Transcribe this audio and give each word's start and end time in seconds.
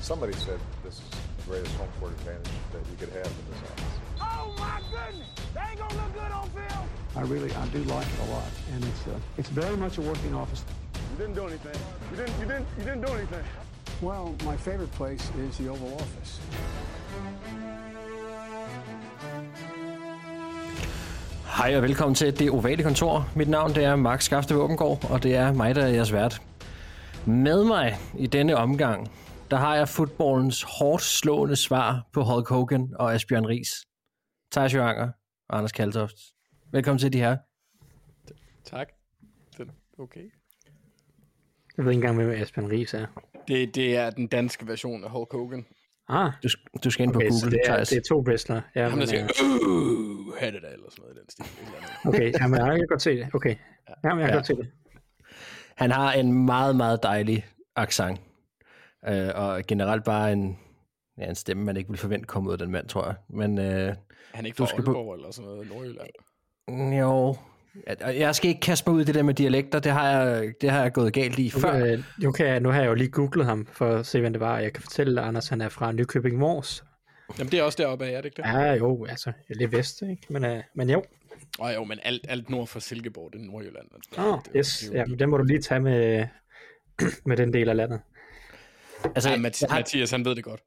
Somebody 0.00 0.32
said 0.34 0.58
this 0.84 0.94
is 0.94 1.00
the 1.10 1.50
greatest 1.50 1.74
home 1.76 1.88
court 2.00 2.12
advantage 2.12 2.52
that 2.72 2.82
you 2.90 2.96
could 2.98 3.12
have 3.18 3.26
in 3.26 3.44
this 3.50 3.60
office. 3.70 3.94
Oh 4.20 4.54
my 4.58 4.80
goodness! 4.90 5.28
They 5.54 5.60
ain't 5.70 5.78
gonna 5.78 5.94
look 6.02 6.14
good 6.14 6.32
on 6.32 6.48
film. 6.50 6.88
I 7.16 7.22
really, 7.22 7.52
I 7.52 7.66
do 7.68 7.82
like 7.94 8.06
it 8.06 8.20
a 8.28 8.30
lot, 8.32 8.50
and 8.72 8.84
it's 8.84 9.06
uh, 9.06 9.38
it's 9.38 9.50
very 9.50 9.76
much 9.76 9.98
a 9.98 10.02
working 10.02 10.34
office. 10.34 10.64
You 10.94 11.16
didn't 11.18 11.34
do 11.34 11.46
anything. 11.46 11.80
You 12.10 12.16
didn't. 12.16 12.40
You 12.40 12.46
didn't. 12.46 12.66
You 12.78 12.84
didn't 12.84 13.06
do 13.06 13.12
anything. 13.12 13.44
Well, 14.00 14.34
my 14.44 14.56
favorite 14.56 14.92
place 14.92 15.24
is 15.38 15.56
the 15.58 15.68
Oval 15.68 15.94
Office. 15.94 16.40
Hej 21.44 21.76
og 21.76 21.82
velkommen 21.82 22.14
til 22.14 22.38
Det 22.38 22.50
Ovale 22.50 22.82
Kontor. 22.82 23.28
Mit 23.34 23.48
navn 23.48 23.74
det 23.74 23.84
er 23.84 23.96
Max 23.96 24.24
Skafte 24.24 24.54
Våbengård, 24.54 25.10
og 25.10 25.22
det 25.22 25.36
er 25.36 25.52
mig, 25.52 25.74
der 25.74 25.82
er 25.82 25.88
jeres 25.88 26.12
vært. 26.12 26.42
Med 27.24 27.64
mig 27.64 27.98
i 28.14 28.26
denne 28.26 28.56
omgang, 28.56 29.10
der 29.50 29.56
har 29.56 29.76
jeg 29.76 29.88
fodboldens 29.88 30.62
hårdt 30.78 31.02
slående 31.02 31.56
svar 31.56 32.08
på 32.12 32.22
Hulk 32.22 32.48
Hogan 32.48 32.88
og 32.98 33.14
Asbjørn 33.14 33.46
Ries. 33.46 33.68
Thijs 34.52 34.74
Johanger 34.74 35.08
og 35.48 35.58
Anders 35.58 35.72
Kaltoft. 35.72 36.14
Velkommen 36.72 36.98
til 36.98 37.12
de 37.12 37.18
her. 37.18 37.36
Tak. 38.64 38.88
Den, 39.58 39.70
okay. 39.98 40.20
Jeg 41.76 41.84
ved 41.84 41.92
ikke 41.92 42.06
engang, 42.08 42.16
hvem 42.24 42.42
Asbjørn 42.42 42.70
Ries 42.70 42.94
er. 42.94 43.06
Det, 43.48 43.74
det 43.74 43.96
er 43.96 44.10
den 44.10 44.26
danske 44.26 44.66
version 44.66 45.04
af 45.04 45.10
Hulk 45.10 45.32
Hogan. 45.32 45.66
Ah, 46.08 46.32
Du, 46.42 46.48
du 46.84 46.90
skal 46.90 47.02
ind 47.04 47.12
på 47.12 47.18
okay, 47.18 47.30
så 47.30 47.44
Google, 47.44 47.50
det 47.58 47.60
er, 47.66 47.72
Thijs. 47.74 47.88
det 47.88 47.96
er 47.98 48.02
to 48.08 48.20
wrestler. 48.28 48.60
Ja, 48.74 48.84
der 48.84 48.96
men, 48.96 49.06
siger, 49.06 49.24
øh, 49.24 49.68
uh, 49.68 50.34
have 50.38 50.52
det 50.52 50.62
da, 50.62 50.68
eller 50.68 50.90
sådan 50.90 51.02
noget 51.02 51.16
i 51.16 51.20
den 51.20 51.30
stil. 51.30 51.46
Okay, 52.06 52.32
jamen, 52.40 52.60
jeg 52.60 52.76
kan 52.78 52.86
godt 52.88 53.02
se 53.02 53.10
det. 53.16 53.28
Okay, 53.34 53.56
jamen, 54.04 54.18
jeg 54.20 54.26
kan 54.26 54.28
Ja. 54.28 54.34
godt 54.34 54.46
se 54.46 54.54
det. 54.56 54.70
Han 55.76 55.90
har 55.90 56.12
en 56.12 56.32
meget, 56.46 56.76
meget 56.76 57.02
dejlig 57.02 57.46
accent. 57.76 58.20
Øh, 59.08 59.28
og 59.34 59.62
generelt 59.68 60.04
bare 60.04 60.32
en, 60.32 60.58
ja, 61.18 61.28
en 61.28 61.34
stemme, 61.34 61.64
man 61.64 61.76
ikke 61.76 61.88
ville 61.88 61.98
forvente 62.00 62.26
komme 62.26 62.48
ud 62.48 62.52
af 62.52 62.58
den 62.58 62.70
mand, 62.70 62.88
tror 62.88 63.06
jeg. 63.06 63.14
Men 63.28 63.58
øh, 63.58 63.64
Han 64.34 64.44
er 64.44 64.46
ikke 64.46 64.56
Du 64.56 64.64
fra 64.64 64.70
skal 64.70 64.84
på- 64.84 64.90
Aalborg 64.90 65.14
eller 65.14 65.30
sådan 65.30 65.50
noget 65.50 65.66
i 65.66 65.68
Nordjylland. 65.68 66.08
jo, 67.00 67.36
jeg, 67.86 68.18
jeg 68.18 68.34
skal 68.34 68.48
ikke 68.48 68.60
kaste 68.60 68.90
mig 68.90 68.96
ud 68.96 69.02
i 69.02 69.04
det 69.04 69.14
der 69.14 69.22
med 69.22 69.34
dialekter. 69.34 69.78
Det 69.80 69.92
har 69.92 70.10
jeg, 70.10 70.52
det 70.60 70.70
har 70.70 70.82
jeg 70.82 70.92
gået 70.92 71.12
galt 71.12 71.38
i 71.38 71.50
Nu, 71.54 71.60
før. 71.60 71.86
øh, 71.86 72.04
nu, 72.22 72.32
kan 72.32 72.46
jeg, 72.46 72.60
nu 72.60 72.68
har 72.68 72.80
jeg 72.80 72.88
jo 72.88 72.94
lige 72.94 73.10
googlet 73.10 73.46
ham 73.46 73.66
for 73.72 73.90
at 73.94 74.06
se, 74.06 74.20
hvem 74.20 74.32
det 74.32 74.40
var. 74.40 74.58
Jeg 74.58 74.72
kan 74.72 74.82
fortælle, 74.82 75.20
at 75.20 75.26
Anders 75.28 75.48
han 75.48 75.60
er 75.60 75.68
fra 75.68 75.92
Nykøbing 75.92 76.38
Mors. 76.38 76.84
Jamen, 77.38 77.50
det 77.50 77.58
er 77.58 77.62
også 77.62 77.82
deroppe 77.82 78.06
af, 78.06 78.10
er 78.12 78.16
det 78.16 78.24
ikke 78.24 78.36
det? 78.42 78.48
Ja, 78.48 78.72
jo, 78.74 79.04
altså, 79.06 79.32
lidt 79.50 79.72
vest, 79.72 80.02
ikke? 80.02 80.26
Men, 80.30 80.44
øh, 80.44 80.62
men 80.74 80.90
jo. 80.90 81.02
Og 81.58 81.74
jo, 81.74 81.84
men 81.84 81.98
alt, 82.02 82.26
alt 82.28 82.50
nord 82.50 82.66
for 82.66 82.80
Silkeborg, 82.80 83.32
det 83.32 83.40
er 83.40 83.44
Nordjylland. 83.44 83.86
Åh, 84.18 84.26
oh, 84.26 84.38
det, 84.44 84.52
yes. 84.56 84.78
det 84.78 84.96
er 84.98 85.02
jo 85.04 85.08
Ja, 85.10 85.14
den 85.16 85.30
må 85.30 85.36
du 85.36 85.44
lige 85.44 85.60
tage 85.62 85.80
med, 85.80 86.26
med 87.26 87.36
den 87.36 87.52
del 87.52 87.68
af 87.68 87.76
landet. 87.76 88.00
Altså, 89.04 89.28
Ja, 89.30 89.34
jeg, 89.34 89.44
Mathi- 89.46 89.66
har, 89.70 89.78
Mathias, 89.78 90.10
han 90.10 90.24
ved 90.24 90.34
det 90.34 90.44
godt. 90.44 90.60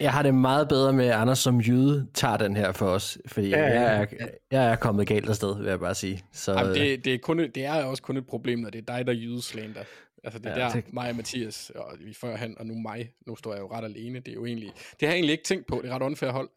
jeg 0.00 0.12
har 0.12 0.22
det 0.22 0.34
meget 0.34 0.68
bedre 0.68 0.92
med, 0.92 1.06
at 1.06 1.12
Anders 1.12 1.38
som 1.38 1.60
jyde 1.60 2.06
tager 2.14 2.36
den 2.36 2.56
her 2.56 2.72
for 2.72 2.86
os. 2.88 3.18
Fordi 3.26 3.48
Ja, 3.48 3.58
ja, 3.58 3.66
ja, 3.66 3.90
jeg, 3.90 4.08
er, 4.20 4.26
jeg 4.50 4.70
er 4.70 4.76
kommet 4.76 5.06
galt 5.06 5.28
afsted, 5.28 5.56
vil 5.56 5.66
jeg 5.66 5.80
bare 5.80 5.94
sige. 5.94 6.24
Så, 6.32 6.52
Jamen, 6.52 6.74
det, 6.74 7.04
det, 7.04 7.14
er 7.14 7.18
kun, 7.18 7.40
et- 7.40 7.54
det 7.54 7.64
er 7.64 7.84
også 7.84 8.02
kun 8.02 8.16
et 8.16 8.26
problem, 8.26 8.58
når 8.58 8.70
det 8.70 8.88
er 8.88 8.96
dig, 8.96 9.06
der 9.06 9.12
jydeslander. 9.12 9.80
Altså, 10.24 10.38
det 10.38 10.46
er 10.46 10.50
Ja, 10.58 10.64
der, 10.64 10.70
det- 10.72 10.92
mig 10.92 11.10
og 11.10 11.16
Mathias, 11.16 11.72
og 11.74 11.92
vi 12.04 12.14
førhen, 12.14 12.58
og 12.58 12.66
nu 12.66 12.74
mig. 12.74 13.10
Nu 13.26 13.36
står 13.36 13.52
jeg 13.52 13.60
jo 13.60 13.70
ret 13.72 13.84
alene. 13.84 14.18
Det 14.20 14.28
er 14.28 14.32
jo 14.34 14.46
egentlig... 14.46 14.70
Det 14.74 14.82
har 15.02 15.06
jeg 15.08 15.14
egentlig 15.14 15.32
ikke 15.32 15.44
tænkt 15.44 15.66
på. 15.66 15.80
Det 15.82 15.90
er 15.90 15.94
ret 15.94 16.02
unfair 16.02 16.30
hold. 16.30 16.48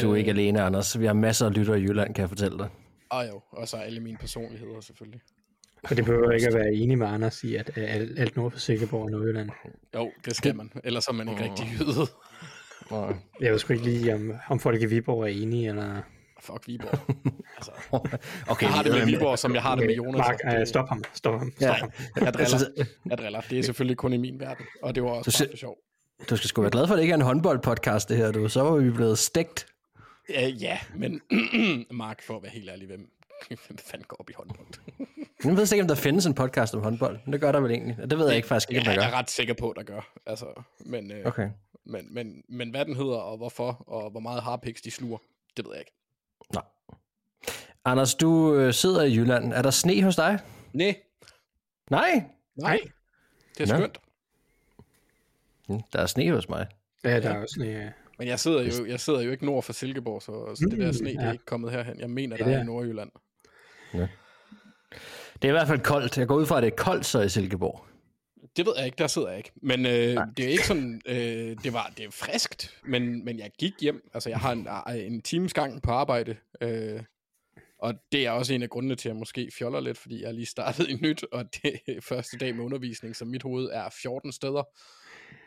du 0.00 0.06
er 0.08 0.12
Øh, 0.12 0.18
ikke 0.18 0.30
alene, 0.30 0.62
Anders. 0.62 1.00
Vi 1.00 1.06
har 1.06 1.12
masser 1.12 1.46
af 1.46 1.54
lyttere 1.54 1.80
i 1.80 1.82
Jylland, 1.82 2.14
kan 2.14 2.22
jeg 2.22 2.28
fortælle 2.28 2.58
dig. 2.58 2.68
Og 3.10 3.28
jo, 3.28 3.40
og 3.50 3.68
så 3.68 3.76
alle 3.76 4.00
mine 4.00 4.16
personligheder 4.18 4.80
selvfølgelig. 4.80 5.20
Og 5.90 5.96
det 5.96 6.04
behøver 6.04 6.30
ikke 6.30 6.46
at 6.48 6.54
være 6.54 6.72
enig 6.74 6.98
med 6.98 7.06
Anders 7.06 7.44
i, 7.44 7.54
at 7.56 7.70
alt, 7.76 8.18
alt 8.18 8.36
nord 8.36 8.50
for 8.52 8.58
Silkeborg 8.58 9.02
og 9.04 9.10
Nordjylland. 9.10 9.50
Jo, 9.94 10.12
det 10.24 10.36
skal 10.36 10.56
man. 10.56 10.72
Ellers 10.84 11.06
er 11.08 11.12
man 11.12 11.28
ikke 11.28 11.44
rigtig 11.44 11.66
jyde. 11.80 12.06
Jeg 13.40 13.52
ved 13.52 13.58
sgu 13.58 13.72
ikke 13.72 13.84
lige, 13.84 14.14
om, 14.14 14.32
om 14.48 14.60
folk 14.60 14.82
i 14.82 14.86
Viborg 14.86 15.22
er 15.22 15.26
enige, 15.26 15.68
eller... 15.68 16.00
Fuck 16.40 16.66
Viborg. 16.68 16.98
Altså, 17.56 17.70
Okay, 18.48 18.66
jeg 18.66 18.74
har 18.74 18.82
det 18.82 18.92
med 18.92 19.06
Viborg, 19.06 19.38
som 19.38 19.54
jeg 19.54 19.62
har 19.62 19.74
det 19.76 19.86
med 19.86 19.94
Jonas. 19.94 20.18
Mark, 20.18 20.38
Det- 20.52 20.60
øh, 20.60 20.66
stop 20.66 20.88
ham, 20.88 21.04
stop 21.14 21.38
ham, 21.38 21.52
stop 21.56 21.68
Ja. 21.68 21.72
ham. 21.72 21.90
Jeg 22.20 22.34
driller. 22.34 22.38
Altså, 22.54 22.86
Jeg 23.10 23.18
driller. 23.18 23.40
Det 23.50 23.58
er 23.58 23.62
selvfølgelig 23.62 23.96
kun 23.96 24.12
i 24.12 24.16
min 24.16 24.40
verden. 24.40 24.66
Og 24.82 24.94
det 24.94 25.02
var 25.02 25.08
også 25.10 25.38
bare 25.42 25.48
for 25.50 25.56
sjov. 25.56 25.76
Du 26.30 26.36
skal 26.36 26.48
sgu 26.48 26.60
være 26.62 26.70
glad 26.70 26.86
for, 26.86 26.94
at 26.94 26.98
det 26.98 27.02
ikke 27.02 27.12
er 27.12 27.16
en 27.16 27.20
håndboldpodcast, 27.22 28.08
det 28.08 28.16
her. 28.16 28.32
Du. 28.32 28.48
Så 28.48 28.62
var 28.62 28.76
vi 28.76 28.90
blevet 28.90 29.18
stegt. 29.18 29.66
Ja, 30.30 30.48
ja, 30.48 30.78
men 30.96 31.20
Mark, 31.90 32.22
for 32.26 32.36
at 32.36 32.42
være 32.42 32.52
helt 32.52 32.70
ærlig, 32.70 32.86
hvem, 32.86 33.00
hvem 33.66 33.78
fanden 33.78 34.06
går 34.08 34.16
op 34.20 34.30
i 34.30 34.32
håndbold? 34.36 34.66
Jeg 35.44 35.56
ved 35.56 35.72
ikke, 35.72 35.82
om 35.82 35.88
der 35.88 35.94
findes 35.94 36.26
en 36.26 36.34
podcast 36.34 36.74
om 36.74 36.82
håndbold. 36.82 37.18
Men 37.24 37.32
det 37.32 37.40
gør 37.40 37.52
der 37.52 37.60
vel 37.60 37.70
egentlig. 37.70 38.10
Det 38.10 38.18
ved 38.18 38.26
jeg 38.26 38.36
ikke 38.36 38.48
faktisk 38.48 38.70
ikke, 38.70 38.80
om 38.80 38.84
Ja, 38.86 38.90
der 38.94 39.00
jeg 39.02 39.10
gør. 39.10 39.16
er 39.16 39.20
ret 39.20 39.30
sikker 39.30 39.54
på, 39.54 39.72
der 39.76 39.82
gør. 39.82 40.12
Altså, 40.26 40.46
men, 40.80 41.10
øh, 41.12 41.26
Okay. 41.26 41.48
men, 41.84 42.14
men, 42.14 42.42
men 42.48 42.70
hvad 42.70 42.84
den 42.84 42.96
hedder, 42.96 43.16
og 43.16 43.36
hvorfor, 43.36 43.84
og 43.86 44.10
hvor 44.10 44.20
meget 44.20 44.42
harpiks 44.42 44.82
de 44.82 44.90
sluger, 44.90 45.18
det 45.56 45.64
ved 45.64 45.72
jeg 45.72 45.80
ikke. 45.80 45.92
Nå. 46.54 46.60
Anders, 47.84 48.14
du 48.14 48.54
øh, 48.54 48.72
sidder 48.74 49.02
i 49.02 49.14
Jylland. 49.16 49.52
Er 49.52 49.62
der 49.62 49.70
sne 49.70 50.02
hos 50.02 50.16
dig? 50.16 50.38
Nej, 50.72 50.94
Nej. 51.90 52.24
nej. 52.56 52.80
Det 53.58 53.70
er 53.70 53.74
Nå. 53.74 53.78
skønt. 53.80 53.98
Mm, 55.68 55.80
Der 55.92 55.98
er 55.98 56.06
sne 56.06 56.30
hos 56.30 56.48
mig. 56.48 56.66
Ja, 57.04 57.20
der 57.20 57.30
er 57.30 57.38
også 57.42 57.54
sådan, 57.58 57.72
ja. 57.72 57.90
Men 58.18 58.28
jeg 58.28 58.40
sidder 58.40 58.62
jo, 58.62 58.86
jeg 58.86 59.00
sidder 59.00 59.20
jo 59.20 59.30
ikke 59.30 59.46
nord 59.46 59.62
for 59.62 59.72
Silkeborg, 59.72 60.22
så, 60.22 60.54
så 60.54 60.68
det 60.70 60.78
der 60.78 60.92
sne, 60.92 61.08
det 61.10 61.16
er 61.20 61.32
ikke 61.32 61.44
kommet 61.44 61.70
herhen. 61.72 62.00
Jeg 62.00 62.10
mener, 62.10 62.36
Det 62.36 62.46
der 62.46 62.52
er 62.52 62.56
der. 62.56 62.62
i 62.62 62.66
Nordjylland. 62.66 63.10
Det 63.92 65.44
er 65.44 65.48
i 65.48 65.50
hvert 65.50 65.68
fald 65.68 65.80
koldt. 65.80 66.18
Jeg 66.18 66.26
går 66.26 66.34
ud 66.34 66.46
fra, 66.46 66.56
at 66.56 66.62
det 66.62 66.72
er 66.72 66.76
koldt 66.76 67.06
så 67.06 67.20
i 67.20 67.28
Silkeborg. 67.28 67.84
Det 68.56 68.66
ved 68.66 68.72
jeg 68.76 68.86
ikke, 68.86 68.98
der 68.98 69.06
sidder 69.06 69.28
jeg 69.28 69.36
ikke. 69.36 69.52
Men 69.62 69.86
øh, 69.86 70.16
det 70.36 70.44
er 70.44 70.48
ikke 70.48 70.66
sådan, 70.66 71.00
øh, 71.06 71.16
det 71.64 71.72
var 71.72 71.92
det 71.96 72.04
er 72.04 72.10
friskt, 72.10 72.80
men, 72.84 73.24
men 73.24 73.38
jeg 73.38 73.50
gik 73.58 73.72
hjem. 73.80 74.10
Altså, 74.14 74.28
jeg 74.28 74.38
har 74.38 74.52
en, 74.52 74.68
øh, 74.88 75.06
en 75.06 75.22
times 75.22 75.54
gang 75.54 75.82
på 75.82 75.90
arbejde, 75.90 76.36
øh, 76.60 77.02
og 77.78 77.94
det 78.12 78.26
er 78.26 78.30
også 78.30 78.54
en 78.54 78.62
af 78.62 78.70
grundene 78.70 78.94
til, 78.94 79.08
at 79.08 79.12
jeg 79.12 79.18
måske 79.18 79.50
fjoller 79.58 79.80
lidt, 79.80 79.98
fordi 79.98 80.22
jeg 80.22 80.34
lige 80.34 80.46
startet 80.46 80.88
i 80.88 80.94
nyt, 80.94 81.24
og 81.32 81.44
det 81.62 81.72
er 81.88 82.00
første 82.00 82.38
dag 82.38 82.54
med 82.56 82.64
undervisning, 82.64 83.16
så 83.16 83.24
mit 83.24 83.42
hoved 83.42 83.68
er 83.72 83.88
14 84.02 84.32
steder. 84.32 84.62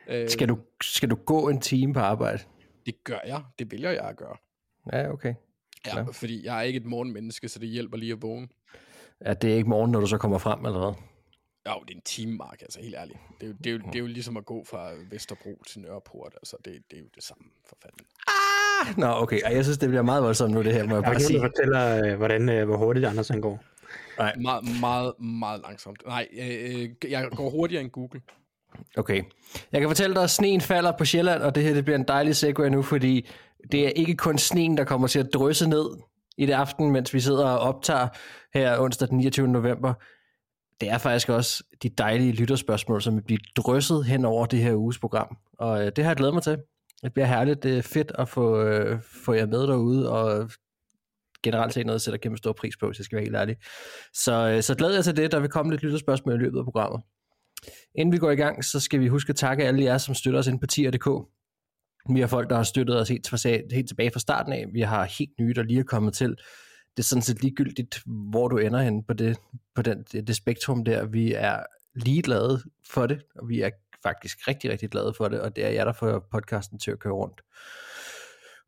Øh, 0.08 0.30
Skal 0.30 0.50
du, 0.50 0.60
skal 0.84 1.10
du 1.10 1.16
gå 1.16 1.50
en 1.50 1.62
time 1.62 1.94
på 1.94 2.00
arbejde? 2.00 2.44
Det 2.86 3.04
gør 3.04 3.20
jeg. 3.26 3.44
Det 3.60 3.72
vælger 3.72 3.92
jeg 3.92 4.04
at 4.04 4.16
gøre. 4.18 4.38
Ja, 4.94 5.12
okay. 5.12 5.34
Ja, 5.88 5.98
Ja. 5.98 6.04
fordi 6.12 6.46
jeg 6.46 6.58
er 6.58 6.62
ikke 6.62 6.78
et 6.78 6.86
morgenmenneske, 6.86 7.50
så 7.50 7.60
det 7.60 7.70
hjælper 7.70 7.98
lige 7.98 8.12
at 8.12 8.22
vågne. 8.22 8.48
Er 9.20 9.34
det 9.34 9.48
ikke 9.50 9.70
morgen, 9.70 9.92
når 9.92 10.00
du 10.00 10.08
så 10.08 10.18
kommer 10.18 10.38
frem, 10.38 10.66
eller 10.66 10.80
hvad? 10.80 10.94
Jo, 11.70 11.84
det 11.88 11.92
er 11.94 11.96
en 11.96 12.02
time, 12.06 12.36
Mark, 12.36 12.62
altså 12.62 12.80
helt 12.82 12.96
ærligt. 12.96 13.20
Det 13.42 13.46
er, 13.46 13.48
jo, 13.48 13.54
det, 13.64 13.68
er 13.68 13.72
jo, 13.72 13.78
det 13.78 13.96
er 13.96 14.00
jo 14.00 14.06
ligesom 14.08 14.38
at 14.38 14.46
gå 14.46 14.64
fra 14.64 14.90
Vesterbro 15.12 15.64
til 15.68 15.82
Nørreport, 15.82 16.34
altså 16.36 16.58
det, 16.66 16.74
det 16.92 16.98
er 16.98 17.02
jo 17.02 17.08
det 17.16 17.24
samme 17.24 17.44
for 17.70 17.78
fanden. 17.84 18.06
Nå, 19.02 19.08
okay. 19.08 19.40
Ej, 19.46 19.56
jeg 19.56 19.64
synes, 19.64 19.78
det 19.78 19.90
bliver 19.90 20.02
meget 20.02 20.24
voldsomt 20.24 20.54
nu, 20.54 20.64
det 20.64 20.74
her, 20.74 20.84
må 20.84 20.96
jeg 20.96 20.98
er 20.98 21.02
bare 21.02 21.20
sige. 21.20 21.40
der 21.40 21.46
fortæller, 21.50 22.06
øh, 22.12 22.18
hvordan, 22.18 22.50
øh, 22.50 22.66
hvor 22.66 22.78
hurtigt 22.78 23.06
Anders 23.06 23.28
han 23.28 23.42
går. 23.42 23.64
Meget, 24.42 24.80
meget, 24.82 25.14
meget 25.20 25.62
langsomt. 25.62 26.02
Nej, 26.08 26.28
øh, 26.34 26.90
jeg 27.10 27.30
går 27.36 27.50
hurtigere 27.50 27.82
end 27.84 27.92
Google. 27.92 28.22
Okay. 28.98 29.24
Jeg 29.72 29.82
kan 29.82 29.90
fortælle 29.90 30.16
dig, 30.16 30.24
at 30.24 30.30
sneen 30.30 30.62
falder 30.62 30.92
på 30.98 31.06
Sjælland, 31.06 31.42
og 31.42 31.56
det 31.56 31.64
her 31.64 31.74
det 31.74 31.86
bliver 31.86 31.98
en 31.98 32.04
dejlig 32.08 32.36
segue 32.36 32.70
nu, 32.70 32.82
fordi 32.82 33.28
det 33.72 33.86
er 33.86 33.90
ikke 33.90 34.16
kun 34.16 34.38
sneen, 34.38 34.78
der 34.78 34.84
kommer 34.84 35.08
til 35.08 35.20
at 35.20 35.30
drysse 35.34 35.70
ned 35.70 35.86
i 36.38 36.46
det 36.46 36.54
aften, 36.54 36.92
mens 36.92 37.14
vi 37.14 37.20
sidder 37.20 37.48
og 37.48 37.60
optager 37.60 38.08
her 38.54 38.80
onsdag 38.80 39.08
den 39.10 39.18
29. 39.18 39.48
november. 39.48 39.94
Det 40.82 40.90
er 40.90 40.98
faktisk 40.98 41.30
også 41.30 41.64
de 41.84 41.90
dejlige 41.90 42.32
lytterspørgsmål, 42.32 43.02
som 43.02 43.16
vil 43.16 43.22
blive 43.22 43.40
drysset 43.56 44.06
hen 44.06 44.26
over 44.26 44.46
det 44.46 44.60
her 44.60 44.76
uges 44.76 45.00
program. 45.00 45.38
Og 45.60 45.86
øh, 45.86 45.92
det 45.96 46.04
har 46.04 46.12
jeg 46.12 46.18
glædet 46.18 46.34
mig 46.34 46.44
til. 46.44 46.58
Det 47.04 47.14
bliver 47.14 47.26
herligt. 47.26 47.64
Det 47.64 47.78
er 47.78 47.82
fedt 47.82 48.12
at 48.20 48.30
få, 48.30 48.62
øh, 48.62 49.00
få 49.26 49.34
jer 49.34 49.46
med 49.46 49.62
derude, 49.68 50.12
og 50.12 50.50
generelt 51.44 51.74
set 51.74 51.86
noget, 51.86 51.96
jeg 51.96 52.02
sætter 52.02 52.18
kæmpe 52.18 52.38
stor 52.38 52.54
pris 52.54 52.78
på, 52.78 52.88
hvis 52.88 53.00
jeg 53.00 53.06
skal 53.06 53.16
være 53.16 53.26
helt 53.26 53.36
ærlig. 53.36 53.56
Så, 54.14 54.50
øh, 54.50 54.64
så 54.64 54.76
glæder 54.76 54.94
jeg 54.94 55.04
til 55.04 55.18
det. 55.18 55.32
Der 55.32 55.40
vil 55.40 55.50
komme 55.50 55.72
lidt 55.72 55.84
lytterspørgsmål 55.84 56.36
i 56.36 56.38
løbet 56.38 56.60
af 56.60 56.64
programmet. 56.64 57.02
Inden 57.96 58.14
vi 58.14 58.18
går 58.18 58.32
i 58.32 58.36
gang, 58.36 58.66
så 58.66 58.80
skal 58.80 59.00
vi 59.00 59.08
huske 59.08 59.30
at 59.30 59.36
takke 59.36 59.64
alle 59.64 59.84
jer, 59.84 59.98
som 59.98 60.16
støtter 60.16 60.40
os 60.40 60.48
ind 60.48 60.60
på 60.60 60.68
tier.dk. 60.68 61.08
Vi 62.14 62.20
har 62.20 62.28
folk, 62.28 62.50
der 62.50 62.56
har 62.56 62.64
støttet 62.64 63.00
os 63.02 63.10
helt, 63.10 63.30
fra- 63.30 63.74
helt 63.76 63.88
tilbage 63.88 64.12
fra 64.12 64.20
starten 64.20 64.54
af. 64.54 64.66
Vi 64.74 64.82
har 64.82 65.04
helt 65.20 65.32
nye, 65.40 65.54
der 65.54 65.64
lige 65.64 65.80
er 65.80 65.84
kommet 65.84 66.14
til. 66.14 66.30
Det 66.98 67.00
er 67.00 67.04
sådan 67.04 67.22
set 67.22 67.42
ligegyldigt, 67.42 68.02
hvor 68.06 68.48
du 68.48 68.58
ender 68.58 68.80
hen 68.82 69.04
på 69.04 69.14
det, 69.14 69.38
på 69.76 69.82
den, 69.82 70.04
det, 70.12 70.28
det 70.28 70.36
spektrum 70.36 70.84
der. 70.86 71.06
Vi 71.06 71.34
er 71.34 71.60
ligeglade 71.96 72.62
for 72.94 73.08
det, 73.08 73.22
og 73.36 73.50
vi 73.50 73.62
er 73.62 73.70
faktisk 74.04 74.48
rigtig, 74.48 74.72
rigtig 74.72 74.90
glade 74.90 75.14
for 75.18 75.28
det, 75.28 75.42
og 75.42 75.56
det 75.56 75.66
er 75.66 75.70
jer, 75.70 75.86
der 75.86 75.94
får 75.94 76.28
podcasten 76.32 76.80
til 76.80 76.92
at 76.92 77.00
køre 77.00 77.14
rundt. 77.14 77.42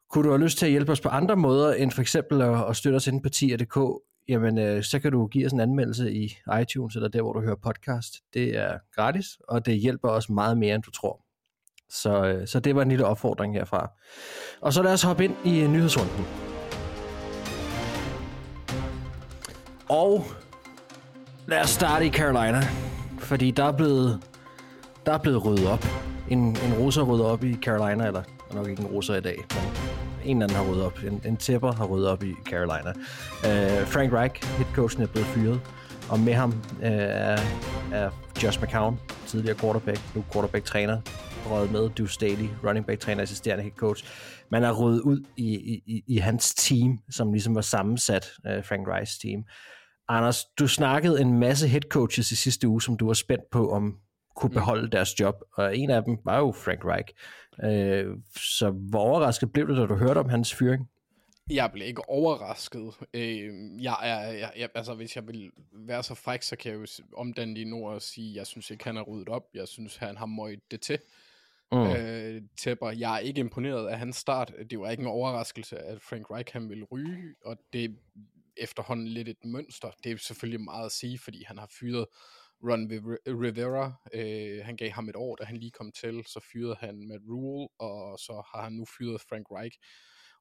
Kunne 0.10 0.24
du 0.24 0.30
have 0.30 0.44
lyst 0.44 0.57
til 0.57 0.66
at 0.66 0.72
hjælpe 0.72 0.92
os 0.92 1.01
på 1.01 1.10
andre 1.10 1.36
måder, 1.36 1.74
end 1.74 1.92
for 1.92 2.01
eksempel 2.01 2.42
at, 2.42 2.69
at 2.69 2.75
støtte 2.75 2.95
os 2.95 3.07
inde 3.07 3.22
på 3.22 3.30
tier.dk, 3.30 4.01
jamen 4.30 4.57
øh, 4.57 4.84
så 4.84 5.00
kan 5.00 5.12
du 5.12 5.28
give 5.28 5.45
os 5.45 5.51
en 5.54 5.60
anmeldelse 5.60 6.13
i 6.13 6.36
iTunes, 6.62 6.95
eller 6.95 7.10
der, 7.10 7.22
hvor 7.22 7.34
du 7.34 7.42
hører 7.42 7.56
podcast. 7.63 8.13
Det 8.34 8.57
er 8.57 8.78
gratis, 8.95 9.25
og 9.48 9.66
det 9.66 9.80
hjælper 9.80 10.10
os 10.10 10.30
meget 10.30 10.57
mere, 10.57 10.75
end 10.75 10.84
du 10.84 10.92
tror. 10.92 11.24
Så, 11.89 12.25
øh, 12.25 12.48
så 12.48 12.60
det 12.60 12.75
var 12.75 12.81
en 12.81 12.89
lille 12.89 13.06
opfordring 13.06 13.54
herfra. 13.54 13.92
Og 14.62 14.74
så 14.74 14.81
lad 14.81 14.94
os 14.94 15.01
hoppe 15.01 15.24
ind 15.24 15.36
i 15.45 15.60
øh, 15.60 15.69
nyhedsrunden. 15.69 16.25
Og 19.89 20.25
lad 21.48 21.62
os 21.62 21.69
starte 21.69 22.06
i 22.06 22.10
Carolina, 22.10 22.62
fordi 23.19 23.51
der 23.51 23.63
er 23.63 23.72
blevet, 23.72 24.19
der 25.06 25.13
er 25.13 25.18
blevet 25.18 25.45
ryddet 25.45 25.68
op. 25.68 25.86
en, 26.30 26.39
en 26.39 26.74
russer 26.80 27.01
rydder 27.04 27.25
op 27.25 27.44
i 27.44 27.57
Carolina, 27.62 28.07
eller 28.07 28.24
nok 28.54 28.68
ikke 28.68 28.81
en 28.81 28.88
russer 28.88 29.16
i 29.16 29.22
dag, 29.22 29.36
men 29.38 29.63
en 30.25 30.42
eller 30.42 30.45
anden 30.45 30.66
har 30.66 30.72
ryddet 30.74 30.86
op. 30.86 31.00
En, 31.04 31.22
en 31.25 31.38
tæpper 31.38 31.72
har 31.72 31.86
ryddet 31.86 32.10
op 32.10 32.24
i 32.24 32.34
Carolina. 32.45 32.89
Uh, 33.44 33.88
Frank 33.88 34.13
Reich, 34.13 34.57
headcoachen, 34.57 35.04
er 35.04 35.07
blevet 35.07 35.28
fyret, 35.28 35.62
og 36.10 36.19
med 36.19 36.34
ham 36.34 36.50
uh, 36.80 36.88
er, 36.88 37.39
er 37.94 38.10
Josh 38.44 38.63
McCown, 38.63 39.00
tidligere 39.28 39.57
quarterback, 39.57 40.00
nu 40.16 40.24
quarterback-træner, 40.34 41.01
røget 41.52 41.72
med, 41.72 41.90
Deuce 41.90 42.14
Staley, 42.14 42.50
running 42.64 42.86
back-træner, 42.86 43.22
assisterende 43.22 43.64
head 43.64 43.76
coach. 43.76 44.06
Man 44.50 44.64
er 44.64 44.72
ryddet 44.72 45.02
ud 45.02 45.26
i, 45.38 45.82
i, 45.86 46.04
i 46.08 46.18
hans 46.18 46.54
team, 46.54 47.00
som 47.10 47.34
ligesom 47.34 47.56
var 47.56 47.62
sammensat, 47.62 48.32
uh, 48.46 48.64
Frank 48.64 48.88
Reichs 48.88 49.18
team. 49.18 49.44
Anders, 50.10 50.46
du 50.46 50.68
snakkede 50.68 51.22
en 51.22 51.40
masse 51.40 51.68
head 51.68 51.82
coaches 51.82 52.32
i 52.32 52.36
sidste 52.36 52.68
uge, 52.68 52.82
som 52.82 52.98
du 52.98 53.06
var 53.08 53.14
spændt 53.14 53.50
på, 53.52 53.72
om 53.72 53.98
kunne 54.38 54.50
beholde 54.50 54.92
deres 54.92 55.20
job, 55.20 55.36
og 55.54 55.78
en 55.78 55.90
af 55.90 56.04
dem 56.04 56.18
var 56.26 56.38
jo 56.38 56.52
Frank 56.52 56.86
Reich. 56.86 57.14
Øh, 57.64 58.18
så 58.36 58.70
hvor 58.70 59.00
overrasket 59.00 59.54
blev 59.54 59.68
du, 59.68 59.76
da 59.76 59.86
du 59.86 59.96
hørte 59.96 60.18
om 60.18 60.30
hans 60.30 60.54
fyring? 60.54 60.90
Jeg 61.50 61.72
blev 61.74 61.88
ikke 61.88 62.10
overrasket. 62.10 62.94
Øh, 63.14 63.50
jeg 63.84 63.96
er, 64.04 64.32
jeg, 64.32 64.52
jeg, 64.58 64.70
altså 64.76 64.94
hvis 64.94 65.16
jeg 65.16 65.28
vil 65.28 65.52
være 65.74 66.04
så 66.04 66.16
fræk, 66.16 66.42
så 66.42 66.56
kan 66.56 66.72
jeg 66.72 66.80
jo 66.80 67.04
omdanne 67.18 67.56
de 67.56 67.72
ord 67.72 67.94
og 67.94 68.02
sige, 68.02 68.36
jeg 68.36 68.48
synes 68.48 68.72
ikke, 68.72 68.84
han 68.84 68.96
har 68.96 69.04
ryddet 69.04 69.30
op. 69.30 69.44
Jeg 69.54 69.68
synes, 69.68 69.96
han 69.96 70.18
har 70.18 70.26
møjt 70.26 70.60
det 70.72 70.82
til. 70.82 71.00
Mm. 71.72 71.78
Øh, 71.78 72.42
tæpper. 72.58 72.92
Jeg 72.92 73.16
er 73.16 73.19
ikke 73.19 73.40
imponeret 73.40 73.88
af 73.88 74.00
hans 74.00 74.16
start. 74.16 74.54
Det 74.69 74.80
var 74.80 74.90
ikke 74.90 75.02
en 75.02 75.08
overraskelse, 75.08 75.80
at 75.80 76.02
Frank 76.02 76.31
Reich 76.31 76.54
han 76.54 76.69
ville 76.69 76.86
ryge, 76.92 77.36
og 77.46 77.58
det 77.74 77.86
er 77.86 77.90
efterhånden 78.58 79.08
lidt 79.08 79.30
et 79.30 79.46
mønster. 79.46 79.92
Det 80.04 80.12
er 80.12 80.18
selvfølgelig 80.18 80.62
meget 80.62 80.86
at 80.86 80.92
sige, 80.92 81.19
fordi 81.19 81.44
han 81.48 81.58
har 81.58 81.69
fyret 81.80 82.06
Ron 82.64 82.88
Rivera. 83.44 83.94
Øh, 84.14 84.66
han 84.66 84.78
gav 84.78 84.90
ham 84.90 85.10
et 85.10 85.16
år, 85.16 85.36
da 85.36 85.44
han 85.44 85.58
lige 85.58 85.72
kom 85.72 85.92
til. 85.92 86.24
Så 86.25 86.40
fyrede 86.54 86.75
han 86.80 87.08
Matt 87.08 87.24
Rule, 87.30 87.68
og 87.80 88.20
så 88.20 88.44
har 88.54 88.63
han 88.63 88.74
nu 88.74 88.86
fyret 88.98 89.22
Frank 89.22 89.46
Reich. 89.52 89.78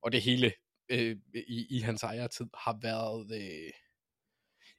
Og 0.03 0.13
det 0.13 0.23
hele 0.23 0.53
øh, 0.89 1.17
i, 1.35 1.67
i 1.71 1.81
hans 1.81 2.03
ejertid 2.03 2.47
har 2.55 2.79
været 2.83 3.31
øh, 3.35 3.73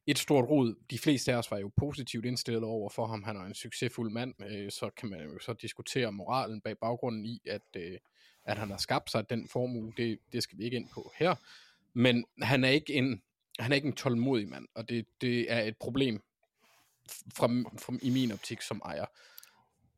et 0.07 0.19
stort 0.19 0.49
rod. 0.49 0.75
De 0.91 0.97
fleste 0.97 1.33
af 1.33 1.37
os 1.37 1.51
var 1.51 1.57
jo 1.57 1.71
positivt 1.75 2.25
indstillet 2.25 2.63
over 2.63 2.89
for 2.89 3.05
ham. 3.05 3.23
Han 3.23 3.37
er 3.37 3.41
en 3.41 3.53
succesfuld 3.53 4.11
mand. 4.11 4.33
Øh, 4.43 4.71
så 4.71 4.89
kan 4.89 5.09
man 5.09 5.21
jo 5.21 5.39
så 5.39 5.53
diskutere 5.53 6.11
moralen 6.11 6.61
bag 6.61 6.77
baggrunden 6.77 7.25
i, 7.25 7.41
at, 7.45 7.61
øh, 7.75 7.97
at 8.45 8.57
han 8.57 8.69
har 8.69 8.77
skabt 8.77 9.11
sig 9.11 9.29
den 9.29 9.47
formue. 9.47 9.93
Det, 9.97 10.19
det 10.31 10.43
skal 10.43 10.57
vi 10.57 10.63
ikke 10.63 10.77
ind 10.77 10.89
på 10.89 11.11
her. 11.15 11.35
Men 11.93 12.25
han 12.41 12.63
er 12.63 12.69
ikke 12.69 12.93
en, 12.93 13.21
han 13.59 13.71
er 13.71 13.75
ikke 13.75 13.87
en 13.87 13.95
tålmodig 13.95 14.47
mand, 14.49 14.67
og 14.75 14.89
det, 14.89 15.05
det 15.21 15.51
er 15.51 15.59
et 15.59 15.77
problem 15.77 16.23
fra, 17.33 17.47
fra, 17.77 17.93
i 18.01 18.09
min 18.09 18.31
optik 18.31 18.61
som 18.61 18.81
ejer. 18.85 19.05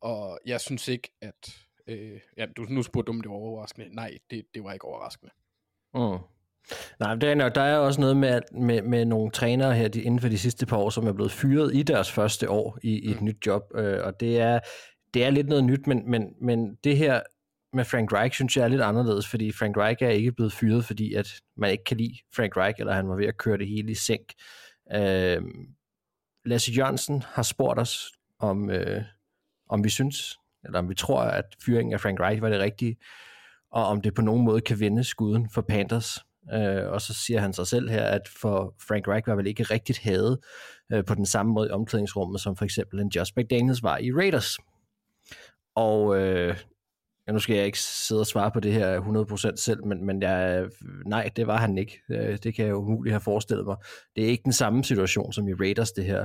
Og 0.00 0.40
jeg 0.46 0.60
synes 0.60 0.88
ikke, 0.88 1.10
at... 1.20 1.66
Øh, 1.86 2.20
ja, 2.36 2.46
du, 2.46 2.62
nu 2.62 2.82
spurgte 2.82 3.06
du, 3.06 3.12
om 3.12 3.20
det 3.20 3.30
var 3.30 3.36
overraskende. 3.36 3.94
Nej, 3.94 4.18
det, 4.30 4.46
det 4.54 4.64
var 4.64 4.72
ikke 4.72 4.84
overraskende. 4.84 5.32
Mm. 5.94 6.18
Nej, 7.00 7.14
det 7.14 7.28
er, 7.28 7.34
nok- 7.34 7.54
der 7.54 7.60
er 7.60 7.78
også 7.78 8.00
noget 8.00 8.16
med, 8.16 8.40
med, 8.52 8.82
med 8.82 9.04
nogle 9.04 9.30
trænere 9.30 9.74
her 9.74 9.88
de, 9.88 10.02
inden 10.02 10.20
for 10.20 10.28
de 10.28 10.38
sidste 10.38 10.66
par 10.66 10.76
år, 10.76 10.90
som 10.90 11.06
er 11.06 11.12
blevet 11.12 11.32
fyret 11.32 11.74
i 11.74 11.82
deres 11.82 12.12
første 12.12 12.50
år 12.50 12.78
i, 12.82 12.98
i 12.98 13.10
et 13.10 13.20
nyt 13.20 13.46
job, 13.46 13.62
øh, 13.74 13.98
og 14.04 14.20
det 14.20 14.40
er, 14.40 14.60
det 15.14 15.24
er 15.24 15.30
lidt 15.30 15.48
noget 15.48 15.64
nyt, 15.64 15.86
men, 15.86 16.10
men, 16.10 16.34
men 16.40 16.74
det 16.84 16.96
her 16.96 17.20
med 17.72 17.84
Frank 17.84 18.12
Reich, 18.12 18.34
synes 18.34 18.56
jeg 18.56 18.64
er 18.64 18.68
lidt 18.68 18.82
anderledes, 18.82 19.28
fordi 19.28 19.52
Frank 19.52 19.76
Reich 19.76 20.02
er 20.02 20.08
ikke 20.08 20.32
blevet 20.32 20.52
fyret, 20.52 20.84
fordi 20.84 21.14
at 21.14 21.28
man 21.56 21.70
ikke 21.70 21.84
kan 21.84 21.96
lide 21.96 22.18
Frank 22.36 22.56
Reich, 22.56 22.80
eller 22.80 22.92
han 22.92 23.08
var 23.08 23.16
ved 23.16 23.26
at 23.26 23.36
køre 23.38 23.58
det 23.58 23.68
hele 23.68 23.90
i 23.90 23.94
sænk. 23.94 24.32
Øh, 24.94 25.42
Lasse 26.44 26.72
Jørgensen 26.72 27.22
har 27.22 27.42
spurgt 27.42 27.80
os, 27.80 28.12
om, 28.38 28.70
øh, 28.70 29.02
om 29.68 29.84
vi 29.84 29.88
synes, 29.88 30.36
eller 30.64 30.78
om 30.78 30.88
vi 30.88 30.94
tror, 30.94 31.20
at 31.22 31.44
fyringen 31.64 31.92
af 31.94 32.00
Frank 32.00 32.20
Reich 32.20 32.42
var 32.42 32.48
det 32.48 32.60
rigtige, 32.60 32.96
og 33.72 33.86
om 33.86 34.00
det 34.00 34.14
på 34.14 34.22
nogen 34.22 34.44
måde 34.44 34.60
kan 34.60 34.80
vende 34.80 35.04
skuden 35.04 35.50
for 35.50 35.62
Panthers. 35.62 36.18
Øh, 36.54 36.92
og 36.92 37.00
så 37.00 37.14
siger 37.14 37.40
han 37.40 37.52
sig 37.52 37.66
selv 37.66 37.90
her, 37.90 38.04
at 38.04 38.28
for 38.40 38.74
Frank 38.88 39.08
Reich 39.08 39.28
var 39.28 39.34
vel 39.34 39.46
ikke 39.46 39.62
rigtigt 39.62 39.98
hadet 39.98 40.38
øh, 40.92 41.04
på 41.04 41.14
den 41.14 41.26
samme 41.26 41.52
måde 41.52 41.68
i 41.68 41.70
omklædningsrummet, 41.70 42.40
som 42.40 42.56
for 42.56 42.64
eksempel 42.64 43.00
en 43.00 43.08
Josh 43.16 43.32
McDaniels 43.36 43.82
var 43.82 43.98
i 43.98 44.12
Raiders. 44.12 44.58
Og 45.74 46.20
øh, 46.20 46.56
ja, 47.26 47.32
nu 47.32 47.38
skal 47.38 47.56
jeg 47.56 47.66
ikke 47.66 47.78
sidde 47.80 48.20
og 48.20 48.26
svare 48.26 48.50
på 48.50 48.60
det 48.60 48.72
her 48.72 49.00
100% 49.52 49.56
selv, 49.56 49.86
men, 49.86 50.06
men 50.06 50.22
jeg, 50.22 50.64
nej, 51.06 51.30
det 51.36 51.46
var 51.46 51.56
han 51.56 51.78
ikke. 51.78 52.00
Øh, 52.10 52.38
Det 52.42 52.54
kan 52.54 52.64
jeg 52.64 52.70
jo 52.70 52.76
umuligt 52.76 53.12
have 53.12 53.20
forestillet 53.20 53.66
mig. 53.66 53.76
Det 54.16 54.24
er 54.24 54.28
ikke 54.28 54.44
den 54.44 54.52
samme 54.52 54.84
situation 54.84 55.32
som 55.32 55.48
i 55.48 55.54
Raiders, 55.54 55.92
det 55.92 56.04
her. 56.04 56.24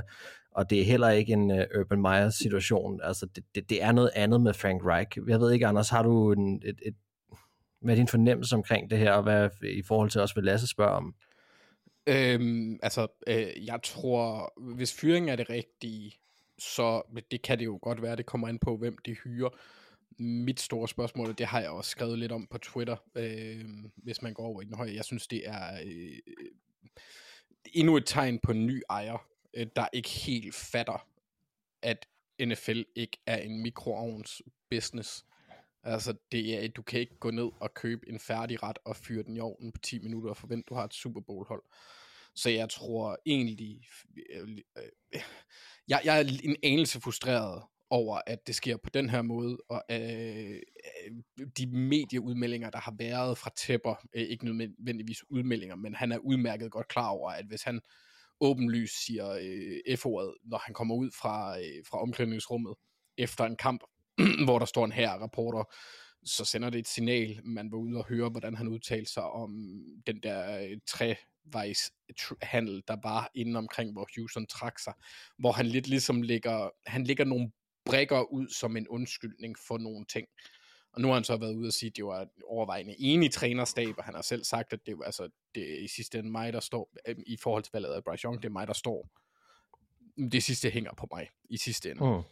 Og 0.56 0.70
det 0.70 0.80
er 0.80 0.84
heller 0.84 1.10
ikke 1.10 1.32
en 1.32 1.50
uh, 1.50 1.80
Urban 1.80 2.02
Meyer 2.02 2.30
situation. 2.30 3.00
Altså, 3.02 3.26
det, 3.36 3.44
det, 3.54 3.70
det 3.70 3.82
er 3.82 3.92
noget 3.92 4.10
andet 4.14 4.40
med 4.40 4.54
Frank 4.54 4.80
Reich. 4.84 5.18
Jeg 5.28 5.40
ved 5.40 5.52
ikke, 5.52 5.66
Anders, 5.66 5.88
har 5.88 6.02
du 6.02 6.32
en, 6.32 6.62
et, 6.64 6.78
et, 6.86 6.94
hvad 7.86 7.94
er 7.94 7.98
din 7.98 8.08
fornemmelse 8.08 8.56
omkring 8.56 8.90
det 8.90 8.98
her, 8.98 9.12
og 9.12 9.22
hvad 9.22 9.50
i 9.62 9.82
forhold 9.82 10.10
til 10.10 10.20
også, 10.20 10.34
hvad 10.34 10.42
Lasse 10.42 10.66
spørger 10.66 10.92
om? 10.92 11.14
Øhm, 12.06 12.78
altså, 12.82 13.06
øh, 13.26 13.66
jeg 13.66 13.80
tror, 13.82 14.52
hvis 14.74 14.94
fyringen 14.94 15.28
er 15.28 15.36
det 15.36 15.50
rigtige, 15.50 16.12
så 16.58 17.02
det 17.30 17.42
kan 17.42 17.58
det 17.58 17.64
jo 17.64 17.78
godt 17.82 18.02
være, 18.02 18.16
det 18.16 18.26
kommer 18.26 18.48
an 18.48 18.58
på, 18.58 18.76
hvem 18.76 18.98
de 19.06 19.14
hyrer. 19.14 19.48
Mit 20.18 20.60
store 20.60 20.88
spørgsmål, 20.88 21.28
og 21.28 21.38
det 21.38 21.46
har 21.46 21.60
jeg 21.60 21.70
også 21.70 21.90
skrevet 21.90 22.18
lidt 22.18 22.32
om 22.32 22.46
på 22.50 22.58
Twitter, 22.58 22.96
øh, 23.14 23.64
hvis 23.96 24.22
man 24.22 24.34
går 24.34 24.44
over 24.44 24.62
i 24.62 24.64
den 24.64 24.74
høje. 24.74 24.94
Jeg 24.94 25.04
synes, 25.04 25.26
det 25.26 25.48
er 25.48 25.80
øh, 25.84 26.18
endnu 27.72 27.96
et 27.96 28.06
tegn 28.06 28.38
på 28.38 28.52
en 28.52 28.66
ny 28.66 28.82
ejer, 28.90 29.26
øh, 29.54 29.66
der 29.76 29.86
ikke 29.92 30.08
helt 30.08 30.54
fatter, 30.54 31.08
at 31.82 32.06
NFL 32.42 32.82
ikke 32.94 33.18
er 33.26 33.36
en 33.36 33.62
mikroovns 33.62 34.42
business. 34.70 35.24
Altså, 35.86 36.14
det 36.32 36.64
er, 36.64 36.68
du 36.68 36.82
kan 36.82 37.00
ikke 37.00 37.18
gå 37.18 37.30
ned 37.30 37.48
og 37.60 37.74
købe 37.74 38.08
en 38.08 38.18
færdig 38.18 38.62
ret 38.62 38.78
og 38.84 38.96
fyre 38.96 39.22
den 39.22 39.36
i 39.36 39.40
ovnen 39.40 39.72
på 39.72 39.78
10 39.78 39.98
minutter 39.98 40.30
og 40.30 40.36
forvente, 40.36 40.66
du 40.68 40.74
har 40.74 40.84
et 40.84 40.94
Super 40.94 41.20
Bowl 41.20 41.46
hold. 41.48 41.62
Så 42.34 42.50
jeg 42.50 42.70
tror 42.70 43.18
egentlig, 43.26 43.80
øh, 44.34 44.42
øh, 44.42 44.58
øh, 45.14 45.20
jeg, 45.88 46.00
jeg 46.04 46.20
er 46.20 46.24
en 46.42 46.56
anelse 46.62 47.00
frustreret 47.00 47.62
over, 47.90 48.20
at 48.26 48.46
det 48.46 48.54
sker 48.54 48.76
på 48.76 48.90
den 48.90 49.10
her 49.10 49.22
måde, 49.22 49.58
og 49.68 49.82
øh, 49.90 50.60
øh, 51.06 51.46
de 51.58 51.66
medieudmeldinger, 51.66 52.70
der 52.70 52.78
har 52.78 52.94
været 52.98 53.38
fra 53.38 53.50
Tepper, 53.56 53.94
øh, 54.14 54.22
ikke 54.22 54.44
nødvendigvis 54.44 55.30
udmeldinger, 55.30 55.76
men 55.76 55.94
han 55.94 56.12
er 56.12 56.18
udmærket 56.18 56.70
godt 56.70 56.88
klar 56.88 57.08
over, 57.08 57.30
at 57.30 57.46
hvis 57.46 57.62
han 57.62 57.80
åbenlyst 58.40 59.06
siger 59.06 59.30
øh, 59.30 59.96
F-ordet, 59.96 60.34
når 60.44 60.58
han 60.58 60.74
kommer 60.74 60.94
ud 60.94 61.10
fra, 61.20 61.58
øh, 61.58 61.84
fra 61.88 62.02
omklædningsrummet 62.02 62.74
efter 63.18 63.44
en 63.44 63.56
kamp, 63.56 63.82
hvor 64.44 64.58
der 64.58 64.66
står 64.66 64.84
en 64.84 64.92
her 64.92 65.10
rapporter, 65.10 65.64
så 66.24 66.44
sender 66.44 66.70
det 66.70 66.78
et 66.78 66.88
signal, 66.88 67.40
man 67.44 67.72
var 67.72 67.78
ude 67.78 67.98
og 67.98 68.06
høre, 68.06 68.28
hvordan 68.28 68.56
han 68.56 68.68
udtalte 68.68 69.12
sig 69.12 69.22
om 69.22 69.50
den 70.06 70.20
der 70.22 70.60
øh, 70.60 70.78
trevejs 70.86 71.90
tr- 72.20 72.38
handel, 72.42 72.82
der 72.88 72.96
var 73.02 73.30
inde 73.34 73.58
omkring, 73.58 73.92
hvor 73.92 74.08
Houston 74.16 74.46
trak 74.46 74.78
sig, 74.78 74.92
hvor 75.38 75.52
han 75.52 75.66
lidt 75.66 75.86
ligesom 75.86 76.22
lægger, 76.22 76.70
han 76.86 77.04
lægger 77.04 77.24
nogle 77.24 77.50
brækker 77.84 78.32
ud 78.32 78.48
som 78.48 78.76
en 78.76 78.88
undskyldning 78.88 79.56
for 79.68 79.78
nogle 79.78 80.04
ting. 80.04 80.28
Og 80.92 81.00
nu 81.00 81.08
har 81.08 81.14
han 81.14 81.24
så 81.24 81.36
været 81.36 81.54
ude 81.54 81.66
og 81.66 81.72
sige, 81.72 81.90
at 81.90 81.96
det 81.96 82.04
var 82.04 82.20
en 82.20 82.28
overvejende 82.46 82.94
enig 82.98 83.32
trænerstab, 83.32 83.94
og 83.98 84.04
han 84.04 84.14
har 84.14 84.22
selv 84.22 84.44
sagt, 84.44 84.72
at 84.72 84.86
det 84.86 84.98
var 84.98 85.04
altså 85.04 85.28
det 85.54 85.74
er 85.74 85.84
i 85.84 85.88
sidste 85.88 86.18
ende 86.18 86.30
mig, 86.30 86.52
der 86.52 86.60
står, 86.60 86.90
øh, 87.08 87.16
i 87.26 87.36
forhold 87.36 87.62
til 87.62 87.70
valget 87.72 87.88
af 87.88 88.04
Bryce 88.04 88.24
Young, 88.24 88.42
det 88.42 88.48
er 88.48 88.52
mig, 88.52 88.66
der 88.66 88.72
står. 88.72 89.08
Det 90.32 90.42
sidste 90.42 90.70
hænger 90.70 90.94
på 90.94 91.08
mig 91.10 91.28
i 91.50 91.56
sidste 91.56 91.90
ende. 91.90 92.04
Mm. 92.04 92.22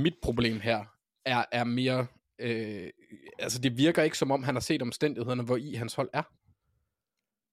Mit 0.00 0.14
problem 0.22 0.60
her 0.60 0.84
er, 1.24 1.44
er 1.52 1.64
mere, 1.64 2.06
øh, 2.38 2.90
altså 3.38 3.58
det 3.58 3.78
virker 3.78 4.02
ikke 4.02 4.18
som 4.18 4.30
om, 4.30 4.42
han 4.42 4.54
har 4.54 4.60
set 4.60 4.82
omstændighederne, 4.82 5.42
hvor 5.42 5.56
i 5.56 5.74
hans 5.74 5.94
hold 5.94 6.10
er. 6.12 6.22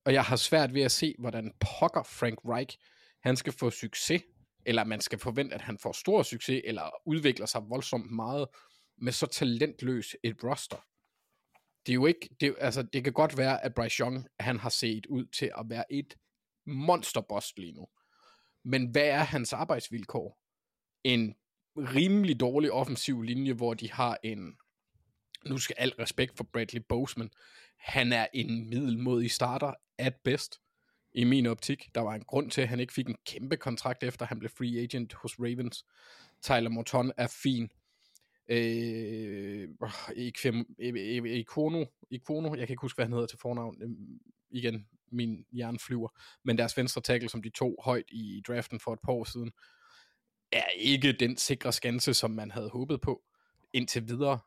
Og 0.06 0.14
jeg 0.14 0.24
har 0.24 0.36
svært 0.36 0.74
ved 0.74 0.82
at 0.82 0.92
se, 0.92 1.16
hvordan 1.20 1.54
pokker 1.60 2.04
Frank 2.04 2.40
Reich, 2.46 2.78
han 3.24 3.38
skal 3.38 3.54
få 3.54 3.70
succes, 3.70 4.24
eller 4.66 4.84
man 4.84 5.02
skal 5.02 5.20
forvente, 5.20 5.56
at 5.56 5.62
han 5.62 5.78
får 5.78 5.92
stor 5.92 6.24
succes, 6.24 6.62
eller 6.66 6.90
udvikler 7.06 7.46
sig 7.46 7.62
voldsomt 7.70 8.12
meget, 8.12 8.48
med 8.98 9.12
så 9.12 9.26
talentløs 9.26 10.16
et 10.24 10.44
roster. 10.44 10.86
Det 11.86 11.92
er 11.92 11.96
jo 11.96 12.06
ikke, 12.06 12.30
det, 12.40 12.56
altså 12.60 12.84
det 12.84 13.04
kan 13.04 13.14
godt 13.14 13.38
være, 13.38 13.64
at 13.66 13.74
Bryce 13.74 14.00
Young, 14.00 14.28
han 14.40 14.60
har 14.60 14.70
set 14.70 15.06
ud 15.06 15.26
til 15.26 15.52
at 15.58 15.66
være 15.70 15.94
et 15.94 16.18
monsterboss 16.66 17.54
lige 17.58 17.72
nu. 17.72 17.88
Men 18.66 18.92
hvad 18.92 19.08
er 19.08 19.24
hans 19.24 19.54
arbejdsvilkår? 19.54 20.40
En 21.04 21.36
rimelig 21.78 22.40
dårlig 22.40 22.72
offensiv 22.72 23.22
linje, 23.22 23.54
hvor 23.54 23.74
de 23.74 23.92
har 23.92 24.18
en, 24.24 24.58
nu 25.46 25.58
skal 25.58 25.76
alt 25.80 25.96
respekt 26.00 26.38
for 26.38 26.44
Bradley 26.54 26.82
Boseman, 26.90 27.30
han 27.78 28.14
er 28.14 28.28
en 28.34 28.70
middelmodig 28.70 29.32
starter 29.32 29.74
at 29.98 30.16
best, 30.24 30.60
i 31.14 31.24
min 31.24 31.46
optik. 31.46 31.90
Der 31.96 32.02
var 32.02 32.16
en 32.16 32.24
grund 32.24 32.52
til, 32.52 32.62
at 32.62 32.68
han 32.68 32.80
ikke 32.80 32.94
fik 32.94 33.08
en 33.08 33.16
kæmpe 33.26 33.58
kontrakt, 33.58 34.04
efter 34.04 34.26
han 34.26 34.40
blev 34.40 34.50
free 34.58 34.84
agent 34.84 35.14
hos 35.14 35.40
Ravens. 35.40 35.86
Tyler 36.42 36.70
Morton 36.70 37.12
er 37.18 37.28
fin. 37.44 37.70
Øh, 38.48 39.70
I- 40.16 41.40
Ikono, 41.40 41.86
Ikono, 42.10 42.50
jeg 42.56 42.68
kan 42.68 42.74
ikke 42.74 42.82
huske, 42.82 42.98
hvad 42.98 43.06
han 43.06 43.14
hedder 43.14 43.28
til 43.28 43.40
fornavn. 43.42 43.82
Øhm, 43.84 44.20
igen, 44.52 44.88
min 45.12 45.46
hjerne 45.52 45.80
flyver. 45.80 46.10
Men 46.44 46.58
deres 46.58 46.78
venstre 46.78 47.02
tackle, 47.02 47.30
som 47.30 47.42
de 47.42 47.50
tog 47.50 47.76
højt 47.84 48.06
i 48.12 48.42
draften 48.48 48.80
for 48.80 48.94
et 48.94 49.00
par 49.04 49.12
år 49.12 49.24
siden, 49.24 49.52
er 50.52 50.68
ikke 50.76 51.12
den 51.12 51.38
sikre 51.38 51.74
skanse, 51.74 52.14
som 52.14 52.32
man 52.32 52.52
havde 52.52 52.70
håbet 52.70 53.02
på. 53.02 53.22
indtil 53.74 54.08
videre. 54.08 54.40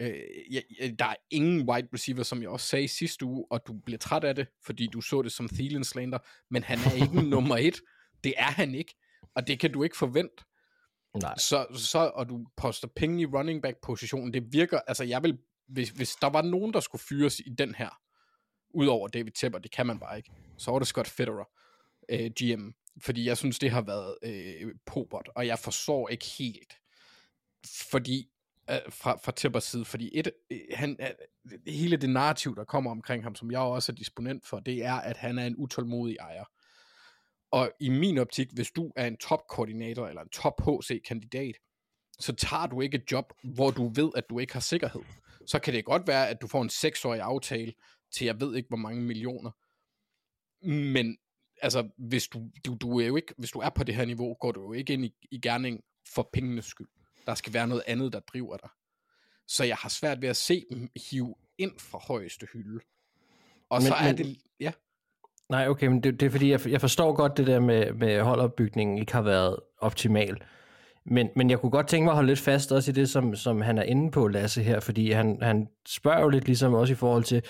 Øh, 0.00 0.20
jeg, 0.50 0.62
jeg, 0.80 0.98
der 0.98 1.04
er 1.04 1.14
ingen 1.30 1.68
wide 1.70 1.88
receiver, 1.94 2.22
som 2.22 2.42
jeg 2.42 2.50
også 2.50 2.66
sagde 2.66 2.88
sidste 2.88 3.24
uge, 3.24 3.46
og 3.50 3.60
du 3.66 3.72
bliver 3.72 3.98
træt 3.98 4.24
af 4.24 4.34
det, 4.34 4.46
fordi 4.64 4.86
du 4.86 5.00
så 5.00 5.22
det 5.22 5.32
som 5.32 5.48
Thielen 5.48 5.84
slander, 5.84 6.18
men 6.50 6.62
han 6.64 6.78
er 6.78 6.94
ikke 7.02 7.22
nummer 7.34 7.56
et. 7.56 7.80
Det 8.24 8.34
er 8.36 8.50
han 8.50 8.74
ikke, 8.74 8.94
og 9.34 9.46
det 9.46 9.60
kan 9.60 9.72
du 9.72 9.82
ikke 9.82 9.96
forvente. 9.96 10.44
Nej. 11.22 11.34
Så, 11.38 11.66
så, 11.74 12.10
og 12.14 12.28
du 12.28 12.46
poster 12.56 12.88
penge 12.96 13.22
i 13.22 13.26
running 13.26 13.62
back 13.62 13.76
positionen, 13.82 14.32
det 14.32 14.52
virker, 14.52 14.80
altså 14.86 15.04
jeg 15.04 15.22
vil, 15.22 15.38
hvis, 15.68 15.88
hvis 15.88 16.16
der 16.20 16.30
var 16.30 16.42
nogen, 16.42 16.72
der 16.72 16.80
skulle 16.80 17.02
fyres 17.08 17.40
i 17.40 17.50
den 17.58 17.74
her, 17.74 17.90
udover 18.74 19.08
David 19.08 19.32
Tepper, 19.32 19.58
det 19.58 19.70
kan 19.70 19.86
man 19.86 19.98
bare 19.98 20.16
ikke, 20.16 20.30
så 20.58 20.70
var 20.70 20.78
det 20.78 20.88
Scott 20.88 21.08
Federer, 21.08 21.48
øh, 22.08 22.30
GM, 22.40 22.70
fordi 23.00 23.26
jeg 23.26 23.36
synes, 23.36 23.58
det 23.58 23.70
har 23.70 23.82
været 23.82 24.16
øh, 24.22 24.74
pobert, 24.86 25.28
og 25.34 25.46
jeg 25.46 25.58
forstår 25.58 26.08
ikke 26.08 26.24
helt, 26.38 26.74
fordi 27.90 28.28
øh, 28.70 28.76
fra, 28.88 29.16
fra 29.16 29.32
Tippers 29.32 29.64
side, 29.64 29.84
fordi 29.84 30.10
et, 30.18 30.30
øh, 30.50 30.60
han, 30.74 30.96
øh, 31.00 31.58
hele 31.66 31.96
det 31.96 32.10
narrativ, 32.10 32.56
der 32.56 32.64
kommer 32.64 32.90
omkring 32.90 33.22
ham, 33.22 33.34
som 33.34 33.50
jeg 33.50 33.60
også 33.60 33.92
er 33.92 33.96
disponent 33.96 34.46
for, 34.46 34.60
det 34.60 34.84
er, 34.84 34.94
at 34.94 35.16
han 35.16 35.38
er 35.38 35.46
en 35.46 35.56
utålmodig 35.58 36.16
ejer. 36.16 36.44
Og 37.50 37.70
i 37.80 37.88
min 37.88 38.18
optik, 38.18 38.48
hvis 38.52 38.70
du 38.70 38.92
er 38.96 39.06
en 39.06 39.16
topkoordinator 39.16 40.06
eller 40.06 40.22
en 40.22 40.28
top 40.28 40.60
HC-kandidat, 40.60 41.54
så 42.18 42.34
tager 42.34 42.66
du 42.66 42.80
ikke 42.80 42.96
et 42.96 43.12
job, 43.12 43.32
hvor 43.44 43.70
du 43.70 43.88
ved, 43.88 44.10
at 44.16 44.24
du 44.30 44.38
ikke 44.38 44.52
har 44.52 44.60
sikkerhed. 44.60 45.02
Så 45.46 45.58
kan 45.58 45.74
det 45.74 45.84
godt 45.84 46.06
være, 46.06 46.28
at 46.28 46.42
du 46.42 46.46
får 46.46 46.62
en 46.62 46.68
seksårig 46.68 47.20
aftale 47.20 47.72
til 48.12 48.24
jeg 48.24 48.40
ved 48.40 48.56
ikke 48.56 48.68
hvor 48.68 48.76
mange 48.76 49.02
millioner. 49.02 49.50
Men 50.68 51.16
altså, 51.62 51.88
hvis 51.98 52.28
du, 52.28 52.40
du, 52.66 52.74
du 52.74 53.00
er 53.00 53.06
jo 53.06 53.16
ikke, 53.16 53.34
hvis 53.38 53.50
du 53.50 53.58
er 53.58 53.68
på 53.70 53.84
det 53.84 53.94
her 53.94 54.04
niveau, 54.04 54.34
går 54.40 54.52
du 54.52 54.62
jo 54.62 54.72
ikke 54.72 54.92
ind 54.92 55.04
i, 55.04 55.14
i 55.30 55.38
gerning 55.40 55.80
for 56.14 56.28
pengenes 56.32 56.64
skyld. 56.64 56.88
Der 57.26 57.34
skal 57.34 57.52
være 57.54 57.66
noget 57.66 57.82
andet, 57.86 58.12
der 58.12 58.20
driver 58.20 58.56
dig. 58.56 58.68
Så 59.48 59.64
jeg 59.64 59.76
har 59.76 59.88
svært 59.88 60.22
ved 60.22 60.28
at 60.28 60.36
se 60.36 60.64
dem 60.70 60.88
hive 61.10 61.34
ind 61.58 61.72
fra 61.78 61.98
højeste 61.98 62.46
hylde. 62.52 62.80
Og 63.70 63.78
Men- 63.82 63.86
så 63.86 63.94
er 63.94 64.04
men- 64.06 64.16
det, 64.18 64.36
ja, 64.60 64.72
Nej, 65.50 65.68
okay, 65.68 65.86
men 65.86 66.02
det, 66.02 66.20
det 66.20 66.26
er 66.26 66.30
fordi, 66.30 66.50
jeg, 66.50 66.66
jeg 66.68 66.80
forstår 66.80 67.12
godt 67.12 67.36
det 67.36 67.46
der 67.46 67.60
med, 67.60 67.92
med 67.92 68.20
holdopbygningen 68.22 68.98
ikke 68.98 69.12
har 69.12 69.22
været 69.22 69.56
optimal. 69.78 70.42
Men, 71.04 71.28
men 71.36 71.50
jeg 71.50 71.58
kunne 71.60 71.70
godt 71.70 71.88
tænke 71.88 72.04
mig 72.04 72.10
at 72.12 72.14
holde 72.16 72.26
lidt 72.26 72.38
fast 72.38 72.72
også 72.72 72.90
i 72.90 72.94
det, 72.94 73.08
som, 73.10 73.36
som 73.36 73.60
han 73.60 73.78
er 73.78 73.82
inde 73.82 74.10
på, 74.10 74.28
Lasse, 74.28 74.62
her, 74.62 74.80
fordi 74.80 75.10
han, 75.10 75.38
han 75.42 75.68
spørger 75.88 76.20
jo 76.20 76.28
lidt 76.28 76.44
ligesom 76.46 76.74
også 76.74 76.92
i 76.92 76.96
forhold 76.96 77.24
til, 77.24 77.42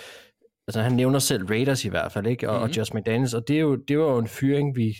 altså 0.68 0.82
han 0.82 0.92
nævner 0.92 1.18
selv 1.18 1.46
Raiders 1.46 1.84
i 1.84 1.88
hvert 1.88 2.12
fald, 2.12 2.26
ikke? 2.26 2.48
Og, 2.48 2.54
mm-hmm. 2.54 2.70
og 2.70 2.76
Josh 2.76 2.94
McDaniels, 2.94 3.34
og 3.34 3.48
det, 3.48 3.56
er 3.56 3.60
jo, 3.60 3.76
det 3.76 3.98
var 3.98 4.04
jo 4.04 4.18
en 4.18 4.28
fyring, 4.28 4.76
vi 4.76 4.96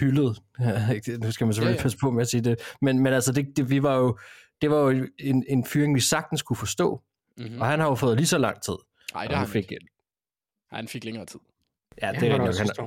hyldede. 0.00 0.34
nu 1.24 1.32
skal 1.32 1.46
man 1.46 1.54
selvfølgelig 1.54 1.56
Ja, 1.56 1.64
ja, 1.64 1.66
ja. 1.66 1.70
ja. 1.70 1.82
passe 1.82 1.98
på 1.98 2.10
med 2.10 2.22
at 2.22 2.28
sige 2.28 2.40
det, 2.40 2.60
men, 2.82 2.98
men 2.98 3.12
altså, 3.12 3.32
det, 3.32 3.56
det, 3.56 3.70
vi 3.70 3.82
var 3.82 3.96
jo, 3.96 4.18
det 4.62 4.70
var 4.70 4.78
jo 4.78 5.06
en, 5.18 5.44
en 5.48 5.64
fyring, 5.64 5.94
vi 5.94 6.00
sagtens 6.00 6.42
kunne 6.42 6.56
forstå, 6.56 7.02
mm-hmm. 7.36 7.54
mm. 7.54 7.60
og 7.60 7.66
han 7.66 7.80
har 7.80 7.88
jo 7.88 7.94
fået 7.94 8.16
lige 8.16 8.26
så 8.26 8.38
lang 8.38 8.62
tid. 8.62 8.76
Nej, 9.14 9.22
det 9.22 9.32
har 9.32 9.44
han 9.44 9.48
fik, 9.48 9.72
ikke. 9.72 9.86
Han 10.72 10.88
fik 10.88 11.04
længere 11.04 11.26
tid. 11.26 11.40
Ja, 12.02 12.06
Ja, 12.06 12.12
det 12.12 12.28
er 12.28 12.32
han 12.32 12.48
rigtigt. 12.48 12.80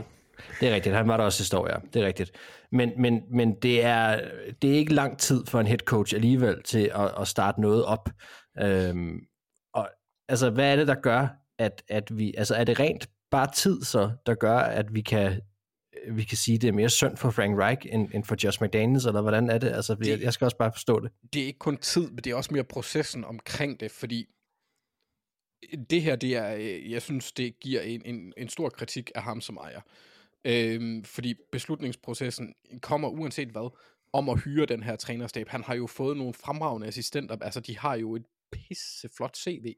det 0.60 0.70
er 0.70 0.76
rigtigt, 0.76 0.96
han 0.96 1.08
var 1.08 1.18
der 1.18 1.24
også 1.24 1.38
sidste 1.38 1.58
år, 1.58 1.70
ja. 1.70 1.76
Det 1.94 2.02
er 2.02 2.06
rigtigt. 2.06 2.32
Men, 2.72 2.92
men, 2.98 3.22
men 3.32 3.56
det, 3.62 3.84
er, 3.84 4.30
det 4.62 4.70
er 4.70 4.76
ikke 4.76 4.94
lang 4.94 5.18
tid 5.18 5.46
for 5.46 5.60
en 5.60 5.68
head 5.68 5.80
coach 5.80 6.16
alligevel 6.16 6.64
til 6.64 6.92
at, 6.96 7.12
at 7.20 7.28
starte 7.28 7.62
noget 7.62 7.86
op. 7.86 8.10
Øhm, 8.62 9.20
og 9.74 9.90
altså, 10.30 10.50
hvad 10.50 10.72
er 10.72 10.76
det, 10.76 10.88
der 10.88 10.96
gør, 10.96 11.28
at, 11.60 11.84
at 11.88 12.18
vi... 12.18 12.34
Altså, 12.38 12.56
er 12.56 12.64
det 12.64 12.80
rent 12.80 13.10
bare 13.32 13.52
tid 13.56 13.84
så, 13.84 14.12
der 14.26 14.36
gør, 14.36 14.58
at 14.58 14.94
vi 14.94 15.02
kan 15.02 15.42
vi 16.12 16.24
kan 16.24 16.38
sige, 16.38 16.58
det 16.58 16.68
er 16.68 16.72
mere 16.72 16.90
synd 16.90 17.18
for 17.18 17.32
Frank 17.32 17.60
Reich 17.60 17.82
end, 17.92 18.10
end 18.14 18.24
for 18.24 18.36
Josh 18.44 18.64
McDaniels, 18.64 19.06
eller 19.06 19.22
hvordan 19.22 19.50
er 19.50 19.58
det? 19.58 19.68
Altså, 19.68 19.96
jeg, 20.06 20.22
jeg 20.22 20.34
skal 20.34 20.46
også 20.46 20.58
bare 20.58 20.72
forstå 20.74 21.00
det. 21.00 21.12
det 21.34 21.42
er 21.42 21.46
ikke 21.46 21.60
kun 21.60 21.78
tid, 21.78 22.10
men 22.10 22.18
det 22.18 22.28
er 22.28 22.36
også 22.36 22.54
mere 22.54 22.64
processen 22.64 23.26
omkring 23.26 23.80
det, 23.80 23.92
fordi 23.92 24.26
det 25.90 26.02
her, 26.02 26.16
det 26.16 26.36
er, 26.36 26.56
øh, 26.56 26.92
jeg 26.92 27.02
synes, 27.02 27.32
det 27.32 27.60
giver 27.60 27.82
en, 27.82 28.02
en, 28.06 28.34
en 28.38 28.50
stor 28.50 28.70
kritik 28.70 29.12
af 29.16 29.24
ham 29.24 29.42
som 29.42 29.58
ejer. 29.58 29.82
Øhm, 30.46 31.04
fordi 31.04 31.36
beslutningsprocessen 31.52 32.54
kommer 32.82 33.10
uanset 33.10 33.50
hvad, 33.50 33.78
om 34.14 34.30
at 34.30 34.40
hyre 34.44 34.66
den 34.66 34.84
her 34.84 34.96
trænerstab. 34.96 35.50
Han 35.50 35.64
har 35.64 35.76
jo 35.76 35.88
fået 35.88 36.18
nogle 36.18 36.34
fremragende 36.34 36.88
assistenter, 36.88 37.38
altså 37.42 37.60
de 37.60 37.78
har 37.78 37.96
jo 37.96 38.16
et 38.16 38.24
pisseflot 38.52 39.38
CV. 39.38 39.74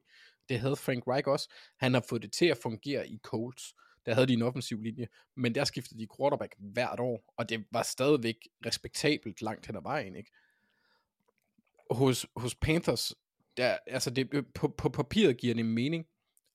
Det 0.49 0.59
havde 0.59 0.75
Frank 0.75 1.03
Reich 1.07 1.27
også. 1.27 1.49
Han 1.77 1.93
har 1.93 2.03
fået 2.09 2.21
det 2.21 2.31
til 2.31 2.45
at 2.45 2.57
fungere 2.57 3.07
i 3.07 3.19
Colts. 3.23 3.73
Der 4.05 4.13
havde 4.13 4.27
de 4.27 4.33
en 4.33 4.41
offensiv 4.41 4.81
linje, 4.81 5.07
men 5.35 5.55
der 5.55 5.63
skiftede 5.63 5.99
de 5.99 6.07
quarterback 6.17 6.55
hvert 6.59 6.99
år, 6.99 7.33
og 7.37 7.49
det 7.49 7.65
var 7.71 7.83
stadigvæk 7.83 8.35
respektabelt 8.65 9.41
langt 9.41 9.65
hen 9.65 9.75
ad 9.75 9.81
vejen, 9.81 10.15
ikke? 10.15 10.31
hos, 11.91 12.25
hos 12.35 12.55
Panthers, 12.55 13.13
der, 13.57 13.77
altså 13.87 14.09
det, 14.09 14.45
på, 14.55 14.67
på 14.67 14.89
papiret 14.89 15.37
giver 15.37 15.55
det 15.55 15.65
mening, 15.65 16.05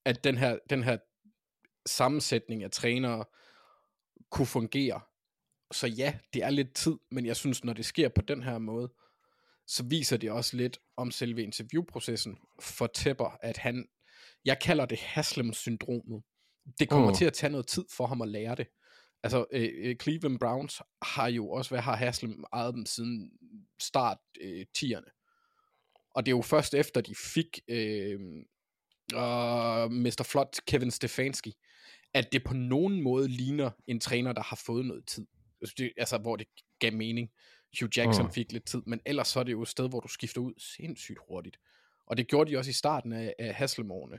at 0.04 0.24
den 0.24 0.38
her, 0.38 0.58
den 0.70 0.82
her 0.82 0.98
sammensætning 1.86 2.62
af 2.62 2.70
trænere 2.70 3.24
kunne 4.30 4.46
fungere. 4.46 5.00
Så 5.72 5.86
ja, 5.86 6.18
det 6.34 6.42
er 6.42 6.50
lidt 6.50 6.74
tid, 6.74 6.94
men 7.10 7.26
jeg 7.26 7.36
synes, 7.36 7.64
når 7.64 7.72
det 7.72 7.84
sker 7.84 8.08
på 8.08 8.22
den 8.22 8.42
her 8.42 8.58
måde, 8.58 8.92
så 9.66 9.82
viser 9.82 10.16
det 10.16 10.30
også 10.30 10.56
lidt 10.56 10.78
om 10.96 11.10
selve 11.10 11.42
interviewprocessen 11.42 12.38
for 12.60 12.86
Tepper, 12.86 13.38
at 13.42 13.56
han, 13.56 13.86
jeg 14.44 14.58
kalder 14.60 14.86
det 14.86 14.98
Haslam-syndromet. 14.98 16.22
Det 16.78 16.88
kommer 16.88 17.06
Mm. 17.06 17.10
mm. 17.12 17.16
til 17.16 17.24
at 17.24 17.32
tage 17.32 17.50
noget 17.50 17.66
tid 17.66 17.84
for 17.96 18.06
ham 18.06 18.22
at 18.22 18.28
lære 18.28 18.54
det. 18.54 18.66
Altså, 19.22 19.44
øh, 19.52 19.68
øh, 19.76 19.96
Cleveland 20.02 20.38
Browns 20.38 20.82
har 21.02 21.28
jo 21.28 21.50
også, 21.50 21.70
hvad 21.70 21.80
har 21.80 21.96
Haslam 21.96 22.44
ejet 22.52 22.74
dem 22.74 22.86
siden 22.86 23.30
start 23.80 24.18
øh, 24.40 24.66
10'erne. 24.78 25.20
Og 26.14 26.26
det 26.26 26.32
er 26.32 26.36
jo 26.36 26.42
først 26.42 26.74
efter, 26.74 27.00
de 27.00 27.14
fik 27.34 27.60
øh, 27.68 28.20
øh, 29.14 29.90
Mr. 29.90 30.26
Flot 30.30 30.56
Kevin 30.66 30.90
Stefanski, 30.90 31.54
at 32.14 32.32
det 32.32 32.44
på 32.44 32.54
nogen 32.54 33.02
måde 33.02 33.28
ligner 33.28 33.70
en 33.86 34.00
træner, 34.00 34.32
der 34.32 34.42
har 34.42 34.56
fået 34.66 34.86
noget 34.86 35.06
tid. 35.06 35.26
Altså, 35.60 35.74
det, 35.78 35.92
altså 35.96 36.18
hvor 36.18 36.36
det 36.36 36.46
gav 36.78 36.92
mening. 36.92 37.30
Hugh 37.80 37.98
Jackson 37.98 38.24
Mm. 38.24 38.32
fik 38.32 38.52
lidt 38.52 38.64
tid, 38.64 38.82
men 38.86 39.00
ellers 39.06 39.28
så 39.28 39.40
er 39.40 39.44
det 39.44 39.52
jo 39.52 39.62
et 39.62 39.68
sted, 39.68 39.88
hvor 39.88 40.00
du 40.00 40.08
skifter 40.08 40.40
ud 40.40 40.52
sindssygt 40.58 41.18
hurtigt. 41.28 41.58
Og 42.06 42.16
det 42.16 42.28
gjorde 42.28 42.50
de 42.50 42.56
også 42.58 42.70
i 42.70 42.74
starten 42.74 43.12
af, 43.12 43.34
af 43.38 43.54
Haslemårene. 43.54 44.18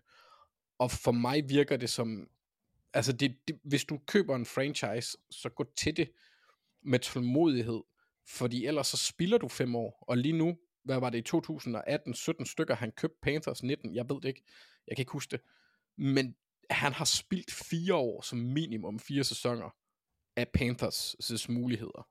Og 0.79 0.91
for 0.91 1.12
mig 1.12 1.50
virker 1.50 1.77
det 1.77 1.89
som, 1.89 2.29
altså 2.93 3.13
det, 3.13 3.38
det, 3.47 3.59
hvis 3.63 3.85
du 3.85 3.97
køber 4.07 4.35
en 4.35 4.45
franchise, 4.45 5.17
så 5.29 5.50
gå 5.50 5.65
til 5.77 5.97
det 5.97 6.12
med 6.81 7.00
tålmodighed, 7.00 7.81
fordi 8.27 8.65
ellers 8.65 8.88
så 8.88 8.97
spilder 8.97 9.38
du 9.38 9.47
fem 9.47 9.75
år, 9.75 10.03
og 10.07 10.17
lige 10.17 10.38
nu, 10.38 10.57
hvad 10.83 11.00
var 11.00 11.09
det 11.09 11.17
i 11.17 11.21
2018, 11.21 12.13
17 12.13 12.45
stykker, 12.45 12.75
han 12.75 12.91
købte 12.91 13.17
Panthers 13.21 13.63
19, 13.63 13.95
jeg 13.95 14.09
ved 14.09 14.15
det 14.21 14.25
ikke, 14.25 14.43
jeg 14.88 14.97
kan 14.97 15.01
ikke 15.01 15.12
huske 15.12 15.31
det, 15.31 15.41
men 15.97 16.35
han 16.69 16.93
har 16.93 17.05
spildt 17.05 17.51
fire 17.51 17.95
år 17.95 18.21
som 18.21 18.38
minimum 18.39 19.00
fire 19.00 19.24
sæsoner 19.24 19.69
af 20.35 20.47
Panthers' 20.57 21.45
muligheder. 21.51 22.07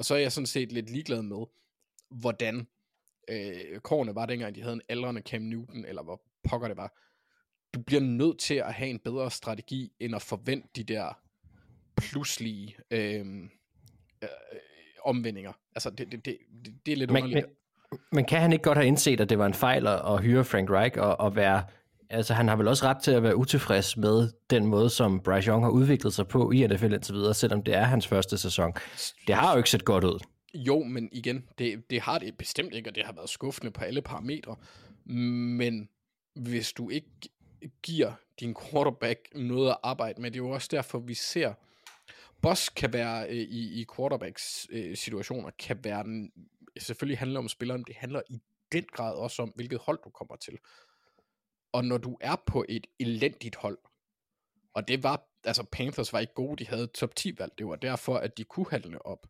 Og 0.00 0.04
så 0.04 0.14
er 0.14 0.18
jeg 0.18 0.32
sådan 0.32 0.46
set 0.46 0.72
lidt 0.72 0.90
ligeglad 0.90 1.22
med, 1.22 1.46
hvordan 2.10 2.66
øh, 3.30 3.80
kårene 3.80 4.14
var 4.14 4.26
dengang, 4.26 4.54
de 4.54 4.62
havde 4.62 4.74
en 4.74 4.82
aldrende 4.88 5.20
Cam 5.20 5.42
Newton, 5.42 5.84
eller 5.84 6.02
hvor 6.02 6.22
pokker 6.48 6.68
det 6.68 6.76
var. 6.76 6.94
Du 7.74 7.82
bliver 7.82 8.00
nødt 8.00 8.38
til 8.38 8.54
at 8.54 8.74
have 8.74 8.90
en 8.90 8.98
bedre 8.98 9.30
strategi, 9.30 9.92
end 10.00 10.14
at 10.14 10.22
forvente 10.22 10.68
de 10.76 10.84
der 10.84 11.18
pludselige 11.96 12.76
øh, 12.90 13.26
øh, 14.22 14.28
omvendinger. 15.04 15.52
Altså, 15.74 15.90
det, 15.90 16.12
det, 16.12 16.24
det, 16.24 16.38
det, 16.86 16.92
er 16.92 16.96
lidt 16.96 17.10
Men, 17.10 17.22
underligt. 17.22 17.46
men, 17.90 18.00
men 18.12 18.24
kan 18.24 18.40
han 18.40 18.52
ikke 18.52 18.62
godt 18.62 18.78
have 18.78 18.86
indset, 18.86 19.20
at 19.20 19.30
det 19.30 19.38
var 19.38 19.46
en 19.46 19.54
fejl 19.54 19.86
at, 19.86 20.14
at 20.14 20.22
hyre 20.22 20.44
Frank 20.44 20.70
Reich 20.70 20.98
og, 20.98 21.20
og 21.20 21.36
være... 21.36 21.64
Altså, 22.10 22.34
han 22.34 22.48
har 22.48 22.56
vel 22.56 22.68
også 22.68 22.84
ret 22.86 23.02
til 23.02 23.10
at 23.10 23.22
være 23.22 23.36
utilfreds 23.36 23.96
med 23.96 24.28
den 24.50 24.66
måde, 24.66 24.90
som 24.90 25.20
Bryce 25.20 25.48
Young 25.48 25.64
har 25.64 25.70
udviklet 25.70 26.12
sig 26.12 26.28
på 26.28 26.50
i 26.50 26.66
NFL 26.66 26.92
indtil 26.92 27.14
videre, 27.14 27.34
selvom 27.34 27.62
det 27.62 27.74
er 27.74 27.84
hans 27.84 28.06
første 28.06 28.38
sæson. 28.38 28.72
Det 29.26 29.34
har 29.34 29.52
jo 29.52 29.56
ikke 29.56 29.70
set 29.70 29.84
godt 29.84 30.04
ud. 30.04 30.18
Jo, 30.54 30.82
men 30.82 31.08
igen, 31.12 31.44
det, 31.58 31.90
det 31.90 32.00
har 32.00 32.18
det 32.18 32.38
bestemt 32.38 32.74
ikke, 32.74 32.90
og 32.90 32.94
det 32.94 33.06
har 33.06 33.12
været 33.12 33.30
skuffende 33.30 33.70
på 33.70 33.84
alle 33.84 34.02
parametre. 34.02 34.56
Men 35.04 35.88
hvis 36.34 36.72
du 36.72 36.90
ikke 36.90 37.08
giver 37.82 38.12
din 38.40 38.56
quarterback 38.70 39.18
noget 39.34 39.70
at 39.70 39.76
arbejde 39.82 40.20
med, 40.20 40.30
det 40.30 40.36
er 40.36 40.44
jo 40.44 40.50
også 40.50 40.68
derfor, 40.70 40.98
vi 40.98 41.14
ser, 41.14 41.52
Boss 42.42 42.68
kan 42.68 42.92
være 42.92 43.28
øh, 43.28 43.36
i, 43.36 43.80
i 43.80 43.86
quarterbacks 43.96 44.66
øh, 44.70 44.96
situationer, 44.96 45.50
kan 45.58 45.84
være 45.84 46.02
den, 46.02 46.32
selvfølgelig 46.78 47.18
handler 47.18 47.40
om 47.40 47.48
spilleren, 47.48 47.84
det 47.84 47.96
handler 47.96 48.22
i 48.28 48.40
den 48.72 48.84
grad 48.92 49.14
også 49.14 49.42
om, 49.42 49.52
hvilket 49.54 49.78
hold 49.78 49.98
du 50.04 50.10
kommer 50.10 50.36
til. 50.36 50.58
Og 51.72 51.84
når 51.84 51.98
du 51.98 52.16
er 52.20 52.36
på 52.46 52.64
et 52.68 52.86
elendigt 52.98 53.56
hold, 53.56 53.78
og 54.74 54.88
det 54.88 55.02
var, 55.02 55.28
altså 55.44 55.64
Panthers 55.72 56.12
var 56.12 56.18
ikke 56.18 56.34
gode, 56.34 56.64
de 56.64 56.66
havde 56.66 56.86
top 56.86 57.16
10 57.16 57.38
valg, 57.38 57.52
det 57.58 57.66
var 57.66 57.76
derfor, 57.76 58.16
at 58.16 58.38
de 58.38 58.44
kunne 58.44 58.70
handle 58.70 59.06
op 59.06 59.26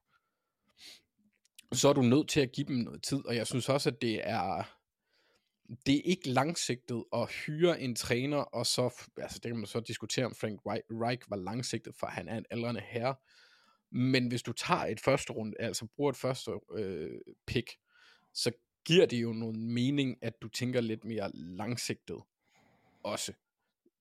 så 1.73 1.89
er 1.89 1.93
du 1.93 2.03
nødt 2.03 2.29
til 2.29 2.41
at 2.41 2.53
give 2.53 2.67
dem 2.67 2.77
noget 2.77 3.03
tid, 3.03 3.27
og 3.27 3.37
jeg 3.37 3.47
synes 3.47 3.69
også, 3.69 3.89
at 3.89 4.03
det 4.03 4.29
er 4.29 4.77
det 5.87 5.97
er 5.97 6.03
ikke 6.05 6.29
langsigtet 6.29 7.05
at 7.13 7.31
hyre 7.31 7.81
en 7.81 7.97
træner, 7.97 8.37
og 8.37 8.67
så, 8.67 9.09
altså 9.17 9.39
det 9.43 9.51
kan 9.51 9.57
man 9.57 9.67
så 9.67 9.81
diskutere, 9.81 10.27
om 10.27 10.35
Frank 10.35 10.61
Reich 10.67 11.31
var 11.31 11.37
langsigtet, 11.37 11.95
for 11.95 12.07
han 12.07 12.29
er 12.29 12.39
en 12.39 12.45
aldrende 12.51 12.81
herre, 12.81 13.15
men 13.93 14.29
hvis 14.29 14.43
du 14.43 14.53
tager 14.53 14.81
et 14.81 15.01
første 15.01 15.33
runde, 15.33 15.57
altså 15.61 15.87
bruger 15.97 16.11
et 16.11 16.17
første 16.17 16.51
øh, 16.75 17.21
pick, 17.47 17.71
så 18.35 18.53
giver 18.85 19.07
det 19.07 19.23
jo 19.23 19.33
noget 19.33 19.57
mening, 19.57 20.17
at 20.23 20.43
du 20.43 20.49
tænker 20.49 20.81
lidt 20.81 21.05
mere 21.05 21.31
langsigtet 21.35 22.17
også. 23.05 23.33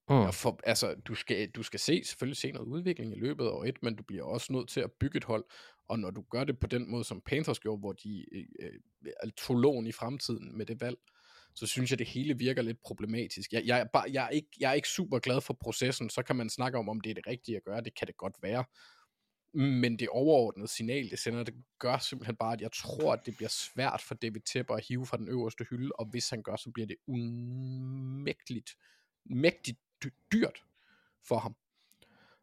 Mm. 0.08 0.16
Og 0.16 0.34
for, 0.34 0.60
altså, 0.64 0.94
du 0.94 1.14
skal, 1.14 1.50
du 1.50 1.62
skal 1.62 1.80
se, 1.80 2.04
selvfølgelig 2.04 2.36
se 2.36 2.52
noget 2.52 2.66
udvikling 2.66 3.16
i 3.16 3.20
løbet 3.20 3.44
af 3.44 3.68
et, 3.68 3.82
men 3.82 3.96
du 3.96 4.02
bliver 4.02 4.24
også 4.24 4.52
nødt 4.52 4.68
til 4.68 4.80
at 4.80 4.92
bygge 4.92 5.16
et 5.16 5.24
hold, 5.24 5.44
og 5.88 5.98
når 5.98 6.10
du 6.10 6.24
gør 6.30 6.44
det 6.44 6.58
på 6.58 6.66
den 6.66 6.90
måde, 6.90 7.04
som 7.04 7.20
Panthers 7.20 7.60
gjorde, 7.60 7.78
hvor 7.78 7.92
de 7.92 8.24
øh, 8.32 8.72
øh, 9.24 9.30
tog 9.36 9.56
lån 9.56 9.86
i 9.86 9.92
fremtiden 9.92 10.58
med 10.58 10.66
det 10.66 10.80
valg, 10.80 10.96
så 11.54 11.66
synes 11.66 11.90
jeg, 11.90 11.98
det 11.98 12.06
hele 12.06 12.38
virker 12.38 12.62
lidt 12.62 12.82
problematisk. 12.82 13.52
Jeg, 13.52 13.62
jeg, 13.66 13.80
er 13.80 13.84
bare, 13.84 14.04
jeg, 14.12 14.24
er 14.24 14.28
ikke, 14.28 14.48
jeg 14.60 14.70
er 14.70 14.74
ikke 14.74 14.88
super 14.88 15.18
glad 15.18 15.40
for 15.40 15.56
processen, 15.60 16.10
så 16.10 16.22
kan 16.22 16.36
man 16.36 16.50
snakke 16.50 16.78
om, 16.78 16.88
om 16.88 17.00
det 17.00 17.10
er 17.10 17.14
det 17.14 17.26
rigtige 17.26 17.56
at 17.56 17.64
gøre, 17.64 17.80
det 17.80 17.94
kan 17.98 18.06
det 18.06 18.16
godt 18.16 18.34
være. 18.42 18.64
Men 19.52 19.98
det 19.98 20.08
overordnede 20.08 20.68
signal, 20.68 21.10
det 21.10 21.18
sender, 21.18 21.42
det 21.42 21.54
gør 21.78 21.98
simpelthen 21.98 22.36
bare, 22.36 22.52
at 22.52 22.60
jeg 22.60 22.72
tror, 22.72 23.12
at 23.12 23.26
det 23.26 23.36
bliver 23.36 23.48
svært 23.48 24.02
for 24.02 24.14
David 24.14 24.40
Tepper 24.40 24.74
at 24.74 24.84
hive 24.88 25.06
fra 25.06 25.16
den 25.16 25.28
øverste 25.28 25.64
hylde, 25.70 25.92
og 25.98 26.06
hvis 26.06 26.30
han 26.30 26.42
gør, 26.42 26.56
så 26.56 26.70
bliver 26.70 26.86
det 26.86 26.96
unmægteligt, 27.06 28.76
mægtigt 29.24 29.78
dy- 30.04 30.14
dyrt 30.32 30.62
for 31.22 31.38
ham. 31.38 31.56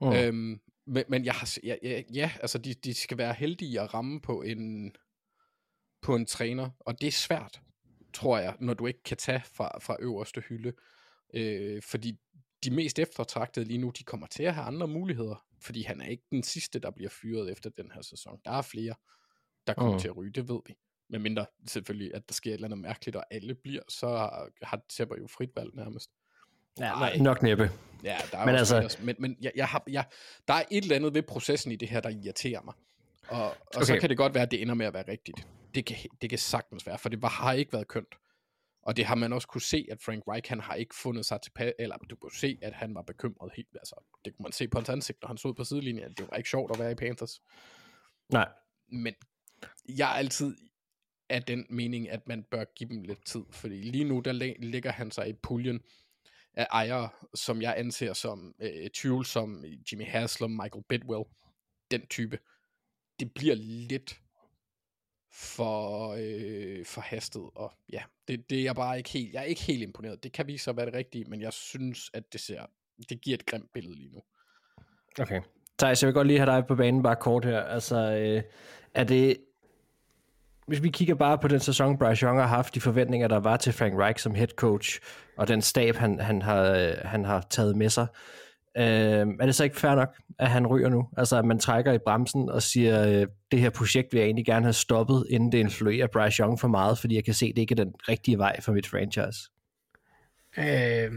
Mm. 0.01 0.07
Øhm, 0.07 0.61
men, 0.85 1.03
men 1.07 1.25
jeg 1.25 1.33
har, 1.33 1.57
ja, 1.63 1.75
ja, 1.83 2.03
ja, 2.13 2.31
altså 2.41 2.57
de, 2.57 2.73
de 2.73 2.93
skal 2.93 3.17
være 3.17 3.33
heldige 3.33 3.81
at 3.81 3.93
ramme 3.93 4.21
på 4.21 4.41
en, 4.41 4.95
på 6.01 6.15
en 6.15 6.25
træner, 6.25 6.69
og 6.79 7.01
det 7.01 7.07
er 7.07 7.11
svært, 7.11 7.61
tror 8.13 8.37
jeg, 8.37 8.55
når 8.59 8.73
du 8.73 8.87
ikke 8.87 9.03
kan 9.03 9.17
tage 9.17 9.41
fra, 9.53 9.79
fra 9.79 9.97
øverste 9.99 10.41
hylde. 10.41 10.73
Øh, 11.33 11.81
fordi 11.81 12.19
de 12.63 12.71
mest 12.71 12.99
eftertragtede 12.99 13.65
lige 13.65 13.77
nu, 13.77 13.89
de 13.89 14.03
kommer 14.03 14.27
til 14.27 14.43
at 14.43 14.53
have 14.53 14.65
andre 14.65 14.87
muligheder, 14.87 15.46
fordi 15.61 15.81
han 15.83 16.01
er 16.01 16.05
ikke 16.05 16.23
den 16.31 16.43
sidste, 16.43 16.79
der 16.79 16.91
bliver 16.91 17.09
fyret 17.09 17.51
efter 17.51 17.69
den 17.69 17.91
her 17.93 18.01
sæson. 18.01 18.39
Der 18.45 18.51
er 18.51 18.61
flere, 18.61 18.93
der 19.67 19.73
kommer 19.73 19.93
Mm. 19.93 19.99
til 19.99 20.07
at 20.07 20.17
ryge, 20.17 20.31
det 20.31 20.49
ved 20.49 20.59
vi. 20.65 20.77
Men 21.09 21.21
mindre 21.21 21.45
selvfølgelig, 21.67 22.13
at 22.15 22.29
der 22.29 22.33
sker 22.33 22.51
et 22.51 22.53
eller 22.53 22.67
andet 22.67 22.79
mærkeligt, 22.79 23.15
og 23.15 23.25
alle 23.31 23.55
bliver, 23.55 23.81
så 23.89 24.07
har, 24.07 24.49
har 24.61 24.81
Tepper 24.89 25.15
jo 25.17 25.27
frit 25.27 25.49
valg 25.55 25.75
nærmest. 25.75 26.09
Ja, 26.79 26.89
Nej. 26.91 27.17
nok 27.17 27.41
næppe. 27.43 27.71
Ja, 28.03 28.17
der 28.31 28.37
er 28.37 28.45
Men 28.45 28.55
altså- 28.55 28.75
altså, 28.75 28.97
men, 29.03 29.15
men 29.19 29.37
jeg, 29.41 29.51
jeg 29.55 29.67
har, 29.67 29.83
jeg, 29.89 30.05
der 30.47 30.53
er 30.53 30.63
et 30.71 30.83
eller 30.83 30.95
andet 30.95 31.13
ved 31.13 31.23
processen 31.23 31.71
i 31.71 31.75
det 31.75 31.87
her, 31.89 31.99
der 31.99 32.09
irriterer 32.09 32.61
mig. 32.61 32.73
Og, 33.29 33.45
og 33.45 33.55
okay. 33.75 33.85
så 33.85 33.97
kan 33.99 34.09
det 34.09 34.17
godt 34.17 34.33
være, 34.33 34.43
at 34.43 34.51
det 34.51 34.61
ender 34.61 34.73
med 34.73 34.85
at 34.85 34.93
være 34.93 35.07
rigtigt. 35.07 35.47
Det 35.75 35.85
kan, 35.85 35.97
det 36.21 36.29
kan 36.29 36.39
sagtens 36.39 36.87
være, 36.87 36.97
for 36.97 37.09
det 37.09 37.21
var, 37.21 37.29
har 37.29 37.53
ikke 37.53 37.73
været 37.73 37.87
kønt. 37.87 38.15
Og 38.88 38.98
det 38.98 39.06
har 39.06 39.15
man 39.15 39.34
også 39.34 39.48
kunne 39.48 39.62
se, 39.62 39.88
at 39.91 40.01
Frank 40.01 40.24
Reich, 40.27 40.50
han 40.50 40.60
har 40.60 40.74
ikke 40.74 40.96
fundet 40.96 41.25
sig 41.25 41.41
tilpas, 41.41 41.74
eller 41.79 41.98
du 41.98 42.15
kunne 42.15 42.36
se, 42.36 42.58
at 42.62 42.74
han 42.74 42.96
var 42.96 43.01
bekymret 43.01 43.51
helt, 43.56 43.67
altså, 43.74 43.96
det 44.25 44.36
kunne 44.36 44.44
man 44.44 44.51
se 44.51 44.67
på 44.67 44.77
hans 44.77 44.89
ansigt, 44.89 45.22
når 45.22 45.27
han 45.27 45.38
stod 45.38 45.53
på 45.53 45.63
sidelinjen, 45.63 46.13
det 46.13 46.27
var 46.32 46.38
ikke 46.38 46.50
sjovt 46.50 46.72
at 46.72 46.79
være 46.79 46.91
i 46.91 46.96
Panthers. 46.96 47.41
Nej. 48.29 48.50
Men 48.88 49.13
jeg 49.89 50.12
er 50.12 50.13
altid 50.13 50.56
af 51.29 51.44
den 51.44 51.65
mening, 51.70 52.10
at 52.10 52.27
man 52.27 52.44
bør 52.44 52.63
give 52.75 52.89
dem 52.89 53.03
lidt 53.03 53.25
tid, 53.25 53.44
fordi 53.51 53.75
lige 53.75 54.03
nu, 54.03 54.20
der 54.20 54.32
ligger 54.60 54.91
han 54.91 55.12
sig 55.12 55.29
i 55.29 55.34
puljen 55.34 55.82
af 56.53 56.67
ejere, 56.72 57.10
som 57.34 57.62
jeg 57.62 57.74
anser 57.77 58.13
som 58.13 58.56
øh, 58.60 58.89
tvivlsom, 58.89 59.65
Jimmy 59.91 60.06
Haslam, 60.06 60.51
Michael 60.51 60.84
Bidwell, 60.89 61.24
den 61.91 62.08
type. 62.08 62.39
Det 63.20 63.34
bliver 63.34 63.56
lidt 63.56 64.22
for 65.39 66.15
øh, 66.20 66.86
forhastet, 66.86 67.41
og 67.56 67.72
ja, 67.94 68.01
det, 68.27 68.50
det 68.50 68.60
er 68.60 68.63
jeg 68.63 68.75
bare 68.75 68.98
ikke 68.98 69.10
helt, 69.10 69.34
jeg 69.34 69.39
er 69.39 69.44
ikke 69.44 69.62
helt 69.62 69.84
imponeret. 69.84 70.24
Det 70.24 70.32
kan 70.32 70.48
vise 70.48 70.63
sig 70.63 70.72
at 70.72 70.77
være 70.77 70.86
det 70.86 70.94
rigtige, 70.94 71.25
men 71.25 71.41
jeg 71.41 71.53
synes, 71.53 72.10
at 72.13 72.34
det 72.34 72.41
ser, 72.41 72.62
det 73.10 73.22
giver 73.22 73.38
et 73.38 73.46
grimt 73.46 73.74
billede 73.74 73.96
lige 73.96 74.13
nu. 74.13 74.20
Okay. 75.20 75.41
Thijs, 75.79 76.03
jeg 76.03 76.08
vil 76.08 76.13
godt 76.13 76.27
lige 76.27 76.39
have 76.39 76.51
dig 76.51 76.67
på 76.67 76.75
banen 76.75 77.03
bare 77.03 77.15
kort 77.15 77.46
her. 77.46 77.60
Altså, 77.60 77.96
øh, 77.96 78.44
er 78.94 79.03
det... 79.03 79.38
Hvis 80.67 80.84
vi 80.84 80.89
kigger 80.89 81.15
bare 81.15 81.38
på 81.38 81.48
den 81.48 81.60
sæson, 81.60 81.98
Bryce 81.98 82.25
Young 82.25 82.39
har 82.39 82.48
haft, 82.48 82.75
de 82.75 82.82
forventninger, 82.82 83.27
der 83.27 83.39
var 83.39 83.58
til 83.58 83.74
Frank 83.74 84.00
Reich 84.00 84.24
som 84.24 84.36
head 84.36 84.48
coach, 84.48 85.00
og 85.38 85.48
den 85.48 85.62
stab, 85.62 85.96
han, 85.96 86.20
han, 86.20 86.41
har, 86.41 86.63
øh, 86.63 86.93
han 87.04 87.26
har 87.26 87.47
taget 87.50 87.76
med 87.76 87.89
sig, 87.89 88.08
øh, 88.12 88.46
øh, 88.77 89.27
er 89.39 89.45
det 89.45 89.55
så 89.55 89.63
ikke 89.63 89.79
fair 89.79 89.95
nok, 89.95 90.15
at 90.39 90.49
han 90.49 90.67
ryger 90.67 90.89
nu? 90.89 91.07
Altså, 91.17 91.37
at 91.37 91.45
man 91.45 91.59
trækker 91.59 91.93
i 91.93 91.97
bremsen 91.97 92.49
og 92.49 92.61
siger, 92.61 93.07
øh, 93.07 93.27
det 93.51 93.59
her 93.59 93.69
projekt 93.69 94.13
vil 94.13 94.19
jeg 94.19 94.25
egentlig 94.25 94.45
gerne 94.45 94.65
have 94.65 94.73
stoppet, 94.73 95.25
inden 95.29 95.51
det 95.51 95.57
influerer 95.57 96.07
Bryce 96.07 96.39
Young 96.39 96.59
for 96.59 96.67
meget, 96.67 96.97
fordi 96.97 97.15
jeg 97.15 97.23
kan 97.23 97.33
se, 97.33 97.45
at 97.45 97.55
det 97.55 97.61
ikke 97.61 97.73
er 97.73 97.83
den 97.83 97.93
rigtige 98.09 98.37
vej 98.37 98.61
for 98.61 98.71
mit 98.71 98.87
franchise. 98.87 99.39
Øh, 100.57 101.11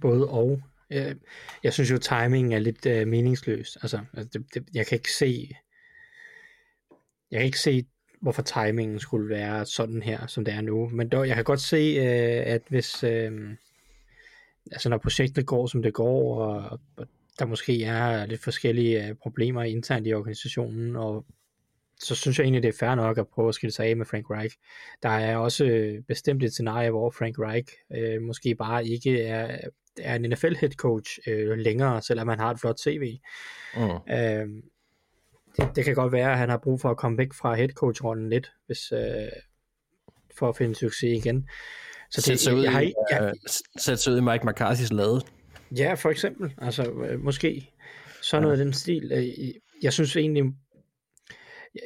både 0.00 0.28
og. 0.28 0.62
Jeg, 0.90 1.14
jeg 1.62 1.72
synes 1.72 1.90
jo, 1.90 1.98
timingen 1.98 2.52
er 2.52 2.58
lidt 2.58 2.86
øh, 2.86 3.08
meningsløs. 3.08 3.78
Altså, 3.82 4.00
altså 4.16 4.38
det, 4.38 4.54
det, 4.54 4.64
jeg 4.74 4.86
kan 4.86 4.96
ikke 4.96 5.12
se... 5.12 5.48
Jeg 7.30 7.38
kan 7.38 7.46
ikke 7.46 7.58
se, 7.58 7.84
hvorfor 8.20 8.42
timingen 8.42 8.98
skulle 8.98 9.28
være 9.28 9.66
sådan 9.66 10.02
her, 10.02 10.26
som 10.26 10.44
det 10.44 10.54
er 10.54 10.60
nu. 10.60 10.88
Men 10.88 11.08
dog, 11.08 11.28
jeg 11.28 11.34
kan 11.34 11.44
godt 11.44 11.60
se, 11.60 11.76
øh, 11.76 12.52
at 12.54 12.62
hvis... 12.68 13.04
Øh, 13.04 13.32
altså, 14.72 14.88
når 14.88 14.98
projektet 14.98 15.46
går, 15.46 15.66
som 15.66 15.82
det 15.82 15.94
går, 15.94 16.42
og, 16.42 16.80
og 16.96 17.06
der 17.38 17.46
måske 17.46 17.84
er 17.84 18.26
lidt 18.26 18.42
forskellige 18.42 19.08
øh, 19.08 19.14
problemer 19.14 19.62
internt 19.62 20.06
i 20.06 20.14
organisationen, 20.14 20.96
og 20.96 21.24
så 22.00 22.14
synes 22.14 22.38
jeg 22.38 22.44
egentlig, 22.44 22.62
det 22.62 22.68
er 22.68 22.78
fair 22.78 22.94
nok 22.94 23.18
at 23.18 23.28
prøve 23.28 23.48
at 23.48 23.54
skille 23.54 23.72
sig 23.72 23.86
af 23.86 23.96
med 23.96 24.06
Frank 24.06 24.30
Reich. 24.30 24.56
Der 25.02 25.08
er 25.08 25.36
også 25.36 25.64
øh, 25.64 26.02
bestemt 26.02 26.42
et 26.42 26.52
scenarie, 26.52 26.90
hvor 26.90 27.10
Frank 27.10 27.38
Reich 27.38 27.72
øh, 27.96 28.22
måske 28.22 28.54
bare 28.54 28.86
ikke 28.86 29.22
er, 29.22 29.58
er 29.98 30.14
en 30.14 30.30
NFL 30.30 30.54
head 30.60 30.70
coach 30.70 31.18
øh, 31.26 31.58
længere, 31.58 32.02
selvom 32.02 32.28
han 32.28 32.38
har 32.38 32.50
et 32.50 32.60
flot 32.60 32.80
CV. 32.80 33.18
Mm. 33.76 34.14
Øh, 34.14 34.62
det, 35.56 35.76
det 35.76 35.84
kan 35.84 35.94
godt 35.94 36.12
være, 36.12 36.32
at 36.32 36.38
han 36.38 36.48
har 36.48 36.58
brug 36.58 36.80
for 36.80 36.90
at 36.90 36.96
komme 36.96 37.18
væk 37.18 37.32
fra 37.32 37.54
head 37.54 37.68
coach 37.68 38.04
rollen 38.04 38.30
lidt, 38.30 38.52
hvis, 38.66 38.92
øh, 38.92 39.28
for 40.38 40.48
at 40.48 40.56
finde 40.56 40.74
succes 40.74 41.24
igen. 41.24 41.48
Så 42.10 42.20
Sæt 42.20 42.32
det, 42.32 42.40
sig 42.40 42.54
ud, 42.54 42.62
jeg 42.62 42.72
har, 42.72 42.80
i, 42.80 42.92
jeg, 43.10 43.34
øh, 43.86 43.96
sig 43.96 44.12
ud 44.12 44.18
i 44.18 44.20
Mike 44.20 44.44
McCarthy's 44.44 44.94
lade. 44.94 45.20
Ja, 45.76 45.94
for 45.94 46.10
eksempel. 46.10 46.54
Altså, 46.58 46.82
øh, 46.82 47.20
måske. 47.20 47.70
Sådan 48.22 48.42
noget 48.42 48.58
af 48.58 48.64
den 48.64 48.72
stil. 48.74 49.12
Øh, 49.14 49.48
Jeg 49.82 49.92
synes 49.92 50.16
egentlig, 50.16 50.44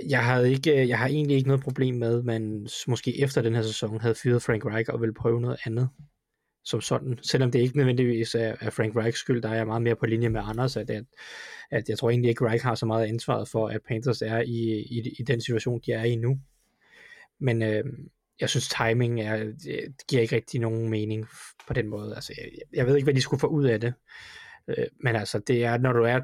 jeg 0.08 0.24
havde 0.24 0.52
ikke, 0.52 0.88
jeg 0.88 0.98
har 0.98 1.06
egentlig 1.06 1.36
ikke 1.36 1.48
noget 1.48 1.62
problem 1.62 1.94
med, 1.94 2.18
at 2.18 2.24
man 2.24 2.68
måske 2.86 3.20
efter 3.20 3.42
den 3.42 3.54
her 3.54 3.62
sæson 3.62 4.00
havde 4.00 4.14
fyret 4.14 4.42
Frank 4.42 4.64
Reich 4.66 4.90
og 4.92 5.00
ville 5.00 5.14
prøve 5.14 5.40
noget 5.40 5.58
andet 5.66 5.88
som 6.64 6.80
sådan. 6.80 7.18
Selvom 7.22 7.50
det 7.50 7.58
ikke 7.58 7.76
nødvendigvis 7.76 8.34
er, 8.34 8.54
er 8.60 8.70
Frank 8.70 8.96
Reichs 8.96 9.18
skyld, 9.20 9.42
der 9.42 9.48
er 9.48 9.54
jeg 9.54 9.66
meget 9.66 9.82
mere 9.82 9.96
på 9.96 10.06
linje 10.06 10.28
med 10.28 10.40
Anders, 10.44 10.76
at, 10.76 10.90
at, 10.90 11.04
at 11.70 11.88
jeg 11.88 11.98
tror 11.98 12.10
egentlig 12.10 12.28
ikke, 12.28 12.46
Reich 12.46 12.64
har 12.64 12.74
så 12.74 12.86
meget 12.86 13.06
ansvaret 13.06 13.48
for, 13.48 13.68
at 13.68 13.80
Panthers 13.88 14.22
er 14.22 14.40
i, 14.40 14.86
i, 14.90 15.14
i 15.18 15.22
den 15.22 15.40
situation, 15.40 15.80
de 15.86 15.92
er 15.92 16.04
i 16.04 16.16
nu. 16.16 16.38
Men 17.40 17.62
øh, 17.62 17.84
jeg 18.40 18.50
synes, 18.50 18.68
timing 18.68 19.20
er, 19.20 19.36
det, 19.36 19.94
giver 20.08 20.22
ikke 20.22 20.36
rigtig 20.36 20.60
nogen 20.60 20.88
mening 20.88 21.28
på 21.66 21.72
den 21.72 21.88
måde. 21.88 22.14
Altså, 22.14 22.34
jeg, 22.38 22.50
jeg 22.72 22.86
ved 22.86 22.96
ikke, 22.96 23.04
hvad 23.04 23.14
de 23.14 23.20
skulle 23.20 23.40
få 23.40 23.46
ud 23.46 23.64
af 23.64 23.80
det. 23.80 23.94
Øh, 24.68 24.86
men 25.00 25.16
altså, 25.16 25.38
det 25.38 25.64
er, 25.64 25.78
når 25.78 25.92
du 25.92 26.02
er, 26.02 26.20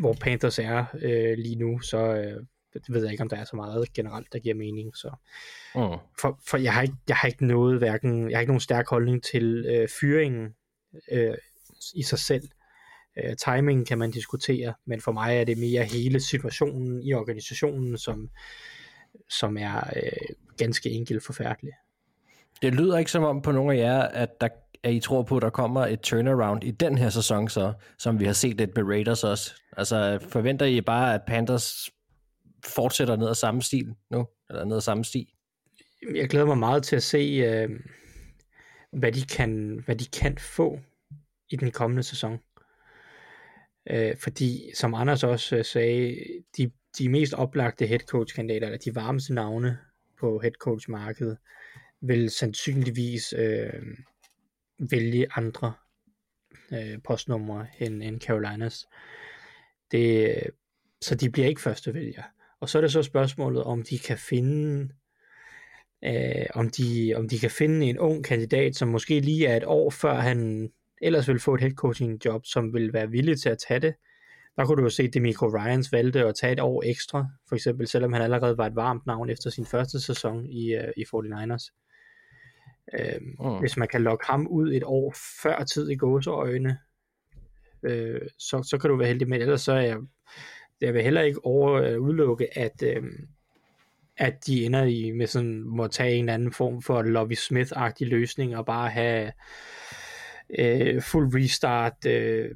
hvor 0.00 0.12
Panthers 0.12 0.58
er 0.58 0.84
øh, 1.02 1.38
lige 1.38 1.56
nu, 1.56 1.80
så 1.80 1.98
øh, 1.98 2.46
ved 2.88 3.02
jeg 3.02 3.12
ikke, 3.12 3.22
om 3.22 3.28
der 3.28 3.36
er 3.36 3.44
så 3.44 3.56
meget 3.56 3.92
generelt, 3.92 4.32
der 4.32 4.38
giver 4.38 4.54
mening. 4.54 4.96
Så. 4.96 5.08
Mm. 5.74 5.80
For, 6.20 6.40
for 6.46 6.56
jeg, 6.56 6.74
har 6.74 6.82
ikke, 6.82 6.94
jeg 7.08 7.16
har 7.16 7.28
ikke 7.28 7.46
noget, 7.46 7.78
hverken, 7.78 8.30
jeg 8.30 8.36
har 8.36 8.40
ikke 8.40 8.52
nogen 8.52 8.60
stærk 8.60 8.88
holdning 8.88 9.22
til 9.22 9.66
øh, 9.68 9.88
fyringen 10.00 10.54
øh, 11.12 11.34
i 11.94 12.02
sig 12.02 12.18
selv. 12.18 12.48
Øh, 13.18 13.36
timing 13.36 13.86
kan 13.86 13.98
man 13.98 14.10
diskutere, 14.10 14.74
men 14.86 15.00
for 15.00 15.12
mig 15.12 15.36
er 15.36 15.44
det 15.44 15.58
mere 15.58 15.84
hele 15.84 16.20
situationen 16.20 17.02
i 17.02 17.14
organisationen, 17.14 17.98
som, 17.98 18.30
som 19.28 19.56
er 19.56 19.90
øh, 19.96 20.36
ganske 20.64 20.90
enkelt 20.90 21.24
forfærdelig. 21.24 21.72
Det 22.62 22.74
lyder 22.74 22.98
ikke 22.98 23.10
som 23.10 23.24
om 23.24 23.42
på 23.42 23.52
nogen 23.52 23.70
af 23.70 23.76
jer, 23.76 24.02
at, 24.02 24.40
der, 24.40 24.48
at 24.82 24.92
I 24.92 25.00
tror 25.00 25.22
på, 25.22 25.36
at 25.36 25.42
der 25.42 25.50
kommer 25.50 25.86
et 25.86 26.00
turnaround 26.00 26.64
i 26.64 26.70
den 26.70 26.98
her 26.98 27.10
sæson, 27.10 27.48
så, 27.48 27.72
som 27.98 28.20
vi 28.20 28.24
har 28.24 28.32
set 28.32 28.56
lidt 28.56 28.76
med 28.76 28.84
Raiders 28.84 29.24
også. 29.24 29.54
Altså 29.76 30.18
forventer 30.28 30.66
I 30.66 30.80
bare, 30.80 31.14
at 31.14 31.20
Panthers 31.26 31.90
fortsætter 32.66 33.16
ned 33.16 33.28
ad 33.28 33.34
samme 33.34 33.62
stil 33.62 33.94
nu? 34.10 34.26
Eller 34.50 34.64
ned 34.64 34.76
ad 34.76 34.80
samme 34.80 35.04
sti? 35.04 35.34
Jeg 36.14 36.28
glæder 36.28 36.46
mig 36.46 36.58
meget 36.58 36.82
til 36.82 36.96
at 36.96 37.02
se, 37.02 37.18
øh, 37.18 37.70
hvad, 38.92 39.12
de 39.12 39.22
kan, 39.22 39.82
hvad 39.84 39.96
de 39.96 40.06
kan 40.06 40.38
få 40.38 40.80
i 41.50 41.56
den 41.56 41.70
kommende 41.70 42.02
sæson. 42.02 42.38
Øh, 43.90 44.16
fordi, 44.22 44.70
som 44.74 44.94
Anders 44.94 45.24
også 45.24 45.56
øh, 45.56 45.64
sagde, 45.64 46.16
de, 46.56 46.70
de 46.98 47.08
mest 47.08 47.34
oplagte 47.34 47.86
headcoach-kandidater, 47.86 48.66
eller 48.66 48.78
de 48.78 48.94
varmeste 48.94 49.34
navne 49.34 49.78
på 50.20 50.38
headcoach-markedet, 50.38 51.38
vil 52.00 52.30
sandsynligvis 52.30 53.32
øh, 53.32 53.82
vælge 54.78 55.26
andre 55.36 55.72
øh, 56.72 56.98
postnumre 57.04 57.66
end, 57.78 58.02
end 58.02 58.20
Carolinas. 58.20 58.88
Det, 59.90 60.36
så 61.00 61.14
de 61.14 61.30
bliver 61.30 61.48
ikke 61.48 61.60
første 61.60 61.94
vælger. 61.94 62.22
Og 62.60 62.68
så 62.68 62.78
er 62.78 62.82
det 62.82 62.92
så 62.92 63.02
spørgsmålet, 63.02 63.64
om 63.64 63.82
de 63.82 63.98
kan 63.98 64.18
finde 64.18 64.88
øh, 66.04 66.46
om, 66.54 66.70
de, 66.70 67.14
om 67.16 67.28
de 67.28 67.38
kan 67.38 67.50
finde 67.50 67.86
en 67.86 67.98
ung 67.98 68.24
kandidat, 68.24 68.76
som 68.76 68.88
måske 68.88 69.20
lige 69.20 69.46
er 69.46 69.56
et 69.56 69.64
år 69.64 69.90
før 69.90 70.14
han 70.14 70.70
ellers 71.02 71.28
vil 71.28 71.40
få 71.40 71.54
et 71.54 71.60
head 71.60 71.72
coaching 71.72 72.24
job, 72.24 72.46
som 72.46 72.74
vil 72.74 72.92
være 72.92 73.10
villig 73.10 73.40
til 73.40 73.48
at 73.48 73.58
tage 73.68 73.80
det, 73.80 73.94
der 74.56 74.64
kunne 74.66 74.76
du 74.76 74.82
jo 74.82 74.90
se, 74.90 75.02
at 75.02 75.14
Demico 75.14 75.46
Ryans 75.46 75.92
valgte 75.92 76.24
at 76.24 76.34
tage 76.34 76.52
et 76.52 76.60
år 76.60 76.82
ekstra, 76.86 77.26
for 77.48 77.54
eksempel, 77.54 77.86
selvom 77.86 78.12
han 78.12 78.22
allerede 78.22 78.58
var 78.58 78.66
et 78.66 78.76
varmt 78.76 79.06
navn 79.06 79.30
efter 79.30 79.50
sin 79.50 79.66
første 79.66 80.00
sæson 80.00 80.46
i, 80.46 80.76
uh, 80.76 80.84
i 80.96 81.04
49ers. 81.14 81.76
Øhm, 82.98 83.36
Mm. 83.40 83.58
Hvis 83.58 83.76
man 83.76 83.88
kan 83.88 84.02
lokke 84.02 84.26
ham 84.26 84.46
ud 84.46 84.72
et 84.72 84.82
år 84.84 85.14
før 85.42 85.64
tid 85.64 85.90
i 85.90 85.96
gåseøjne, 85.96 86.78
øh, 87.82 88.20
så, 88.38 88.62
så 88.62 88.78
kan 88.78 88.90
du 88.90 88.96
være 88.96 89.08
heldig 89.08 89.28
med. 89.28 89.40
Ellers 89.40 89.60
så 89.60 89.72
er 89.72 89.80
jeg, 89.80 89.98
jeg 90.80 90.94
vil 90.94 91.02
heller 91.02 91.20
ikke 91.20 91.44
over 91.44 91.72
øh, 91.72 92.00
udelukke, 92.00 92.58
at, 92.58 92.82
øh, 92.82 93.02
at 94.16 94.46
de 94.46 94.64
ender 94.64 94.84
i 94.84 95.10
med 95.10 95.26
sådan, 95.26 95.60
må 95.60 95.86
tage 95.86 96.14
en 96.14 96.28
anden 96.28 96.52
form 96.52 96.82
for 96.82 97.02
Lovie 97.02 97.36
Smith-agtig 97.36 98.06
løsning 98.06 98.56
og 98.56 98.66
bare 98.66 98.90
have 98.90 99.32
øh, 100.58 101.02
fuld 101.02 101.34
restart 101.34 102.06
øh, 102.06 102.50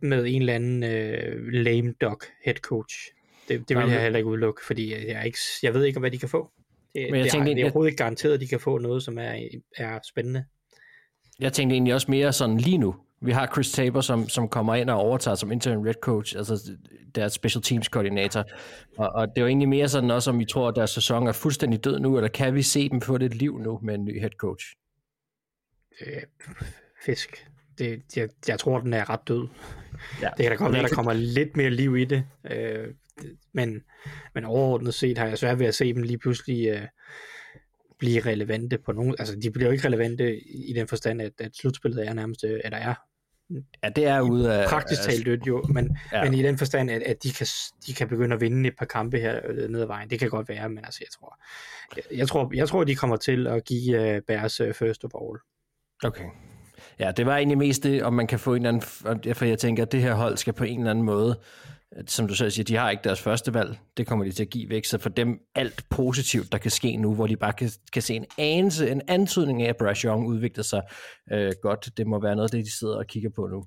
med 0.00 0.26
en 0.26 0.42
eller 0.42 0.54
anden 0.54 0.82
øh, 0.84 1.52
lame 1.52 1.94
duck 2.00 2.26
head 2.44 2.54
coach. 2.54 2.94
Det, 3.48 3.68
det 3.68 3.76
vil 3.76 3.90
jeg 3.90 4.02
heller 4.02 4.18
ikke 4.18 4.30
udelukke, 4.30 4.64
fordi 4.66 4.92
jeg, 4.92 5.08
er 5.08 5.22
ikke, 5.22 5.38
jeg 5.62 5.74
ved 5.74 5.84
ikke, 5.84 6.00
hvad 6.00 6.10
de 6.10 6.18
kan 6.18 6.28
få. 6.28 6.50
Det, 6.94 7.06
Men 7.10 7.14
jeg 7.14 7.24
det, 7.24 7.32
tænkte 7.32 7.50
er, 7.50 7.54
det 7.54 7.60
er 7.60 7.64
overhovedet 7.64 7.90
ikke 7.90 8.02
garanteret, 8.02 8.34
at 8.34 8.40
de 8.40 8.46
kan 8.46 8.60
få 8.60 8.78
noget, 8.78 9.02
som 9.02 9.18
er, 9.18 9.34
er 9.76 9.98
spændende. 10.08 10.44
Jeg 11.40 11.52
tænkte 11.52 11.74
egentlig 11.74 11.94
også 11.94 12.10
mere 12.10 12.32
sådan 12.32 12.58
lige 12.58 12.78
nu. 12.78 12.94
Vi 13.20 13.32
har 13.32 13.46
Chris 13.52 13.72
Tabor, 13.72 14.00
som, 14.00 14.28
som 14.28 14.48
kommer 14.48 14.74
ind 14.74 14.90
og 14.90 14.96
overtager 14.96 15.34
som 15.34 15.52
interim 15.52 15.80
red 15.80 15.94
coach, 16.02 16.36
altså 16.36 16.72
deres 17.14 17.32
special 17.32 17.62
teams 17.62 17.88
koordinator. 17.88 18.44
Og, 18.98 19.08
og 19.08 19.28
det 19.36 19.42
var 19.42 19.48
egentlig 19.48 19.68
mere 19.68 19.88
sådan 19.88 20.10
også, 20.10 20.30
om 20.30 20.38
vi 20.38 20.44
tror, 20.44 20.68
at 20.68 20.76
deres 20.76 20.90
sæson 20.90 21.26
er 21.26 21.32
fuldstændig 21.32 21.84
død 21.84 22.00
nu, 22.00 22.16
eller 22.16 22.28
kan 22.28 22.54
vi 22.54 22.62
se 22.62 22.88
dem 22.88 23.00
få 23.00 23.14
et 23.14 23.34
liv 23.34 23.58
nu 23.58 23.78
med 23.82 23.94
en 23.94 24.04
ny 24.04 24.20
head 24.20 24.30
coach? 24.30 24.64
øh, 26.00 26.22
fisk. 27.04 27.48
Det, 27.78 28.02
jeg, 28.16 28.28
jeg 28.48 28.58
tror, 28.58 28.80
den 28.80 28.94
er 28.94 29.10
ret 29.10 29.28
død. 29.28 29.48
Ja. 30.22 30.28
Det 30.36 30.42
kan 30.42 30.50
da 30.50 30.56
godt 30.56 30.72
være, 30.72 30.82
der 30.82 30.88
kommer 30.88 31.12
lidt 31.12 31.56
mere 31.56 31.70
liv 31.70 31.96
i 31.96 32.04
det. 32.04 32.24
Øh, 32.50 32.86
men, 33.52 33.82
men 34.34 34.44
overordnet 34.44 34.94
set 34.94 35.18
har 35.18 35.26
jeg 35.26 35.38
svært 35.38 35.58
ved 35.58 35.66
at 35.66 35.74
se 35.74 35.94
dem 35.94 36.02
lige 36.02 36.18
pludselig 36.18 36.68
øh, 36.68 36.82
blive 37.98 38.20
relevante 38.20 38.78
på 38.78 38.92
nogen. 38.92 39.14
Altså, 39.18 39.36
de 39.42 39.50
bliver 39.50 39.66
jo 39.66 39.72
ikke 39.72 39.86
relevante 39.86 40.40
i 40.40 40.72
den 40.72 40.88
forstand, 40.88 41.22
at, 41.22 41.32
at 41.38 41.56
slutspillet 41.56 42.08
er 42.08 42.12
nærmest, 42.12 42.44
øh, 42.44 42.60
eller 42.64 42.78
er 42.78 42.94
Ja, 43.82 43.88
det 43.88 44.06
er 44.06 44.20
ude 44.20 44.54
af... 44.54 44.68
praktisk 44.68 45.02
talt 45.02 45.26
dødt 45.26 45.46
jo, 45.46 45.62
men, 45.62 45.98
Ja. 46.12 46.18
ja. 46.18 46.24
men 46.24 46.34
i 46.34 46.42
den 46.42 46.58
forstand, 46.58 46.90
at, 46.90 47.02
at 47.02 47.22
de, 47.22 47.32
kan, 47.32 47.46
de 47.86 47.94
kan 47.94 48.08
begynde 48.08 48.34
at 48.34 48.40
vinde 48.40 48.68
et 48.68 48.74
par 48.78 48.86
kampe 48.86 49.18
her 49.18 49.40
øh, 49.48 49.70
ned 49.70 49.80
ad 49.80 49.86
vejen. 49.86 50.10
Det 50.10 50.18
kan 50.18 50.30
godt 50.30 50.48
være, 50.48 50.68
men 50.68 50.84
altså, 50.84 51.00
jeg 51.00 51.10
tror, 51.12 51.40
jeg, 51.96 52.18
jeg 52.18 52.28
tror, 52.28 52.50
jeg 52.54 52.68
tror 52.68 52.84
de 52.84 52.94
kommer 52.94 53.16
til 53.16 53.46
at 53.46 53.64
give 53.64 54.16
uh, 54.16 54.22
Bears 54.26 54.60
uh, 54.60 54.72
first 54.74 55.04
of 55.04 55.10
all. 55.14 55.38
Okay. 56.04 56.24
Ja, 56.98 57.10
det 57.10 57.26
var 57.26 57.36
egentlig 57.36 57.58
mest 57.58 57.82
det, 57.82 58.02
om 58.02 58.12
man 58.12 58.26
kan 58.26 58.38
få 58.38 58.54
en 58.54 58.66
eller 58.66 58.82
anden... 59.12 59.34
For 59.34 59.44
jeg 59.44 59.58
tænker, 59.58 59.82
at 59.82 59.92
det 59.92 60.02
her 60.02 60.14
hold 60.14 60.36
skal 60.36 60.52
på 60.52 60.64
en 60.64 60.78
eller 60.78 60.90
anden 60.90 61.04
måde, 61.04 61.38
som 62.06 62.28
du 62.28 62.34
selv 62.34 62.50
siger, 62.50 62.64
de 62.64 62.76
har 62.76 62.90
ikke 62.90 63.04
deres 63.04 63.20
første 63.20 63.54
valg. 63.54 63.78
Det 63.96 64.06
kommer 64.06 64.24
de 64.24 64.32
til 64.32 64.42
at 64.42 64.50
give 64.50 64.70
væk. 64.70 64.84
Så 64.84 64.98
for 64.98 65.08
dem 65.08 65.38
alt 65.54 65.84
positivt, 65.90 66.52
der 66.52 66.58
kan 66.58 66.70
ske 66.70 66.96
nu, 66.96 67.14
hvor 67.14 67.26
de 67.26 67.36
bare 67.36 67.52
kan, 67.52 67.70
kan 67.92 68.02
se 68.02 68.14
en 68.14 68.24
anelse, 68.38 68.90
en 68.90 69.02
antydning 69.08 69.62
af, 69.62 69.68
at 69.68 69.76
Bryce 69.76 70.08
Young 70.08 70.26
udvikler 70.26 70.64
sig 70.64 70.82
øh, 71.32 71.52
godt. 71.62 71.88
Det 71.96 72.06
må 72.06 72.20
være 72.22 72.36
noget 72.36 72.48
af 72.48 72.56
det, 72.56 72.64
de 72.66 72.78
sidder 72.78 72.96
og 72.96 73.06
kigger 73.06 73.30
på 73.36 73.46
nu. 73.46 73.64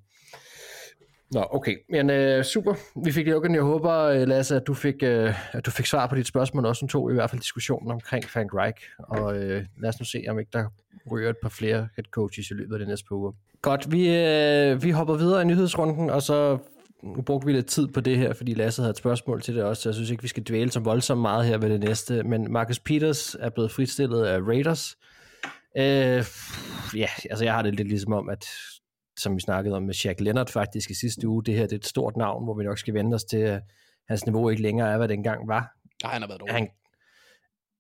Nå, 1.32 1.46
okay. 1.52 1.76
Men 1.90 2.10
øh, 2.10 2.44
super. 2.44 2.74
Vi 3.06 3.12
fik 3.12 3.26
det 3.26 3.36
okay. 3.36 3.54
Jeg 3.54 3.62
håber, 3.62 3.94
øh, 3.94 4.28
Lasse, 4.28 4.56
at 4.56 4.68
du, 4.68 4.74
fik, 4.74 4.96
øh, 5.04 5.56
at 5.58 5.66
du 5.66 5.72
fik 5.72 5.86
svar 5.86 6.08
på 6.08 6.16
dit 6.16 6.28
spørgsmål, 6.28 6.66
også 6.66 6.80
som 6.80 6.88
tog 6.88 7.12
i 7.12 7.14
hvert 7.14 7.30
fald 7.30 7.42
diskussionen 7.42 7.92
omkring 7.92 8.26
Frank 8.26 8.54
Reich. 8.54 8.84
Og 9.00 9.38
øh, 9.38 9.66
lad 9.82 9.90
os 9.90 10.00
nu 10.00 10.06
se, 10.06 10.24
om 10.30 10.40
ikke 10.40 10.50
der 10.54 10.66
ryger 11.12 11.30
et 11.30 11.38
par 11.42 11.50
flere 11.50 11.78
head 11.96 12.06
coaches 12.12 12.52
i 12.52 12.54
løbet 12.54 12.74
af 12.76 12.80
de 12.80 12.86
næste 12.86 13.06
par 13.08 13.16
uger. 13.16 13.32
Godt, 13.62 13.92
vi, 13.92 14.16
øh, 14.16 14.84
vi 14.84 14.90
hopper 14.92 15.16
videre 15.16 15.42
i 15.42 15.46
nyhedsrunden, 15.46 16.10
og 16.10 16.22
så 16.22 16.58
nu 17.04 17.22
brugte 17.22 17.46
vi 17.46 17.54
lidt 17.54 17.66
tid 17.66 17.88
på 17.88 18.02
det 18.02 18.18
her, 18.18 18.34
fordi 18.34 18.54
Lasse 18.54 18.82
havde 18.82 18.92
et 18.92 18.98
spørgsmål 18.98 19.42
til 19.42 19.56
det 19.56 19.64
også, 19.64 19.82
så 19.82 19.90
jeg 19.90 19.94
synes 19.96 20.10
ikke, 20.10 20.22
vi 20.22 20.28
skal 20.28 20.44
dvæle 20.44 20.72
så 20.72 20.80
voldsomt 20.80 21.22
meget 21.22 21.46
her 21.46 21.58
ved 21.58 21.70
det 21.70 21.80
næste. 21.80 22.24
Men 22.24 22.52
Marcus 22.52 22.80
Peters 22.80 23.36
er 23.40 23.50
blevet 23.50 23.72
fritstillet 23.72 24.26
af 24.26 24.40
Raiders. 24.42 24.98
Øh, 25.78 26.26
ja, 26.96 27.08
altså 27.30 27.44
jeg 27.44 27.54
har 27.54 27.62
det 27.62 27.76
lidt 27.76 27.88
ligesom 27.88 28.14
om, 28.14 28.30
at 28.30 28.46
som 29.22 29.36
vi 29.36 29.42
snakkede 29.42 29.76
om 29.76 29.84
med 29.84 29.94
Shaq 29.94 30.20
Leonard 30.20 30.48
faktisk 30.48 30.90
i 30.90 30.94
sidste 30.94 31.28
uge, 31.28 31.44
det 31.44 31.56
her 31.56 31.64
det 31.64 31.72
er 31.72 31.76
et 31.76 31.86
stort 31.86 32.18
navn, 32.18 32.44
hvor 32.44 32.54
vi 32.54 32.64
nok 32.64 32.78
skal 32.78 32.94
vende 32.94 33.16
os 33.16 33.24
til, 33.24 33.38
at 33.38 33.62
hans 34.10 34.26
niveau 34.26 34.50
ikke 34.50 34.62
længere 34.62 34.92
er, 34.92 34.98
hvad 34.98 35.08
det 35.08 35.14
engang 35.14 35.48
var. 35.48 35.76
Nej, 36.04 36.14
han 36.14 36.22
har 36.22 36.28
været 36.28 36.40
dårlig. 36.40 36.56
Han, 36.56 36.70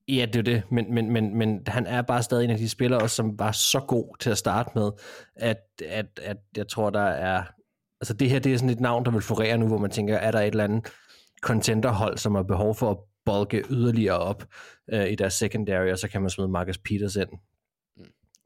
ja, 0.08 0.26
det 0.26 0.36
er 0.36 0.44
det, 0.44 0.64
men, 0.72 0.94
men, 0.94 1.12
men, 1.12 1.38
men 1.38 1.62
han 1.68 1.86
er 1.88 2.02
bare 2.02 2.24
stadig 2.24 2.44
en 2.44 2.50
af 2.50 2.58
de 2.58 2.70
spillere, 2.70 3.02
også, 3.02 3.16
som 3.16 3.40
var 3.40 3.52
så 3.52 3.80
god 3.80 4.18
til 4.20 4.30
at 4.30 4.38
starte 4.38 4.70
med, 4.76 4.92
at, 5.36 5.58
at, 5.86 6.20
at 6.24 6.38
jeg 6.58 6.68
tror, 6.68 6.90
der 6.90 7.02
er... 7.02 7.44
Altså 8.02 8.14
det 8.14 8.30
her, 8.30 8.40
det 8.40 8.54
er 8.54 8.58
sådan 8.58 8.70
et 8.70 8.80
navn, 8.80 9.06
der 9.06 9.12
vil 9.12 9.22
florere 9.22 9.58
nu, 9.58 9.68
hvor 9.68 9.78
man 9.78 9.92
tænker, 9.92 10.18
er 10.18 10.32
der 10.32 10.40
et 10.40 10.48
eller 10.48 10.64
andet 10.64 10.88
contenderhold, 11.42 12.18
som 12.18 12.36
har 12.36 12.44
behov 12.44 12.76
for 12.76 12.92
at 12.92 12.98
bolke 13.26 13.64
yderligere 13.70 14.18
op 14.18 14.44
øh, 14.94 15.12
i 15.12 15.16
deres 15.16 15.34
secondary, 15.34 15.92
og 15.92 15.98
så 15.98 16.08
kan 16.08 16.22
man 16.22 16.30
smide 16.30 16.48
Marcus 16.48 16.78
Peters 16.78 17.16
ind. 17.16 17.30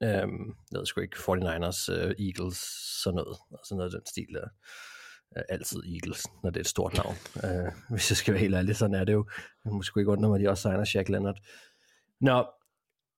Øhm, 0.04 0.56
jeg 0.72 0.80
ved 0.80 0.86
sgu 0.86 1.02
ikke, 1.02 1.18
49ers, 1.18 1.92
uh, 1.92 2.26
Eagles, 2.28 2.58
sådan 3.04 3.16
noget, 3.16 3.38
sådan 3.64 3.78
noget 3.78 3.94
af 3.94 4.00
den 4.00 4.08
stil 4.08 4.28
der. 4.34 4.48
Uh, 5.36 5.42
altid 5.50 5.84
Eagles, 5.94 6.24
når 6.44 6.50
det 6.50 6.58
er 6.58 6.62
et 6.62 6.68
stort 6.68 6.94
navn. 6.94 7.16
Uh, 7.36 7.74
hvis 7.92 8.12
jeg 8.12 8.18
skal 8.18 8.34
være 8.34 8.42
helt 8.42 8.56
ærlig, 8.56 8.76
sådan 8.76 8.96
er 8.96 9.04
det 9.04 9.14
jo. 9.14 9.26
Jeg 9.66 9.74
må 9.74 9.84
sgu 9.84 10.00
ikke 10.00 10.12
undre 10.12 10.30
mig, 10.30 10.36
at 10.36 10.42
de 10.42 10.50
også 10.50 10.62
signer 10.62 10.86
Shaq 10.86 11.10
Leonard. 11.10 11.38
Nå, 12.22 12.46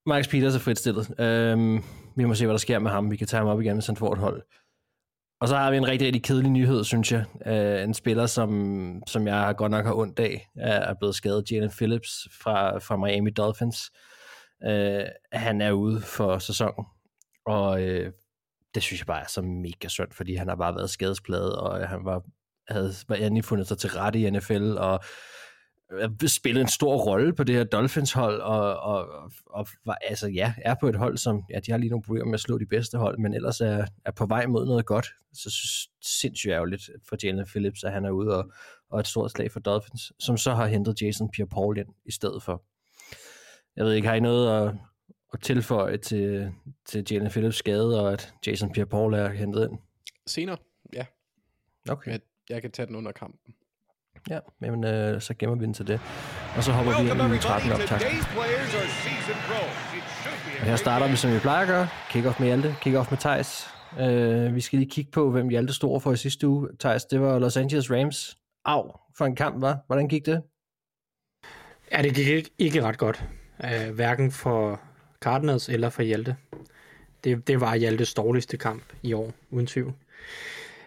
Max 0.06 0.30
Peters 0.30 0.56
er 0.56 0.60
fritstillet. 0.60 1.10
Um, 1.10 1.26
øhm, 1.26 1.84
vi 2.16 2.26
må 2.26 2.34
se, 2.34 2.46
hvad 2.46 2.54
der 2.54 2.58
sker 2.58 2.80
med 2.80 2.92
ham. 2.92 3.12
Vi 3.12 3.18
kan 3.18 3.28
tage 3.28 3.40
ham 3.40 3.48
op 3.48 3.62
igen, 3.62 3.74
hvis 3.74 3.88
han 3.88 3.96
får 3.96 4.14
et 4.14 4.20
hold. 4.20 4.44
Og 5.42 5.48
så 5.48 5.56
har 5.56 5.72
vi 5.72 5.78
en 5.78 5.88
rigtig, 5.88 6.06
rigtig 6.06 6.24
kedelig 6.24 6.52
nyhed, 6.52 6.84
synes 6.84 7.12
jeg. 7.12 7.26
Uh, 7.46 7.84
en 7.84 7.94
spiller, 7.94 8.26
som, 8.26 9.04
som 9.08 9.28
jeg 9.28 9.56
godt 9.58 9.72
nok 9.72 9.86
har 9.86 9.94
ondt 9.94 10.20
af, 10.20 10.48
er 10.56 10.94
blevet 10.94 11.16
skadet. 11.16 11.52
Jalen 11.52 11.70
Phillips 11.70 12.28
fra, 12.42 12.78
fra 12.78 12.98
Miami 12.98 13.30
Dolphins 13.30 13.92
øh, 14.66 15.06
han 15.32 15.62
er 15.62 15.72
ude 15.72 16.02
for 16.02 16.40
sæsonen. 16.40 16.86
Og 17.46 17.84
øh, 17.84 18.12
det 18.76 18.84
synes 18.84 19.02
jeg 19.02 19.08
bare 19.08 19.22
er 19.22 19.28
så 19.28 19.42
mega 19.42 19.88
synd, 19.88 20.12
fordi 20.12 20.36
han 20.36 20.48
har 20.48 20.56
bare 20.56 20.76
været 20.76 20.90
skadespladet, 20.90 21.56
og 21.56 21.82
øh, 21.82 21.90
han 21.90 22.06
var, 22.06 22.24
havde 22.68 22.94
var 23.08 23.16
endelig 23.16 23.46
fundet 23.46 23.68
sig 23.68 23.78
til 23.78 23.90
rette 23.90 24.20
i 24.20 24.30
NFL, 24.30 24.78
og 24.78 25.00
øh, 25.94 26.28
spillet 26.28 26.62
en 26.62 26.68
stor 26.68 26.98
rolle 26.98 27.34
på 27.34 27.44
det 27.44 27.56
her 27.56 27.64
Dolphins-hold, 27.64 28.42
og, 28.42 28.80
og, 28.80 29.32
og 29.46 29.68
var, 29.86 29.98
altså 30.02 30.28
ja, 30.28 30.54
er 30.66 30.76
på 30.80 30.88
et 30.88 30.96
hold, 30.96 31.18
som, 31.18 31.44
ja, 31.50 31.60
de 31.60 31.72
har 31.72 31.78
lige 31.78 31.90
nogle 31.90 32.04
problemer 32.04 32.26
med 32.26 32.34
at 32.34 32.40
slå 32.40 32.58
de 32.58 32.66
bedste 32.66 32.98
hold, 32.98 33.20
men 33.20 33.34
ellers 33.34 33.62
er, 33.62 33.86
er 34.06 34.12
på 34.12 34.26
vej 34.26 34.46
mod 34.46 34.66
noget 34.66 34.86
godt. 34.86 35.08
Så 35.34 35.50
synes, 35.50 35.90
sindssygt 36.22 36.52
ærgerligt 36.52 36.90
for 37.10 37.18
Jalen 37.24 37.46
Phillips, 37.46 37.84
at 37.84 37.92
han 37.92 38.06
er 38.06 38.12
ude 38.12 38.38
og, 38.38 38.52
og 38.90 39.00
et 39.00 39.08
stort 39.08 39.32
slag 39.32 39.52
for 39.52 39.60
Dolphins, 39.60 40.12
som 40.20 40.38
så 40.38 40.54
har 40.54 40.68
hentet 40.68 41.02
Jason 41.02 41.30
Pierre-Paul 41.36 41.80
ind 41.80 41.90
i 42.06 42.12
stedet 42.12 42.44
for. 42.44 42.64
Jeg 43.78 43.86
ved 43.86 43.94
ikke, 43.94 44.08
har 44.08 44.16
I 44.16 44.20
noget 44.20 44.68
at, 44.68 44.74
at 45.34 45.42
tilføje 45.42 45.98
til, 45.98 46.52
til 46.86 47.06
Jalen 47.12 47.30
Phillips 47.30 47.58
skade, 47.58 48.02
og 48.02 48.14
at 48.14 48.34
Jason 48.48 48.72
Pierre-Paul 48.78 49.16
er 49.16 49.30
hentet 49.30 49.70
ind? 49.70 49.80
Senere, 50.28 50.58
ja. 50.94 51.06
Okay. 51.90 52.12
Jeg, 52.12 52.20
jeg 52.50 52.62
kan 52.62 52.72
tage 52.72 52.86
den 52.86 52.96
under 52.96 53.12
kampen. 53.12 53.54
Ja, 54.30 54.40
men 54.60 54.84
øh, 54.84 55.22
så 55.22 55.34
gemmer 55.34 55.56
vi 55.56 55.66
den 55.66 55.74
til 55.74 55.88
det. 55.88 56.00
Og 56.58 56.64
så 56.64 56.72
hopper 56.72 57.04
vi 57.04 57.10
ind 57.10 57.22
i 57.22 57.24
uge 57.24 57.38
13 57.38 57.72
optag. 57.72 58.00
Og 60.60 60.66
her 60.66 60.76
starter 60.76 61.08
vi, 61.08 61.16
som 61.16 61.34
vi 61.34 61.40
plejer 61.40 61.62
at 61.62 61.68
gøre. 61.68 61.88
Kick-off 62.10 62.40
med 62.40 62.48
Hjalte, 62.48 62.76
kick-off 62.82 63.10
med 63.10 63.18
Thijs. 63.18 63.68
Øh, 64.00 64.56
vi 64.56 64.62
skal 64.62 64.80
lige 64.80 64.90
kigge 64.90 65.12
på, 65.12 65.32
hvem 65.32 65.50
Hjalte 65.50 65.74
stod 65.74 66.02
for 66.02 66.12
i 66.12 66.18
sidste 66.18 66.48
uge. 66.48 66.70
Thijs, 66.80 67.06
det 67.06 67.22
var 67.22 67.40
Los 67.40 67.58
Angeles 67.58 67.92
Rams. 67.92 68.38
Au, 68.66 68.92
for 69.18 69.26
en 69.26 69.36
kamp, 69.36 69.62
var. 69.62 69.80
Hvordan 69.88 70.08
gik 70.08 70.26
det? 70.26 70.42
Ja, 71.92 72.02
det 72.02 72.16
gik 72.16 72.28
ikke, 72.28 72.50
ikke 72.58 72.84
ret 72.84 72.98
godt. 72.98 73.26
Uh, 73.64 73.96
hverken 73.96 74.32
for 74.32 74.82
Cardinals 75.22 75.70
eller 75.70 75.90
for 75.90 76.04
Hjalte. 76.04 76.36
Det, 77.24 77.48
det 77.48 77.62
var 77.62 77.76
Hjaltes 77.76 78.14
dårligste 78.14 78.58
kamp 78.58 78.84
i 79.04 79.14
år, 79.14 79.34
uden 79.50 79.68
tvivl. 79.68 79.94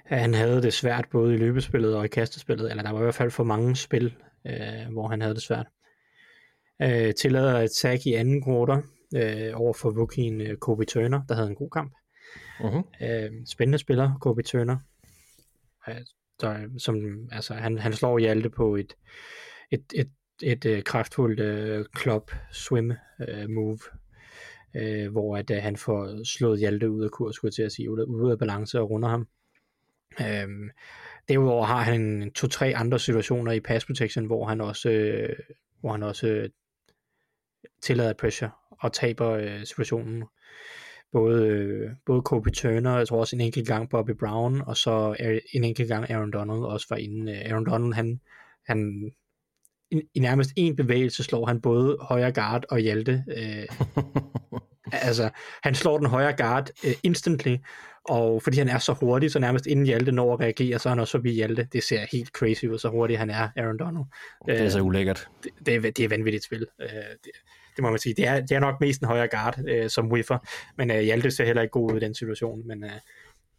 Han 0.05 0.35
havde 0.35 0.63
det 0.63 0.73
svært 0.73 1.09
både 1.11 1.35
i 1.35 1.37
løbespillet 1.37 1.97
og 1.97 2.05
i 2.05 2.09
kastespillet, 2.09 2.71
eller 2.71 2.83
der 2.83 2.91
var 2.91 3.01
i 3.01 3.03
hvert 3.03 3.15
fald 3.15 3.31
for 3.31 3.45
mange 3.45 3.77
spil, 3.77 4.15
uh, 4.45 4.93
hvor 4.93 5.09
han 5.09 5.21
havde 5.21 5.35
det 5.35 5.43
svært. 5.43 5.67
Uh, 6.85 7.15
tillader 7.21 7.59
et 7.59 7.75
sack 7.75 8.07
i 8.07 8.15
anden 8.15 8.45
quarter 8.45 8.77
uh, 9.17 9.61
over 9.61 9.73
for 9.73 10.01
rookien 10.01 10.41
uh, 10.41 10.57
Kobe 10.61 10.85
Turner, 10.85 11.23
der 11.29 11.35
havde 11.35 11.49
en 11.49 11.55
god 11.55 11.71
kamp. 11.71 11.93
Uh-huh. 12.61 12.77
Uh, 12.77 13.45
spændende 13.47 13.79
spiller, 13.79 14.19
Kobe 14.21 14.43
Turner. 14.43 14.77
Uh, 15.89 15.95
der, 16.41 16.69
som, 16.79 16.97
altså, 17.33 17.55
han, 17.55 17.79
han 17.79 17.93
slår 17.93 18.19
Hjalte 18.19 18.51
på 18.51 18.77
et, 18.77 18.93
et, 19.71 19.85
et 19.95 20.11
et 20.43 20.65
øh, 20.65 20.83
kraftfuldt 20.83 21.41
øh, 21.41 21.85
club 21.99 22.31
swim 22.53 22.93
øh, 23.29 23.51
move, 23.51 23.79
øh, 24.77 25.11
hvor 25.13 25.37
at, 25.37 25.51
øh, 25.51 25.63
han 25.63 25.77
får 25.77 26.25
slået 26.25 26.59
Hjalte 26.59 26.91
ud 26.91 27.05
af 27.05 27.11
kurs, 27.11 27.35
skulle 27.35 27.49
jeg 27.49 27.55
til 27.55 27.63
at 27.63 27.73
sige, 27.73 27.91
ud 27.91 28.29
af, 28.29 28.33
af 28.33 28.39
balance 28.39 28.81
og 28.81 28.91
runder 28.91 29.09
ham. 29.09 29.29
Øhm, 30.21 30.71
derudover 31.29 31.65
har 31.65 31.83
han 31.83 32.33
to-tre 32.35 32.77
andre 32.77 32.99
situationer 32.99 33.53
i 33.53 33.61
pass 33.61 33.87
protection, 33.87 34.27
hvor 34.27 34.45
han 34.47 34.61
også, 34.61 34.91
øh, 34.91 35.37
hvor 35.81 35.93
han 35.93 36.03
også 36.03 36.27
øh, 36.27 36.49
tillader 37.83 38.13
pressure 38.13 38.51
og 38.71 38.93
taber 38.93 39.31
øh, 39.31 39.65
situationen. 39.65 40.25
både, 41.13 41.47
øh, 41.47 41.91
både 42.07 42.23
Kobe 42.23 42.51
Turner, 42.51 42.97
jeg 42.97 43.09
tror 43.09 43.21
også 43.21 43.37
en 43.37 43.41
enkelt 43.41 43.67
gang 43.67 43.91
Bobby 43.91 44.11
Brown, 44.11 44.63
og 44.67 44.77
så 44.77 45.17
en 45.55 45.65
enkelt 45.65 45.89
gang 45.89 46.11
Aaron 46.11 46.31
Donald 46.31 46.65
også 46.65 46.87
var 46.91 46.97
inde. 46.97 47.33
Øh, 47.33 47.39
Aaron 47.51 47.67
Donald, 47.67 47.95
han, 47.95 48.21
han 48.67 49.11
i, 49.91 50.03
i 50.15 50.21
nærmest 50.21 50.51
en 50.57 50.77
bevægelse 50.77 51.23
slår 51.25 51.47
han 51.47 51.61
både 51.61 51.97
højre 52.01 52.33
guard 52.33 52.65
og 52.71 52.79
Hjalte. 52.79 53.25
Øh, 53.37 53.67
altså, 55.09 55.31
han 55.63 55.75
slår 55.75 55.99
den 55.99 56.07
højre 56.07 56.37
guard 56.37 56.71
øh, 56.87 56.95
instantly, 57.03 57.57
og 58.05 58.43
fordi 58.43 58.59
han 58.59 58.69
er 58.69 58.79
så 58.79 58.93
hurtig, 58.93 59.31
så 59.31 59.39
nærmest 59.39 59.67
inden 59.67 59.87
Hjalte 59.87 60.13
når 60.13 60.35
at 60.35 60.41
reagere, 60.41 60.79
så 60.79 60.89
er 60.89 60.91
han 60.91 61.01
også 61.01 61.19
forbi 61.19 61.33
Hjalte. 61.33 61.69
Det 61.73 61.83
ser 61.83 62.07
helt 62.13 62.29
crazy 62.29 62.65
ud, 62.65 62.79
så 62.79 62.89
hurtigt 62.89 63.19
han 63.19 63.31
er, 63.31 63.49
Aaron 63.57 63.79
Donald. 63.79 64.05
Det 64.47 64.61
er 64.61 64.69
så 64.69 64.81
ulækkert. 64.81 65.29
Det, 65.45 65.51
det, 65.67 65.75
er, 65.75 65.81
det 65.81 66.01
er 66.01 66.09
vanvittigt 66.09 66.45
spil. 66.45 66.67
Øh, 66.81 66.89
det, 67.25 67.31
det 67.77 67.83
må 67.83 67.91
man 67.91 67.99
sige. 67.99 68.15
Det 68.15 68.27
er, 68.27 68.41
det 68.41 68.53
er 68.53 68.61
nok 68.61 68.81
mest 68.81 69.01
en 69.01 69.07
højre 69.07 69.29
guard, 69.29 69.59
øh, 69.69 69.91
som 69.91 70.13
whiffer, 70.13 70.39
men 70.79 70.91
øh, 70.91 71.01
Hjalte 71.01 71.31
ser 71.31 71.45
heller 71.45 71.63
ikke 71.63 71.73
god 71.73 71.93
ud 71.93 71.97
i 71.97 72.01
den 72.01 72.15
situation, 72.15 72.67
men 72.67 72.85
øh, 72.85 72.91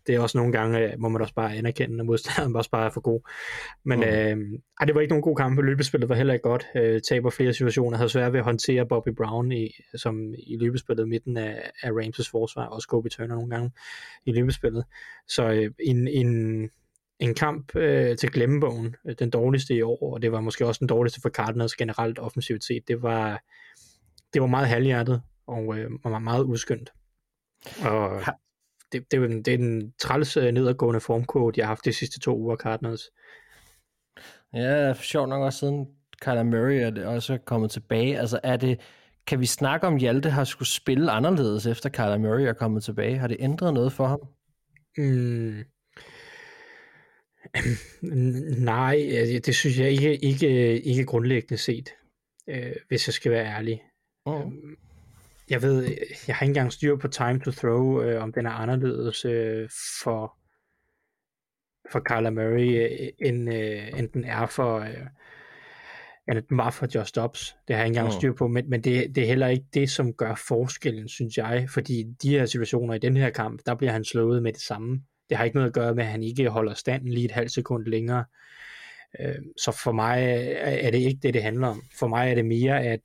det 0.08 0.16
er 0.16 0.20
også 0.20 0.38
nogle 0.38 0.52
gange, 0.52 0.80
øh, 0.80 1.00
må 1.00 1.10
man 1.10 1.22
også 1.22 1.34
bare 1.34 1.56
anerkende, 1.56 2.00
at 2.00 2.06
modstanderen 2.06 2.56
også 2.60 2.70
bare 2.70 2.86
er 2.86 2.90
for 2.90 3.02
god. 3.02 3.30
Men 3.86 4.00
mm. 4.00 4.06
øh, 4.06 4.60
ej, 4.80 4.86
det 4.86 4.96
var 4.96 5.02
ikke 5.02 5.12
nogen 5.12 5.22
god 5.22 5.36
kamp. 5.36 5.60
Løbespillet 5.60 6.10
var 6.10 6.16
heller 6.16 6.34
ikke 6.34 6.44
godt. 6.44 6.68
Øh, 6.76 7.02
taber 7.02 7.30
flere 7.30 7.54
situationer. 7.54 7.98
Havde 7.98 8.10
svært 8.10 8.34
ved 8.34 8.40
at 8.40 8.46
håndtere 8.46 8.88
Bobby 8.88 9.10
Brown 9.18 9.52
i, 9.52 9.72
som 9.96 10.34
i 10.34 10.58
løbespillet 10.58 11.10
midten 11.10 11.38
af, 11.38 11.72
af 11.84 11.92
Ramses 11.92 12.30
forsvar. 12.30 12.66
Også 12.66 12.88
Kobe 12.88 13.10
Turner 13.10 13.36
nogle 13.36 13.50
gange 13.50 13.72
i 14.26 14.32
løbespillet. 14.32 14.86
Så 15.28 15.50
øh, 15.50 15.72
en, 15.80 16.08
en, 16.08 16.70
en 17.20 17.34
kamp 17.34 17.76
øh, 17.76 18.18
til 18.18 18.32
glemmebogen. 18.32 18.96
Øh, 19.08 19.16
den 19.20 19.30
dårligste 19.30 19.76
i 19.76 19.82
år, 19.82 20.14
og 20.14 20.22
det 20.22 20.32
var 20.32 20.42
måske 20.42 20.66
også 20.66 20.80
den 20.80 20.88
dårligste 20.88 21.22
for 21.22 21.30
Cardinals 21.30 21.76
generelt 21.76 22.20
offensivt 22.20 22.64
set. 22.64 22.88
Det 22.88 23.02
var, 23.02 23.44
det 24.34 24.42
var 24.42 24.48
meget 24.48 24.68
halvhjertet 24.68 25.22
og 25.48 25.78
øh, 25.78 25.92
meget, 26.04 26.22
meget 26.22 26.44
udskyndt. 26.44 26.92
Og 27.86 28.22
det, 28.92 29.12
det, 29.12 29.46
det 29.46 29.54
er 29.54 29.58
den 29.58 29.94
træls 30.00 30.38
øh, 30.38 30.52
nedadgående 30.52 31.00
formkode, 31.00 31.56
de 31.56 31.62
har 31.62 31.68
haft 31.68 31.86
de 31.86 31.94
sidste 31.94 32.20
to 32.20 32.38
uger, 32.38 32.56
Cardinals. 32.56 33.12
Ja, 34.54 34.94
sjovt 34.94 35.30
nok 35.30 35.42
også 35.44 35.60
siden 35.60 35.88
Kyler 36.22 36.44
Murray 36.44 36.76
er 36.76 36.90
det 36.90 37.06
også 37.06 37.38
kommet 37.38 37.72
tilbage. 37.72 38.20
Altså 38.20 38.40
er 38.44 38.58
det, 38.58 38.80
kan 39.28 39.40
vi 39.40 39.46
snakke 39.46 39.88
om, 39.88 39.96
Hjalte 39.96 40.30
har 40.30 40.44
skulle 40.44 40.70
spille 40.70 41.12
anderledes 41.12 41.66
efter 41.66 41.90
Kyler 41.90 42.18
Murray 42.18 42.42
er 42.42 42.54
kommet 42.54 42.84
tilbage? 42.84 43.18
Har 43.18 43.28
det 43.28 43.38
ændret 43.40 43.74
noget 43.74 43.94
for 43.94 44.08
ham? 44.08 44.20
Mm. 44.98 45.64
Nej, 48.72 48.96
det 49.46 49.56
synes 49.56 49.80
jeg 49.80 49.92
ikke, 49.92 50.18
ikke, 50.18 50.82
ikke 50.82 51.06
grundlæggende 51.06 51.58
set, 51.58 51.90
øh, 52.48 52.76
hvis 52.88 53.08
jeg 53.08 53.14
skal 53.14 53.32
være 53.32 53.46
ærlig. 53.46 53.84
Mm 54.26 54.78
jeg 55.52 55.62
ved, 55.62 55.84
jeg 56.28 56.36
har 56.36 56.44
ikke 56.44 56.50
engang 56.50 56.74
styr 56.74 56.96
på 56.96 57.08
time 57.08 57.40
to 57.40 57.52
throw, 57.52 58.02
øh, 58.02 58.24
om 58.24 58.34
den 58.34 58.46
er 58.46 58.52
anderledes 58.52 59.26
øh, 59.26 59.70
for, 60.04 60.38
for 61.92 62.00
Kyler 62.00 62.30
Murray, 62.30 62.92
øh, 62.92 63.10
end, 63.20 63.54
øh, 63.54 64.00
end 64.00 64.10
den 64.10 64.26
er 64.26 64.46
for, 64.46 64.80
øh, 64.80 65.08
end 66.30 66.42
den 66.50 66.58
var 66.58 66.70
for 66.70 66.88
Josh 66.96 67.16
Dobbs. 67.16 67.56
Det 67.68 67.76
har 67.76 67.84
jeg 67.84 67.88
ikke 67.88 68.00
engang 68.00 68.14
styr 68.14 68.34
på, 68.34 68.48
men, 68.48 68.70
men 68.70 68.82
det, 68.84 69.16
det 69.16 69.24
er 69.24 69.28
heller 69.28 69.48
ikke 69.48 69.66
det, 69.74 69.90
som 69.90 70.14
gør 70.14 70.36
forskellen, 70.48 71.08
synes 71.08 71.38
jeg, 71.38 71.68
fordi 71.70 72.04
de 72.24 72.30
her 72.30 72.46
situationer 72.46 72.94
i 72.94 73.00
den 73.00 73.18
her 73.18 73.30
kamp, 73.30 73.62
der 73.66 73.76
bliver 73.76 73.92
han 73.92 74.06
slået 74.06 74.44
med 74.44 74.54
det 74.54 74.62
samme. 74.62 75.02
Det 75.30 75.38
har 75.38 75.46
ikke 75.46 75.58
noget 75.58 75.70
at 75.70 75.74
gøre 75.74 75.96
med, 75.96 76.04
at 76.04 76.10
han 76.10 76.24
ikke 76.24 76.50
holder 76.50 76.74
standen 76.74 77.10
lige 77.10 77.26
et 77.26 77.32
halvt 77.32 77.52
sekund 77.52 77.86
længere. 77.86 78.26
Øh, 79.20 79.36
så 79.58 79.72
for 79.84 79.92
mig 79.92 80.24
er 80.62 80.92
det 80.92 80.98
ikke 80.98 81.20
det, 81.24 81.34
det 81.34 81.44
handler 81.44 81.68
om. 81.68 81.82
For 82.00 82.08
mig 82.08 82.30
er 82.32 82.36
det 82.36 82.46
mere, 82.46 82.84
at 82.84 83.02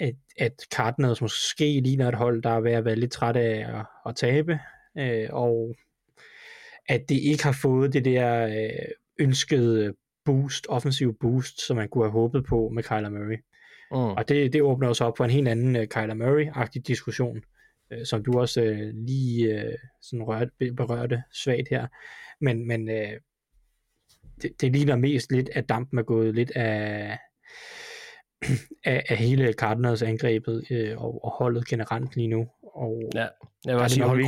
at, 0.00 0.14
at 0.38 0.52
Cardinals 0.74 1.20
måske 1.20 1.80
ligner 1.80 2.08
et 2.08 2.14
hold, 2.14 2.42
der 2.42 2.50
er 2.50 2.60
ved 2.60 2.72
at 2.72 2.84
være 2.84 2.96
lidt 2.96 3.12
træt 3.12 3.36
af 3.36 3.78
at, 3.78 3.86
at 4.06 4.16
tabe, 4.16 4.58
øh, 4.98 5.28
og 5.30 5.74
at 6.88 7.08
det 7.08 7.14
ikke 7.14 7.44
har 7.44 7.58
fået 7.62 7.92
det 7.92 8.04
der 8.04 8.46
øh, 8.46 8.88
ønskede 9.20 9.94
boost, 10.24 10.66
offensiv 10.68 11.18
boost, 11.20 11.66
som 11.66 11.76
man 11.76 11.88
kunne 11.88 12.04
have 12.04 12.12
håbet 12.12 12.44
på 12.44 12.68
med 12.68 12.82
Kyler 12.82 13.10
Murray. 13.10 13.38
Mm. 13.90 14.16
Og 14.16 14.28
det, 14.28 14.52
det 14.52 14.62
åbner 14.62 14.88
også 14.88 15.04
op 15.04 15.16
for 15.16 15.24
en 15.24 15.30
helt 15.30 15.48
anden 15.48 15.76
uh, 15.76 15.84
Kyler 15.84 16.14
Murray-agtig 16.14 16.82
diskussion, 16.86 17.42
uh, 17.90 18.04
som 18.04 18.24
du 18.24 18.38
også 18.40 18.62
uh, 18.62 19.06
lige 19.06 19.54
uh, 19.54 19.74
sådan 20.02 20.24
rørte, 20.24 20.50
berørte 20.76 21.22
svagt 21.32 21.68
her. 21.70 21.86
Men, 22.40 22.66
men 22.66 22.88
uh, 22.88 23.14
det, 24.42 24.60
det 24.60 24.72
ligner 24.72 24.96
mest 24.96 25.32
lidt, 25.32 25.48
at 25.52 25.68
dampen 25.68 25.98
er 25.98 26.02
gået 26.02 26.34
lidt 26.34 26.50
af, 26.50 27.18
af, 28.84 29.02
af 29.08 29.16
hele 29.16 29.52
Cardinals 29.52 30.02
angrebet 30.02 30.64
øh, 30.70 31.02
og, 31.04 31.24
og 31.24 31.30
holdet 31.30 31.66
generelt 31.66 32.16
lige 32.16 32.28
nu. 32.28 32.46
Og 32.62 33.02
ja, 33.14 33.26
jeg 33.66 33.76
vil 33.76 33.90
sige, 33.90 34.04
hold, 34.04 34.24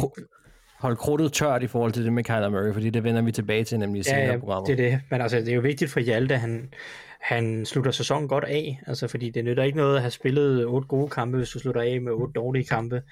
hold 0.79 0.97
krudtet 0.97 1.33
tørt 1.33 1.63
i 1.63 1.67
forhold 1.67 1.93
til 1.93 2.05
det 2.05 2.13
med 2.13 2.25
Kyler 2.25 2.49
Murray, 2.49 2.73
fordi 2.73 2.91
det 2.91 3.05
vender 3.05 3.23
vi 3.23 3.33
tilbage 3.33 3.65
til 3.65 3.79
nemlig 3.79 4.01
i 4.01 4.03
senere 4.03 4.33
ja, 4.33 4.39
programmer. 4.39 4.67
det 4.67 4.73
er 4.73 4.91
det. 4.91 5.01
Men 5.11 5.21
altså, 5.21 5.39
det 5.39 5.49
er 5.49 5.55
jo 5.55 5.61
vigtigt 5.61 5.91
for 5.91 6.01
Hjalte, 6.01 6.37
han, 6.37 6.73
han 7.21 7.67
slutter 7.67 7.91
sæsonen 7.91 8.29
godt 8.29 8.45
af, 8.45 8.81
altså 8.87 9.09
fordi 9.09 9.31
det 9.31 9.45
nytter 9.45 9.63
ikke 9.63 9.79
noget 9.79 9.97
at 9.97 10.03
have 10.03 10.11
spillet 10.11 10.65
otte 10.65 10.89
gode 10.89 11.09
kampe, 11.09 11.37
hvis 11.37 11.51
du 11.51 11.59
slutter 11.59 11.81
af 11.81 12.01
med 12.01 12.13
otte 12.13 12.33
dårlige 12.33 12.65
kampe. 12.65 13.03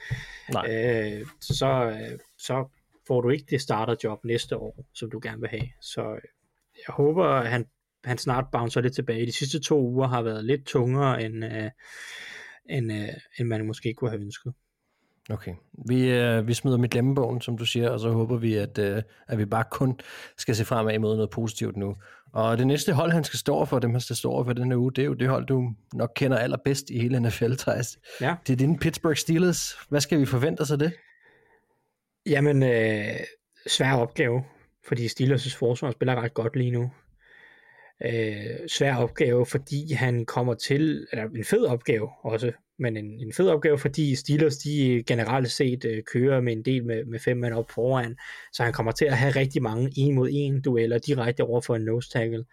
Nej. 0.53 0.67
Øh, 0.71 1.27
så, 1.41 1.97
så 2.39 2.65
får 3.07 3.21
du 3.21 3.31
ikke 3.31 3.47
det 3.51 3.61
starterjob 3.61 4.25
næste 4.25 4.57
år, 4.57 4.85
som 4.95 5.11
du 5.11 5.21
gerne 5.23 5.41
vil 5.41 5.51
have. 5.51 5.69
Så 5.81 6.03
jeg 6.87 6.95
håber, 6.95 7.25
at 7.25 7.51
han 7.51 7.67
han 8.05 8.19
snart 8.19 8.45
bouncer 8.53 8.81
lidt 8.81 8.95
tilbage. 8.95 9.27
De 9.27 9.33
sidste 9.33 9.61
to 9.61 9.81
uger 9.81 10.09
har 10.09 10.23
været 10.23 10.45
lidt 10.45 10.65
tungere, 10.65 11.23
end, 11.23 11.45
øh, 11.45 11.71
end, 12.71 12.93
øh, 12.93 13.09
end 13.39 13.49
man 13.49 13.67
måske 13.67 13.95
kunne 13.95 14.11
have 14.11 14.23
ønsket. 14.23 14.53
Okay. 15.31 15.55
Vi, 15.89 16.11
øh, 16.11 16.47
vi 16.47 16.55
smider 16.55 16.77
mit 16.77 16.91
glemmebogen, 16.91 17.41
som 17.41 17.59
du 17.59 17.65
siger, 17.65 17.91
og 17.91 18.01
så 18.01 18.11
håber 18.11 18.37
vi, 18.37 18.55
at, 18.55 18.79
øh, 18.79 19.03
at 19.29 19.39
vi 19.39 19.45
bare 19.45 19.65
kun 19.71 20.01
skal 20.39 20.57
se 20.57 20.65
fremad 20.65 20.95
imod 20.95 21.17
noget 21.17 21.31
positivt 21.31 21.77
nu. 21.77 21.95
Og 22.33 22.59
det 22.59 22.67
næste 22.67 22.93
hold, 22.93 23.13
han 23.13 23.25
skal 23.25 23.39
stå 23.39 23.65
for, 23.65 23.79
dem 23.79 23.91
han 23.91 24.01
skal 24.01 24.17
stå 24.17 24.45
for 24.45 24.53
den 24.53 24.71
her 24.71 24.79
uge, 24.79 24.93
det 24.93 25.03
er 25.03 25.07
jo 25.07 25.15
det 25.15 25.29
hold, 25.29 25.47
du 25.47 25.75
nok 25.93 26.13
kender 26.17 26.39
allerbedst 26.39 26.91
i 26.91 26.99
hele 26.99 27.21
NFL, 27.21 27.55
Thijs. 27.55 27.99
Ja. 28.21 28.35
Det 28.47 28.53
er 28.53 28.57
din 28.57 28.79
Pittsburgh 28.79 29.17
Steelers. 29.17 29.73
Hvad 29.89 30.01
skal 30.01 30.21
vi 30.21 30.27
forvente 30.27 30.61
os 30.61 30.71
af 30.71 30.79
det? 30.79 30.93
Jamen, 32.27 32.63
øh, 32.63 33.21
svær 33.67 33.93
opgave, 33.93 34.45
fordi 34.89 35.07
Steelers' 35.07 35.59
forsvar 35.59 35.91
spiller 35.91 36.23
ret 36.23 36.35
godt 36.35 36.57
lige 36.57 36.71
nu 36.71 36.91
øh, 38.05 38.69
svær 38.69 38.97
opgave, 38.97 39.47
fordi 39.47 39.93
han 39.93 40.27
kommer 40.27 40.55
til, 40.55 41.07
eller 41.13 41.25
en 41.25 41.45
fed 41.45 41.65
opgave 41.65 42.11
også, 42.23 42.53
men 42.79 42.97
en, 42.97 43.21
en 43.21 43.33
fed 43.33 43.49
opgave, 43.49 43.79
fordi 43.79 44.15
Steelers 44.15 44.57
de 44.57 45.05
generelt 45.07 45.51
set 45.51 45.85
øh, 45.85 46.03
kører 46.03 46.41
med 46.41 46.53
en 46.53 46.63
del 46.63 46.85
med, 46.85 47.05
med 47.05 47.19
fem 47.19 47.37
mand 47.37 47.55
op 47.55 47.71
foran, 47.71 48.17
så 48.53 48.63
han 48.63 48.73
kommer 48.73 48.93
til 48.93 49.05
at 49.05 49.17
have 49.17 49.31
rigtig 49.31 49.63
mange 49.63 49.93
en 49.97 50.15
mod 50.15 50.29
en 50.33 50.61
dueller 50.61 50.99
direkte 50.99 51.45
over 51.45 51.61
for 51.61 51.77
en 51.77 51.83
nose 51.83 52.11
tackle. 52.11 52.45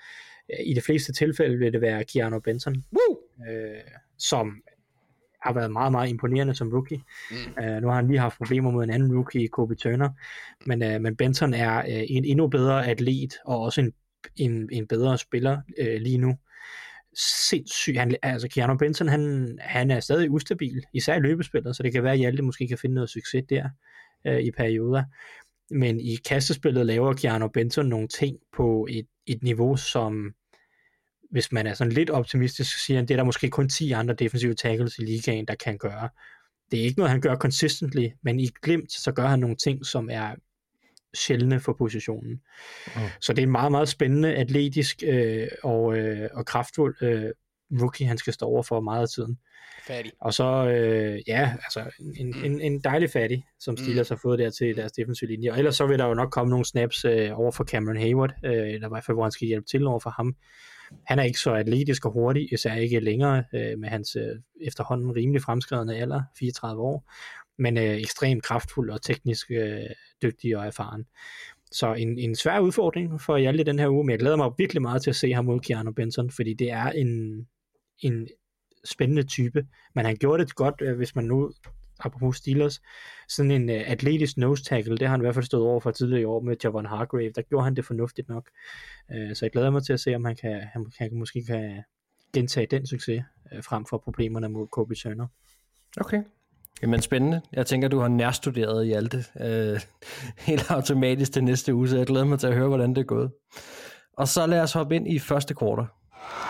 Øh, 0.53 0.65
I 0.65 0.73
de 0.73 0.81
fleste 0.81 1.13
tilfælde 1.13 1.57
vil 1.57 1.73
det 1.73 1.81
være 1.81 2.03
Keanu 2.03 2.39
Benson, 2.39 2.75
Woo! 2.93 3.17
Øh, 3.49 3.81
som 4.17 4.61
har 5.41 5.53
været 5.53 5.71
meget, 5.71 5.91
meget 5.91 6.09
imponerende 6.09 6.55
som 6.55 6.69
rookie. 6.73 7.01
Mm. 7.31 7.63
Uh, 7.63 7.81
nu 7.81 7.87
har 7.87 7.95
han 7.95 8.07
lige 8.07 8.19
haft 8.19 8.37
problemer 8.37 8.71
med 8.71 8.83
en 8.83 8.89
anden 8.89 9.15
rookie, 9.15 9.47
Kobe 9.47 9.75
Turner, 9.75 10.09
men, 10.65 10.83
uh, 10.83 11.01
men 11.01 11.15
Benson 11.15 11.53
er 11.53 11.79
uh, 11.79 12.15
en 12.15 12.25
endnu 12.25 12.47
bedre 12.47 12.87
atlet, 12.87 13.33
og 13.45 13.59
også 13.59 13.81
en 13.81 13.93
en, 14.35 14.69
en 14.71 14.87
bedre 14.87 15.17
spiller 15.17 15.61
øh, 15.77 16.01
lige 16.01 16.17
nu. 16.17 16.37
Sindssygt. 17.49 17.97
Han, 17.97 18.15
altså 18.21 18.47
Keanu 18.47 18.77
Benson, 18.77 19.07
han, 19.07 19.57
han 19.61 19.91
er 19.91 19.99
stadig 19.99 20.31
ustabil, 20.31 20.83
især 20.93 21.15
i 21.15 21.19
løbespillet, 21.19 21.75
så 21.75 21.83
det 21.83 21.91
kan 21.91 22.03
være, 22.03 22.13
at 22.13 22.19
Hjalte 22.19 22.43
måske 22.43 22.67
kan 22.67 22.77
finde 22.77 22.95
noget 22.95 23.09
succes 23.09 23.43
der 23.49 23.69
øh, 24.27 24.39
i 24.39 24.51
perioder. 24.51 25.03
Men 25.71 25.99
i 25.99 26.15
kastespillet 26.15 26.85
laver 26.85 27.13
Keanu 27.13 27.47
Benson 27.47 27.85
nogle 27.85 28.07
ting 28.07 28.37
på 28.53 28.87
et, 28.89 29.07
et 29.27 29.43
niveau, 29.43 29.75
som 29.75 30.33
hvis 31.31 31.51
man 31.51 31.67
er 31.67 31.73
sådan 31.73 31.93
lidt 31.93 32.09
optimistisk, 32.09 32.73
så 32.73 32.79
siger 32.79 32.97
han, 32.97 33.07
det 33.07 33.13
er 33.13 33.17
der 33.17 33.23
måske 33.23 33.49
kun 33.49 33.69
10 33.69 33.91
andre 33.91 34.13
defensive 34.13 34.53
tackles 34.53 34.97
i 34.97 35.01
ligaen, 35.01 35.45
der 35.45 35.55
kan 35.55 35.77
gøre. 35.77 36.09
Det 36.71 36.79
er 36.79 36.83
ikke 36.83 36.97
noget, 36.97 37.11
han 37.11 37.21
gør 37.21 37.35
consistently, 37.35 38.07
men 38.21 38.39
i 38.39 38.49
glimt, 38.61 38.91
så 38.91 39.11
gør 39.11 39.27
han 39.27 39.39
nogle 39.39 39.55
ting, 39.55 39.85
som 39.85 40.09
er 40.11 40.35
sjældne 41.13 41.59
for 41.59 41.73
positionen. 41.73 42.41
Mm. 42.95 43.01
Så 43.21 43.33
det 43.33 43.39
er 43.39 43.45
en 43.45 43.51
meget, 43.51 43.71
meget 43.71 43.89
spændende, 43.89 44.35
atletisk 44.35 45.03
øh, 45.07 45.47
og, 45.63 45.97
øh, 45.97 46.29
og 46.33 46.45
kraftfuld 46.45 46.95
øh, 47.01 47.31
rookie, 47.81 48.07
han 48.07 48.17
skal 48.17 48.33
stå 48.33 48.45
over 48.45 48.63
for 48.63 48.79
meget 48.79 49.01
af 49.01 49.09
tiden. 49.09 49.37
Fattig. 49.87 50.11
Og 50.21 50.33
så, 50.33 50.67
øh, 50.67 51.19
ja, 51.27 51.53
altså 51.63 51.91
en, 52.17 52.33
mm. 52.35 52.43
en, 52.43 52.61
en 52.61 52.79
dejlig 52.79 53.09
fattig, 53.09 53.45
som 53.59 53.77
Steelers 53.77 54.09
mm. 54.09 54.13
har 54.13 54.19
fået 54.21 54.39
der 54.39 54.49
til 54.49 54.75
deres 54.75 54.91
defensive 54.91 55.29
linje. 55.29 55.51
Og 55.51 55.57
ellers 55.57 55.75
så 55.75 55.85
vil 55.85 55.99
der 55.99 56.05
jo 56.05 56.13
nok 56.13 56.31
komme 56.31 56.49
nogle 56.49 56.65
snaps 56.65 57.05
øh, 57.05 57.39
over 57.39 57.51
for 57.51 57.63
Cameron 57.63 57.97
Hayward, 57.97 58.33
øh, 58.45 58.51
eller 58.51 58.87
i 58.87 58.89
hvert 58.89 59.05
fald, 59.05 59.15
hvor 59.15 59.23
han 59.23 59.31
skal 59.31 59.47
hjælpe 59.47 59.67
til 59.67 59.87
over 59.87 59.99
for 59.99 60.09
ham. 60.09 60.35
Han 61.05 61.19
er 61.19 61.23
ikke 61.23 61.39
så 61.39 61.53
atletisk 61.53 62.05
og 62.05 62.11
hurtig, 62.11 62.53
især 62.53 62.73
ikke 62.73 62.99
længere 62.99 63.43
øh, 63.53 63.79
med 63.79 63.89
hans 63.89 64.15
øh, 64.15 64.67
efterhånden 64.67 65.15
rimelig 65.15 65.41
fremskredende 65.41 65.97
alder, 65.97 66.21
34 66.39 66.81
år 66.81 67.11
men 67.57 67.77
øh, 67.77 67.97
ekstremt 67.97 68.43
kraftfuld 68.43 68.89
og 68.89 69.01
teknisk 69.01 69.51
øh, 69.51 69.79
dygtig 70.21 70.57
og 70.57 70.65
erfaren. 70.65 71.05
Så 71.71 71.93
en, 71.93 72.19
en 72.19 72.35
svær 72.35 72.59
udfordring 72.59 73.21
for 73.21 73.37
Hjalte 73.37 73.63
den 73.63 73.79
her 73.79 73.89
uge, 73.89 74.03
men 74.03 74.11
jeg 74.11 74.19
glæder 74.19 74.35
mig 74.35 74.51
virkelig 74.57 74.81
meget 74.81 75.01
til 75.01 75.09
at 75.09 75.15
se 75.15 75.33
ham 75.33 75.45
mod 75.45 75.59
Keanu 75.59 75.91
Benson, 75.91 76.31
fordi 76.31 76.53
det 76.53 76.71
er 76.71 76.89
en, 76.89 77.47
en 77.99 78.27
spændende 78.85 79.23
type, 79.23 79.65
men 79.95 80.05
han 80.05 80.15
gjorde 80.15 80.45
det 80.45 80.55
godt, 80.55 80.75
øh, 80.81 80.97
hvis 80.97 81.15
man 81.15 81.25
nu 81.25 81.51
apropos 82.05 82.37
Steelers, 82.37 82.81
sådan 83.27 83.51
en 83.51 83.69
øh, 83.69 83.83
atletisk 83.85 84.37
nose 84.37 84.63
tackle, 84.63 84.97
det 84.97 85.07
har 85.07 85.11
han 85.11 85.21
i 85.21 85.23
hvert 85.23 85.33
fald 85.33 85.45
stået 85.45 85.63
over 85.63 85.79
for 85.79 85.91
tidligere 85.91 86.21
i 86.21 86.25
år 86.25 86.41
med 86.41 86.55
Javon 86.63 86.85
Hargrave, 86.85 87.31
der 87.35 87.41
gjorde 87.41 87.63
han 87.63 87.75
det 87.75 87.85
fornuftigt 87.85 88.29
nok. 88.29 88.49
Øh, 89.11 89.35
så 89.35 89.45
jeg 89.45 89.51
glæder 89.51 89.69
mig 89.69 89.83
til 89.83 89.93
at 89.93 89.99
se, 89.99 90.15
om 90.15 90.25
han 90.25 90.35
kan, 90.35 90.61
han, 90.73 90.91
han 90.97 91.15
måske 91.15 91.43
kan 91.43 91.83
gentage 92.33 92.67
den 92.71 92.87
succes, 92.87 93.23
øh, 93.53 93.63
frem 93.63 93.85
for 93.85 93.97
problemerne 93.97 94.49
mod 94.49 94.67
Kobe 94.67 94.95
Turner. 94.95 95.27
Okay. 95.97 96.23
Jamen 96.81 97.01
spændende. 97.01 97.41
Jeg 97.53 97.65
tænker, 97.65 97.87
du 97.87 97.99
har 97.99 98.07
nærstuderet 98.07 98.85
i 98.85 98.91
alt 98.91 99.11
det 99.11 99.31
øh, 99.41 99.79
helt 100.47 100.71
automatisk 100.71 101.33
til 101.33 101.43
næste 101.43 101.73
uge, 101.73 101.87
så 101.87 101.97
jeg 101.97 102.05
glæder 102.05 102.25
mig 102.25 102.39
til 102.39 102.47
at 102.47 102.53
høre, 102.53 102.67
hvordan 102.67 102.89
det 102.89 102.97
er 102.97 103.05
gået. 103.05 103.31
Og 104.17 104.27
så 104.27 104.45
lad 104.45 104.61
os 104.61 104.73
hoppe 104.73 104.95
ind 104.95 105.07
i 105.07 105.19
første 105.19 105.53
kvartal. 105.53 105.85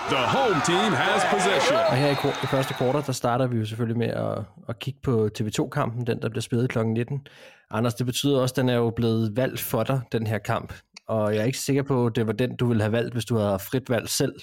The 0.09 0.17
home 0.17 0.61
team 0.65 0.93
has 0.93 1.21
possession. 1.33 1.77
Og 1.89 1.95
her 1.95 2.07
i, 2.07 2.43
i 2.43 2.47
første 2.47 2.73
kvartal, 2.73 3.03
der 3.05 3.11
starter 3.11 3.47
vi 3.47 3.57
jo 3.57 3.65
selvfølgelig 3.65 3.97
med 3.97 4.07
at, 4.07 4.43
at 4.69 4.79
kigge 4.79 4.99
på 5.03 5.29
TV2-kampen, 5.39 6.07
den 6.07 6.21
der 6.21 6.29
bliver 6.29 6.41
spillet 6.41 6.69
kl. 6.69 6.79
19. 6.85 7.27
Anders, 7.71 7.93
det 7.93 8.05
betyder 8.05 8.39
også, 8.39 8.53
at 8.53 8.57
den 8.57 8.69
er 8.69 8.75
jo 8.75 8.89
blevet 8.89 9.35
valgt 9.35 9.59
for 9.59 9.83
dig, 9.83 10.01
den 10.11 10.27
her 10.27 10.37
kamp. 10.37 10.73
Og 11.07 11.35
jeg 11.35 11.41
er 11.41 11.45
ikke 11.45 11.57
sikker 11.57 11.83
på, 11.83 12.05
at 12.05 12.15
det 12.15 12.27
var 12.27 12.33
den, 12.33 12.55
du 12.55 12.65
ville 12.65 12.83
have 12.83 12.91
valgt, 12.91 13.13
hvis 13.13 13.25
du 13.25 13.37
havde 13.37 13.59
frit 13.59 13.89
valg 13.89 14.09
selv. 14.09 14.33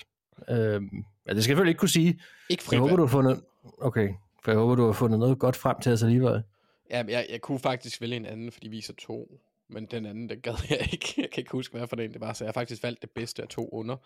Øhm, 0.50 0.56
ja, 0.56 0.64
det 0.68 0.80
skal 1.26 1.34
jeg 1.34 1.42
selvfølgelig 1.42 1.70
ikke 1.70 1.78
kunne 1.78 1.88
sige. 1.88 2.20
Ikke 2.50 2.62
frit 2.62 2.72
Jeg 2.72 2.80
håber, 2.80 2.96
du 2.96 3.02
har 3.02 3.10
fundet... 3.10 3.40
Okay, 3.80 4.08
for 4.44 4.51
jeg 4.51 4.59
håber, 4.59 4.74
du 4.74 4.85
har 4.87 4.92
fundet 4.92 5.18
noget 5.18 5.38
godt 5.38 5.57
frem 5.57 5.81
til 5.81 5.92
os 5.92 6.03
alligevel. 6.03 6.42
Ja, 6.90 7.05
jeg, 7.09 7.27
jeg 7.31 7.40
kunne 7.40 7.59
faktisk 7.59 8.01
vælge 8.01 8.16
en 8.16 8.27
anden, 8.27 8.53
fordi 8.53 8.68
vi 8.68 8.77
viser 8.77 8.94
to. 8.98 9.40
Men 9.68 9.87
den 9.87 10.07
anden, 10.07 10.29
den 10.29 10.40
gad 10.40 10.55
jeg 10.70 10.88
ikke. 10.92 11.14
Jeg 11.16 11.31
kan 11.31 11.40
ikke 11.40 11.53
huske, 11.53 11.77
hvad 11.79 11.87
for 11.87 11.96
en 11.96 12.12
det 12.12 12.20
var, 12.20 12.33
så 12.33 12.44
jeg 12.44 12.48
har 12.48 12.53
faktisk 12.53 12.83
valgt 12.83 13.03
det 13.03 13.11
bedste 13.11 13.42
af 13.42 13.48
to 13.48 13.68
under. 13.68 13.96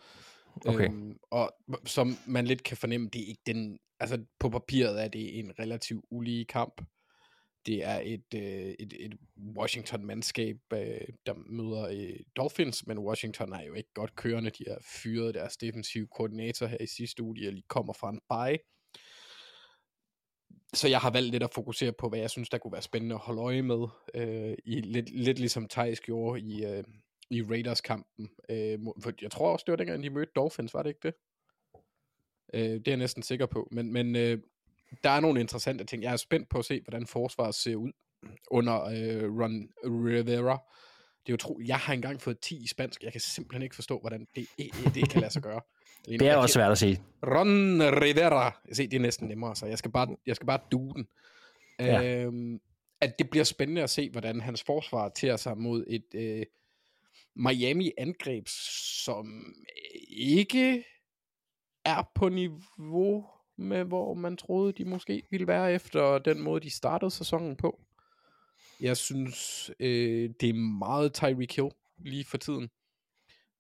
Okay. 0.66 0.88
Øhm, 0.88 1.18
og 1.30 1.52
som 1.86 2.16
man 2.26 2.46
lidt 2.46 2.62
kan 2.62 2.76
fornemme, 2.76 3.08
det 3.12 3.22
er 3.22 3.26
ikke 3.26 3.42
den... 3.46 3.78
Altså, 4.00 4.24
på 4.38 4.48
papiret 4.48 5.04
er 5.04 5.08
det 5.08 5.38
en 5.38 5.52
relativt 5.58 6.04
ulige 6.10 6.44
kamp. 6.44 6.82
Det 7.66 7.84
er 7.84 8.00
et, 8.04 8.34
øh, 8.34 8.74
et, 8.78 8.92
et 9.00 9.14
Washington-mandskab, 9.58 10.56
øh, 10.72 11.00
der 11.26 11.34
møder 11.34 11.88
øh, 11.90 12.20
Dolphins, 12.36 12.86
men 12.86 12.98
Washington 12.98 13.52
er 13.52 13.62
jo 13.62 13.74
ikke 13.74 13.90
godt 13.94 14.16
kørende. 14.16 14.50
De 14.50 14.64
har 14.68 14.78
fyret 15.02 15.34
deres 15.34 15.56
defensive 15.56 16.06
koordinator 16.06 16.66
her 16.66 16.80
i 16.80 16.86
sidste 16.86 17.22
uge. 17.22 17.36
De 17.36 17.50
lige 17.50 17.62
kommer 17.68 17.92
fra 17.92 18.10
en 18.10 18.20
bye. 18.30 18.58
Så 20.74 20.88
jeg 20.88 20.98
har 20.98 21.10
valgt 21.10 21.30
lidt 21.30 21.42
at 21.42 21.54
fokusere 21.54 21.92
på, 21.92 22.08
hvad 22.08 22.18
jeg 22.18 22.30
synes, 22.30 22.48
der 22.48 22.58
kunne 22.58 22.72
være 22.72 22.82
spændende 22.82 23.14
at 23.14 23.20
holde 23.20 23.42
øje 23.42 23.62
med. 23.62 23.86
Øh, 24.14 24.54
i 24.64 24.80
lidt, 24.80 25.10
lidt 25.10 25.38
ligesom 25.38 25.68
Thijs 25.68 26.00
gjorde 26.00 26.40
i, 26.40 26.64
øh, 26.64 26.84
i 27.30 27.42
Raiders-kampen. 27.42 28.30
Øh, 28.48 28.78
for 29.02 29.12
jeg 29.22 29.30
tror 29.30 29.52
også, 29.52 29.64
det 29.66 29.72
var 29.72 29.76
dengang, 29.76 30.02
de 30.02 30.10
mødte 30.10 30.32
Dolphins, 30.36 30.74
var 30.74 30.82
det 30.82 30.90
ikke 30.90 31.00
det? 31.02 31.14
Øh, 32.54 32.60
det 32.60 32.88
er 32.88 32.92
jeg 32.92 32.96
næsten 32.96 33.22
sikker 33.22 33.46
på. 33.46 33.68
Men, 33.70 33.92
men 33.92 34.16
øh, 34.16 34.38
der 35.04 35.10
er 35.10 35.20
nogle 35.20 35.40
interessante 35.40 35.84
ting. 35.84 36.02
Jeg 36.02 36.12
er 36.12 36.16
spændt 36.16 36.48
på 36.48 36.58
at 36.58 36.64
se, 36.64 36.80
hvordan 36.80 37.06
forsvaret 37.06 37.54
ser 37.54 37.76
ud 37.76 37.92
under 38.50 38.84
øh, 38.84 39.40
Ron 39.40 39.68
Rivera. 39.84 40.58
Det 41.26 41.28
er 41.28 41.32
jo 41.32 41.36
tro, 41.36 41.60
jeg 41.64 41.76
har 41.76 41.92
engang 41.92 42.20
fået 42.20 42.38
10 42.38 42.64
i 42.64 42.66
spansk. 42.66 43.02
Jeg 43.02 43.12
kan 43.12 43.20
simpelthen 43.20 43.62
ikke 43.62 43.74
forstå, 43.74 43.98
hvordan 43.98 44.26
det, 44.34 44.46
det, 44.58 44.94
det 44.94 45.10
kan 45.10 45.20
lade 45.20 45.32
sig 45.32 45.42
gøre. 45.42 45.60
Det 46.08 46.22
er 46.22 46.36
også 46.36 46.52
svært 46.52 46.72
at 46.72 46.78
sige. 46.78 47.02
Ron 47.22 47.82
Rivera. 47.82 48.60
Se, 48.72 48.86
det 48.86 48.96
er 48.96 49.00
næsten 49.00 49.28
nemmere, 49.28 49.56
så 49.56 49.66
jeg 49.66 49.78
skal 49.78 49.90
bare, 49.90 50.16
jeg 50.26 50.36
skal 50.36 50.46
bare 50.46 50.58
due 50.72 50.94
den. 50.94 51.08
Ja. 51.78 52.02
Øhm, 52.02 52.60
at 53.00 53.18
det 53.18 53.30
bliver 53.30 53.44
spændende 53.44 53.82
at 53.82 53.90
se, 53.90 54.10
hvordan 54.10 54.40
hans 54.40 54.62
forsvar 54.62 55.08
tager 55.08 55.36
sig 55.36 55.58
mod 55.58 55.84
et 55.88 56.14
øh, 56.14 56.46
Miami-angreb, 57.34 58.48
som 59.04 59.54
ikke 60.08 60.84
er 61.84 62.10
på 62.14 62.28
niveau 62.28 63.26
med, 63.56 63.84
hvor 63.84 64.14
man 64.14 64.36
troede, 64.36 64.72
de 64.72 64.84
måske 64.84 65.22
ville 65.30 65.46
være 65.46 65.72
efter 65.72 66.18
den 66.18 66.40
måde, 66.40 66.60
de 66.60 66.70
startede 66.70 67.10
sæsonen 67.10 67.56
på. 67.56 67.80
Jeg 68.82 68.96
synes, 68.96 69.70
øh, 69.80 70.30
det 70.40 70.48
er 70.48 70.54
meget 70.78 71.14
Tyreek 71.14 71.56
Hill 71.56 71.70
lige 71.98 72.24
for 72.24 72.38
tiden. 72.38 72.70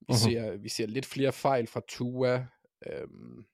Vi, 0.00 0.04
Mhm. 0.08 0.14
ser, 0.16 0.56
vi 0.56 0.68
ser 0.68 0.86
lidt 0.86 1.06
flere 1.06 1.32
fejl 1.32 1.66
fra 1.66 1.80
Tua. 1.88 2.46
Øhm, 2.86 3.44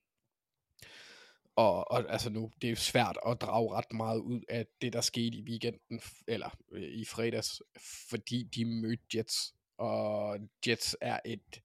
og, 1.56 1.90
og 1.90 2.12
altså 2.12 2.30
nu, 2.30 2.50
det 2.62 2.70
er 2.70 2.76
svært 2.76 3.18
at 3.26 3.40
drage 3.40 3.72
ret 3.74 3.92
meget 3.92 4.18
ud 4.20 4.40
af 4.48 4.66
det, 4.80 4.92
der 4.92 5.00
skete 5.00 5.36
i 5.38 5.42
weekenden, 5.42 6.00
eller 6.28 6.58
øh, 6.72 6.82
i 6.82 7.04
fredags, 7.04 7.62
fordi 8.10 8.42
de 8.42 8.64
mødte 8.64 9.02
Jets. 9.18 9.54
Og 9.78 10.38
Jets 10.66 10.96
er 11.00 11.20
et 11.24 11.62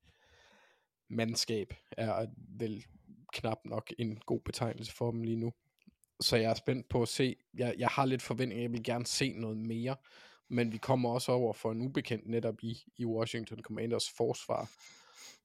mandskab, 1.10 1.74
er 1.92 2.26
vel 2.60 2.86
knap 3.34 3.58
nok 3.66 3.94
en 3.98 4.18
god 4.18 4.40
betegnelse 4.42 4.92
for 4.94 5.12
dem 5.12 5.24
lige 5.24 5.36
nu. 5.40 5.54
Så 6.22 6.38
jeg 6.38 6.50
er 6.50 6.54
spændt 6.56 6.90
på 6.90 7.02
at 7.02 7.08
se, 7.08 7.36
jeg, 7.54 7.76
jeg 7.78 7.88
har 7.88 8.06
lidt 8.06 8.22
forventning, 8.22 8.62
jeg 8.62 8.72
vil 8.72 8.84
gerne 8.84 9.06
se 9.06 9.34
noget 9.34 9.58
mere, 9.58 9.96
men 10.50 10.72
vi 10.72 10.78
kommer 10.78 11.10
også 11.10 11.32
over 11.32 11.54
for 11.54 11.72
en 11.72 11.82
ubekendt 11.82 12.28
netop 12.28 12.64
i, 12.64 12.84
i 12.98 13.06
Washington 13.06 13.62
Commanders 13.62 14.10
forsvar. 14.10 14.70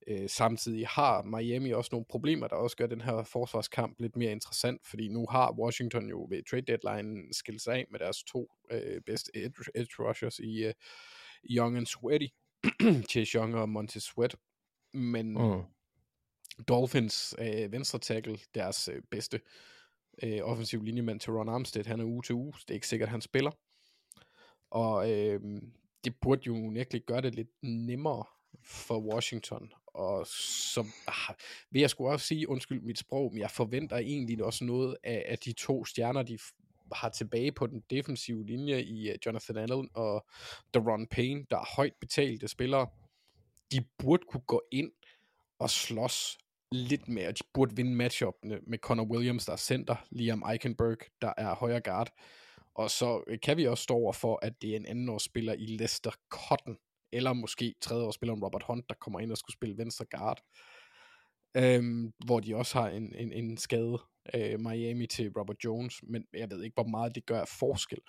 Øh, 0.07 0.29
samtidig 0.29 0.87
har 0.87 1.21
Miami 1.23 1.71
også 1.71 1.89
nogle 1.91 2.05
problemer, 2.09 2.47
der 2.47 2.55
også 2.55 2.77
gør 2.77 2.87
den 2.87 3.01
her 3.01 3.23
forsvarskamp 3.23 3.99
lidt 3.99 4.15
mere 4.15 4.31
interessant, 4.31 4.87
fordi 4.87 5.07
nu 5.07 5.27
har 5.29 5.51
Washington 5.59 6.09
jo 6.09 6.27
ved 6.29 6.43
trade 6.49 6.61
deadline 6.61 7.33
skilt 7.33 7.61
sig 7.61 7.73
af 7.73 7.85
med 7.91 7.99
deres 7.99 8.23
to 8.23 8.51
øh, 8.71 9.01
bedste 9.05 9.31
edge, 9.35 9.63
edge 9.75 9.93
rushers 9.99 10.39
i 10.39 10.65
øh, 10.65 10.73
Young 11.49 11.77
and 11.77 11.85
Sweaty, 11.85 12.27
Chase 13.11 13.37
Young 13.37 13.55
og 13.55 13.69
Montez 13.69 14.03
Sweat, 14.03 14.35
men 14.93 15.33
Mm. 15.33 15.63
Dolphins 16.67 17.35
øh, 17.39 17.71
venstre 17.71 17.99
tackle, 17.99 18.39
deres 18.55 18.87
øh, 18.93 19.01
bedste 19.11 19.39
øh, 20.23 20.39
offensiv 20.43 20.83
linjemand 20.83 21.19
til 21.19 21.33
Ron 21.33 21.49
Armstead, 21.49 21.85
han 21.85 21.99
er 21.99 22.05
uge 22.05 22.23
til 22.23 22.35
uge, 22.35 22.53
så 22.53 22.63
det 22.67 22.73
er 22.73 22.75
ikke 22.75 22.87
sikkert, 22.87 23.07
at 23.07 23.11
han 23.11 23.21
spiller. 23.21 23.51
Og 24.71 25.11
øh, 25.11 25.61
det 26.03 26.15
burde 26.21 26.41
jo 26.47 26.69
virkelig 26.73 27.01
gøre 27.05 27.21
det 27.21 27.35
lidt 27.35 27.49
nemmere 27.61 28.23
for 28.63 28.99
Washington. 29.13 29.73
Og 29.85 30.27
så 30.27 30.85
ah, 31.07 31.35
vil 31.71 31.79
jeg 31.79 31.89
skulle 31.89 32.11
også 32.11 32.27
sige, 32.27 32.49
undskyld 32.49 32.81
mit 32.81 32.99
sprog, 32.99 33.31
men 33.31 33.39
jeg 33.39 33.51
forventer 33.51 33.97
egentlig 33.97 34.43
også 34.43 34.63
noget 34.65 34.97
af, 35.03 35.25
af 35.27 35.37
de 35.37 35.53
to 35.53 35.85
stjerner, 35.85 36.23
de 36.23 36.39
har 36.91 37.09
tilbage 37.09 37.51
på 37.51 37.67
den 37.67 37.83
defensive 37.89 38.45
linje 38.45 38.81
i 38.81 39.09
øh, 39.09 39.17
Jonathan 39.25 39.57
Allen 39.57 39.89
og 39.93 40.25
Deron 40.73 41.07
Payne, 41.07 41.45
der 41.49 41.57
er 41.57 41.75
højt 41.75 41.93
betalte 41.99 42.47
spillere. 42.47 42.87
De 43.71 43.85
burde 43.97 44.23
kunne 44.29 44.43
gå 44.47 44.63
ind 44.71 44.91
og 45.59 45.69
slås 45.69 46.37
lidt 46.71 47.07
mere. 47.07 47.31
De 47.31 47.43
burde 47.53 47.75
vinde 47.75 47.95
matchupene 47.95 48.59
med 48.67 48.77
Connor 48.77 49.05
Williams, 49.05 49.45
der 49.45 49.53
er 49.53 49.57
center, 49.57 49.95
Liam 50.11 50.43
Eichenberg, 50.51 50.97
der 51.21 51.33
er 51.37 51.55
højre 51.55 51.81
guard. 51.81 52.11
Og 52.75 52.91
så 52.91 53.23
øh, 53.27 53.39
kan 53.43 53.57
vi 53.57 53.67
også 53.67 53.83
stå 53.83 53.93
over 53.93 54.13
for, 54.13 54.39
at 54.41 54.61
det 54.61 54.71
er 54.71 54.75
en 54.75 54.85
andenårsspiller 54.85 55.53
i 55.53 55.65
Lester 55.65 56.11
Cotton, 56.29 56.77
eller 57.11 57.33
måske 57.33 57.75
tredjeårsspilleren 57.81 58.43
Robert 58.43 58.63
Hunt, 58.63 58.89
der 58.89 58.95
kommer 58.95 59.19
ind 59.19 59.31
og 59.31 59.37
skulle 59.37 59.53
spille 59.53 59.77
venstre 59.77 60.05
guard. 60.05 60.41
Øhm, 61.57 62.13
hvor 62.25 62.39
de 62.39 62.55
også 62.55 62.79
har 62.79 62.89
en, 62.89 63.15
en, 63.15 63.33
en 63.33 63.57
skade, 63.57 63.97
øh, 64.33 64.59
Miami 64.59 65.07
til 65.07 65.31
Robert 65.37 65.63
Jones, 65.63 66.03
men 66.03 66.25
jeg 66.33 66.49
ved 66.51 66.63
ikke, 66.63 66.73
hvor 66.73 66.87
meget 66.87 67.15
det 67.15 67.25
gør 67.25 67.41
af 67.41 67.47
forskel. 67.47 67.99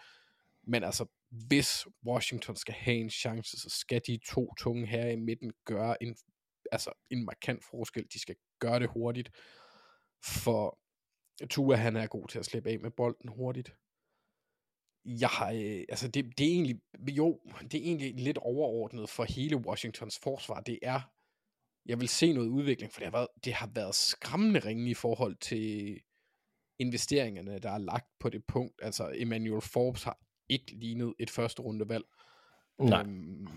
Men 0.66 0.84
altså, 0.84 1.06
hvis 1.30 1.86
Washington 2.06 2.56
skal 2.56 2.74
have 2.74 2.96
en 2.96 3.10
chance, 3.10 3.60
så 3.60 3.70
skal 3.70 4.00
de 4.06 4.18
to 4.26 4.54
tunge 4.54 4.86
her 4.86 5.06
i 5.06 5.16
midten 5.16 5.52
gøre 5.64 6.02
en, 6.02 6.16
altså 6.72 6.92
en 7.10 7.24
markant 7.24 7.64
forskel. 7.64 8.04
De 8.12 8.20
skal 8.20 8.36
gøre 8.60 8.80
det 8.80 8.90
hurtigt, 8.90 9.30
for 10.24 10.78
Tua 11.50 11.76
han 11.76 11.96
er 11.96 12.06
god 12.06 12.28
til 12.28 12.38
at 12.38 12.44
slippe 12.44 12.70
af 12.70 12.80
med 12.80 12.90
bolden 12.90 13.28
hurtigt. 13.28 13.74
Jeg 15.04 15.28
har, 15.28 15.50
øh, 15.50 15.84
altså 15.88 16.08
det, 16.08 16.38
det 16.38 16.46
er 16.46 16.50
egentlig, 16.50 16.80
jo, 17.08 17.40
det 17.62 17.74
er 17.74 17.84
egentlig 17.84 18.14
lidt 18.14 18.38
overordnet 18.38 19.10
for 19.10 19.24
hele 19.24 19.56
Washingtons 19.56 20.18
forsvar. 20.22 20.60
Det 20.60 20.78
er, 20.82 21.00
jeg 21.86 22.00
vil 22.00 22.08
se 22.08 22.32
noget 22.32 22.48
udvikling, 22.48 22.92
for 22.92 23.00
det 23.00 23.06
har 23.06 23.18
været, 23.18 23.28
det 23.44 23.52
har 23.52 23.70
været 23.74 23.94
skræmmende 23.94 24.60
ringe 24.60 24.90
i 24.90 24.94
forhold 24.94 25.36
til 25.36 26.00
investeringerne, 26.78 27.58
der 27.58 27.70
er 27.70 27.78
lagt 27.78 28.08
på 28.20 28.28
det 28.28 28.44
punkt. 28.44 28.80
Altså 28.82 29.12
Emmanuel 29.14 29.60
Forbes 29.60 30.02
har 30.02 30.18
ikke 30.48 30.72
lignet 30.72 31.14
et 31.18 31.30
første 31.30 31.62
rundevalg. 31.62 32.04
Nej. 32.78 33.02
Øhm, 33.02 33.48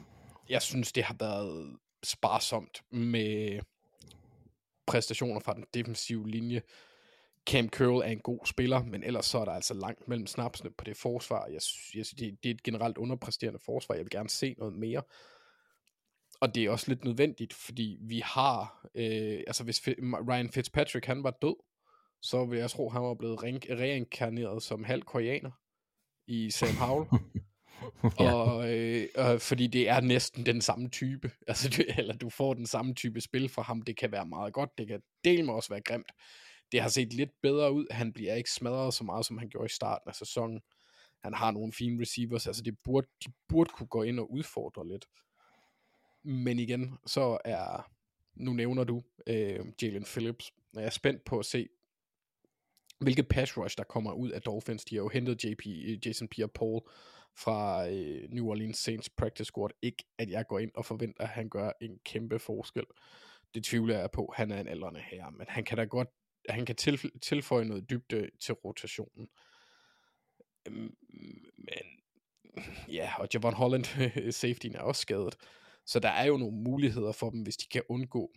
jeg 0.49 0.61
synes, 0.61 0.91
det 0.91 1.03
har 1.03 1.15
været 1.19 1.77
sparsomt 2.03 2.83
med 2.91 3.59
præstationer 4.87 5.39
fra 5.39 5.53
den 5.53 5.65
defensive 5.73 6.29
linje. 6.29 6.61
Cam 7.49 7.69
Curl 7.69 8.01
er 8.01 8.09
en 8.09 8.19
god 8.19 8.45
spiller, 8.45 8.83
men 8.83 9.03
ellers 9.03 9.25
så 9.25 9.37
er 9.37 9.45
der 9.45 9.51
altså 9.51 9.73
langt 9.73 10.07
mellem 10.07 10.27
snapsene 10.27 10.71
på 10.71 10.83
det 10.83 10.97
forsvar. 10.97 11.45
Jeg, 11.45 11.53
jeg 11.53 11.61
synes, 12.05 12.09
det, 12.09 12.43
det 12.43 12.49
er 12.49 12.53
et 12.53 12.63
generelt 12.63 12.97
underpræsterende 12.97 13.59
forsvar. 13.59 13.95
Jeg 13.95 14.03
vil 14.03 14.11
gerne 14.11 14.29
se 14.29 14.55
noget 14.57 14.73
mere. 14.73 15.01
Og 16.41 16.55
det 16.55 16.65
er 16.65 16.69
også 16.69 16.85
lidt 16.87 17.05
nødvendigt, 17.05 17.53
fordi 17.53 17.97
vi 18.01 18.21
har, 18.25 18.87
øh, 18.95 19.43
altså 19.47 19.63
hvis 19.63 19.87
Ryan 20.29 20.49
Fitzpatrick 20.49 21.05
han 21.05 21.23
var 21.23 21.31
død, 21.41 21.55
så 22.21 22.45
vil 22.45 22.59
jeg 22.59 22.69
tro, 22.69 22.89
han 22.89 23.01
var 23.01 23.13
blevet 23.13 23.39
re- 23.39 23.73
reinkarneret 23.73 24.63
som 24.63 24.83
halv 24.83 25.01
koreaner 25.01 25.51
i 26.27 26.51
Sam 26.51 26.75
Howell. 26.75 27.09
Ja. 28.19 28.33
Og, 28.33 28.73
øh, 28.73 29.07
og, 29.15 29.41
fordi 29.41 29.67
det 29.67 29.89
er 29.89 30.01
næsten 30.01 30.45
den 30.45 30.61
samme 30.61 30.89
type. 30.89 31.31
Altså, 31.47 31.69
du, 31.69 31.83
eller 31.97 32.13
du 32.13 32.29
får 32.29 32.53
den 32.53 32.67
samme 32.67 32.93
type 32.93 33.21
spil 33.21 33.49
fra 33.49 33.61
ham. 33.61 33.81
Det 33.81 33.97
kan 33.97 34.11
være 34.11 34.25
meget 34.25 34.53
godt. 34.53 34.77
Det 34.77 34.87
kan 34.87 35.01
del 35.23 35.45
med 35.45 35.53
også 35.53 35.69
være 35.69 35.81
grimt. 35.81 36.11
Det 36.71 36.81
har 36.81 36.89
set 36.89 37.13
lidt 37.13 37.41
bedre 37.41 37.73
ud. 37.73 37.85
Han 37.91 38.13
bliver 38.13 38.35
ikke 38.35 38.51
smadret 38.51 38.93
så 38.93 39.03
meget, 39.03 39.25
som 39.25 39.37
han 39.37 39.49
gjorde 39.49 39.65
i 39.65 39.69
starten 39.69 40.09
af 40.09 40.15
sæsonen. 40.15 40.61
Han 41.23 41.33
har 41.33 41.51
nogle 41.51 41.73
fine 41.73 42.01
receivers, 42.01 42.47
altså 42.47 42.63
det 42.63 42.77
burde, 42.83 43.07
de 43.25 43.31
burde 43.47 43.69
kunne 43.69 43.87
gå 43.87 44.03
ind 44.03 44.19
og 44.19 44.31
udfordre 44.31 44.87
lidt. 44.87 45.05
Men 46.23 46.59
igen, 46.59 46.97
så 47.05 47.37
er, 47.45 47.91
nu 48.35 48.53
nævner 48.53 48.83
du 48.83 49.01
øh, 49.27 49.59
Jalen 49.81 50.03
Phillips, 50.03 50.51
jeg 50.73 50.83
er 50.83 50.89
spændt 50.89 51.23
på 51.23 51.39
at 51.39 51.45
se, 51.45 51.67
hvilket 52.99 53.27
pass 53.27 53.57
rush, 53.57 53.77
der 53.77 53.83
kommer 53.83 54.13
ud 54.13 54.29
af 54.29 54.41
Dolphins. 54.41 54.85
De 54.85 54.95
har 54.95 55.01
jo 55.01 55.09
hentet 55.09 55.43
JP, 55.45 55.67
øh, 55.67 56.07
Jason 56.07 56.29
Pierre-Paul 56.35 56.89
fra 57.37 57.89
øh, 57.89 58.29
New 58.29 58.47
Orleans 58.47 58.77
Saints 58.77 59.09
practice 59.09 59.45
squad. 59.45 59.69
Ikke 59.81 60.03
at 60.17 60.29
jeg 60.29 60.47
går 60.47 60.59
ind 60.59 60.71
og 60.75 60.85
forventer, 60.85 61.23
at 61.23 61.29
han 61.29 61.49
gør 61.49 61.71
en 61.81 61.99
kæmpe 62.05 62.39
forskel. 62.39 62.85
Det 63.53 63.63
tvivler 63.63 63.99
jeg 63.99 64.11
på. 64.11 64.33
Han 64.35 64.51
er 64.51 64.61
en 64.61 64.67
aldrende 64.67 65.01
herre, 65.01 65.31
men 65.31 65.45
han 65.49 65.63
kan 65.63 65.77
da 65.77 65.83
godt 65.83 66.09
han 66.49 66.65
kan 66.65 66.75
tilf- 66.81 67.19
tilføje 67.21 67.65
noget 67.65 67.89
dybde 67.89 68.29
til 68.39 68.53
rotationen. 68.53 69.27
Øhm, 70.67 70.95
Men 71.57 71.83
ja, 72.87 73.13
og 73.19 73.27
Javon 73.33 73.53
Holland, 73.53 73.85
safetyen 74.31 74.75
er 74.75 74.81
også 74.81 75.01
skadet. 75.01 75.35
Så 75.85 75.99
der 75.99 76.09
er 76.09 76.25
jo 76.25 76.37
nogle 76.37 76.57
muligheder 76.57 77.11
for 77.11 77.29
dem, 77.29 77.41
hvis 77.41 77.57
de 77.57 77.67
kan 77.67 77.83
undgå 77.89 78.31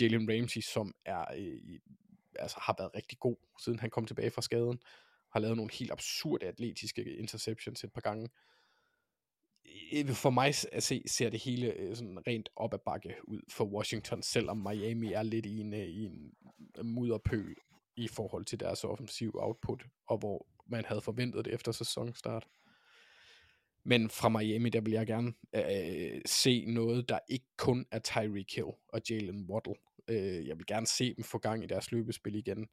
Jalen 0.00 0.30
Ramsey, 0.30 0.60
som 0.60 0.94
er, 1.04 1.24
øh, 1.36 1.78
altså 2.38 2.56
har 2.60 2.74
været 2.78 2.94
rigtig 2.94 3.18
god, 3.18 3.36
siden 3.60 3.80
han 3.80 3.90
kom 3.90 4.06
tilbage 4.06 4.30
fra 4.30 4.42
skaden. 4.42 4.78
Har 5.34 5.40
lavet 5.40 5.56
nogle 5.56 5.72
helt 5.72 5.92
absurde 5.92 6.46
atletiske 6.46 7.16
interceptions 7.16 7.84
et 7.84 7.92
par 7.92 8.00
gange. 8.00 8.28
For 10.14 10.30
mig 10.30 10.54
at 10.72 10.82
se, 10.82 11.02
ser 11.06 11.30
det 11.30 11.40
hele 11.40 11.72
øh, 11.72 11.96
sådan 11.96 12.26
rent 12.26 12.48
op 12.56 12.74
ad 12.74 12.78
bakke 12.78 13.14
ud 13.24 13.40
for 13.48 13.64
Washington, 13.64 14.22
selvom 14.22 14.56
Miami 14.56 15.12
er 15.12 15.22
lidt 15.22 15.46
i 15.46 15.60
en, 15.60 15.74
øh, 15.74 15.88
i 15.88 16.04
en 16.04 16.32
mudderpøl 16.82 17.54
i 17.96 18.08
forhold 18.08 18.44
til 18.44 18.60
deres 18.60 18.84
offensiv 18.84 19.30
output, 19.34 19.84
og 20.06 20.18
hvor 20.18 20.46
man 20.66 20.84
havde 20.84 21.00
forventet 21.00 21.44
det 21.44 21.54
efter 21.54 21.72
sæsonstart. 21.72 22.46
Men 23.84 24.10
fra 24.10 24.28
Miami, 24.28 24.70
der 24.70 24.80
vil 24.80 24.92
jeg 24.92 25.06
gerne 25.06 25.32
øh, 25.54 26.20
se 26.26 26.64
noget, 26.64 27.08
der 27.08 27.18
ikke 27.28 27.46
kun 27.56 27.86
er 27.90 27.98
Tyreek 27.98 28.54
Hill 28.54 28.72
og 28.88 29.00
Jalen 29.10 29.50
Waddle. 29.50 29.74
Øh, 30.08 30.46
jeg 30.46 30.58
vil 30.58 30.66
gerne 30.66 30.86
se 30.86 31.14
dem 31.14 31.24
få 31.24 31.38
gang 31.38 31.64
i 31.64 31.66
deres 31.66 31.92
løbespil 31.92 32.34
igen. 32.34 32.68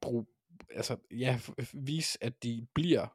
Brug, 0.00 0.28
altså, 0.70 0.96
ja, 1.10 1.40
vis, 1.72 2.18
at 2.20 2.42
de 2.42 2.66
bliver 2.74 3.06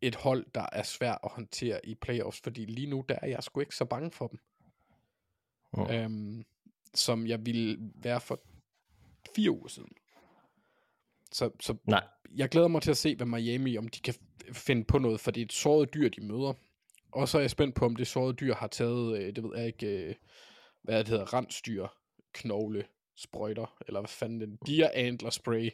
et 0.00 0.14
hold, 0.14 0.46
der 0.54 0.66
er 0.72 0.82
svært 0.82 1.18
at 1.24 1.30
håndtere 1.30 1.86
i 1.86 1.94
playoffs, 1.94 2.40
fordi 2.40 2.64
lige 2.64 2.86
nu, 2.86 3.04
der 3.08 3.18
er 3.22 3.26
jeg 3.26 3.42
sgu 3.42 3.60
ikke 3.60 3.76
så 3.76 3.84
bange 3.84 4.10
for 4.10 4.26
dem. 4.26 4.38
Mm. 5.76 5.90
Øhm, 5.90 6.44
som 6.94 7.26
jeg 7.26 7.46
ville 7.46 7.78
være 7.94 8.20
for 8.20 8.40
fire 9.34 9.50
uger 9.50 9.68
siden. 9.68 9.92
Så, 11.32 11.50
så 11.60 11.76
Nej. 11.84 12.06
jeg 12.34 12.48
glæder 12.48 12.68
mig 12.68 12.82
til 12.82 12.90
at 12.90 12.96
se, 12.96 13.16
hvad 13.16 13.26
Miami, 13.26 13.76
om 13.76 13.88
de 13.88 14.00
kan 14.00 14.14
finde 14.52 14.84
på 14.84 14.98
noget, 14.98 15.20
for 15.20 15.30
det 15.30 15.40
er 15.40 15.44
et 15.44 15.52
såret 15.52 15.94
dyr, 15.94 16.08
de 16.08 16.20
møder. 16.20 16.52
Og 17.12 17.28
så 17.28 17.38
er 17.38 17.42
jeg 17.42 17.50
spændt 17.50 17.74
på, 17.74 17.84
om 17.84 17.96
det 17.96 18.06
sårede 18.06 18.34
dyr 18.34 18.54
har 18.54 18.66
taget, 18.66 19.18
øh, 19.18 19.36
det 19.36 19.44
ved 19.44 19.56
jeg 19.56 19.66
ikke, 19.66 19.86
øh, 19.86 20.14
hvad 20.82 20.98
det 20.98 21.08
hedder, 21.08 21.34
rensdyr, 21.34 21.86
knogle, 22.32 22.84
sprøjter, 23.16 23.76
eller 23.86 24.00
hvad 24.00 24.08
fanden 24.08 24.40
den, 24.40 24.58
deer 24.66 24.90
antler 24.94 25.30
spray. 25.30 25.70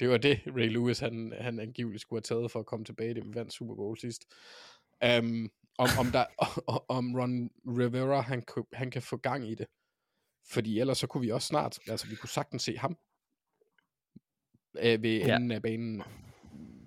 Det 0.00 0.08
var 0.08 0.16
det, 0.16 0.40
Ray 0.46 0.68
Lewis, 0.68 0.98
han, 0.98 1.34
han 1.40 1.60
angiveligt 1.60 2.00
skulle 2.00 2.18
have 2.28 2.38
taget 2.38 2.50
for 2.50 2.60
at 2.60 2.66
komme 2.66 2.84
tilbage, 2.84 3.14
det 3.14 3.24
vi 3.26 3.34
vandt 3.34 3.52
Super 3.52 3.74
Bowl 3.74 3.98
sidst. 3.98 4.24
Um, 5.18 5.50
om, 5.78 5.88
om, 5.98 6.06
der, 6.06 6.24
om 6.98 7.16
Ron 7.16 7.50
Rivera, 7.66 8.20
han, 8.20 8.42
han 8.72 8.90
kan 8.90 9.02
få 9.02 9.16
gang 9.16 9.48
i 9.50 9.54
det. 9.54 9.66
Fordi 10.50 10.78
ellers 10.80 10.98
så 10.98 11.06
kunne 11.06 11.20
vi 11.20 11.30
også 11.30 11.46
snart, 11.46 11.78
altså 11.88 12.06
vi 12.06 12.14
kunne 12.16 12.28
sagtens 12.28 12.62
se 12.62 12.78
ham 12.78 12.96
øh, 14.78 15.02
ved 15.02 15.16
Ja. 15.18 15.36
enden 15.36 15.52
af 15.52 15.62
banen, 15.62 16.02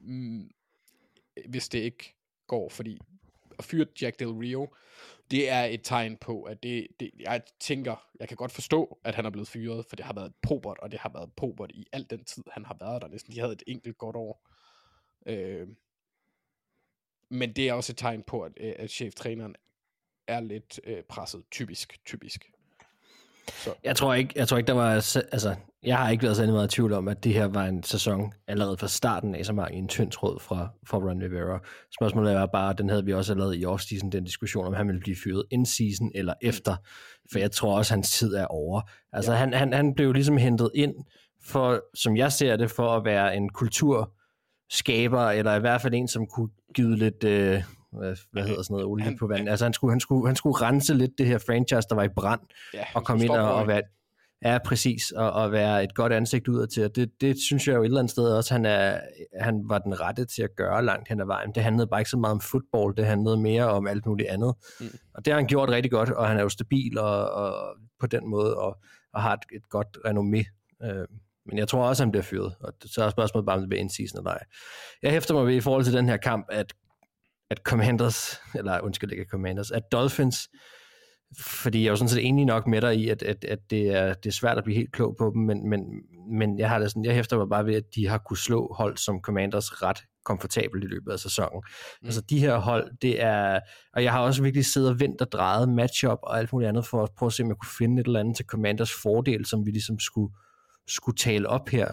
mm, 0.01 0.49
hvis 1.49 1.69
det 1.69 1.79
ikke 1.79 2.15
går, 2.47 2.69
fordi 2.69 2.99
at 3.59 3.65
fyre 3.65 3.85
Jack 4.01 4.19
Del 4.19 4.27
Rio, 4.27 4.75
det 5.32 5.49
er 5.49 5.63
et 5.63 5.82
tegn 5.84 6.17
på, 6.17 6.43
at 6.43 6.63
det, 6.63 6.88
det, 6.99 7.11
jeg 7.19 7.41
tænker, 7.59 7.95
jeg 8.19 8.28
kan 8.28 8.38
godt 8.38 8.51
forstå, 8.51 8.99
at 9.03 9.15
han 9.15 9.26
er 9.26 9.30
blevet 9.30 9.47
fyret, 9.47 9.86
for 9.89 9.95
det 9.95 10.05
har 10.05 10.13
været 10.13 10.34
pobert, 10.41 10.80
og 10.80 10.91
det 10.91 10.99
har 10.99 11.09
været 11.09 11.34
pobert 11.34 11.71
i 11.71 11.88
al 11.91 12.09
den 12.09 12.26
tid, 12.26 12.43
han 12.51 12.65
har 12.65 12.78
været 12.80 13.01
der 13.01 13.07
næsten. 13.07 13.34
De 13.34 13.39
havde 13.39 13.53
et 13.53 13.63
enkelt 13.67 13.97
godt 13.97 14.15
år. 14.15 14.49
Øh, 15.26 15.67
men 17.30 17.53
det 17.53 17.69
er 17.69 17.73
også 17.73 17.91
et 17.91 17.97
tegn 17.97 18.23
på, 18.23 18.41
at, 18.41 18.51
øh, 18.57 18.73
at 18.78 18.91
cheftræneren 18.91 19.55
er 20.28 20.39
lidt 20.39 20.80
øh, 20.84 21.03
presset, 21.03 21.43
typisk, 21.51 22.05
typisk. 22.05 22.51
Jeg 23.83 23.95
tror 23.95 24.13
ikke, 24.13 24.33
jeg 24.35 24.47
tror 24.47 24.57
ikke 24.57 24.67
der 24.67 24.73
var, 24.73 24.89
altså, 24.89 25.55
jeg 25.83 25.97
har 25.97 26.09
ikke 26.09 26.23
været 26.23 26.35
særlig 26.35 26.53
meget 26.53 26.73
i 26.73 26.75
tvivl 26.75 26.93
om, 26.93 27.07
at 27.07 27.23
det 27.23 27.33
her 27.33 27.45
var 27.45 27.65
en 27.65 27.83
sæson 27.83 28.33
allerede 28.47 28.77
fra 28.77 28.87
starten 28.87 29.35
af, 29.35 29.45
som 29.45 29.57
var 29.57 29.67
i 29.67 29.75
en 29.75 29.87
tynd 29.87 30.11
tråd 30.11 30.39
fra, 30.39 30.67
fra 30.87 30.97
Ron 30.97 31.23
Rivera. 31.23 31.59
Spørgsmålet 31.99 32.33
er 32.33 32.45
bare, 32.45 32.73
den 32.73 32.89
havde 32.89 33.05
vi 33.05 33.13
også 33.13 33.33
lavet 33.33 33.61
i 33.61 33.65
offseason, 33.65 34.11
den 34.11 34.23
diskussion 34.23 34.65
om 34.65 34.73
han 34.73 34.87
ville 34.87 35.01
blive 35.01 35.17
fyret 35.23 35.43
in 35.51 35.65
season 35.65 36.11
eller 36.15 36.33
efter, 36.41 36.75
for 37.31 37.39
jeg 37.39 37.51
tror 37.51 37.77
også, 37.77 37.93
hans 37.93 38.11
tid 38.11 38.33
er 38.33 38.45
over. 38.45 38.81
Altså, 39.13 39.31
ja. 39.31 39.37
han, 39.37 39.53
han, 39.53 39.73
han 39.73 39.93
blev 39.95 40.13
ligesom 40.13 40.37
hentet 40.37 40.71
ind 40.75 40.95
for, 41.43 41.81
som 41.93 42.17
jeg 42.17 42.31
ser 42.31 42.55
det, 42.55 42.71
for 42.71 42.95
at 42.95 43.05
være 43.05 43.35
en 43.35 43.49
kulturskaber, 43.49 45.29
eller 45.29 45.55
i 45.55 45.59
hvert 45.59 45.81
fald 45.81 45.93
en, 45.93 46.07
som 46.07 46.27
kunne 46.27 46.49
give 46.75 46.95
lidt, 46.95 47.23
øh, 47.23 47.63
hvad, 47.97 48.15
hvad 48.31 48.43
hedder 48.43 48.61
sådan 48.61 48.73
noget, 48.73 48.85
olie 48.85 49.05
Han- 49.05 49.17
på 49.17 49.27
vandet. 49.27 49.49
Altså, 49.49 49.65
han 49.65 49.73
skulle, 49.73 49.91
han, 49.91 49.99
skulle, 49.99 50.27
han 50.27 50.35
skulle 50.35 50.61
rense 50.61 50.93
lidt 50.93 51.11
det 51.17 51.27
her 51.27 51.37
franchise, 51.37 51.87
der 51.89 51.95
var 51.95 52.03
i 52.03 52.09
brand, 52.15 52.41
Ja, 52.73 52.83
og 52.95 53.05
komme 53.05 53.23
ind 53.23 53.31
og, 53.31 53.55
og 53.55 53.67
være 53.67 53.81
Ja, 54.45 54.57
præcis, 54.65 55.11
og, 55.11 55.31
og 55.31 55.51
være 55.51 55.83
et 55.83 55.95
godt 55.95 56.13
ansigt 56.13 56.47
udad 56.47 56.67
til, 56.67 56.83
og 56.85 56.95
det, 56.95 57.21
det 57.21 57.37
synes 57.39 57.67
jeg 57.67 57.75
jo 57.75 57.81
et 57.81 57.85
eller 57.85 57.99
andet 57.99 58.11
sted 58.11 58.37
også, 58.37 58.53
han, 58.53 58.65
er, 58.65 58.99
han 59.41 59.61
var 59.69 59.79
den 59.79 59.99
rette 59.99 60.25
til 60.25 60.41
at 60.43 60.55
gøre 60.55 60.85
langt 60.85 61.09
hen 61.09 61.21
ad 61.21 61.25
vejen. 61.25 61.51
Det 61.55 61.63
handlede 61.63 61.87
bare 61.87 62.01
ikke 62.01 62.09
så 62.09 62.17
meget 62.17 62.31
om 62.31 62.41
fodbold, 62.41 62.95
det 62.95 63.05
handlede 63.05 63.37
mere 63.37 63.65
om 63.69 63.87
alt 63.87 64.05
muligt 64.05 64.29
andet. 64.29 64.53
Mm. 64.79 64.85
Og 65.13 65.25
det 65.25 65.33
har 65.33 65.39
han 65.39 65.47
gjort 65.47 65.69
rigtig 65.69 65.91
godt, 65.91 66.09
og 66.09 66.27
han 66.27 66.37
er 66.37 66.41
jo 66.41 66.49
stabil 66.49 66.97
og, 66.97 67.29
og 67.31 67.77
på 67.99 68.07
den 68.07 68.29
måde, 68.29 68.57
og, 68.57 68.77
og 69.13 69.21
har 69.21 69.33
et, 69.33 69.39
et 69.55 69.69
godt 69.69 69.97
renommé. 70.05 70.43
Øh, 70.85 71.07
men 71.45 71.57
jeg 71.57 71.67
at, 77.49 77.57
Commanders, 77.57 78.41
eller 78.55 78.81
undskyld 78.81 79.11
ikke 79.11 79.25
Commanders, 79.31 79.71
at 79.71 79.83
Dolphins, 79.91 80.49
fordi 81.39 81.79
jeg 81.79 81.85
er 81.85 81.91
jo 81.91 81.95
sådan 81.95 82.09
set 82.09 82.25
enig 82.25 82.45
nok 82.45 82.67
med 82.67 82.81
dig 82.81 82.95
i, 82.95 83.09
at, 83.09 83.23
at, 83.23 83.45
at 83.45 83.59
det, 83.69 83.87
er, 83.87 84.13
det 84.13 84.29
er 84.29 84.33
svært 84.33 84.57
at 84.57 84.63
blive 84.63 84.77
helt 84.77 84.93
klog 84.93 85.15
på 85.17 85.31
dem, 85.35 85.41
men, 85.41 85.69
men, 85.69 85.79
men 86.31 86.59
jeg 86.59 86.69
har 86.69 86.79
det 86.79 86.89
sådan, 86.89 87.05
jeg 87.05 87.15
hæfter 87.15 87.37
mig 87.37 87.49
bare 87.49 87.65
ved, 87.65 87.75
at 87.75 87.83
de 87.95 88.07
har 88.07 88.17
kunne 88.17 88.37
slå 88.37 88.73
hold 88.73 88.97
som 88.97 89.19
Commanders 89.21 89.83
ret 89.83 89.99
komfortabelt 90.25 90.83
i 90.83 90.87
løbet 90.87 91.11
af 91.11 91.19
sæsonen. 91.19 91.61
Mm. 92.01 92.05
Altså 92.05 92.21
de 92.21 92.39
her 92.39 92.57
hold, 92.57 92.91
det 93.01 93.23
er, 93.23 93.59
og 93.93 94.03
jeg 94.03 94.11
har 94.11 94.19
også 94.19 94.43
virkelig 94.43 94.65
siddet 94.65 94.89
og 94.89 94.99
vendt 94.99 95.21
og 95.21 95.31
drejet 95.31 95.69
matchup 95.69 96.19
og 96.23 96.39
alt 96.39 96.53
muligt 96.53 96.69
andet 96.69 96.85
for 96.85 97.03
at 97.03 97.09
prøve 97.17 97.27
at 97.27 97.33
se, 97.33 97.43
om 97.43 97.49
jeg 97.49 97.57
kunne 97.57 97.77
finde 97.77 98.01
et 98.01 98.07
eller 98.07 98.19
andet 98.19 98.35
til 98.35 98.45
Commanders 98.45 98.91
fordel, 99.03 99.45
som 99.45 99.65
vi 99.65 99.71
ligesom 99.71 99.99
skulle, 99.99 100.33
skulle 100.87 101.17
tale 101.17 101.49
op 101.49 101.69
her. 101.69 101.87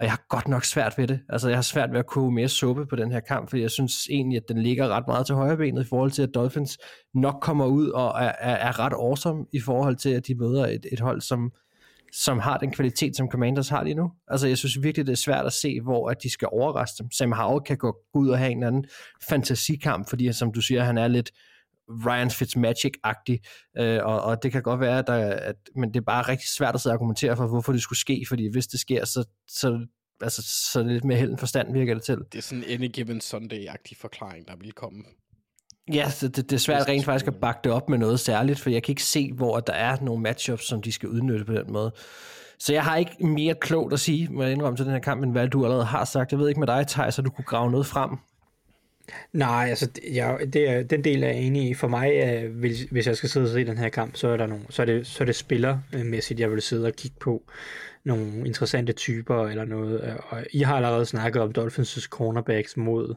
Og 0.00 0.06
jeg 0.06 0.12
har 0.12 0.24
godt 0.28 0.48
nok 0.48 0.64
svært 0.64 0.98
ved 0.98 1.06
det. 1.06 1.20
Altså 1.28 1.48
jeg 1.48 1.56
har 1.56 1.62
svært 1.62 1.92
ved 1.92 1.98
at 1.98 2.06
koge 2.06 2.32
mere 2.32 2.48
suppe 2.48 2.86
på 2.86 2.96
den 2.96 3.12
her 3.12 3.20
kamp, 3.20 3.50
for 3.50 3.56
jeg 3.56 3.70
synes 3.70 4.06
egentlig, 4.10 4.36
at 4.36 4.48
den 4.48 4.62
ligger 4.62 4.88
ret 4.88 5.04
meget 5.06 5.26
til 5.26 5.34
højre 5.34 5.56
benet 5.56 5.84
i 5.84 5.88
forhold 5.88 6.10
til, 6.10 6.22
at 6.22 6.34
Dolphins 6.34 6.78
nok 7.14 7.36
kommer 7.42 7.66
ud 7.66 7.88
og 7.88 8.08
er, 8.08 8.32
er, 8.38 8.54
er 8.54 8.78
ret 8.78 8.92
awesome 8.92 9.46
i 9.52 9.60
forhold 9.60 9.96
til, 9.96 10.10
at 10.10 10.26
de 10.26 10.34
møder 10.34 10.66
et, 10.66 10.86
et 10.92 11.00
hold, 11.00 11.20
som, 11.20 11.52
som 12.12 12.38
har 12.38 12.58
den 12.58 12.70
kvalitet, 12.70 13.16
som 13.16 13.28
Commanders 13.30 13.68
har 13.68 13.82
lige 13.82 13.94
nu. 13.94 14.10
Altså 14.28 14.48
jeg 14.48 14.58
synes 14.58 14.82
virkelig, 14.82 15.06
det 15.06 15.12
er 15.12 15.16
svært 15.16 15.46
at 15.46 15.52
se, 15.52 15.80
hvor 15.80 16.10
at 16.10 16.22
de 16.22 16.30
skal 16.30 16.48
overraske 16.52 17.02
dem. 17.02 17.10
Sam 17.10 17.32
Howell 17.32 17.64
kan 17.66 17.76
gå 17.76 17.96
ud 18.14 18.28
og 18.28 18.38
have 18.38 18.52
en 18.52 18.62
anden 18.62 18.84
fantasikamp, 19.28 20.08
fordi 20.08 20.32
som 20.32 20.52
du 20.52 20.60
siger, 20.60 20.82
han 20.82 20.98
er 20.98 21.08
lidt 21.08 21.30
Ryan 22.06 22.30
Fitzmagic-agtig, 22.30 23.38
øh, 23.78 24.04
og, 24.04 24.22
og 24.22 24.42
det 24.42 24.52
kan 24.52 24.62
godt 24.62 24.80
være, 24.80 24.98
at, 24.98 25.06
der, 25.06 25.14
at 25.34 25.56
men 25.76 25.94
det 25.94 26.00
er 26.00 26.04
bare 26.04 26.22
rigtig 26.22 26.48
svært 26.48 26.74
at 26.74 26.80
sidde 26.80 26.92
og 26.92 26.94
argumentere 26.94 27.36
for, 27.36 27.46
hvorfor 27.46 27.72
det 27.72 27.82
skulle 27.82 27.98
ske, 27.98 28.24
fordi 28.28 28.48
hvis 28.52 28.66
det 28.66 28.80
sker, 28.80 29.04
så, 29.04 29.24
så, 29.48 29.86
altså, 30.20 30.42
så 30.72 30.78
er 30.78 30.82
det 30.82 30.92
lidt 30.92 31.04
mere 31.04 31.18
held 31.18 31.30
end 31.30 31.38
forstand, 31.38 31.72
virker 31.72 31.94
det 31.94 32.02
til. 32.02 32.18
Det 32.32 32.38
er 32.38 32.42
sådan 32.42 32.64
en 32.64 32.70
any 32.70 32.90
given 32.92 33.20
Sunday-agtig 33.20 34.00
forklaring, 34.00 34.48
der 34.48 34.54
vil 34.60 34.72
komme. 34.72 35.04
Ja, 35.92 36.10
så 36.10 36.28
det, 36.28 36.36
det 36.36 36.52
er 36.52 36.60
svært 36.60 36.88
rent 36.88 37.04
faktisk 37.04 37.26
at 37.26 37.34
bakke 37.40 37.60
det 37.64 37.72
op 37.72 37.88
med 37.88 37.98
noget 37.98 38.20
særligt, 38.20 38.60
for 38.60 38.70
jeg 38.70 38.82
kan 38.82 38.92
ikke 38.92 39.02
se, 39.02 39.32
hvor 39.32 39.60
der 39.60 39.72
er 39.72 39.96
nogle 40.00 40.22
matchups, 40.22 40.64
som 40.64 40.82
de 40.82 40.92
skal 40.92 41.08
udnytte 41.08 41.44
på 41.44 41.52
den 41.52 41.72
måde. 41.72 41.92
Så 42.58 42.72
jeg 42.72 42.84
har 42.84 42.96
ikke 42.96 43.26
mere 43.26 43.54
klogt 43.54 43.92
at 43.92 44.00
sige, 44.00 44.28
må 44.28 44.42
jeg 44.42 44.52
indrømme 44.52 44.76
til 44.76 44.84
den 44.84 44.92
her 44.92 45.00
kamp, 45.00 45.22
end 45.22 45.32
hvad 45.32 45.48
du 45.48 45.64
allerede 45.64 45.84
har 45.84 46.04
sagt. 46.04 46.32
Jeg 46.32 46.38
ved 46.38 46.48
ikke 46.48 46.60
med 46.60 46.66
dig, 46.66 46.86
Thaj, 46.86 47.10
så 47.10 47.22
du 47.22 47.30
kunne 47.30 47.44
grave 47.44 47.70
noget 47.70 47.86
frem. 47.86 48.10
Nej, 49.32 49.66
altså 49.68 49.90
jeg, 50.12 50.38
det 50.52 50.68
er, 50.68 50.82
den 50.82 51.04
del 51.04 51.22
er 51.22 51.28
jeg 51.28 51.36
enig 51.36 51.70
i. 51.70 51.74
For 51.74 51.88
mig, 51.88 52.12
øh, 52.12 52.56
hvis, 52.56 52.82
hvis 52.82 53.06
jeg 53.06 53.16
skal 53.16 53.28
sidde 53.28 53.44
og 53.44 53.50
se 53.50 53.64
den 53.64 53.78
her 53.78 53.88
kamp, 53.88 54.16
så 54.16 54.28
er, 54.28 54.36
der 54.36 54.46
nogle, 54.46 54.64
så 54.70 54.82
er 54.82 54.86
det, 54.86 55.06
så 55.06 55.24
er 55.24 55.26
det 55.26 55.36
spillermæssigt, 55.36 56.40
jeg 56.40 56.50
vil 56.50 56.62
sidde 56.62 56.86
og 56.86 56.92
kigge 56.92 57.16
på 57.20 57.42
nogle 58.04 58.46
interessante 58.46 58.92
typer 58.92 59.48
eller 59.48 59.64
noget. 59.64 60.00
Og 60.28 60.46
I 60.52 60.60
har 60.60 60.76
allerede 60.76 61.06
snakket 61.06 61.42
om 61.42 61.52
Dolphins' 61.58 62.08
cornerbacks 62.08 62.76
mod 62.76 63.14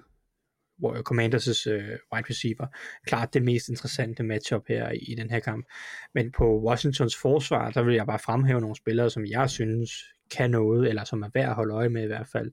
hvor 0.78 0.96
Commanders' 0.96 1.72
øh, 1.72 1.98
wide 2.14 2.30
receiver. 2.30 2.68
Klart 3.06 3.34
det 3.34 3.44
mest 3.44 3.70
interessante 3.70 4.24
matchup 4.24 4.64
her 4.68 4.92
i, 4.92 4.98
i 4.98 5.16
den 5.16 5.30
her 5.30 5.40
kamp. 5.40 5.66
Men 6.14 6.32
på 6.32 6.64
Washingtons 6.68 7.18
forsvar, 7.22 7.72
der 7.72 7.84
vil 7.84 7.96
jeg 7.96 8.06
bare 8.06 8.20
fremhæve 8.20 8.62
nogle 8.62 8.76
spillere, 8.76 9.10
som 9.10 9.26
jeg 9.26 9.50
synes 9.50 9.92
kan 10.32 10.52
noget, 10.52 10.90
eller 10.90 11.04
som 11.04 11.22
er 11.22 11.30
værd 11.34 11.50
at 11.50 11.56
holde 11.56 11.74
øje 11.74 11.90
med 11.90 12.04
i 12.04 12.08
hvert 12.08 12.28
fald. 12.32 12.52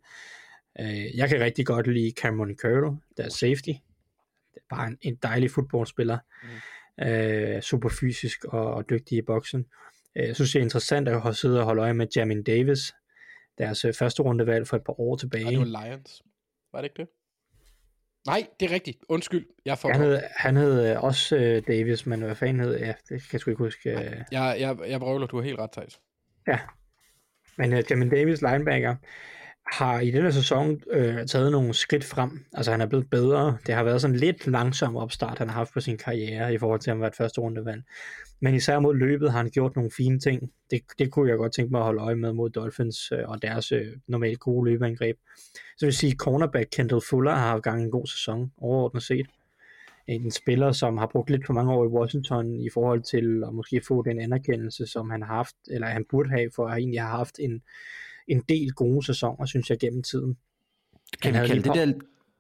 Øh, 0.81 1.17
jeg 1.17 1.29
kan 1.29 1.41
rigtig 1.41 1.67
godt 1.67 1.87
lide 1.87 2.13
Cameron 2.21 2.57
Curl, 2.57 2.97
der 3.17 3.25
er 3.25 3.29
safety. 3.29 3.73
Det 4.55 4.57
er 4.57 4.77
bare 4.77 4.87
en, 4.87 4.99
en 5.01 5.15
dejlig 5.23 5.51
fodboldspiller. 5.51 6.19
Mm. 6.43 6.49
Øh, 7.07 7.63
super 7.63 7.89
fysisk 7.89 8.45
og, 8.45 8.75
og 8.75 8.91
dygtig 8.91 9.19
i 9.19 9.23
boksen. 9.23 9.67
Øh, 10.17 10.27
jeg 10.27 10.35
synes, 10.35 10.53
det 10.53 10.59
er 10.59 10.63
interessant 10.63 11.09
at 11.09 11.23
have 11.23 11.35
siddet 11.35 11.59
og 11.59 11.65
holde 11.65 11.83
øje 11.83 11.95
med 11.95 12.07
Jamin 12.17 12.43
Davis, 12.43 12.95
deres 13.59 13.85
øh, 13.85 13.95
første 13.95 14.23
rundevalg 14.23 14.67
for 14.67 14.77
et 14.77 14.85
par 14.85 15.01
år 15.01 15.17
tilbage. 15.17 15.45
Nej, 15.45 15.51
det 15.51 15.73
var 15.73 15.87
Lions. 15.87 16.23
Var 16.73 16.81
det 16.81 16.85
ikke 16.85 17.03
det? 17.03 17.09
Nej, 18.27 18.47
det 18.61 18.71
er 18.71 18.75
rigtigt. 18.75 18.99
Undskyld, 19.09 19.47
jeg 19.65 19.79
får... 19.79 19.93
Han 19.93 20.01
hed, 20.01 20.21
han 20.37 20.57
hed 20.57 20.91
øh, 20.91 21.03
også 21.03 21.37
øh, 21.37 21.63
Davis, 21.67 22.07
men 22.07 22.23
hvad 22.23 22.35
fanden 22.35 22.61
hed, 22.61 22.79
ja, 22.79 22.93
det 23.09 23.09
kan 23.09 23.29
jeg 23.33 23.41
sgu 23.41 23.51
ikke 23.51 23.65
huske. 23.65 23.91
Øh. 23.91 24.17
Jeg, 24.33 24.57
jeg, 24.61 24.79
jeg 24.89 25.01
brøvler, 25.01 25.27
du 25.27 25.37
har 25.37 25.45
helt 25.45 25.59
ret, 25.59 25.73
Thijs. 25.73 26.01
Ja, 26.47 26.59
men 27.59 27.73
øh, 27.73 27.83
Jamin 27.91 28.11
Davis, 28.11 28.43
linebacker, 28.43 28.97
har 29.73 30.01
i 30.01 30.11
denne 30.11 30.33
sæson 30.33 30.81
øh, 30.91 31.27
taget 31.27 31.53
nogle 31.53 31.75
skridt 31.75 32.05
frem. 32.05 32.45
Altså 32.53 32.71
han 32.71 32.81
er 32.81 32.87
blevet 32.87 33.11
bedre. 33.11 33.57
Det 33.67 33.75
har 33.75 33.83
været 33.83 34.01
sådan 34.01 34.17
lidt 34.17 34.47
langsom 34.47 34.97
opstart, 34.97 35.39
han 35.39 35.49
har 35.49 35.55
haft 35.55 35.73
på 35.73 35.81
sin 35.81 35.99
karriere 35.99 36.55
i 36.55 36.59
forhold 36.59 36.81
til 36.81 36.91
at 36.91 36.97
han 36.97 37.01
var 37.01 37.07
et 37.07 37.17
første 37.17 37.41
rundevalg. 37.41 37.83
Men 38.41 38.55
især 38.55 38.79
mod 38.79 38.95
løbet 38.95 39.33
har 39.33 39.39
han 39.39 39.51
gjort 39.51 39.77
nogle 39.77 39.91
fine 39.97 40.19
ting. 40.19 40.51
Det, 40.71 40.81
det 40.99 41.11
kunne 41.11 41.31
jeg 41.31 41.39
godt 41.39 41.53
tænke 41.53 41.71
mig 41.71 41.79
at 41.79 41.85
holde 41.85 42.03
øje 42.03 42.15
med 42.15 42.33
mod 42.33 42.51
Dolphins 42.51 43.13
øh, 43.13 43.29
og 43.29 43.43
deres 43.43 43.73
øh, 43.73 43.87
normalt 44.09 44.41
gode 44.41 44.71
løbeangreb. 44.71 45.17
Så 45.77 45.87
vil 45.87 45.95
sige, 45.95 46.17
cornerback 46.17 46.69
Kendall 46.73 47.03
Fuller 47.11 47.35
har 47.35 47.49
haft 47.49 47.63
gang 47.63 47.83
en 47.83 47.91
god 47.91 48.07
sæson 48.07 48.53
overordnet 48.59 49.03
set. 49.03 49.27
En 50.07 50.31
spiller, 50.31 50.73
som 50.73 50.99
har 50.99 51.07
brugt 51.07 51.31
lidt 51.31 51.47
for 51.47 51.53
mange 51.53 51.73
år 51.73 51.85
i 51.85 51.89
Washington 51.89 52.61
i 52.61 52.69
forhold 52.75 53.03
til 53.03 53.45
at 53.47 53.55
måske 53.55 53.81
få 53.89 54.03
den 54.03 54.21
anerkendelse, 54.21 54.87
som 54.87 55.11
han 55.11 55.23
har 55.23 55.35
haft, 55.35 55.57
eller 55.71 55.87
han 55.87 56.05
burde 56.11 56.31
have, 56.31 56.51
for 56.57 56.69
at 56.69 56.79
egentlig 56.79 57.01
har 57.01 57.17
haft 57.17 57.39
en, 57.39 57.63
en 58.31 58.43
del 58.49 58.73
gode 58.73 59.07
sæsoner, 59.07 59.47
synes 59.47 59.71
jeg, 59.71 59.79
gennem 59.79 60.03
tiden. 60.03 60.37
Kan 61.23 61.33
vi, 61.43 61.47
kalde 61.47 61.63
det 61.63 61.75
der, 61.75 61.93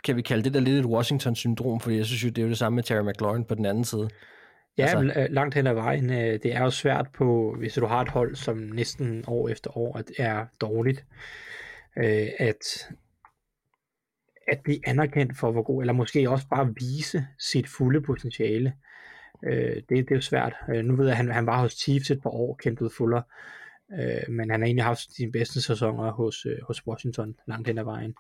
kan 0.05 0.17
vi 0.17 0.23
kalde 0.23 0.43
det 0.45 0.55
der 0.55 0.61
lidt 0.61 0.79
et 0.79 0.85
Washington-syndrom? 0.87 1.81
Fordi 1.81 1.97
jeg 1.97 2.07
synes 2.07 2.25
jo, 2.25 2.29
det 2.29 2.39
er 2.39 2.43
jo 2.43 2.49
det 2.49 2.59
samme 2.59 2.75
med 2.77 2.83
Terry 2.85 3.09
McLaurin 3.09 3.45
på 3.45 3.55
den 3.55 3.65
anden 3.67 3.85
side. 3.85 4.11
Ja, 4.79 4.83
Altså- 4.83 4.99
altså, 4.99 5.27
langt 5.35 5.55
hen 5.55 5.67
ad 5.67 5.75
vejen. 5.75 6.11
øh, 6.11 6.17
Det 6.43 6.47
er 6.47 6.63
jo 6.63 6.71
svært 6.71 7.07
på, 7.15 7.55
hvis 7.59 7.73
du 7.75 7.87
har 7.87 8.01
et 8.03 8.09
hold, 8.09 8.35
som 8.37 8.57
næsten 8.57 9.25
år 9.27 9.49
efter 9.49 9.77
år 9.77 9.99
at- 9.99 10.11
er 10.19 10.47
dårligt, 10.61 11.05
øh, 11.99 12.29
at, 12.39 12.89
at 14.49 14.61
blive 14.65 14.89
anerkendt 14.89 15.37
for, 15.39 15.51
hvor 15.53 15.63
god, 15.63 15.83
eller 15.83 15.93
måske 15.93 16.31
også 16.31 16.47
bare 16.49 16.75
vise 16.81 17.27
sit 17.39 17.69
fulde 17.69 18.01
potentiale. 18.01 18.73
Øh, 19.45 19.77
Det, 19.77 19.89
det 19.89 20.11
er 20.11 20.15
jo 20.15 20.21
svært. 20.21 20.55
Øh, 20.75 20.85
Nu 20.85 20.97
ved 20.97 21.05
jeg, 21.05 21.11
at 21.13 21.17
han, 21.17 21.31
han 21.31 21.47
var 21.47 21.61
hos 21.63 21.73
Chiefs 21.73 22.11
et 22.11 22.23
par 22.23 22.31
år, 22.31 22.55
Kendall 22.63 22.91
Fuller, 22.97 23.23
øh, 23.99 24.35
men 24.35 24.51
han 24.51 24.61
har 24.61 24.67
egentlig 24.67 24.85
haft 24.85 25.15
sine 25.17 25.33
bedste 25.33 25.63
sæsoner 25.63 26.11
hos, 26.13 26.47
øh, 26.47 26.59
hos 26.63 26.87
Washington 26.87 27.37
langt 27.49 27.69
hen 27.69 27.79
ad 27.79 27.85
vejen. 27.85 28.15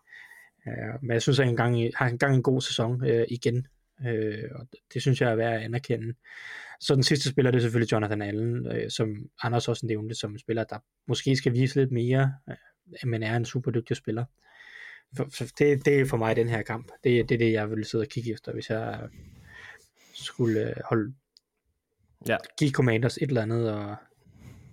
Øh, 0.68 1.02
Men 1.02 1.10
jeg 1.10 1.22
synes, 1.22 1.38
at 1.38 1.44
han 1.44 1.52
engang, 1.52 1.90
har 1.96 2.06
engang 2.08 2.34
en 2.34 2.42
god 2.42 2.60
sæson 2.60 3.04
øh, 3.04 3.26
igen, 3.28 3.66
øh, 4.06 4.44
og 4.54 4.66
det, 4.94 5.02
synes 5.02 5.20
jeg 5.20 5.30
er 5.30 5.34
værd 5.36 5.54
at 5.54 5.60
anerkende. 5.62 6.14
Så 6.80 6.94
den 6.94 7.02
sidste 7.02 7.28
spiller, 7.28 7.50
det 7.50 7.58
er 7.58 7.62
selvfølgelig 7.62 7.92
Jonathan 7.92 8.22
Allen, 8.22 8.66
øh, 8.66 8.90
som 8.90 9.30
Anders 9.42 9.68
også 9.68 9.86
nævnte, 9.86 10.14
som 10.14 10.32
en 10.32 10.38
spiller, 10.38 10.64
der 10.64 10.78
måske 11.08 11.36
skal 11.36 11.52
vise 11.52 11.80
lidt 11.80 11.92
mere, 11.92 12.34
øh, 12.50 13.08
men 13.08 13.22
er 13.22 13.36
en 13.36 13.44
super 13.44 13.70
dygtig 13.70 13.96
spiller. 13.96 14.24
For, 15.16 15.28
for 15.32 15.44
det, 15.58 15.84
det 15.84 16.00
er 16.00 16.06
for 16.06 16.16
mig 16.16 16.36
den 16.36 16.48
her 16.48 16.62
kamp. 16.62 16.92
Det, 17.04 17.28
det 17.28 17.34
er 17.34 17.38
det, 17.38 17.52
jeg 17.52 17.70
vil 17.70 17.84
sidde 17.84 18.02
og 18.02 18.08
kigge 18.08 18.32
efter, 18.32 18.52
hvis 18.52 18.70
jeg 18.70 19.08
skulle 20.14 20.68
øh, 20.68 20.76
holde, 20.84 21.14
Ja. 22.28 22.36
give 22.58 22.70
Commanders 22.70 23.16
et 23.16 23.22
eller 23.28 23.42
andet 23.42 23.72
og, 23.72 23.96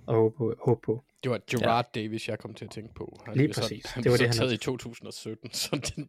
og 0.07 0.15
håbe, 0.15 0.35
på, 0.37 0.53
håbe 0.65 0.81
på. 0.85 1.03
Det 1.23 1.31
var 1.31 1.39
Gerard 1.51 1.85
ja. 1.95 2.01
Davis, 2.01 2.27
jeg 2.29 2.39
kom 2.39 2.53
til 2.53 2.65
at 2.65 2.71
tænke 2.71 2.93
på. 2.93 3.19
Han 3.25 3.35
Lige 3.35 3.47
blev 3.47 3.53
så- 3.53 3.61
præcis. 3.61 3.85
Han 3.85 4.03
Det 4.03 4.11
var 4.11 4.17
det, 4.17 4.27
han 4.27 4.35
taget 4.35 4.53
i 4.53 4.57
2017, 4.57 5.53
så 5.53 5.91
den... 5.95 6.07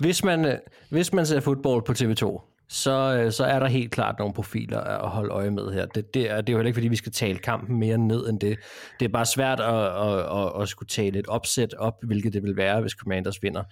Hvis 0.00 0.24
man, 0.24 0.44
øh, 0.44 0.58
hvis 0.90 1.12
man 1.12 1.26
ser 1.26 1.40
fodbold 1.40 1.82
på 1.82 1.92
TV2, 1.92 2.40
så, 2.68 3.20
øh, 3.24 3.32
så 3.32 3.44
er 3.44 3.58
der 3.58 3.66
helt 3.66 3.90
klart 3.90 4.18
nogle 4.18 4.34
profiler 4.34 4.80
at 4.80 5.08
holde 5.10 5.30
øje 5.30 5.50
med 5.50 5.72
her. 5.72 5.86
Det, 5.86 6.14
det, 6.14 6.30
er, 6.30 6.40
det 6.40 6.48
er 6.48 6.52
jo 6.52 6.58
heller 6.58 6.66
ikke, 6.68 6.76
fordi 6.76 6.88
vi 6.88 6.96
skal 6.96 7.12
tale 7.12 7.38
kampen 7.38 7.76
mere 7.78 7.98
ned 7.98 8.28
end 8.28 8.40
det. 8.40 8.58
Det 9.00 9.04
er 9.04 9.12
bare 9.12 9.26
svært 9.26 9.60
at, 9.60 9.84
at, 9.86 10.18
at, 10.38 10.62
at 10.62 10.68
skulle 10.68 10.88
tale 10.88 11.18
et 11.18 11.26
opsæt 11.26 11.74
op, 11.74 11.94
hvilket 12.02 12.32
det 12.32 12.42
vil 12.42 12.56
være, 12.56 12.80
hvis 12.80 12.92
Commanders 12.92 13.42
vinder. 13.42 13.64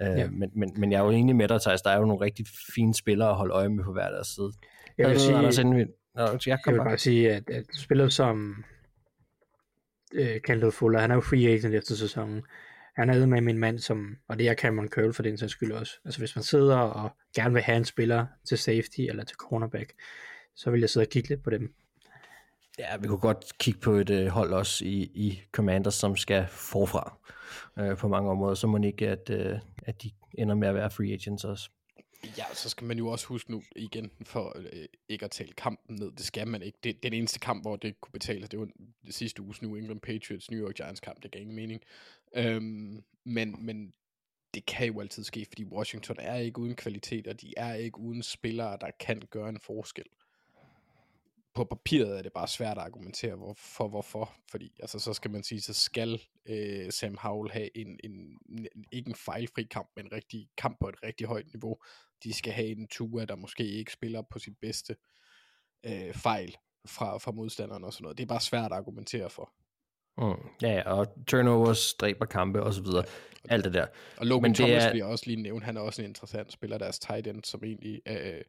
Ja. 0.00 0.10
Ja. 0.12 0.28
Men, 0.30 0.50
men, 0.54 0.72
men 0.76 0.92
jeg 0.92 0.98
er 0.98 1.04
jo 1.04 1.10
enig 1.10 1.36
med 1.36 1.48
dig, 1.48 1.60
Thijs. 1.60 1.82
Der 1.82 1.90
er 1.90 1.98
jo 1.98 2.04
nogle 2.04 2.24
rigtig 2.24 2.46
fine 2.74 2.94
spillere 2.94 3.28
at 3.30 3.36
holde 3.36 3.54
øje 3.54 3.68
med 3.68 3.84
på 3.84 3.92
hver 3.92 4.10
deres 4.10 4.26
side. 4.28 4.52
Jeg 4.98 5.10
vil 5.10 5.20
sige- 5.20 5.36
Anders, 5.36 5.58
inden 5.58 5.76
vi... 5.76 5.84
Nå, 6.16 6.22
jeg 6.22 6.40
Jeg 6.46 6.58
vil 6.66 6.76
bare. 6.76 6.86
bare 6.86 6.98
sige, 6.98 7.32
at, 7.32 7.50
at 7.50 7.64
spillet 7.72 8.12
som 8.12 8.64
øh, 10.14 10.40
Kendall 10.40 10.72
Fuller, 10.72 11.00
han 11.00 11.10
er 11.10 11.14
jo 11.14 11.20
free 11.20 11.48
agent 11.48 11.74
efter 11.74 11.94
sæsonen. 11.94 12.42
Han 12.96 13.10
er 13.10 13.26
med 13.26 13.40
min 13.40 13.58
mand, 13.58 13.78
som, 13.78 14.16
og 14.28 14.38
det 14.38 14.48
er 14.48 14.54
Cameron 14.54 14.88
Curl 14.88 15.12
for 15.12 15.22
den 15.22 15.38
sags 15.38 15.52
skyld 15.52 15.72
også. 15.72 15.92
Altså 16.04 16.20
hvis 16.20 16.36
man 16.36 16.42
sidder 16.42 16.76
og 16.76 17.10
gerne 17.34 17.54
vil 17.54 17.62
have 17.62 17.76
en 17.76 17.84
spiller 17.84 18.26
til 18.48 18.58
safety 18.58 19.00
eller 19.00 19.24
til 19.24 19.36
cornerback, 19.36 19.92
så 20.54 20.70
vil 20.70 20.80
jeg 20.80 20.90
sidde 20.90 21.04
og 21.04 21.10
kigge 21.10 21.28
lidt 21.28 21.42
på 21.42 21.50
dem. 21.50 21.74
Ja, 22.78 22.96
vi 22.96 23.08
kunne 23.08 23.18
godt 23.18 23.58
kigge 23.58 23.80
på 23.80 23.92
et 23.92 24.10
øh, 24.10 24.26
hold 24.26 24.52
også 24.52 24.84
i, 24.84 25.10
i 25.14 25.42
Commanders, 25.52 25.94
som 25.94 26.16
skal 26.16 26.46
forfra 26.48 27.18
øh, 27.78 27.96
på 27.96 28.08
mange 28.08 28.30
områder. 28.30 28.54
Så 28.54 28.66
må 28.66 28.78
ikke, 28.82 29.08
at, 29.08 29.30
øh, 29.30 29.58
at 29.78 30.02
de 30.02 30.10
ender 30.38 30.54
med 30.54 30.68
at 30.68 30.74
være 30.74 30.90
free 30.90 31.12
agents 31.12 31.44
også. 31.44 31.70
Ja, 32.38 32.44
så 32.54 32.68
skal 32.68 32.86
man 32.86 32.98
jo 32.98 33.08
også 33.08 33.26
huske 33.26 33.50
nu 33.50 33.62
igen, 33.76 34.10
for 34.22 34.56
øh, 34.56 34.84
ikke 35.08 35.24
at 35.24 35.30
tale 35.30 35.52
kampen 35.52 35.96
ned, 35.96 36.12
det 36.12 36.26
skal 36.26 36.48
man 36.48 36.62
ikke. 36.62 36.78
Det, 36.84 37.02
den 37.02 37.12
eneste 37.12 37.38
kamp, 37.38 37.62
hvor 37.62 37.76
det 37.76 38.00
kunne 38.00 38.12
betale. 38.12 38.46
Det 38.46 38.58
var 38.58 38.68
det 39.06 39.14
sidste 39.14 39.42
uges 39.42 39.62
New 39.62 39.74
England 39.74 40.00
Patriots, 40.00 40.50
New 40.50 40.66
York 40.66 40.74
Giants 40.74 41.00
kamp, 41.00 41.22
det 41.22 41.30
gav 41.30 41.42
ingen 41.42 41.56
mening. 41.56 41.82
Øhm, 42.34 43.04
men, 43.24 43.64
men 43.66 43.92
det 44.54 44.66
kan 44.66 44.86
jo 44.86 45.00
altid 45.00 45.24
ske, 45.24 45.44
fordi 45.44 45.64
Washington 45.64 46.16
er 46.18 46.36
ikke 46.36 46.58
uden 46.58 46.76
kvalitet, 46.76 47.26
og 47.26 47.40
de 47.40 47.54
er 47.56 47.74
ikke 47.74 47.98
uden 47.98 48.22
spillere, 48.22 48.78
der 48.80 48.90
kan 49.00 49.22
gøre 49.30 49.48
en 49.48 49.60
forskel. 49.60 50.06
På 51.56 51.64
papiret 51.64 52.18
er 52.18 52.22
det 52.22 52.32
bare 52.32 52.48
svært 52.48 52.78
at 52.78 52.84
argumentere 52.84 53.34
hvor, 53.34 53.54
for 53.58 53.88
hvorfor, 53.88 54.32
fordi 54.50 54.72
altså, 54.80 54.98
så 54.98 55.12
skal 55.12 55.30
man 55.30 55.42
sige, 55.42 55.60
så 55.60 55.74
skal 55.74 56.20
øh, 56.46 56.92
Sam 56.92 57.16
Howell 57.20 57.52
have 57.52 57.76
en, 57.76 58.00
en, 58.04 58.38
en, 58.48 58.84
ikke 58.92 59.08
en 59.08 59.14
fejlfri 59.14 59.62
kamp, 59.62 59.88
men 59.96 60.04
en 60.06 60.12
rigtig 60.12 60.48
kamp 60.58 60.80
på 60.80 60.88
et 60.88 60.94
rigtig 61.02 61.26
højt 61.26 61.46
niveau. 61.54 61.76
De 62.24 62.32
skal 62.32 62.52
have 62.52 62.68
en 62.68 62.86
Tua, 62.88 63.24
der 63.24 63.36
måske 63.36 63.64
ikke 63.64 63.92
spiller 63.92 64.22
på 64.30 64.38
sit 64.38 64.54
bedste 64.60 64.96
øh, 65.86 66.14
fejl 66.14 66.56
fra, 66.86 67.18
fra 67.18 67.30
modstanderen 67.32 67.84
og 67.84 67.92
sådan 67.92 68.02
noget. 68.02 68.18
Det 68.18 68.22
er 68.24 68.28
bare 68.28 68.40
svært 68.40 68.72
at 68.72 68.78
argumentere 68.78 69.30
for. 69.30 69.52
Mm. 70.18 70.48
Ja, 70.62 70.68
ja, 70.72 70.90
og 70.92 71.06
turnovers, 71.26 71.94
dræber 71.94 72.26
kampe 72.26 72.62
og 72.62 72.74
så 72.74 72.82
videre. 72.82 73.04
Alt 73.48 73.64
det 73.64 73.74
der. 73.74 73.86
Og 74.16 74.26
Logan 74.26 74.42
Men 74.42 74.50
det 74.50 74.56
Thomas 74.56 74.84
er- 74.84 74.88
er... 74.88 74.92
vil 74.92 74.98
jeg 74.98 75.06
også 75.06 75.24
lige 75.26 75.42
nævne, 75.42 75.64
han 75.64 75.76
er 75.76 75.80
også 75.80 76.02
en 76.02 76.08
interessant 76.08 76.52
spiller, 76.52 76.78
deres 76.78 76.98
tight 76.98 77.26
end, 77.26 77.44
som 77.44 77.64
egentlig, 77.64 78.00
øh, 78.08 78.40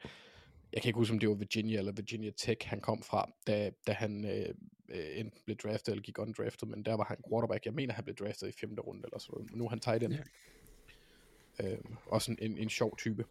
jeg 0.74 0.82
kan 0.82 0.90
ikke 0.90 0.98
huske, 0.98 1.14
om 1.14 1.20
det 1.20 1.30
var 1.30 1.36
Virginia 1.36 1.78
eller 1.78 1.92
Virginia 1.92 2.32
Tech, 2.38 2.70
han 2.70 2.80
kom 2.80 3.04
fra, 3.04 3.32
da, 3.48 3.72
da 3.88 3.92
han 3.92 4.26
øh, 4.26 4.54
øh, 4.90 5.20
enten 5.20 5.42
blev 5.46 5.58
draftet 5.58 5.92
eller 5.92 6.04
gik 6.04 6.20
undrafted, 6.20 6.68
men 6.68 6.84
der 6.84 6.94
var 6.94 7.04
han 7.04 7.18
quarterback. 7.30 7.66
Jeg 7.66 7.74
mener, 7.74 7.94
han 7.94 8.04
blev 8.04 8.16
draftet 8.16 8.48
i 8.48 8.52
femte 8.52 8.82
runde 8.82 9.02
eller 9.04 9.20
sådan 9.20 9.34
noget. 9.34 9.56
Nu 9.56 9.66
er 9.66 9.70
han 9.70 9.80
tight 9.80 10.04
end. 10.04 10.14
Ja. 10.14 11.72
Øh, 11.72 11.78
også 12.08 12.32
en, 12.32 12.38
en, 12.42 12.58
en 12.58 12.70
sjov 12.70 12.98
type. 12.98 13.26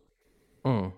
Mm. 0.64 0.90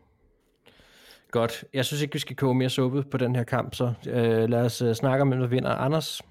Godt. 1.31 1.65
Jeg 1.73 1.85
synes 1.85 2.03
ikke, 2.03 2.13
vi 2.13 2.19
skal 2.19 2.37
koge 2.37 2.55
mere 2.55 2.71
suppe 2.71 3.03
på 3.03 3.17
den 3.17 3.37
her 3.37 3.45
kamp, 3.45 3.75
så 3.75 3.95
øh, 4.07 4.49
lad 4.49 4.65
os 4.65 4.83
øh, 4.83 4.95
snakke 4.95 5.23
om, 5.23 5.29
hvem 5.29 5.41
der 5.41 5.47
vinder. 5.47 5.71
Anders? 5.71 6.23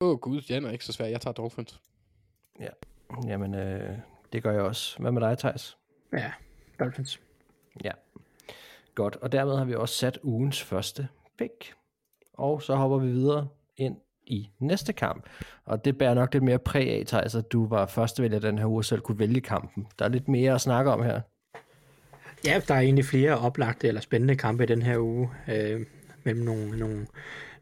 Åh 0.00 0.08
oh, 0.10 0.18
gud, 0.18 0.40
den 0.40 0.64
er 0.64 0.70
ikke 0.70 0.84
så 0.84 0.92
svær. 0.92 1.06
Jeg 1.06 1.20
tager 1.20 1.34
Dolphins. 1.34 1.80
Jamen, 3.26 3.54
øh, 3.54 3.98
det 4.32 4.42
gør 4.42 4.52
jeg 4.52 4.62
også. 4.62 4.98
Hvad 4.98 5.12
med 5.12 5.20
dig, 5.20 5.38
Thijs? 5.38 5.78
Ja, 6.12 6.32
Dolphins. 6.78 7.20
Ja. 7.84 7.90
Godt. 8.94 9.16
Og 9.16 9.32
dermed 9.32 9.56
har 9.56 9.64
vi 9.64 9.74
også 9.74 9.94
sat 9.94 10.18
ugens 10.22 10.62
første 10.62 11.08
pick. 11.38 11.74
Og 12.32 12.62
så 12.62 12.74
hopper 12.74 12.98
vi 12.98 13.10
videre 13.10 13.48
ind 13.76 13.96
i 14.26 14.50
næste 14.58 14.92
kamp. 14.92 15.28
Og 15.64 15.84
det 15.84 15.98
bærer 15.98 16.14
nok 16.14 16.32
lidt 16.32 16.44
mere 16.44 16.58
præg 16.58 16.90
af, 16.90 17.06
Thijs, 17.06 17.34
at 17.34 17.52
du 17.52 17.66
var 17.66 17.86
førstevælger 17.86 18.38
den 18.38 18.58
her 18.58 18.66
uge 18.66 18.80
og 18.80 18.84
selv 18.84 19.00
kunne 19.00 19.18
vælge 19.18 19.40
kampen. 19.40 19.86
Der 19.98 20.04
er 20.04 20.08
lidt 20.08 20.28
mere 20.28 20.54
at 20.54 20.60
snakke 20.60 20.90
om 20.90 21.02
her. 21.02 21.20
Ja, 22.44 22.60
der 22.68 22.74
er 22.74 22.80
egentlig 22.80 23.04
flere 23.04 23.38
oplagte 23.38 23.88
eller 23.88 24.00
spændende 24.00 24.36
kampe 24.36 24.62
i 24.62 24.66
den 24.66 24.82
her 24.82 24.98
uge, 24.98 25.30
øh, 25.48 25.86
mellem 26.24 26.44
nogle, 26.44 26.78
nogle, 26.78 27.06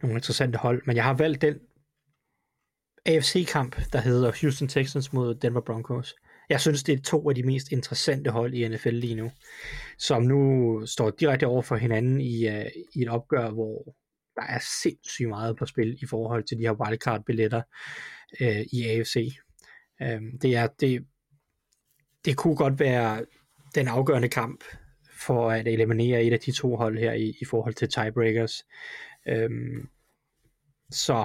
nogle 0.03 0.17
interessante 0.17 0.59
hold. 0.59 0.83
Men 0.87 0.97
jeg 0.97 1.05
har 1.05 1.15
valgt 1.15 1.43
den 1.43 1.59
AFC-kamp, 3.07 3.77
der 3.93 3.99
hedder 3.99 4.33
Houston 4.41 4.69
Texans 4.69 5.13
mod 5.13 5.35
Denver 5.35 5.61
Broncos. 5.61 6.15
Jeg 6.51 6.61
synes, 6.61 6.83
det 6.83 6.93
er 6.93 7.03
to 7.03 7.29
af 7.29 7.35
de 7.35 7.43
mest 7.43 7.73
interessante 7.73 8.31
hold 8.31 8.55
i 8.55 8.69
NFL 8.69 8.91
lige 8.91 9.15
nu, 9.15 9.31
som 9.99 10.23
nu 10.23 10.83
står 10.87 11.11
direkte 11.11 11.47
over 11.47 11.63
for 11.63 11.77
hinanden 11.77 12.21
i, 12.21 12.49
uh, 12.49 12.67
i 12.95 13.03
et 13.03 13.09
opgør, 13.09 13.51
hvor 13.51 13.97
der 14.37 14.43
er 14.43 14.59
sindssygt 14.83 15.29
meget 15.29 15.57
på 15.57 15.67
spil 15.67 15.99
i 16.03 16.07
forhold 16.07 16.45
til 16.45 16.59
de 16.59 16.63
her 16.63 16.73
wildcard-billetter 16.73 17.63
uh, 18.41 18.61
i 18.73 18.87
AFC. 18.89 19.37
Um, 20.01 20.07
øhm, 20.07 20.39
det, 20.39 20.57
er, 20.57 20.67
det, 20.81 21.07
det 22.25 22.37
kunne 22.37 22.57
godt 22.57 22.81
være 22.81 23.25
den 23.75 23.89
afgørende 23.89 24.29
kamp 24.29 24.65
for 25.21 25.51
at 25.51 25.67
eliminere 25.67 26.25
et 26.25 26.33
af 26.33 26.41
de 26.41 26.53
to 26.53 26.77
hold 26.77 26.99
her 26.99 27.13
i, 27.13 27.35
i 27.41 27.45
forhold 27.45 27.75
til 27.75 27.89
tiebreakers. 27.89 28.65
Øhm, 29.29 29.89
så 30.91 31.25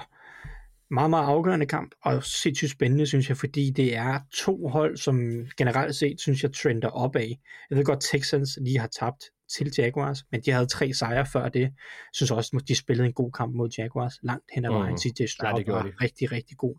meget, 0.92 1.10
meget 1.10 1.26
afgørende 1.26 1.66
kamp, 1.66 1.92
og 2.02 2.24
sindssygt 2.24 2.72
spændende, 2.72 3.08
synes 3.08 3.30
jeg, 3.30 3.38
fordi 3.38 3.70
det 3.70 3.96
er 3.96 4.20
to 4.34 4.68
hold, 4.68 4.98
som 4.98 5.46
generelt 5.58 5.96
set, 5.96 6.22
synes 6.22 6.44
jeg, 6.44 6.54
trender 6.54 6.88
opad. 6.88 7.36
Jeg 7.70 7.78
ved 7.78 7.86
godt, 7.86 8.02
Texans 8.12 8.60
lige 8.62 8.80
har 8.80 8.88
tabt 8.88 9.24
til 9.58 9.72
Jaguars, 9.78 10.24
men 10.32 10.42
de 10.42 10.52
havde 10.52 10.66
tre 10.66 10.94
sejre 10.94 11.26
før 11.26 11.50
det. 11.50 11.62
Jeg 11.62 11.72
synes 12.14 12.32
også, 12.32 12.58
at 12.62 12.68
de 12.68 12.76
spillede 12.76 13.08
en 13.08 13.14
god 13.14 13.32
kamp 13.32 13.56
mod 13.56 13.70
Jaguars, 13.78 14.14
langt 14.24 14.46
hen 14.56 14.66
ad 14.66 14.70
vejen. 14.72 14.92
Mm. 14.92 14.98
CJ 14.98 15.26
Stroud 15.26 15.64
var 15.68 15.84
de. 15.84 15.94
rigtig, 16.02 16.32
rigtig 16.32 16.58
god 16.58 16.76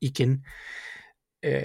igen. 0.00 0.44
Øh, 1.42 1.62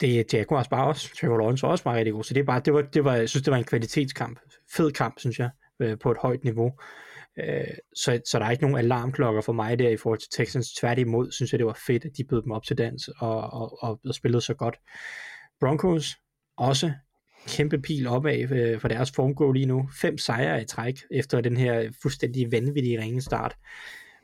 det 0.00 0.20
er 0.20 0.24
Jaguars 0.32 0.68
bare 0.68 0.86
også. 0.86 1.16
Trevor 1.20 1.38
Lawrence 1.38 1.62
var 1.62 1.68
også 1.68 1.84
bare 1.84 1.96
rigtig 1.96 2.12
god. 2.12 2.24
Så 2.24 2.34
det 2.34 2.40
er 2.40 2.44
bare, 2.44 2.60
det 2.64 2.74
var, 2.74 2.82
det 2.82 3.04
var, 3.04 3.14
jeg 3.14 3.28
synes, 3.28 3.42
det 3.42 3.50
var 3.50 3.58
en 3.58 3.64
kvalitetskamp. 3.64 4.38
Fed 4.76 4.92
kamp, 4.92 5.18
synes 5.18 5.38
jeg, 5.38 5.50
øh, 5.80 5.98
på 5.98 6.10
et 6.10 6.18
højt 6.22 6.44
niveau. 6.44 6.72
Øh, 7.38 7.64
så, 7.94 8.20
så 8.30 8.38
der 8.38 8.44
er 8.44 8.50
ikke 8.50 8.62
nogen 8.62 8.78
alarmklokker 8.78 9.40
for 9.40 9.52
mig 9.52 9.78
der 9.78 9.88
i 9.88 9.96
forhold 9.96 10.18
til 10.18 10.30
Texans. 10.30 10.72
Tværtimod 10.72 11.32
synes 11.32 11.52
jeg, 11.52 11.58
det 11.58 11.66
var 11.66 11.78
fedt, 11.86 12.04
at 12.04 12.10
de 12.16 12.24
bød 12.24 12.42
dem 12.42 12.52
op 12.52 12.64
til 12.64 12.78
dans 12.78 13.08
og, 13.08 13.40
og, 13.40 13.82
og, 13.82 14.00
og 14.06 14.14
spillede 14.14 14.40
så 14.40 14.54
godt. 14.54 14.76
Broncos 15.60 16.16
også 16.56 16.92
kæmpe 17.48 17.78
pil 17.78 18.06
opad 18.06 18.50
øh, 18.50 18.80
for 18.80 18.88
deres 18.88 19.10
formgå 19.10 19.52
lige 19.52 19.66
nu. 19.66 19.88
Fem 20.00 20.18
sejre 20.18 20.62
i 20.62 20.64
træk 20.64 20.98
efter 21.10 21.40
den 21.40 21.56
her 21.56 21.90
fuldstændig 22.02 22.52
vanvittige 22.52 23.00
ringe 23.00 23.20
start. 23.20 23.56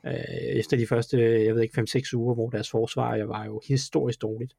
Øh, 0.05 0.13
efter 0.33 0.77
de 0.77 0.87
første, 0.87 1.45
jeg 1.45 1.55
ved 1.55 1.61
ikke, 1.61 1.81
5-6 1.81 2.13
uger, 2.15 2.33
hvor 2.33 2.49
deres 2.49 2.69
forsvar 2.69 3.25
var 3.25 3.45
jo 3.45 3.61
historisk 3.67 4.21
dårligt. 4.21 4.53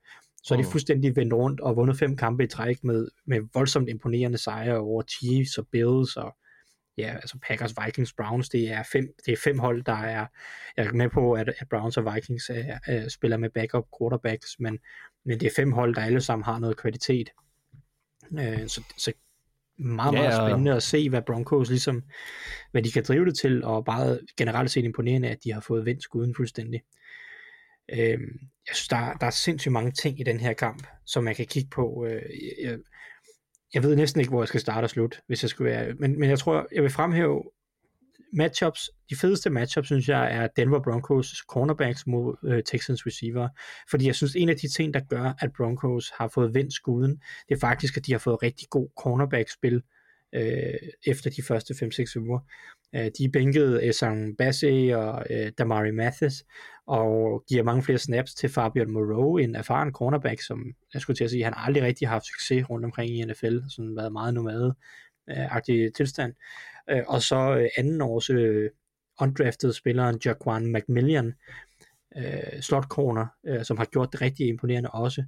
Så 0.45 0.55
er 0.55 0.59
de 0.59 0.65
Mm. 0.65 0.71
fuldstændig 0.71 1.17
vendt 1.17 1.33
rundt 1.33 1.61
og 1.61 1.77
vundet 1.77 1.99
fem 1.99 2.17
kampe 2.17 2.45
i 2.45 2.47
træk 2.47 2.85
med, 2.85 3.09
med 3.27 3.41
voldsomt 3.55 3.89
imponerende 3.89 4.39
sejre 4.39 4.79
over 4.79 5.03
Chiefs 5.03 5.59
og 5.59 5.67
Bills 5.73 6.17
og 6.17 6.37
ja, 6.99 7.15
altså 7.15 7.39
Packers, 7.47 7.75
Vikings, 7.85 8.13
Browns, 8.13 8.49
det 8.49 8.71
er 8.73 8.83
fem, 8.83 9.15
det 9.27 9.33
er 9.33 9.37
fem 9.37 9.59
hold, 9.59 9.85
der 9.85 9.93
er, 9.93 10.27
jeg 10.77 10.87
er 10.87 10.93
med 10.93 11.09
på, 11.09 11.33
at, 11.33 11.49
at 11.59 11.69
Browns 11.69 11.97
og 11.97 12.15
Vikings 12.15 12.51
er, 12.51 12.79
er, 12.87 13.09
spiller 13.09 13.37
med 13.37 13.51
backup 13.51 13.85
quarterbacks, 13.99 14.57
men, 14.59 14.79
men 15.25 15.41
det 15.41 15.47
er 15.47 15.53
fem 15.57 15.73
hold, 15.73 15.95
der 15.95 16.03
alle 16.03 16.21
sammen 16.21 16.45
har 16.45 16.59
noget 16.59 16.77
kvalitet. 16.77 17.31
Øh, 18.39 18.69
så, 18.69 18.83
så 18.97 19.13
meget, 19.79 20.15
meget 20.15 20.41
og- 20.41 20.49
spændende 20.49 20.75
at 20.75 20.83
se, 20.83 21.09
hvad 21.11 21.23
Broncos 21.23 21.71
ligesom, 21.71 22.03
hvad 22.71 22.83
de 22.83 22.93
kan 22.93 23.05
drive 23.09 23.25
det 23.25 23.39
til, 23.39 23.65
og 23.65 23.85
bare 23.85 24.19
generelt 24.37 24.71
set 24.71 24.85
imponerende, 24.85 25.29
at 25.29 25.39
de 25.45 25.53
har 25.53 25.61
fået 25.61 25.85
vendt 25.85 26.03
skuden 26.03 26.35
fuldstændig. 26.35 26.83
Øh, 27.93 28.21
jeg 28.69 28.75
synes, 28.75 28.89
der, 28.89 29.13
der 29.13 29.27
er 29.27 29.31
sindssygt 29.31 29.73
mange 29.73 29.93
ting 29.93 30.21
i 30.21 30.23
den 30.23 30.41
her 30.41 30.53
kamp, 30.53 30.87
som 31.07 31.25
man 31.25 31.35
kan 31.35 31.47
kigge 31.47 31.71
på. 31.71 32.07
Øh, 32.07 32.23
jeg, 32.63 32.79
jeg 33.75 33.83
ved 33.83 33.97
næsten 33.97 34.21
ikke, 34.21 34.31
hvor 34.31 34.43
jeg 34.43 34.49
skal 34.49 34.61
starte 34.61 34.85
og 34.85 34.91
slutte, 34.91 35.19
hvis 35.27 35.43
jeg 35.43 35.51
skulle 35.51 35.71
være, 35.71 35.95
men, 35.95 36.21
men 36.21 36.31
jeg 36.31 36.39
tror, 36.39 36.66
jeg 36.73 36.83
vil 36.83 36.91
fremhæve 36.91 37.43
matchups, 38.33 38.91
de 39.11 39.16
fedeste 39.16 39.51
matchups, 39.51 39.89
synes 39.89 40.09
jeg, 40.09 40.37
er 40.37 40.47
Denver 40.57 40.83
Broncos 40.83 41.29
cornerbacks 41.29 42.07
mod 42.07 42.37
øh, 42.45 42.62
Texans 42.62 43.07
receiver. 43.07 43.49
Fordi 43.91 44.07
jeg 44.07 44.14
synes, 44.14 44.37
en 44.37 44.49
af 44.49 44.57
de 44.57 44.69
ting, 44.69 44.95
der 44.95 45.01
gør, 45.01 45.33
at 45.41 45.53
Broncos 45.57 46.12
har 46.19 46.29
fået 46.29 46.55
vendt 46.55 46.73
skuden, 46.73 47.11
det 47.49 47.55
er 47.55 47.59
faktisk, 47.61 47.97
at 47.97 48.07
de 48.07 48.12
har 48.12 48.19
fået 48.19 48.43
rigtig 48.43 48.69
god 48.71 48.89
cornerback-spil 48.97 49.83
øh, 50.35 50.75
efter 51.07 51.31
de 51.31 51.43
første 51.43 51.75
5-6 51.75 52.19
uger. 52.21 52.41
Øh, 52.95 53.11
de 53.18 53.28
bænkede 53.32 53.89
Esang 53.89 54.28
øh, 54.28 54.34
Bassey 54.39 54.95
og 54.95 55.26
øh, 55.30 55.53
Damari 55.59 55.91
Mathis, 55.91 56.45
og 56.86 57.45
giver 57.49 57.62
mange 57.62 57.82
flere 57.82 57.99
snaps 57.99 58.34
til 58.34 58.49
Fabian 58.49 58.91
Moreau, 58.91 59.36
en 59.36 59.55
erfaren 59.55 59.93
cornerback, 59.93 60.43
som 60.43 60.64
jeg 60.95 61.03
skulle 61.03 61.16
til 61.16 61.24
at 61.24 61.30
sige, 61.30 61.45
han 61.45 61.55
aldrig 61.57 61.82
rigtig 61.82 62.09
har 62.09 62.14
haft 62.14 62.26
succes 62.26 62.70
rundt 62.70 62.84
omkring 62.84 63.11
i 63.11 63.24
NFL, 63.24 63.59
sådan 63.68 63.97
været 63.97 64.12
meget 64.12 64.34
nomade 64.34 64.74
agtig 65.28 65.95
tilstand. 65.95 66.34
Øh, 66.91 67.03
og 67.07 67.22
så 67.22 67.57
øh, 67.59 67.68
anden 67.76 68.01
års 68.01 68.30
øh, 68.30 68.70
undrafted 69.20 69.72
spilleren 69.72 70.20
Jaquan 70.24 70.72
McMillian, 70.72 71.34
øh, 72.16 72.61
slot 72.61 72.84
corner, 72.84 73.26
øh, 73.47 73.64
som 73.64 73.76
har 73.76 73.84
gjort 73.84 74.12
det 74.12 74.20
rigtig 74.20 74.49
imponerende 74.49 74.91
også. 74.91 75.24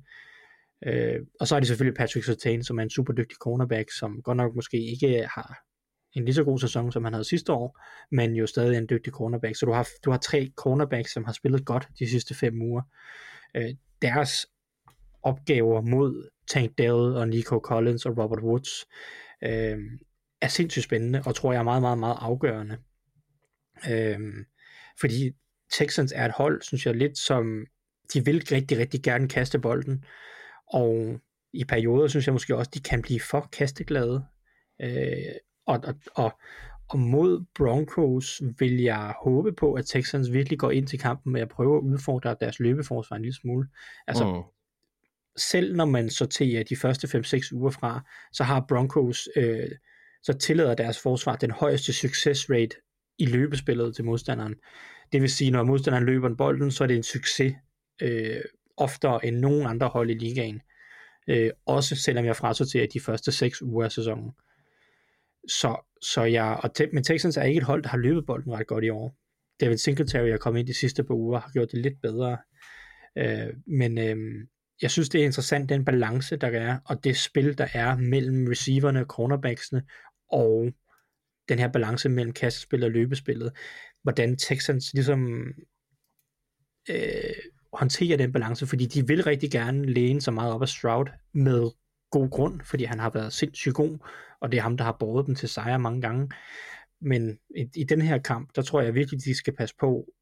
Øh, 0.87 1.21
og 1.41 1.49
så 1.49 1.57
er 1.57 1.61
det 1.61 1.67
selvfølgelig 1.67 1.97
Patrick 1.97 2.27
Sertain, 2.27 2.65
som 2.65 2.79
er 2.79 2.83
en 2.83 2.91
super 2.91 3.13
dygtig 3.13 3.37
cornerback, 3.37 3.91
som 3.99 4.23
godt 4.23 4.37
nok 4.37 4.55
måske 4.55 4.87
ikke 4.87 5.29
har 5.35 5.70
en 6.13 6.25
lige 6.25 6.35
så 6.35 6.45
god 6.45 6.59
sæson, 6.59 6.93
som 6.93 7.05
han 7.05 7.13
havde 7.13 7.25
sidste 7.25 7.53
år, 7.53 7.81
men 8.11 8.35
jo 8.35 8.47
stadig 8.47 8.79
en 8.79 8.87
dygtig 8.91 9.13
cornerback. 9.13 9.57
Så 9.57 9.67
du 9.67 9.73
har, 9.73 9.89
du 10.05 10.11
har 10.11 10.19
tre 10.19 10.53
cornerbacks, 10.57 11.13
som 11.13 11.25
har 11.25 11.33
spillet 11.33 11.67
godt 11.67 11.89
de 11.99 12.11
sidste 12.11 12.35
fem 12.35 12.63
uger. 12.63 12.83
Øh, 13.57 13.75
deres 14.03 14.47
opgaver 15.23 15.81
mod 15.81 16.31
Tank 16.49 16.79
Dell 16.79 16.93
og 16.93 17.29
Nico 17.29 17.59
Collins 17.59 18.07
og 18.07 18.19
Robert 18.19 18.43
Woods 18.43 18.87
øh, 19.45 19.79
er 20.41 20.49
sindssygt 20.49 20.85
spændende, 20.85 21.23
og 21.27 21.35
tror 21.35 21.53
jeg 21.53 21.59
er 21.59 21.65
meget, 21.65 21.83
meget, 21.83 21.99
meget 21.99 22.17
afgørende. 22.21 22.79
Øh, 23.91 24.19
fordi 25.01 25.33
Texans 25.73 26.13
er 26.17 26.25
et 26.25 26.33
hold, 26.33 26.63
synes 26.63 26.87
jeg, 26.87 26.95
lidt 26.95 27.19
som, 27.19 27.67
de 28.15 28.25
vil 28.25 28.47
rigtig, 28.53 28.79
rigtig 28.79 29.03
gerne 29.03 29.29
kaste 29.29 29.59
bolden, 29.59 30.05
og 30.67 31.21
i 31.53 31.65
perioder 31.65 32.09
synes 32.09 32.27
jeg 32.27 32.33
måske 32.33 32.57
også, 32.57 32.71
de 32.75 32.81
kan 32.81 33.03
blive 33.03 33.21
for 33.21 33.49
kasteglade. 33.53 34.25
Øh, 34.83 35.35
og, 35.71 35.81
og, 35.85 35.95
og, 36.15 36.41
og 36.89 36.99
mod 36.99 37.45
Broncos 37.55 38.43
vil 38.59 38.77
jeg 38.83 39.15
håbe 39.25 39.53
på, 39.53 39.73
at 39.75 39.87
Texans 39.87 40.33
virkelig 40.33 40.59
går 40.59 40.71
ind 40.71 40.87
til 40.87 40.99
kampen 40.99 41.33
med 41.33 41.41
at 41.41 41.49
prøve 41.49 41.77
at 41.77 41.83
udfordre 41.83 42.37
deres 42.41 42.61
løbeforsvar 42.61 43.17
en 43.17 43.23
lille 43.23 43.37
smule. 43.37 43.69
Altså, 44.07 44.25
Mm. 44.25 44.43
selv 45.37 45.77
når 45.77 45.85
man 45.85 46.11
sorterer 46.11 46.63
de 46.65 46.77
første 46.77 47.09
5-6 47.09 47.53
uger 47.53 47.71
fra, 47.71 48.01
så 48.33 48.45
har 48.45 48.65
Broncos, 48.69 49.29
øh, 49.37 49.69
så 50.23 50.33
tillader 50.33 50.75
deres 50.75 50.99
forsvar 51.03 51.37
den 51.37 51.51
højeste 51.51 51.93
success 51.93 52.51
rate 52.51 52.77
i 53.19 53.27
løbespillet 53.27 53.95
til 53.97 54.05
modstanderen. 54.05 54.55
Det 55.13 55.21
vil 55.23 55.31
sige, 55.31 55.51
når 55.51 55.63
modstanderen 55.63 56.05
løber 56.05 56.29
en 56.29 56.37
bolden, 56.37 56.71
så 56.71 56.85
er 56.85 56.89
det 56.89 56.97
en 56.97 57.03
succes 57.03 57.55
øh, 58.03 58.41
oftere 58.77 59.27
end 59.27 59.37
nogen 59.37 59.67
andre 59.67 59.89
hold 59.89 60.11
i 60.11 60.15
ligaen. 60.15 60.61
Øh, 61.29 61.51
også 61.67 61.97
selvom 61.97 62.25
jeg 62.25 62.37
frasorterer 62.37 62.87
de 62.87 63.01
første 63.01 63.33
6 63.33 63.63
uger 63.63 63.85
af 63.85 63.93
sæsonen. 63.93 64.33
Så, 65.49 65.95
så 66.03 66.23
jeg, 66.23 66.61
og 66.63 66.75
te, 66.75 66.89
men 66.93 67.05
Texans 67.05 67.37
er 67.37 67.43
ikke 67.43 67.59
et 67.59 67.65
hold, 67.65 67.83
der 67.83 67.89
har 67.89 67.99
løbet 67.99 68.27
bolden 68.27 68.53
ret 68.53 68.67
godt 68.67 68.85
i 68.85 68.91
år. 68.91 69.17
David 69.61 69.77
Singletary 69.77 70.29
er 70.29 70.37
kommet 70.37 70.61
ind 70.61 70.69
de 70.69 70.75
sidste 70.75 71.05
par 71.05 71.15
uger, 71.15 71.41
har 71.41 71.51
gjort 71.51 71.73
det 71.73 71.79
lidt 71.79 72.01
bedre. 72.03 72.39
Øh, 73.19 73.55
men 73.67 73.99
øh, 73.99 74.47
jeg 74.83 74.91
synes, 74.91 75.09
det 75.09 75.21
er 75.21 75.25
interessant, 75.25 75.69
den 75.69 75.85
balance, 75.85 76.37
der 76.37 76.49
er, 76.49 76.79
og 76.85 77.05
det 77.05 77.17
spil, 77.17 77.59
der 77.59 77.69
er 77.75 77.97
mellem 77.97 78.47
receiverne 78.51 79.05
cornerbacksene, 79.05 79.83
og 80.31 80.73
den 81.49 81.59
her 81.59 81.69
balance 81.69 82.09
mellem 82.09 82.33
kastespillet 82.33 82.87
og 82.87 82.91
løbespillet. 82.91 83.53
Hvordan 84.03 84.37
Texans 84.37 84.95
ligesom 84.95 85.45
øh, 86.91 87.35
håndterer 87.73 88.17
den 88.17 88.33
balance, 88.33 88.67
fordi 88.67 88.87
de 88.87 89.07
vil 89.07 89.25
rigtig 89.25 89.51
gerne 89.51 89.93
læne 89.93 90.21
så 90.21 90.31
meget 90.31 90.53
op 90.53 90.63
af 90.63 90.69
Stroud 90.69 91.07
med 91.35 91.71
god 92.11 92.31
grund, 92.31 92.61
fordi 92.61 92.85
han 92.85 92.99
har 92.99 93.11
været 93.11 93.33
sindssygt 93.33 93.75
god, 93.75 93.99
og 94.41 94.53
det 94.53 94.59
er 94.59 94.63
ham, 94.63 94.77
der 94.77 94.85
har 94.85 94.97
båret 95.01 95.27
dem 95.27 95.35
til 95.35 95.49
sejre 95.49 95.79
mange 95.79 96.01
gange. 96.01 96.31
Men 97.01 97.39
i, 97.57 97.67
i 97.77 97.85
den 97.85 98.03
her 98.03 98.19
kamp, 98.19 98.51
der 98.57 98.63
tror 98.63 98.81
jeg 98.81 98.95
virkelig, 98.95 99.25
de 99.25 99.35
skal 99.35 99.57
passe 99.57 99.75
på 99.81 100.13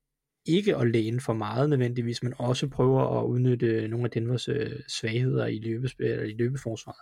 ikke 0.44 0.76
at 0.76 0.90
læne 0.90 1.20
for 1.20 1.32
meget 1.32 1.70
nødvendigvis, 1.70 2.22
men 2.22 2.34
også 2.38 2.68
prøve 2.68 3.18
at 3.18 3.24
udnytte 3.24 3.88
nogle 3.88 4.04
af 4.04 4.10
Denvers 4.10 4.48
øh, 4.48 4.80
svagheder 4.88 5.46
i, 5.46 5.58
løbespil, 5.58 6.06
eller 6.06 6.24
i 6.24 6.32
løbeforsvaret. 6.32 7.00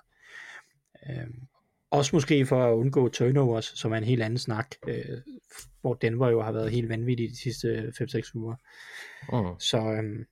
Øh, 1.11 1.27
også 1.91 2.17
måske 2.17 2.47
for 2.47 2.65
at 2.65 2.75
undgå 2.75 3.09
turnovers, 3.09 3.65
som 3.65 3.93
er 3.93 3.97
en 3.97 4.05
helt 4.05 4.23
anden 4.23 4.39
snak, 4.39 4.75
øh, 4.89 5.19
hvor 5.81 5.95
Denver 5.95 6.29
jo 6.29 6.43
har 6.43 6.53
været 6.53 6.71
helt 6.71 6.89
vanvittig 6.89 7.31
de 7.31 7.41
sidste 7.41 7.93
5-6 8.01 8.31
uger. 8.35 8.57
Mm. 9.33 9.61
Så 9.61 9.79
øhm, 9.79 10.25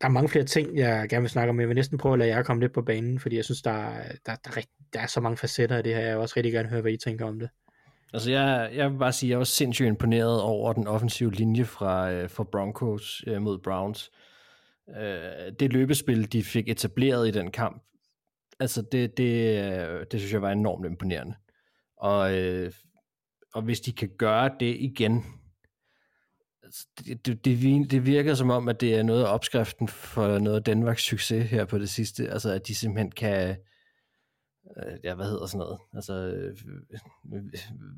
der 0.00 0.06
er 0.06 0.12
mange 0.12 0.28
flere 0.28 0.44
ting, 0.44 0.76
jeg 0.76 1.08
gerne 1.08 1.22
vil 1.22 1.30
snakke 1.30 1.50
om. 1.50 1.60
Jeg 1.60 1.68
vil 1.68 1.76
næsten 1.76 1.98
prøve 1.98 2.12
at 2.12 2.18
lade 2.18 2.30
jer 2.30 2.42
komme 2.42 2.62
lidt 2.62 2.72
på 2.72 2.82
banen, 2.82 3.18
fordi 3.18 3.36
jeg 3.36 3.44
synes, 3.44 3.62
der, 3.62 3.90
der, 4.26 4.36
der, 4.44 4.50
er 4.56 4.60
der 4.92 5.00
er 5.00 5.06
så 5.06 5.20
mange 5.20 5.36
facetter 5.36 5.78
i 5.78 5.82
det 5.82 5.94
her. 5.94 6.00
Jeg 6.00 6.14
vil 6.14 6.22
også 6.22 6.34
rigtig 6.36 6.52
gerne 6.52 6.68
høre, 6.68 6.80
hvad 6.80 6.92
I 6.92 6.96
tænker 6.96 7.26
om 7.26 7.38
det. 7.38 7.48
Altså, 8.12 8.30
jeg, 8.30 8.70
jeg 8.74 8.92
vil 8.92 8.98
bare 8.98 9.12
sige, 9.12 9.28
at 9.28 9.30
jeg 9.30 9.38
var 9.38 9.44
sindssygt 9.44 9.86
imponeret 9.86 10.42
over 10.42 10.72
den 10.72 10.86
offensive 10.86 11.32
linje 11.32 11.64
fra, 11.64 12.12
øh, 12.12 12.30
fra 12.30 12.44
Broncos 12.44 13.24
øh, 13.26 13.42
mod 13.42 13.58
Browns. 13.58 14.10
Øh, 14.96 15.52
det 15.60 15.72
løbespil, 15.72 16.32
de 16.32 16.44
fik 16.44 16.68
etableret 16.68 17.28
i 17.28 17.30
den 17.30 17.50
kamp, 17.50 17.82
altså 18.60 18.82
det, 18.92 19.16
det, 19.16 19.64
øh, 19.64 20.06
det 20.10 20.20
synes 20.20 20.32
jeg 20.32 20.42
var 20.42 20.50
enormt 20.50 20.86
imponerende. 20.86 21.34
Og, 21.96 22.38
øh, 22.38 22.72
og 23.54 23.62
hvis 23.62 23.80
de 23.80 23.92
kan 23.92 24.10
gøre 24.18 24.50
det 24.60 24.76
igen, 24.78 25.24
Altså, 26.66 26.86
det, 26.98 27.26
det, 27.26 27.44
det, 27.44 27.90
det 27.90 28.06
virker 28.06 28.34
som 28.34 28.50
om, 28.50 28.68
at 28.68 28.80
det 28.80 28.94
er 28.94 29.02
noget 29.02 29.24
af 29.24 29.34
opskriften 29.34 29.88
for 29.88 30.38
noget 30.38 30.56
af 30.56 30.62
Danmarks 30.62 31.02
succes 31.02 31.50
her 31.50 31.64
på 31.64 31.78
det 31.78 31.88
sidste. 31.88 32.28
Altså, 32.28 32.50
at 32.50 32.66
de 32.66 32.74
simpelthen 32.74 33.10
kan, 33.10 33.56
øh, 34.76 34.92
ja, 35.04 35.14
hvad 35.14 35.26
hedder 35.26 35.46
sådan 35.46 35.58
noget, 35.58 35.78
altså 35.94 36.12
øh, 36.12 36.56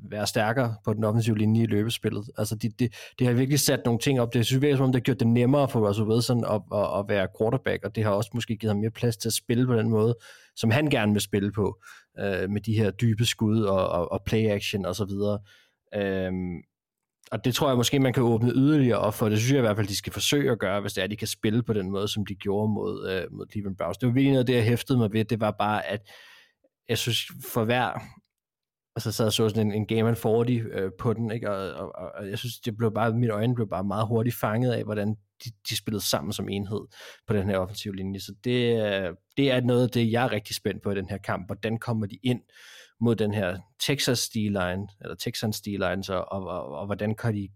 være 0.09 0.27
stærkere 0.27 0.75
på 0.85 0.93
den 0.93 1.03
offensive 1.03 1.37
linje 1.37 1.63
i 1.63 1.65
løbespillet. 1.65 2.29
Altså, 2.37 2.55
det 2.55 2.79
de, 2.79 2.89
de 3.19 3.25
har 3.25 3.33
virkelig 3.33 3.59
sat 3.59 3.81
nogle 3.85 3.99
ting 3.99 4.21
op. 4.21 4.33
Det 4.33 4.45
synes 4.45 4.63
jeg, 4.63 4.77
som 4.77 4.85
om 4.85 4.91
det 4.91 4.99
har 4.99 5.03
gjort 5.03 5.19
det 5.19 5.27
nemmere 5.27 5.69
for 5.69 5.87
Russell 5.87 6.07
Wilson 6.07 6.45
at, 6.45 6.61
at, 6.73 6.99
at 6.99 7.05
være 7.07 7.27
quarterback, 7.39 7.85
og 7.85 7.95
det 7.95 8.03
har 8.03 8.11
også 8.11 8.31
måske 8.33 8.57
givet 8.57 8.73
ham 8.73 8.79
mere 8.81 8.91
plads 8.91 9.17
til 9.17 9.29
at 9.29 9.33
spille 9.33 9.65
på 9.65 9.75
den 9.75 9.89
måde, 9.89 10.17
som 10.55 10.71
han 10.71 10.89
gerne 10.89 11.11
vil 11.11 11.21
spille 11.21 11.51
på, 11.51 11.79
øh, 12.19 12.49
med 12.49 12.61
de 12.61 12.73
her 12.73 12.91
dybe 12.91 13.25
skud 13.25 13.61
og, 13.61 13.89
og, 13.89 14.11
og 14.11 14.23
play 14.25 14.49
action 14.49 14.85
og 14.85 14.95
så 14.95 15.05
videre. 15.05 15.39
Øhm, 15.95 16.61
og 17.31 17.45
det 17.45 17.55
tror 17.55 17.67
jeg 17.67 17.77
måske, 17.77 17.99
man 17.99 18.13
kan 18.13 18.23
åbne 18.23 18.51
yderligere 18.51 18.97
op 18.97 19.13
for. 19.13 19.29
Det 19.29 19.37
synes 19.37 19.51
jeg 19.51 19.57
i 19.57 19.61
hvert 19.61 19.75
fald, 19.75 19.87
de 19.87 19.97
skal 19.97 20.13
forsøge 20.13 20.51
at 20.51 20.59
gøre, 20.59 20.81
hvis 20.81 20.93
det 20.93 21.01
er, 21.01 21.03
at 21.03 21.11
de 21.11 21.17
kan 21.17 21.27
spille 21.27 21.63
på 21.63 21.73
den 21.73 21.91
måde, 21.91 22.07
som 22.07 22.25
de 22.25 22.35
gjorde 22.35 22.73
mod, 22.73 23.09
øh, 23.09 23.23
mod 23.31 23.45
Cleveland 23.51 23.77
Browns. 23.77 23.97
Det 23.97 24.07
var 24.07 24.13
virkelig 24.13 24.31
noget 24.31 24.43
af 24.43 24.45
det, 24.45 24.55
jeg 24.55 24.63
hæftede 24.63 24.97
mig 24.97 25.13
ved. 25.13 25.25
Det 25.25 25.39
var 25.39 25.51
bare, 25.51 25.85
at 25.85 26.01
jeg 26.89 26.97
synes, 26.97 27.27
for 27.53 27.65
hver 27.65 27.99
Altså, 28.95 29.11
så 29.11 29.17
sad 29.17 29.25
jeg 29.25 29.33
så 29.33 29.49
sådan 29.49 29.67
en, 29.67 29.73
en 29.73 29.87
Game 29.87 30.15
40 30.15 30.51
øh, 30.51 30.91
på 30.99 31.13
den, 31.13 31.31
ikke? 31.31 31.51
Og, 31.51 31.73
og, 31.73 31.95
og, 31.95 32.11
og, 32.15 32.29
jeg 32.29 32.37
synes, 32.39 32.59
det 32.59 32.77
blev 32.77 32.93
bare, 32.93 33.13
mit 33.13 33.29
øjne 33.29 33.55
blev 33.55 33.69
bare 33.69 33.83
meget 33.83 34.07
hurtigt 34.07 34.35
fanget 34.35 34.71
af, 34.71 34.83
hvordan 34.83 35.15
de, 35.45 35.51
de 35.69 35.77
spillede 35.77 36.05
sammen 36.05 36.33
som 36.33 36.49
enhed 36.49 36.81
på 37.27 37.33
den 37.33 37.49
her 37.49 37.57
offensive 37.57 37.95
linje. 37.95 38.19
Så 38.19 38.33
det, 38.43 38.85
øh, 38.85 39.15
det 39.37 39.51
er 39.51 39.61
noget 39.61 39.83
af 39.83 39.89
det, 39.89 40.11
jeg 40.11 40.25
er 40.25 40.31
rigtig 40.31 40.55
spændt 40.55 40.83
på 40.83 40.91
i 40.91 40.95
den 40.95 41.09
her 41.09 41.17
kamp. 41.17 41.47
Hvordan 41.47 41.77
kommer 41.77 42.05
de 42.05 42.17
ind 42.23 42.41
mod 43.01 43.15
den 43.15 43.33
her 43.33 43.59
Texas 43.79 44.29
D-line, 44.29 44.87
eller 45.01 45.15
Texans 45.15 45.61
D-line, 45.61 46.03
så, 46.03 46.13
og, 46.13 46.47
og, 46.47 46.65
og, 46.65 46.85
hvordan 46.85 47.15
kan 47.15 47.35
de, 47.35 47.49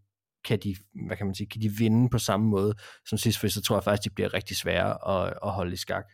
kan 0.43 0.59
de, 0.59 0.75
hvad 1.07 1.17
kan 1.17 1.25
man 1.25 1.35
sige, 1.35 1.47
kan 1.47 1.61
de 1.61 1.69
vinde 1.69 2.09
på 2.09 2.17
samme 2.17 2.47
måde 2.47 2.75
som 3.05 3.17
sidst, 3.17 3.39
for 3.39 3.47
så 3.47 3.61
tror 3.61 3.75
jeg 3.75 3.83
faktisk, 3.83 4.09
de 4.09 4.13
bliver 4.15 4.33
rigtig 4.33 4.57
svære 4.57 5.07
at, 5.09 5.33
at 5.43 5.51
holde 5.51 5.73
i 5.73 5.77
skak. 5.77 6.05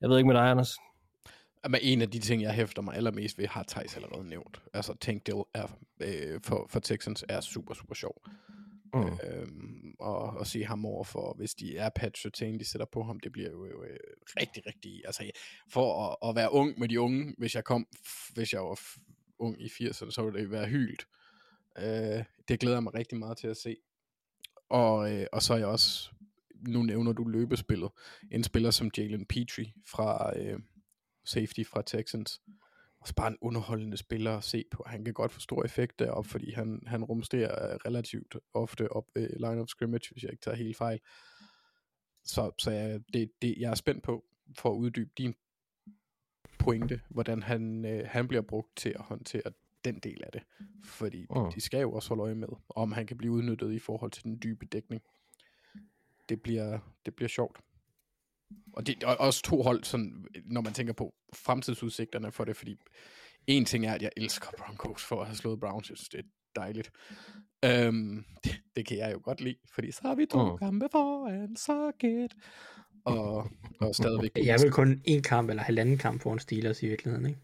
Jeg 0.00 0.10
ved 0.10 0.18
ikke 0.18 0.26
med 0.26 0.34
dig, 0.34 0.50
Anders. 0.50 0.76
Men 1.68 1.80
en 1.82 2.02
af 2.02 2.10
de 2.10 2.18
ting, 2.18 2.42
jeg 2.42 2.52
hæfter 2.52 2.82
mig 2.82 2.96
allermest 2.96 3.38
ved, 3.38 3.46
har 3.46 3.64
Thijs 3.68 3.96
allerede 3.96 4.28
nævnt. 4.28 4.60
Altså, 4.74 4.94
Tank 5.00 5.26
det 5.26 5.34
er, 5.54 5.78
øh, 6.00 6.40
for, 6.44 6.66
for 6.70 6.80
Texans 6.80 7.24
er 7.28 7.40
super, 7.40 7.74
super 7.74 7.94
sjov. 7.94 8.22
Mm. 8.94 9.18
Øhm, 9.24 9.94
og, 9.98 10.18
og 10.18 10.46
se 10.46 10.64
ham 10.64 10.84
over 10.84 11.04
for, 11.04 11.34
hvis 11.36 11.54
de 11.54 11.76
er 11.76 11.88
patch 11.88 12.26
de 12.40 12.64
sætter 12.64 12.86
på 12.92 13.02
ham, 13.02 13.20
det 13.20 13.32
bliver 13.32 13.50
jo, 13.50 13.66
jo 13.66 13.82
øh, 13.82 13.98
rigtig, 14.40 14.66
rigtig, 14.66 15.02
altså 15.04 15.30
for 15.68 16.08
at, 16.08 16.28
at, 16.28 16.36
være 16.36 16.52
ung 16.52 16.78
med 16.78 16.88
de 16.88 17.00
unge, 17.00 17.34
hvis 17.38 17.54
jeg 17.54 17.64
kom, 17.64 17.86
hvis 18.34 18.52
jeg 18.52 18.60
var 18.60 18.80
ung 19.38 19.62
i 19.62 19.66
80'erne, 19.66 20.10
så 20.10 20.22
ville 20.24 20.40
det 20.40 20.50
være 20.50 20.66
hyldt. 20.66 21.06
Øh, 21.78 22.24
det 22.48 22.60
glæder 22.60 22.76
jeg 22.76 22.82
mig 22.82 22.94
rigtig 22.94 23.18
meget 23.18 23.38
til 23.38 23.48
at 23.48 23.56
se. 23.56 23.76
Og, 24.68 25.12
øh, 25.12 25.26
og 25.32 25.42
så 25.42 25.54
er 25.54 25.58
jeg 25.58 25.66
også, 25.66 26.10
nu 26.68 26.82
nævner 26.82 27.12
du 27.12 27.24
løbespillet, 27.24 27.90
en 28.30 28.44
spiller 28.44 28.70
som 28.70 28.90
Jalen 28.98 29.26
Petrie 29.26 29.72
fra, 29.86 30.38
øh, 30.38 30.58
safety 31.24 31.62
fra 31.64 31.82
Texans. 31.82 32.40
Også 33.06 33.14
bare 33.14 33.28
en 33.28 33.38
underholdende 33.40 33.96
spiller 33.96 34.36
at 34.36 34.44
se 34.44 34.64
på. 34.70 34.84
Han 34.86 35.04
kan 35.04 35.14
godt 35.14 35.32
få 35.32 35.40
stor 35.40 35.64
effekt 35.64 35.98
deroppe, 35.98 36.30
fordi 36.30 36.52
han, 36.52 36.82
han 36.86 37.04
rumsterer 37.04 37.86
relativt 37.86 38.36
ofte 38.54 38.92
op 38.92 39.04
ved 39.14 39.28
line 39.30 39.60
of 39.60 39.68
scrimmage, 39.68 40.08
hvis 40.12 40.22
jeg 40.22 40.32
ikke 40.32 40.40
tager 40.40 40.56
helt 40.56 40.76
fejl. 40.76 41.00
Så, 42.24 42.50
så 42.58 42.70
jeg, 42.70 43.00
det, 43.12 43.30
det, 43.42 43.54
jeg 43.58 43.70
er 43.70 43.74
spændt 43.74 44.02
på, 44.02 44.24
for 44.58 44.70
at 44.70 44.76
uddybe 44.76 45.10
din 45.18 45.34
pointe, 46.58 47.00
hvordan 47.08 47.42
han, 47.42 47.84
øh, 47.84 48.08
han 48.08 48.28
bliver 48.28 48.42
brugt 48.42 48.76
til 48.76 48.88
at 48.88 49.00
håndtere 49.00 49.52
den 49.84 49.98
del 49.98 50.24
af 50.24 50.32
det. 50.32 50.42
Fordi 50.84 51.26
oh. 51.28 51.54
de 51.54 51.60
skal 51.60 51.80
jo 51.80 51.92
også 51.92 52.08
holde 52.08 52.22
øje 52.22 52.34
med, 52.34 52.48
om 52.68 52.92
han 52.92 53.06
kan 53.06 53.16
blive 53.16 53.32
udnyttet 53.32 53.72
i 53.72 53.78
forhold 53.78 54.10
til 54.10 54.24
den 54.24 54.38
dybe 54.42 54.66
dækning. 54.66 55.02
Det 56.28 56.42
bliver, 56.42 56.78
det 57.06 57.14
bliver 57.14 57.28
sjovt. 57.28 57.60
Og 58.72 58.86
det 58.86 59.02
er 59.02 59.06
også 59.06 59.42
to 59.42 59.62
hold, 59.62 59.84
sådan, 59.84 60.26
når 60.44 60.60
man 60.60 60.72
tænker 60.72 60.92
på 60.92 61.14
fremtidsudsigterne 61.34 62.32
for 62.32 62.44
det, 62.44 62.56
fordi 62.56 62.76
en 63.46 63.64
ting 63.64 63.86
er, 63.86 63.94
at 63.94 64.02
jeg 64.02 64.10
elsker 64.16 64.48
Broncos 64.58 65.04
for 65.04 65.20
at 65.20 65.26
have 65.26 65.36
slået 65.36 65.60
Browns. 65.60 65.90
Jeg 65.90 65.96
synes, 65.96 66.08
det 66.08 66.18
er 66.18 66.24
dejligt. 66.56 66.90
Um, 67.66 68.24
det, 68.44 68.60
det 68.76 68.86
kan 68.86 68.98
jeg 68.98 69.12
jo 69.12 69.20
godt 69.22 69.40
lide, 69.40 69.56
fordi 69.74 69.90
så 69.90 70.00
har 70.02 70.14
vi 70.14 70.26
to 70.26 70.52
mm. 70.52 70.58
kampe 70.58 70.88
foran, 70.92 71.56
så 71.56 71.92
get. 71.98 72.34
Og, 73.04 73.50
og 73.80 73.94
stadigvæk... 73.94 74.30
Jeg 74.36 74.54
er 74.54 74.62
vel 74.62 74.72
kun 74.72 75.02
en 75.04 75.22
kamp 75.22 75.50
eller 75.50 75.62
halvanden 75.62 75.98
kamp 75.98 76.22
foran 76.22 76.38
Steelers 76.38 76.82
i 76.82 76.88
virkeligheden, 76.88 77.26
ikke? 77.26 77.40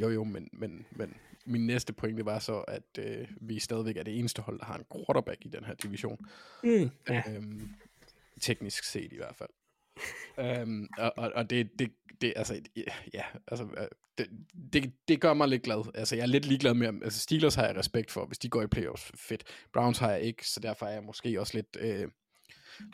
Jo, 0.00 0.08
jo, 0.08 0.24
men, 0.24 0.48
men, 0.52 0.86
men 0.90 1.14
min 1.46 1.66
næste 1.66 1.92
pointe 1.92 2.24
var 2.24 2.38
så, 2.38 2.58
at 2.58 2.98
øh, 2.98 3.28
vi 3.40 3.58
stadigvæk 3.58 3.96
er 3.96 4.02
det 4.02 4.18
eneste 4.18 4.42
hold, 4.42 4.58
der 4.58 4.64
har 4.64 4.76
en 4.76 4.84
quarterback 4.92 5.44
i 5.44 5.48
den 5.48 5.64
her 5.64 5.74
division. 5.74 6.26
Mm, 6.64 6.90
ja. 7.08 7.22
øhm, 7.28 7.68
teknisk 8.40 8.84
set 8.84 9.12
i 9.12 9.16
hvert 9.16 9.36
fald 9.36 9.50
øhm, 10.40 10.88
og, 10.98 11.12
og, 11.16 11.32
og 11.34 11.50
det, 11.50 11.70
det, 11.78 11.90
det, 12.20 12.32
altså, 12.36 12.60
ja, 13.14 13.22
altså, 13.46 13.64
øh, 13.64 13.86
det, 14.18 14.28
det, 14.72 14.92
det 15.08 15.20
gør 15.20 15.34
mig 15.34 15.48
lidt 15.48 15.62
glad. 15.62 15.90
Altså, 15.94 16.16
jeg 16.16 16.22
er 16.22 16.26
lidt 16.26 16.46
ligeglad 16.46 16.74
med, 16.74 16.88
altså 17.04 17.20
Steelers 17.20 17.54
har 17.54 17.66
jeg 17.66 17.76
respekt 17.76 18.10
for, 18.10 18.26
hvis 18.26 18.38
de 18.38 18.48
går 18.48 18.62
i 18.62 18.66
playoffs, 18.66 19.12
fedt. 19.14 19.44
Browns 19.72 19.98
har 19.98 20.10
jeg 20.10 20.20
ikke, 20.20 20.48
så 20.48 20.60
derfor 20.60 20.86
er 20.86 20.92
jeg 20.92 21.02
måske 21.02 21.40
også 21.40 21.56
lidt, 21.56 21.76
øh, 21.80 22.08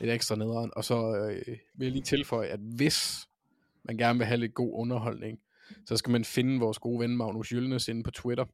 lidt 0.00 0.10
ekstra 0.10 0.36
nederen. 0.36 0.70
Og 0.76 0.84
så 0.84 1.16
øh, 1.16 1.56
vil 1.74 1.86
jeg 1.86 1.92
lige 1.92 2.02
tilføje, 2.02 2.48
at 2.48 2.60
hvis 2.60 3.28
man 3.84 3.96
gerne 3.96 4.18
vil 4.18 4.26
have 4.26 4.40
lidt 4.40 4.54
god 4.54 4.70
underholdning, 4.72 5.38
så 5.86 5.96
skal 5.96 6.10
man 6.10 6.24
finde 6.24 6.60
vores 6.60 6.78
gode 6.78 7.00
ven 7.00 7.16
Magnus 7.16 7.52
Jyllnes, 7.52 7.88
inde 7.88 8.02
på 8.02 8.10
Twitter, 8.10 8.44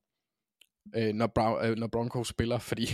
øh, 0.96 1.14
når, 1.14 1.26
Brown, 1.26 1.64
øh, 1.64 1.76
når 1.76 1.86
Broncos 1.86 2.28
spiller, 2.28 2.58
fordi 2.58 2.86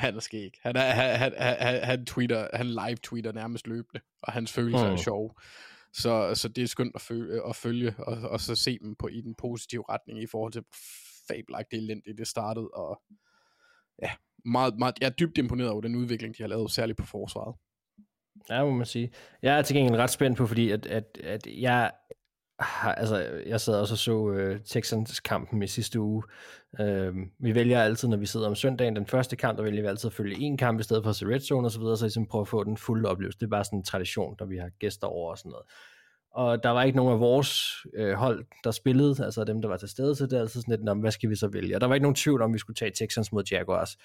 han 0.00 0.16
er 0.16 0.20
skæg. 0.20 0.54
Han, 0.62 0.76
er, 0.76 0.80
han, 0.80 1.20
han, 1.20 1.32
han, 1.38 1.84
han, 1.84 2.06
tweeter, 2.06 2.48
han 2.54 2.66
live-tweeter 2.66 3.32
nærmest 3.32 3.66
løbende, 3.66 4.00
og 4.22 4.32
hans 4.32 4.52
følelser 4.52 4.86
mm. 4.86 4.92
er 4.92 4.96
sjove. 4.96 5.30
Så, 5.92 6.34
så 6.34 6.48
det 6.48 6.64
er 6.64 6.68
skønt 6.68 6.94
at 6.94 7.00
følge, 7.00 7.48
at 7.48 7.56
følge 7.56 7.94
og, 7.98 8.30
og 8.30 8.40
så 8.40 8.54
se 8.54 8.78
dem 8.78 8.96
på 8.98 9.08
i 9.08 9.20
den 9.20 9.34
positive 9.34 9.84
retning 9.88 10.22
i 10.22 10.26
forhold 10.26 10.52
til 10.52 10.64
fabelagtigt 11.28 11.82
elendigt 11.82 12.18
det 12.18 12.28
startede, 12.28 12.68
og 12.68 13.02
ja, 14.02 14.10
meget, 14.44 14.78
meget, 14.78 14.94
jeg 15.00 15.06
er 15.06 15.10
dybt 15.10 15.38
imponeret 15.38 15.70
over 15.70 15.80
den 15.80 15.96
udvikling, 15.96 16.38
de 16.38 16.42
har 16.42 16.48
lavet, 16.48 16.70
særligt 16.70 16.98
på 16.98 17.06
forsvaret. 17.06 17.56
Ja, 18.50 18.64
må 18.64 18.70
man 18.70 18.86
sige. 18.86 19.12
Jeg 19.42 19.58
er 19.58 19.62
til 19.62 19.76
gengæld 19.76 20.00
ret 20.00 20.10
spændt 20.10 20.38
på, 20.38 20.46
fordi 20.46 20.70
at, 20.70 20.86
at, 20.86 21.18
at 21.24 21.46
jeg 21.46 21.90
har, 22.60 22.92
altså, 22.94 23.42
jeg 23.46 23.60
sad 23.60 23.74
også 23.74 23.94
og 23.94 23.98
så 23.98 24.28
øh, 24.30 24.60
Texans-kampen 24.60 25.62
i 25.62 25.66
sidste 25.66 26.00
uge. 26.00 26.22
Øh, 26.80 27.14
vi 27.38 27.54
vælger 27.54 27.82
altid, 27.82 28.08
når 28.08 28.16
vi 28.16 28.26
sidder 28.26 28.48
om 28.48 28.54
søndagen, 28.54 28.96
den 28.96 29.06
første 29.06 29.36
kamp, 29.36 29.58
der 29.58 29.64
vælger 29.64 29.82
vi 29.82 29.88
altid 29.88 30.08
at 30.08 30.14
følge 30.14 30.40
en 30.40 30.56
kamp 30.56 30.80
i 30.80 30.82
stedet 30.82 31.02
for 31.02 31.10
at 31.10 31.16
se 31.16 31.26
Red 31.26 31.40
Zone 31.40 31.66
og 31.66 31.70
så 31.70 31.80
videre, 31.80 31.96
så 31.96 32.04
ligesom 32.04 32.26
prøve 32.26 32.42
at 32.42 32.48
få 32.48 32.64
den 32.64 32.76
fulde 32.76 33.08
oplevelse. 33.08 33.38
Det 33.38 33.46
er 33.46 33.50
bare 33.50 33.64
sådan 33.64 33.78
en 33.78 33.84
tradition, 33.84 34.36
når 34.40 34.46
vi 34.46 34.56
har 34.56 34.68
gæster 34.80 35.06
over 35.06 35.30
og 35.30 35.38
sådan 35.38 35.50
noget. 35.50 35.66
Og 36.32 36.62
der 36.62 36.70
var 36.70 36.82
ikke 36.82 36.96
nogen 36.96 37.12
af 37.12 37.20
vores 37.20 37.62
øh, 37.94 38.12
hold, 38.12 38.46
der 38.64 38.70
spillede, 38.70 39.24
altså 39.24 39.44
dem, 39.44 39.62
der 39.62 39.68
var 39.68 39.76
til 39.76 39.88
stede, 39.88 40.14
så 40.14 40.26
det 40.26 40.32
er 40.32 40.40
altid 40.40 40.60
sådan 40.60 40.84
lidt, 40.84 41.00
hvad 41.00 41.10
skal 41.10 41.30
vi 41.30 41.36
så 41.36 41.48
vælge? 41.48 41.76
Og 41.76 41.80
der 41.80 41.86
var 41.86 41.94
ikke 41.94 42.02
nogen 42.02 42.14
tvivl 42.14 42.42
om, 42.42 42.54
vi 42.54 42.58
skulle 42.58 42.76
tage 42.76 42.92
Texans 42.98 43.32
mod 43.32 43.44
Jaguars. 43.50 43.96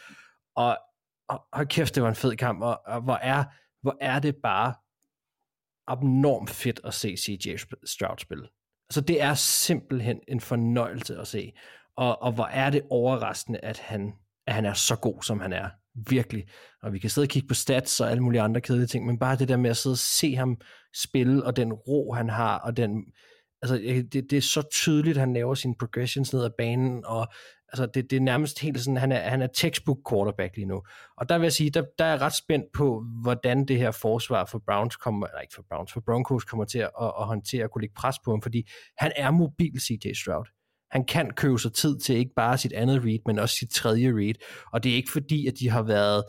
Og, 0.55 0.77
og 1.29 1.45
hold 1.53 1.67
kæft, 1.67 1.95
det 1.95 2.03
var 2.03 2.09
en 2.09 2.15
fed 2.15 2.35
kamp, 2.35 2.61
og, 2.61 2.81
og 2.85 3.01
hvor, 3.01 3.15
er, 3.15 3.43
hvor 3.81 3.97
er 4.01 4.19
det 4.19 4.35
bare 4.43 4.73
abnormt 5.87 6.49
fedt 6.49 6.79
at 6.83 6.93
se 6.93 7.17
CJ 7.17 7.55
Stroud 7.85 8.17
spille. 8.17 8.47
Altså 8.89 9.01
det 9.01 9.21
er 9.21 9.33
simpelthen 9.33 10.19
en 10.27 10.39
fornøjelse 10.39 11.17
at 11.17 11.27
se. 11.27 11.53
Og, 11.97 12.21
og 12.21 12.31
hvor 12.31 12.45
er 12.45 12.69
det 12.69 12.81
overraskende, 12.89 13.59
at 13.59 13.79
han, 13.79 14.13
at 14.47 14.53
han 14.53 14.65
er 14.65 14.73
så 14.73 14.95
god, 14.95 15.23
som 15.23 15.39
han 15.39 15.53
er. 15.53 15.69
Virkelig. 16.09 16.45
Og 16.83 16.93
vi 16.93 16.99
kan 16.99 17.09
sidde 17.09 17.25
og 17.25 17.29
kigge 17.29 17.47
på 17.47 17.53
stats 17.53 17.99
og 17.99 18.11
alle 18.11 18.23
mulige 18.23 18.41
andre 18.41 18.61
kedelige 18.61 18.87
ting, 18.87 19.05
men 19.05 19.19
bare 19.19 19.37
det 19.37 19.47
der 19.47 19.57
med 19.57 19.69
at 19.69 19.77
sidde 19.77 19.93
og 19.93 19.97
se 19.97 20.35
ham 20.35 20.57
spille, 20.95 21.43
og 21.43 21.55
den 21.55 21.73
ro, 21.73 22.13
han 22.13 22.29
har, 22.29 22.59
og 22.59 22.77
den... 22.77 23.05
Altså, 23.61 23.75
det, 24.13 24.13
det 24.13 24.33
er 24.33 24.41
så 24.41 24.61
tydeligt, 24.71 25.17
at 25.17 25.19
han 25.19 25.33
laver 25.33 25.55
sine 25.55 25.75
progressions 25.79 26.33
ned 26.33 26.43
ad 26.43 26.49
banen, 26.57 27.05
og 27.05 27.27
altså 27.69 27.85
det, 27.85 28.09
det 28.09 28.15
er 28.15 28.21
nærmest 28.21 28.59
helt 28.59 28.79
sådan, 28.79 28.97
han 28.97 29.11
er, 29.11 29.29
han 29.29 29.41
er 29.41 29.47
textbook 29.47 29.97
quarterback 30.09 30.55
lige 30.55 30.65
nu. 30.65 30.81
Og 31.17 31.29
der 31.29 31.37
vil 31.37 31.45
jeg 31.45 31.53
sige, 31.53 31.69
der, 31.69 31.83
der 31.99 32.05
er 32.05 32.09
jeg 32.09 32.21
ret 32.21 32.35
spændt 32.35 32.65
på, 32.73 33.05
hvordan 33.21 33.65
det 33.65 33.77
her 33.77 33.91
forsvar 33.91 34.45
for 34.45 34.61
Browns 34.67 34.95
kommer, 34.95 35.27
eller 35.27 35.39
ikke 35.39 35.53
for 35.55 35.65
Browns, 35.69 35.93
for 35.93 36.01
Broncos 36.05 36.43
kommer 36.43 36.65
til 36.65 36.79
at, 36.79 36.89
at, 37.01 37.11
at 37.19 37.25
håndtere 37.25 37.63
at 37.63 37.71
kunne 37.71 37.81
lægge 37.81 37.95
pres 37.95 38.15
på 38.25 38.31
ham, 38.31 38.41
fordi 38.41 38.69
han 38.97 39.11
er 39.15 39.31
mobil, 39.31 39.79
CJ 39.79 40.13
Stroud. 40.13 40.45
Han 40.91 41.05
kan 41.05 41.31
købe 41.31 41.59
sig 41.59 41.73
tid 41.73 41.99
til 41.99 42.15
ikke 42.15 42.31
bare 42.35 42.57
sit 42.57 42.73
andet 42.73 43.03
read, 43.05 43.19
men 43.25 43.39
også 43.39 43.55
sit 43.55 43.69
tredje 43.69 44.07
read. 44.07 44.35
Og 44.73 44.83
det 44.83 44.91
er 44.91 44.95
ikke 44.95 45.11
fordi, 45.11 45.47
at 45.47 45.53
de 45.59 45.69
har 45.69 45.83
været 45.83 46.23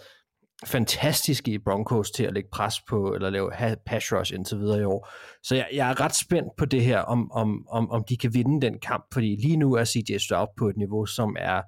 fantastiske 0.65 1.51
i 1.51 1.59
Broncos 1.59 2.11
til 2.11 2.25
at 2.25 2.35
lægge 2.35 2.49
pres 2.53 2.81
på, 2.81 3.15
eller 3.15 3.31
lave 3.31 3.51
pass 3.87 4.13
rush 4.13 4.35
indtil 4.35 4.59
videre 4.59 4.81
i 4.81 4.85
år. 4.85 5.09
Så 5.43 5.55
jeg, 5.55 5.69
jeg 5.73 5.91
er 5.91 6.01
ret 6.01 6.15
spændt 6.15 6.57
på 6.57 6.65
det 6.65 6.85
her, 6.85 6.99
om, 6.99 7.33
om, 7.33 7.69
om, 7.69 7.91
om 7.91 8.05
de 8.09 8.17
kan 8.17 8.35
vinde 8.35 8.67
den 8.67 8.79
kamp, 8.79 9.07
fordi 9.13 9.37
lige 9.37 9.57
nu 9.57 9.75
er 9.75 9.85
CJ 9.85 10.19
Stroud 10.19 10.47
på 10.59 10.69
et 10.69 10.77
niveau, 10.77 11.07
som 11.07 11.37
er 11.39 11.63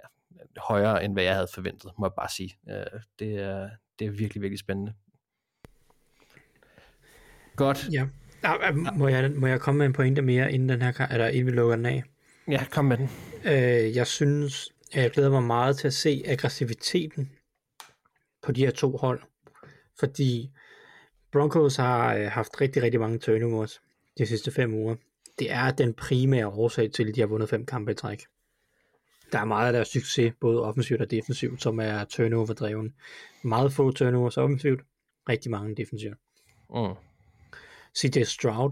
ja, 0.00 0.60
højere, 0.60 1.04
end 1.04 1.12
hvad 1.12 1.22
jeg 1.22 1.34
havde 1.34 1.48
forventet, 1.54 1.90
må 1.98 2.06
jeg 2.06 2.12
bare 2.16 2.28
sige. 2.36 2.56
Øh, 2.68 3.00
det 3.18 3.34
er, 3.34 3.68
det 3.98 4.06
er 4.06 4.10
virkelig, 4.10 4.42
virkelig 4.42 4.58
spændende. 4.58 4.92
Godt. 7.56 7.88
Ja. 7.92 8.06
Må 8.94 9.08
jeg, 9.08 9.30
må 9.30 9.46
jeg 9.46 9.60
komme 9.60 9.78
med 9.78 9.86
en 9.86 9.92
pointe 9.92 10.22
mere, 10.22 10.52
inden, 10.52 10.68
den 10.68 10.82
her, 10.82 11.06
eller 11.06 11.28
inden 11.28 11.46
vi 11.46 11.50
lukker 11.50 11.76
den 11.76 11.86
af? 11.86 12.02
Ja, 12.48 12.64
kom 12.70 12.84
med 12.84 12.96
den. 12.96 13.10
Øh, 13.44 13.96
jeg 13.96 14.06
synes, 14.06 14.68
jeg 14.94 15.10
glæder 15.10 15.30
mig 15.30 15.42
meget 15.42 15.78
til 15.78 15.86
at 15.86 15.94
se 15.94 16.22
aggressiviteten 16.26 17.30
på 18.44 18.52
de 18.52 18.64
her 18.64 18.70
to 18.70 18.96
hold. 18.96 19.20
Fordi 19.98 20.50
Broncos 21.32 21.76
har 21.76 22.14
øh, 22.14 22.26
haft 22.26 22.60
rigtig, 22.60 22.82
rigtig 22.82 23.00
mange 23.00 23.18
turnovers 23.18 23.80
de 24.18 24.26
sidste 24.26 24.50
fem 24.50 24.74
uger. 24.74 24.96
Det 25.38 25.50
er 25.50 25.70
den 25.70 25.94
primære 25.94 26.48
årsag 26.48 26.92
til, 26.92 27.08
at 27.08 27.14
de 27.14 27.20
har 27.20 27.26
vundet 27.26 27.48
fem 27.48 27.66
kampe 27.66 27.92
i 27.92 27.94
træk. 27.94 28.22
Der 29.32 29.38
er 29.38 29.44
meget 29.44 29.66
af 29.66 29.72
deres 29.72 29.88
succes, 29.88 30.32
både 30.40 30.62
offensivt 30.62 31.00
og 31.00 31.10
defensivt, 31.10 31.62
som 31.62 31.80
er 31.80 32.04
turnover-dreven. 32.04 32.94
Meget 33.42 33.72
få 33.72 33.90
turnovers 33.90 34.36
offensivt, 34.36 34.80
rigtig 35.28 35.50
mange 35.50 35.74
defensivt. 35.74 36.18
Mm. 36.70 36.94
CJ 37.98 38.22
Stroud 38.22 38.70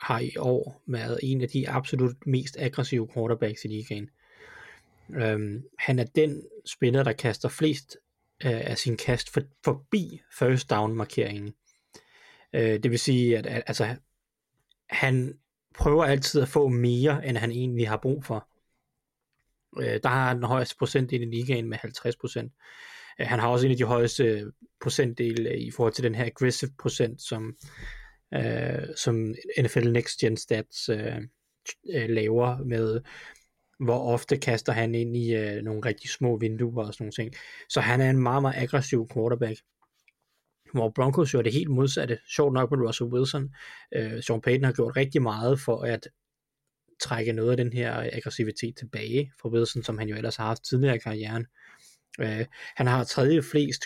har 0.00 0.18
i 0.18 0.36
år 0.38 0.82
været 0.86 1.20
en 1.22 1.40
af 1.40 1.48
de 1.48 1.68
absolut 1.68 2.26
mest 2.26 2.56
aggressive 2.58 3.08
quarterbacks 3.14 3.64
i 3.64 3.68
ligaen. 3.68 4.10
Øhm, 5.14 5.64
han 5.78 5.98
er 5.98 6.04
den 6.04 6.42
spiller, 6.66 7.02
der 7.02 7.12
kaster 7.12 7.48
flest 7.48 7.96
øh, 8.44 8.70
af 8.70 8.78
sin 8.78 8.96
kast 8.96 9.32
for, 9.32 9.40
forbi 9.64 10.20
first 10.38 10.70
down 10.70 10.94
markeringen. 10.94 11.54
Øh, 12.54 12.82
det 12.82 12.90
vil 12.90 12.98
sige, 12.98 13.38
at, 13.38 13.46
at 13.46 13.62
altså, 13.66 13.96
han 14.90 15.38
prøver 15.74 16.04
altid 16.04 16.42
at 16.42 16.48
få 16.48 16.68
mere, 16.68 17.26
end 17.26 17.36
han 17.36 17.50
egentlig 17.50 17.88
har 17.88 17.96
brug 17.96 18.24
for. 18.24 18.48
Øh, 19.80 20.00
der 20.02 20.08
har 20.08 20.28
han 20.28 20.36
den 20.36 20.44
højeste 20.44 20.76
procentdel 20.78 21.22
i 21.22 21.24
ligaen 21.24 21.68
med 21.68 21.78
50 21.78 22.16
procent. 22.16 22.52
Øh, 23.20 23.26
han 23.26 23.38
har 23.38 23.48
også 23.48 23.66
en 23.66 23.72
af 23.72 23.78
de 23.78 23.84
højeste 23.84 24.52
procentdele 24.82 25.58
i 25.58 25.70
forhold 25.70 25.92
til 25.92 26.04
den 26.04 26.14
her 26.14 26.24
aggressive 26.24 26.70
procent, 26.78 27.22
som, 27.22 27.56
øh, 28.34 28.96
som 28.96 29.34
NFL 29.60 29.92
Next 29.92 30.18
Gen 30.18 30.36
Stats 30.36 30.88
øh, 30.88 31.16
øh, 31.94 32.08
laver 32.08 32.64
med, 32.64 33.00
hvor 33.84 34.12
ofte 34.12 34.36
kaster 34.36 34.72
han 34.72 34.94
ind 34.94 35.16
i 35.16 35.34
øh, 35.34 35.62
nogle 35.62 35.80
rigtig 35.84 36.10
små 36.10 36.38
vinduer 36.38 36.86
og 36.86 36.94
sådan 36.94 37.04
nogle 37.04 37.12
ting. 37.12 37.34
Så 37.68 37.80
han 37.80 38.00
er 38.00 38.10
en 38.10 38.18
meget, 38.18 38.42
meget 38.42 38.54
aggressiv 38.56 39.08
quarterback. 39.14 39.60
Hvor 40.72 40.92
Broncos 40.94 41.34
jo 41.34 41.38
er 41.38 41.42
det 41.42 41.52
helt 41.52 41.70
modsatte. 41.70 42.18
Sjovt 42.36 42.54
nok 42.54 42.70
med 42.70 42.86
Russell 42.86 43.12
Wilson. 43.12 43.54
Øh, 43.94 44.22
Sean 44.22 44.40
Payton 44.40 44.64
har 44.64 44.72
gjort 44.72 44.96
rigtig 44.96 45.22
meget 45.22 45.60
for 45.60 45.82
at 45.82 46.08
trække 47.00 47.32
noget 47.32 47.50
af 47.50 47.56
den 47.56 47.72
her 47.72 48.10
aggressivitet 48.12 48.76
tilbage 48.76 49.32
fra 49.40 49.48
Wilson, 49.48 49.82
som 49.82 49.98
han 49.98 50.08
jo 50.08 50.16
ellers 50.16 50.36
har 50.36 50.46
haft 50.46 50.64
tidligere 50.64 50.96
i 50.96 50.98
karrieren. 50.98 51.46
Øh, 52.20 52.46
han 52.76 52.86
har 52.86 53.04
tredje 53.04 53.42
flest 53.42 53.84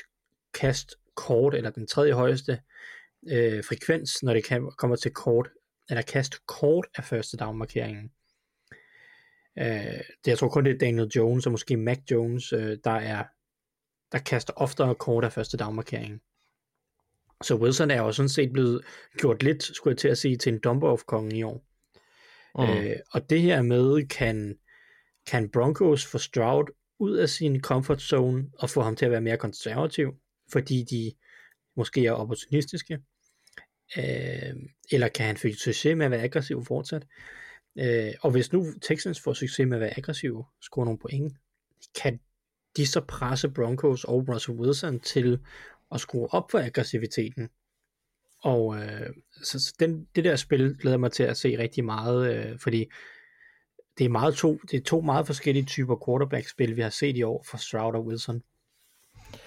kast 0.55 0.95
kort, 1.15 1.55
eller 1.55 1.71
den 1.71 1.87
tredje 1.87 2.13
højeste 2.13 2.61
øh, 3.29 3.65
frekvens, 3.65 4.23
når 4.23 4.35
det 4.35 4.45
kan, 4.45 4.71
kommer 4.79 4.97
til 4.97 5.11
kort, 5.11 5.49
eller 5.91 6.03
kast 6.03 6.47
kort 6.47 6.87
af 6.97 7.05
første 7.05 7.37
down 7.37 7.59
markeringen. 7.59 8.11
Øh, 9.59 9.67
det, 10.25 10.27
jeg 10.27 10.39
tror 10.39 10.49
kun 10.49 10.65
det 10.65 10.75
er 10.75 10.79
Daniel 10.79 11.09
Jones 11.17 11.47
og 11.47 11.53
måske 11.53 11.77
Mac 11.77 11.99
Jones, 12.11 12.53
øh, 12.53 12.79
der 12.85 12.91
er 12.91 13.25
der 14.13 14.19
kaster 14.19 14.53
oftere 14.57 14.95
kort 14.95 15.25
af 15.25 15.33
første 15.33 15.57
down 15.57 15.75
markeringen. 15.75 16.21
Så 17.43 17.57
Wilson 17.57 17.91
er 17.91 18.03
jo 18.03 18.13
sådan 18.13 18.29
set 18.29 18.53
blevet 18.53 18.85
gjort 19.17 19.43
lidt, 19.43 19.63
skulle 19.63 19.93
jeg 19.93 19.99
til 19.99 20.09
at 20.09 20.19
sige, 20.19 20.37
til 20.37 20.53
en 20.53 20.59
dump 20.59 20.83
off 20.83 21.03
konge 21.03 21.39
i 21.39 21.43
år. 21.43 21.65
Mm. 22.59 22.65
Øh, 22.65 22.97
og 23.13 23.31
det 23.31 23.43
her 23.43 23.63
med, 23.63 24.09
kan, 24.09 24.59
kan 25.27 25.51
Broncos 25.51 26.07
få 26.07 26.19
Stroud 26.19 26.65
ud 26.99 27.17
af 27.17 27.29
sin 27.29 27.61
comfort 27.61 28.03
zone 28.03 28.51
og 28.59 28.71
få 28.71 28.83
ham 28.83 28.97
til 28.97 29.05
at 29.05 29.11
være 29.11 29.21
mere 29.21 29.37
konservativ, 29.37 30.15
fordi 30.53 30.85
de 30.91 31.13
måske 31.77 32.07
er 32.07 32.13
opportunistiske, 32.13 32.99
øh, 33.97 34.55
eller 34.91 35.09
kan 35.09 35.27
han 35.27 35.37
få 35.37 35.49
succes 35.59 35.97
med 35.97 36.05
at 36.07 36.11
være 36.11 36.23
aggressiv 36.23 36.65
fortsat. 36.65 37.07
Øh, 37.79 38.13
og 38.21 38.31
hvis 38.31 38.53
nu 38.53 38.67
Texans 38.83 39.21
får 39.21 39.33
succes 39.33 39.67
med 39.67 39.77
at 39.77 39.81
være 39.81 39.99
aggressive, 39.99 40.45
score 40.63 40.85
nogle 40.85 40.99
point, 40.99 41.33
kan 42.03 42.21
de 42.77 42.87
så 42.87 43.01
presse 43.01 43.49
Broncos 43.49 44.05
og 44.05 44.29
Russell 44.29 44.59
Wilson 44.59 45.01
til 45.01 45.39
at 45.93 46.01
skrue 46.01 46.35
op 46.35 46.51
for 46.51 46.59
aggressiviteten. 46.59 47.49
Og 48.43 48.77
øh, 48.77 49.11
så, 49.43 49.61
så 49.61 49.75
den, 49.81 50.07
det 50.17 50.25
der 50.25 50.37
spil 50.37 50.77
glæder 50.81 50.97
mig 50.97 51.13
til 51.13 51.23
at 51.23 51.37
se 51.37 51.59
rigtig 51.59 51.85
meget, 51.85 52.35
øh, 52.35 52.59
fordi 52.59 52.87
det 53.99 54.05
er, 54.05 54.09
meget 54.09 54.35
to, 54.35 54.61
det 54.71 54.77
er 54.77 54.85
to 54.85 55.01
meget 55.01 55.27
forskellige 55.27 55.65
typer 55.65 56.05
quarterback-spil, 56.07 56.77
vi 56.77 56.83
har 56.83 56.91
set 56.91 57.17
i 57.17 57.23
år 57.23 57.45
for 57.51 57.57
Stroud 57.57 57.95
og 57.95 58.07
Wilson. 58.07 58.43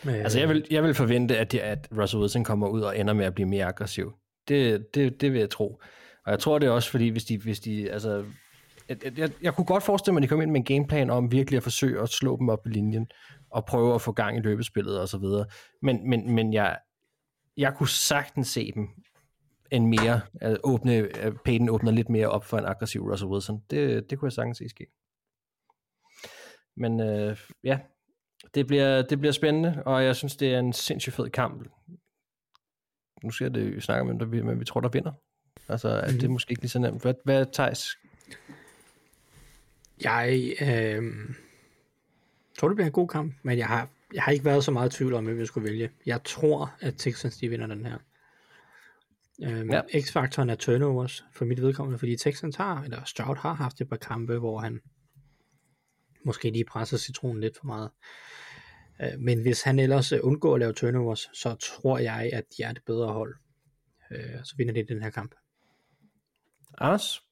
Øh. 0.05 0.13
Altså 0.13 0.39
jeg 0.39 0.49
vil, 0.49 0.67
jeg 0.71 0.83
vil 0.83 0.93
forvente, 0.93 1.37
at, 1.37 1.51
det, 1.51 1.59
at 1.59 1.87
Russell 1.97 2.21
Wilson 2.21 2.43
kommer 2.43 2.67
ud 2.67 2.81
og 2.81 2.99
ender 2.99 3.13
med 3.13 3.25
at 3.25 3.35
blive 3.35 3.47
mere 3.47 3.65
aggressiv. 3.65 4.13
Det, 4.47 4.95
det, 4.95 5.21
det 5.21 5.33
vil 5.33 5.39
jeg 5.39 5.49
tro. 5.49 5.81
Og 6.29 6.33
jeg 6.33 6.39
tror 6.39 6.59
det 6.59 6.67
er 6.67 6.71
også, 6.71 6.91
fordi 6.91 7.07
hvis 7.07 7.25
de, 7.25 7.37
hvis 7.37 7.59
de 7.59 7.91
altså, 7.91 8.25
jeg, 8.89 9.17
jeg, 9.17 9.31
jeg 9.41 9.55
kunne 9.55 9.65
godt 9.65 9.83
forestille 9.83 10.13
mig, 10.13 10.19
at 10.19 10.23
de 10.23 10.27
kom 10.27 10.41
ind 10.41 10.51
med 10.51 10.59
en 10.59 10.65
gameplan 10.65 11.09
om 11.09 11.31
virkelig 11.31 11.57
at 11.57 11.63
forsøge 11.63 12.01
at 12.01 12.09
slå 12.09 12.37
dem 12.37 12.49
op 12.49 12.67
i 12.67 12.69
linjen, 12.69 13.07
og 13.49 13.65
prøve 13.65 13.95
at 13.95 14.01
få 14.01 14.11
gang 14.11 14.37
i 14.37 14.41
løbespillet 14.41 14.99
og 14.99 15.09
så 15.09 15.17
videre. 15.17 15.45
Men, 15.81 16.09
men, 16.09 16.35
men 16.35 16.53
jeg, 16.53 16.79
jeg 17.57 17.75
kunne 17.75 17.89
sagtens 17.89 18.47
se 18.47 18.71
dem 18.71 18.87
en 19.71 19.87
mere, 19.87 20.21
at 20.41 20.57
åbne, 20.63 20.93
at 20.93 21.33
Peyton 21.45 21.69
åbner 21.69 21.91
lidt 21.91 22.09
mere 22.09 22.27
op 22.27 22.45
for 22.45 22.57
en 22.57 22.65
aggressiv 22.65 23.01
Russell 23.01 23.29
Wilson. 23.29 23.63
Det, 23.69 24.09
det 24.09 24.19
kunne 24.19 24.27
jeg 24.27 24.33
sagtens 24.33 24.57
se 24.57 24.69
ske. 24.69 24.85
Men 26.77 26.99
øh, 26.99 27.37
ja, 27.63 27.79
det 28.53 28.67
bliver, 28.67 29.01
det 29.01 29.19
bliver 29.19 29.31
spændende, 29.31 29.83
og 29.85 30.03
jeg 30.03 30.15
synes, 30.15 30.35
det 30.35 30.53
er 30.53 30.59
en 30.59 30.73
sindssygt 30.73 31.15
fed 31.15 31.29
kamp. 31.29 31.67
Nu 33.23 33.29
ser 33.29 33.49
det 33.49 33.75
vi 33.75 33.81
snakker 33.81 34.13
om, 34.13 34.29
men 34.45 34.59
vi 34.59 34.65
tror, 34.65 34.81
der 34.81 34.89
vinder. 34.89 35.11
Altså, 35.69 36.01
mm-hmm. 36.03 36.19
det 36.19 36.23
er 36.23 36.29
måske 36.29 36.51
ikke 36.51 36.61
lige 36.61 36.69
så 36.69 36.79
nemt. 36.79 37.01
Hvad, 37.01 37.13
hvad 37.23 37.45
Thijs? 37.53 37.97
Jeg 40.03 40.53
øh, 40.61 41.03
tror, 42.59 42.67
det 42.67 42.75
bliver 42.75 42.85
en 42.85 42.91
god 42.91 43.07
kamp, 43.07 43.33
men 43.43 43.57
jeg 43.57 43.67
har, 43.67 43.89
jeg 44.13 44.23
har 44.23 44.31
ikke 44.31 44.45
været 44.45 44.63
så 44.63 44.71
meget 44.71 44.93
i 44.93 44.97
tvivl 44.97 45.13
om, 45.13 45.25
hvem 45.25 45.39
jeg 45.39 45.47
skulle 45.47 45.69
vælge. 45.69 45.89
Jeg 46.05 46.23
tror, 46.23 46.73
at 46.79 46.93
Texans 46.97 47.37
de 47.37 47.49
vinder 47.49 47.67
den 47.67 47.85
her. 47.85 47.97
Øhm, 49.43 49.71
ja. 49.71 49.81
X-faktoren 50.01 50.49
er 50.49 50.55
turnovers 50.55 51.25
for 51.33 51.45
mit 51.45 51.61
vedkommende, 51.61 51.99
fordi 51.99 52.17
Texans 52.17 52.55
har, 52.55 52.83
eller 52.83 53.03
Stroud 53.03 53.35
har 53.35 53.53
haft 53.53 53.81
et 53.81 53.89
par 53.89 53.95
kampe, 53.95 54.37
hvor 54.37 54.59
han 54.59 54.79
måske 56.25 56.49
lige 56.49 56.65
presser 56.65 56.97
citronen 56.97 57.41
lidt 57.41 57.57
for 57.57 57.65
meget. 57.65 57.89
Øh, 59.01 59.19
men 59.19 59.41
hvis 59.41 59.61
han 59.61 59.79
ellers 59.79 60.11
øh, 60.11 60.19
undgår 60.23 60.53
at 60.53 60.59
lave 60.59 60.73
turnovers, 60.73 61.29
så 61.33 61.55
tror 61.55 61.97
jeg, 61.97 62.29
at 62.33 62.43
de 62.57 62.63
er 62.63 62.73
det 62.73 62.83
bedre 62.85 63.13
hold. 63.13 63.35
Øh, 64.11 64.43
så 64.43 64.53
vinder 64.57 64.73
de 64.73 64.85
den 64.93 65.03
her 65.03 65.09
kamp. 65.09 65.35
Anders? 66.77 67.23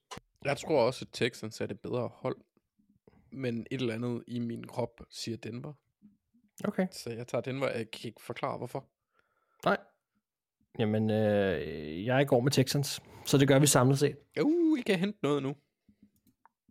Jeg 0.46 0.58
tror 0.58 0.82
også, 0.82 1.06
at 1.06 1.10
Texans 1.14 1.62
er 1.62 1.66
det 1.66 1.80
bedre 1.80 2.10
hold. 2.14 2.38
Men 3.32 3.68
et 3.72 3.82
eller 3.82 3.94
andet 3.94 4.24
i 4.28 4.40
min 4.40 4.68
krop 4.68 5.02
siger 5.10 5.38
Denver. 5.38 5.74
Okay. 6.64 6.88
Så 6.92 7.10
jeg 7.10 7.28
tager 7.28 7.42
Denver. 7.42 7.68
Jeg 7.68 7.92
kan 7.92 8.08
ikke 8.08 8.22
forklare, 8.22 8.58
hvorfor. 8.58 8.86
Nej. 9.66 9.78
Jamen, 10.80 11.10
øh, 11.10 12.06
jeg 12.06 12.28
går 12.28 12.40
med 12.40 12.52
Texans. 12.52 13.02
Så 13.26 13.38
det 13.38 13.48
gør 13.48 13.60
vi 13.60 13.68
samlet 13.68 14.00
set. 14.00 14.18
Uh, 14.42 14.80
I 14.80 14.82
kan 14.82 15.00
hente 15.00 15.20
noget 15.24 15.44
nu. 15.44 15.56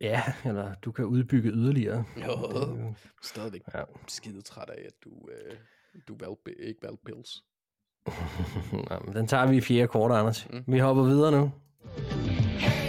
Ja, 0.01 0.23
eller 0.45 0.75
du 0.75 0.93
kan 0.93 1.05
udbygge 1.05 1.51
yderligere. 1.51 2.05
Jo, 2.17 2.33
det, 2.33 2.83
jo... 2.83 2.95
stadigvæk 3.23 3.61
ja. 3.75 3.83
skide 4.09 4.43
træt 4.43 4.71
af, 4.71 4.83
at 4.87 4.93
du, 5.05 5.29
øh, 5.31 5.57
du 6.09 6.17
valg, 6.21 6.59
ikke 6.59 6.83
valgte 6.83 7.03
Bills. 7.05 7.45
Nå, 8.91 8.99
men 9.05 9.17
den 9.17 9.27
tager 9.27 9.47
vi 9.47 9.57
i 9.57 9.61
fjerde 9.61 9.89
kort, 9.89 10.13
Anders. 10.13 10.49
Mm. 10.51 10.65
Vi 10.67 10.79
hopper 10.79 11.03
videre 11.03 11.33
nu. 11.33 11.51
Hey. 11.95 12.86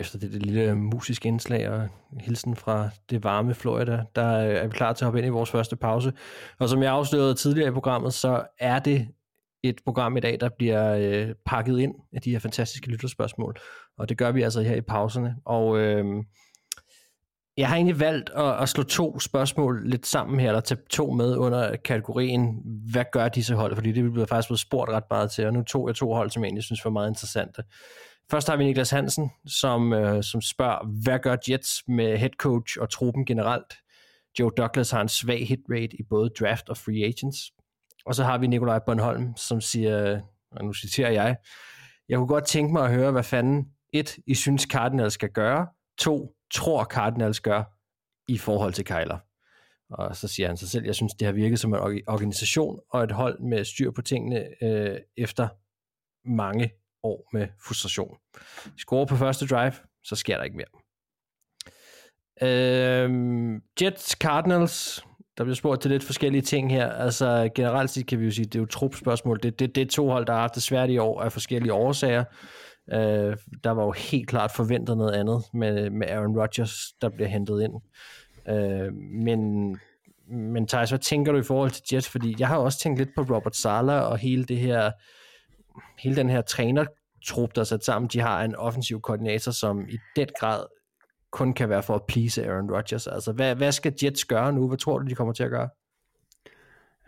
Efter 0.00 0.18
det, 0.18 0.32
det 0.32 0.46
lille 0.46 0.74
musiske 0.74 1.28
indslag 1.28 1.68
og 1.68 1.88
hilsen 2.20 2.56
fra 2.56 2.90
det 3.10 3.24
varme 3.24 3.54
Florida, 3.54 4.02
der 4.16 4.38
øh, 4.38 4.54
er 4.54 4.66
vi 4.66 4.72
klar 4.72 4.92
til 4.92 5.04
at 5.04 5.06
hoppe 5.06 5.18
ind 5.18 5.26
i 5.26 5.30
vores 5.30 5.50
første 5.50 5.76
pause. 5.76 6.12
Og 6.58 6.68
som 6.68 6.82
jeg 6.82 6.92
afslørede 6.92 7.34
tidligere 7.34 7.68
i 7.68 7.72
programmet, 7.72 8.14
så 8.14 8.42
er 8.58 8.78
det 8.78 9.08
et 9.62 9.80
program 9.84 10.16
i 10.16 10.20
dag, 10.20 10.40
der 10.40 10.48
bliver 10.58 10.94
øh, 10.94 11.34
pakket 11.46 11.78
ind 11.78 11.94
af 12.12 12.20
de 12.22 12.30
her 12.30 12.38
fantastiske 12.38 12.88
lytterspørgsmål. 12.88 13.56
Og 13.98 14.08
det 14.08 14.18
gør 14.18 14.32
vi 14.32 14.42
altså 14.42 14.62
her 14.62 14.74
i 14.74 14.80
pauserne. 14.80 15.36
Og 15.44 15.78
øh, 15.78 16.04
jeg 17.56 17.68
har 17.68 17.76
egentlig 17.76 18.00
valgt 18.00 18.30
at, 18.30 18.62
at 18.62 18.68
slå 18.68 18.82
to 18.82 19.18
spørgsmål 19.18 19.88
lidt 19.90 20.06
sammen 20.06 20.40
her, 20.40 20.48
eller 20.48 20.60
tage 20.60 20.80
to 20.90 21.10
med 21.10 21.36
under 21.36 21.76
kategorien, 21.76 22.62
hvad 22.92 23.04
gør 23.12 23.28
disse 23.28 23.54
hold? 23.54 23.74
Fordi 23.74 23.92
det 23.92 24.12
bliver 24.12 24.26
faktisk 24.26 24.48
blevet 24.48 24.60
spurgt 24.60 24.90
ret 24.90 25.04
meget 25.10 25.30
til, 25.30 25.46
og 25.46 25.52
nu 25.52 25.62
tog 25.62 25.88
jeg 25.88 25.96
to 25.96 26.14
hold, 26.14 26.30
som 26.30 26.42
jeg 26.42 26.46
egentlig 26.46 26.64
synes 26.64 26.84
var 26.84 26.90
meget 26.90 27.08
interessante. 27.08 27.62
Først 28.30 28.48
har 28.48 28.56
vi 28.56 28.64
Niklas 28.64 28.90
Hansen, 28.90 29.30
som, 29.46 29.92
øh, 29.92 30.22
som 30.22 30.40
spørger, 30.40 31.02
hvad 31.02 31.18
gør 31.18 31.36
Jets 31.50 31.82
med 31.88 32.18
head 32.18 32.30
coach 32.30 32.78
og 32.80 32.90
truppen 32.90 33.24
generelt? 33.24 33.74
Joe 34.38 34.50
Douglas 34.56 34.90
har 34.90 35.00
en 35.00 35.08
svag 35.08 35.48
hit 35.48 35.60
rate 35.70 35.96
i 35.96 36.02
både 36.02 36.30
draft 36.40 36.68
og 36.68 36.76
free 36.76 37.04
agents. 37.04 37.38
Og 38.06 38.14
så 38.14 38.24
har 38.24 38.38
vi 38.38 38.46
Nikolaj 38.46 38.78
Bornholm, 38.78 39.36
som 39.36 39.60
siger, 39.60 40.20
og 40.50 40.64
nu 40.64 40.72
citerer 40.72 41.10
jeg, 41.10 41.36
jeg 42.08 42.18
kunne 42.18 42.28
godt 42.28 42.46
tænke 42.46 42.72
mig 42.72 42.84
at 42.84 42.94
høre, 42.94 43.10
hvad 43.10 43.22
fanden 43.22 43.68
et, 43.92 44.18
I 44.26 44.34
synes 44.34 44.62
Cardinals 44.62 45.14
skal 45.14 45.30
gøre, 45.30 45.66
to, 45.98 46.34
tror 46.54 46.84
Cardinals 46.84 47.40
gør 47.40 47.64
i 48.28 48.38
forhold 48.38 48.72
til 48.72 48.84
Kyler. 48.84 49.18
Og 49.90 50.16
så 50.16 50.28
siger 50.28 50.46
han 50.46 50.56
sig 50.56 50.68
selv, 50.68 50.84
jeg 50.84 50.94
synes, 50.94 51.14
det 51.14 51.26
har 51.26 51.32
virket 51.32 51.60
som 51.60 51.74
en 51.74 51.80
organisation 52.06 52.80
og 52.90 53.04
et 53.04 53.12
hold 53.12 53.40
med 53.40 53.64
styr 53.64 53.90
på 53.90 54.02
tingene 54.02 54.64
øh, 54.64 54.98
efter 55.16 55.48
mange 56.28 56.70
år 57.02 57.28
med 57.32 57.46
frustration. 57.66 58.16
De 58.64 58.80
scorer 58.80 59.06
på 59.06 59.16
første 59.16 59.46
drive, 59.46 59.72
så 60.04 60.16
sker 60.16 60.36
der 60.36 60.44
ikke 60.44 60.56
mere. 60.56 60.66
Øhm, 62.42 63.62
Jets, 63.82 64.10
Cardinals, 64.10 65.04
der 65.38 65.44
bliver 65.44 65.54
spurgt 65.56 65.82
til 65.82 65.90
lidt 65.90 66.04
forskellige 66.04 66.42
ting 66.42 66.72
her. 66.72 66.88
Altså 66.92 67.50
generelt 67.54 67.90
set 67.90 68.06
kan 68.06 68.20
vi 68.20 68.24
jo 68.24 68.30
sige, 68.30 68.44
det 68.44 68.54
er 68.54 68.60
jo 68.60 68.66
trupspørgsmål. 68.66 69.38
Det, 69.42 69.58
det, 69.58 69.74
det 69.74 69.80
er 69.80 69.86
to 69.86 70.08
hold, 70.08 70.26
der 70.26 70.32
har 70.32 70.40
haft 70.40 70.54
det 70.54 70.62
svært 70.62 70.90
i 70.90 70.98
år 70.98 71.22
af 71.22 71.32
forskellige 71.32 71.72
årsager. 71.72 72.24
Øh, 72.92 73.36
der 73.64 73.70
var 73.70 73.84
jo 73.84 73.90
helt 73.90 74.28
klart 74.28 74.50
forventet 74.56 74.96
noget 74.96 75.12
andet 75.12 75.42
med, 75.54 75.90
med 75.90 76.06
Aaron 76.08 76.38
Rodgers, 76.38 76.92
der 77.00 77.08
bliver 77.08 77.28
hentet 77.28 77.62
ind. 77.62 77.72
Øh, 78.48 78.92
men, 78.94 79.70
men 80.28 80.66
Thijs, 80.66 80.88
hvad 80.90 80.98
tænker 80.98 81.32
du 81.32 81.38
i 81.38 81.42
forhold 81.42 81.70
til 81.70 81.82
Jets? 81.92 82.08
Fordi 82.08 82.36
jeg 82.38 82.48
har 82.48 82.56
også 82.56 82.78
tænkt 82.78 82.98
lidt 82.98 83.14
på 83.16 83.22
Robert 83.22 83.56
Sala 83.56 84.00
og 84.00 84.18
hele 84.18 84.44
det 84.44 84.58
her, 84.58 84.90
hele 85.98 86.16
den 86.16 86.30
her 86.30 86.42
trænertrup, 86.42 87.54
der 87.54 87.60
er 87.60 87.64
sat 87.64 87.84
sammen. 87.84 88.08
De 88.12 88.20
har 88.20 88.44
en 88.44 88.56
offensiv 88.56 89.00
koordinator, 89.00 89.52
som 89.52 89.88
i 89.88 89.98
den 90.16 90.28
grad 90.40 90.66
kun 91.30 91.54
kan 91.54 91.68
være 91.68 91.82
for 91.82 91.94
at 91.94 92.06
please 92.08 92.46
Aaron 92.46 92.70
Rodgers. 92.70 93.06
Altså, 93.06 93.32
hvad, 93.32 93.54
hvad 93.54 93.72
skal 93.72 93.94
Jets 94.02 94.24
gøre 94.24 94.52
nu? 94.52 94.68
Hvad 94.68 94.78
tror 94.78 94.98
du, 94.98 95.06
de 95.08 95.14
kommer 95.14 95.32
til 95.32 95.42
at 95.42 95.50
gøre? 95.50 95.68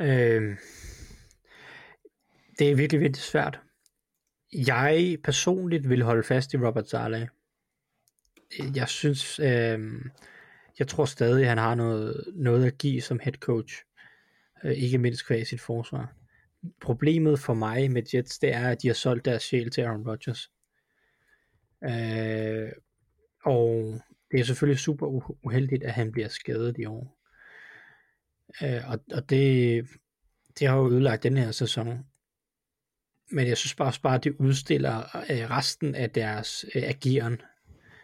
Øh, 0.00 0.56
det 2.58 2.70
er 2.70 2.74
virkelig, 2.74 3.00
virkelig 3.00 3.22
svært. 3.22 3.60
Jeg 4.52 5.16
personligt 5.24 5.88
vil 5.88 6.02
holde 6.02 6.22
fast 6.22 6.54
i 6.54 6.56
Robert 6.56 6.88
Saleh. 6.88 7.26
Jeg 8.74 8.88
synes, 8.88 9.38
øh, 9.38 9.78
jeg 10.78 10.88
tror 10.88 11.04
stadig, 11.04 11.48
han 11.48 11.58
har 11.58 11.74
noget, 11.74 12.24
noget 12.34 12.66
at 12.66 12.78
give 12.78 13.00
som 13.00 13.20
head 13.22 13.32
coach. 13.32 13.74
Øh, 14.64 14.72
ikke 14.72 14.98
mindst 14.98 15.26
kvæg 15.26 15.46
sit 15.46 15.60
forsvar. 15.60 16.12
Problemet 16.80 17.38
for 17.38 17.54
mig 17.54 17.90
med 17.90 18.02
Jets, 18.14 18.38
det 18.38 18.54
er, 18.54 18.68
at 18.68 18.82
de 18.82 18.86
har 18.86 18.94
solgt 18.94 19.24
deres 19.24 19.42
sjæl 19.42 19.70
til 19.70 19.80
Aaron 19.80 20.08
Rodgers. 20.08 20.50
Øh, 21.84 22.72
og 23.44 24.00
det 24.30 24.40
er 24.40 24.44
selvfølgelig 24.44 24.80
super 24.80 25.06
uheldigt, 25.44 25.84
at 25.84 25.92
han 25.92 26.12
bliver 26.12 26.28
skadet 26.28 26.78
i 26.78 26.84
år. 26.84 27.18
Øh, 28.62 28.90
og, 28.90 29.00
og 29.12 29.30
det, 29.30 29.86
det 30.58 30.68
har 30.68 30.76
jo 30.76 30.90
ødelagt 30.90 31.22
den 31.22 31.36
her 31.36 31.50
sæson. 31.50 32.06
Men 33.30 33.46
jeg 33.46 33.56
synes 33.56 33.74
bare, 33.74 33.92
bare 34.02 34.18
det 34.18 34.36
udstiller 34.38 34.98
øh, 35.30 35.50
resten 35.50 35.94
af 35.94 36.10
deres 36.10 36.64
øh, 36.74 36.82
ageren. 36.82 37.42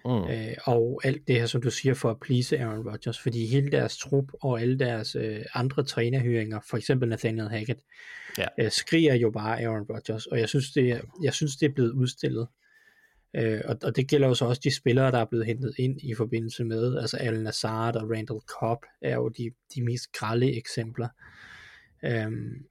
Mm. 0.07 0.31
Øh, 0.31 0.55
og 0.65 1.01
alt 1.05 1.29
det 1.29 1.35
her, 1.35 1.47
som 1.47 1.63
du 1.63 1.71
siger, 1.71 1.95
for 1.95 2.11
at 2.11 2.21
please 2.21 2.59
Aaron 2.59 2.89
Rodgers. 2.89 3.19
Fordi 3.19 3.47
hele 3.47 3.71
deres 3.71 3.99
trup 3.99 4.33
og 4.43 4.61
alle 4.61 4.79
deres 4.79 5.15
øh, 5.15 5.45
andre 5.55 5.85
trænerhyringer, 5.85 6.61
for 6.71 6.77
eksempel 6.77 7.09
Nathaniel 7.09 7.49
Hackett, 7.49 7.81
ja. 8.39 8.47
øh, 8.59 8.71
skriger 8.71 9.15
jo 9.15 9.31
bare 9.31 9.63
Aaron 9.63 9.87
Rodgers. 9.91 10.27
Og 10.27 10.41
jeg 10.41 10.49
synes, 10.49 10.73
det, 10.73 11.01
jeg 11.23 11.35
synes, 11.35 11.57
det 11.57 11.69
er 11.69 11.73
blevet 11.75 11.93
udstillet. 11.93 12.49
Øh, 13.37 13.61
og, 13.65 13.77
og 13.83 13.97
det 13.97 14.09
gælder 14.09 14.29
jo 14.29 14.35
så 14.35 14.45
også 14.45 14.61
de 14.65 14.77
spillere, 14.77 15.11
der 15.11 15.19
er 15.19 15.25
blevet 15.25 15.47
hentet 15.47 15.75
ind 15.79 16.01
i 16.03 16.15
forbindelse 16.15 16.65
med, 16.65 16.99
altså 16.99 17.17
Al 17.17 17.43
Nazard 17.43 17.97
og 17.97 18.11
Randall 18.11 18.41
Cobb 18.41 18.85
er 19.03 19.15
jo 19.15 19.29
de, 19.29 19.51
de 19.75 19.83
mest 19.83 20.13
grælde 20.13 20.57
eksempler. 20.57 21.09
Øhm, 22.05 22.67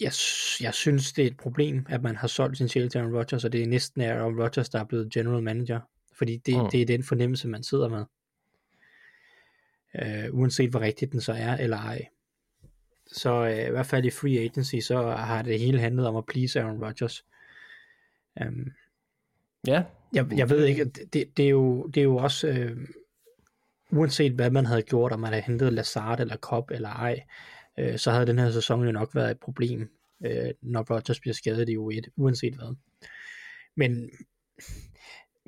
jeg, 0.00 0.12
jeg 0.60 0.74
synes, 0.74 1.12
det 1.12 1.22
er 1.22 1.26
et 1.26 1.36
problem, 1.36 1.86
at 1.88 2.02
man 2.02 2.16
har 2.16 2.28
solgt 2.28 2.58
sin 2.58 2.68
sjæl 2.68 2.88
til 2.88 2.98
Aaron 2.98 3.14
Rodgers, 3.16 3.44
og 3.44 3.52
det 3.52 3.62
er 3.62 3.66
næsten 3.66 4.00
Aaron 4.02 4.40
Rodgers, 4.40 4.68
der 4.68 4.80
er 4.80 4.84
blevet 4.84 5.12
general 5.12 5.42
manager. 5.42 5.80
Fordi 6.18 6.36
det, 6.36 6.62
mm. 6.62 6.70
det 6.70 6.82
er 6.82 6.86
den 6.86 7.02
fornemmelse, 7.02 7.48
man 7.48 7.62
sidder 7.62 7.88
med. 7.88 8.04
Øh, 10.02 10.34
uanset 10.34 10.70
hvor 10.70 10.80
rigtigt 10.80 11.12
den 11.12 11.20
så 11.20 11.32
er, 11.32 11.56
eller 11.56 11.76
ej. 11.76 12.08
Så 13.06 13.30
øh, 13.30 13.66
i 13.66 13.70
hvert 13.70 13.86
fald 13.86 14.04
i 14.04 14.10
free 14.10 14.38
agency, 14.38 14.76
så 14.76 15.10
har 15.10 15.42
det 15.42 15.58
hele 15.58 15.80
handlet 15.80 16.06
om 16.06 16.16
at 16.16 16.26
please 16.26 16.60
Aaron 16.60 16.84
Rodgers. 16.84 17.24
Um, 18.46 18.72
ja. 19.66 19.82
Jeg, 20.12 20.26
jeg 20.36 20.50
ved 20.50 20.64
ikke, 20.64 20.84
det, 20.84 21.36
det, 21.36 21.44
er, 21.44 21.48
jo, 21.48 21.86
det 21.86 22.00
er 22.00 22.04
jo 22.04 22.16
også, 22.16 22.48
øh, 22.48 22.76
uanset 23.90 24.32
hvad 24.32 24.50
man 24.50 24.66
havde 24.66 24.82
gjort, 24.82 25.12
om 25.12 25.20
man 25.20 25.32
havde 25.32 25.44
hentet 25.46 25.72
Lazard 25.72 26.20
eller 26.20 26.36
Cobb 26.36 26.70
eller 26.70 26.88
ej, 26.88 27.24
øh, 27.78 27.98
så 27.98 28.10
havde 28.10 28.26
den 28.26 28.38
her 28.38 28.50
sæson 28.50 28.84
jo 28.84 28.92
nok 28.92 29.14
været 29.14 29.30
et 29.30 29.40
problem, 29.40 29.90
øh, 30.24 30.50
når 30.62 30.94
Rodgers 30.94 31.20
bliver 31.20 31.34
skadet 31.34 31.68
i 31.68 31.76
U1, 31.76 32.12
uanset 32.16 32.54
hvad. 32.54 32.76
Men... 33.76 34.10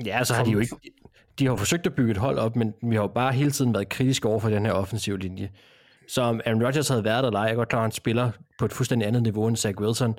Ja, 0.04 0.24
så 0.24 0.34
har 0.34 0.44
de 0.44 0.50
jo 0.50 0.58
ikke... 0.58 0.76
De 1.38 1.46
har 1.46 1.56
forsøgt 1.56 1.86
at 1.86 1.94
bygge 1.94 2.10
et 2.10 2.16
hold 2.16 2.38
op, 2.38 2.56
men 2.56 2.74
vi 2.82 2.94
har 2.94 3.02
jo 3.02 3.12
bare 3.14 3.32
hele 3.32 3.50
tiden 3.50 3.74
været 3.74 3.88
kritiske 3.88 4.28
over 4.28 4.40
for 4.40 4.48
den 4.48 4.66
her 4.66 4.72
offensive 4.72 5.18
linje. 5.18 5.50
Så 6.08 6.22
om 6.22 6.40
Aaron 6.44 6.64
Rodgers 6.64 6.88
havde 6.88 7.04
været 7.04 7.22
der 7.22 7.28
eller 7.28 7.46
jeg 7.46 7.56
godt 7.56 7.68
klar, 7.68 7.78
at 7.78 7.84
han 7.84 7.92
spiller 7.92 8.30
på 8.58 8.64
et 8.64 8.72
fuldstændig 8.72 9.08
andet 9.08 9.22
niveau 9.22 9.48
end 9.48 9.56
Zach 9.56 9.78
Wilson, 9.78 10.14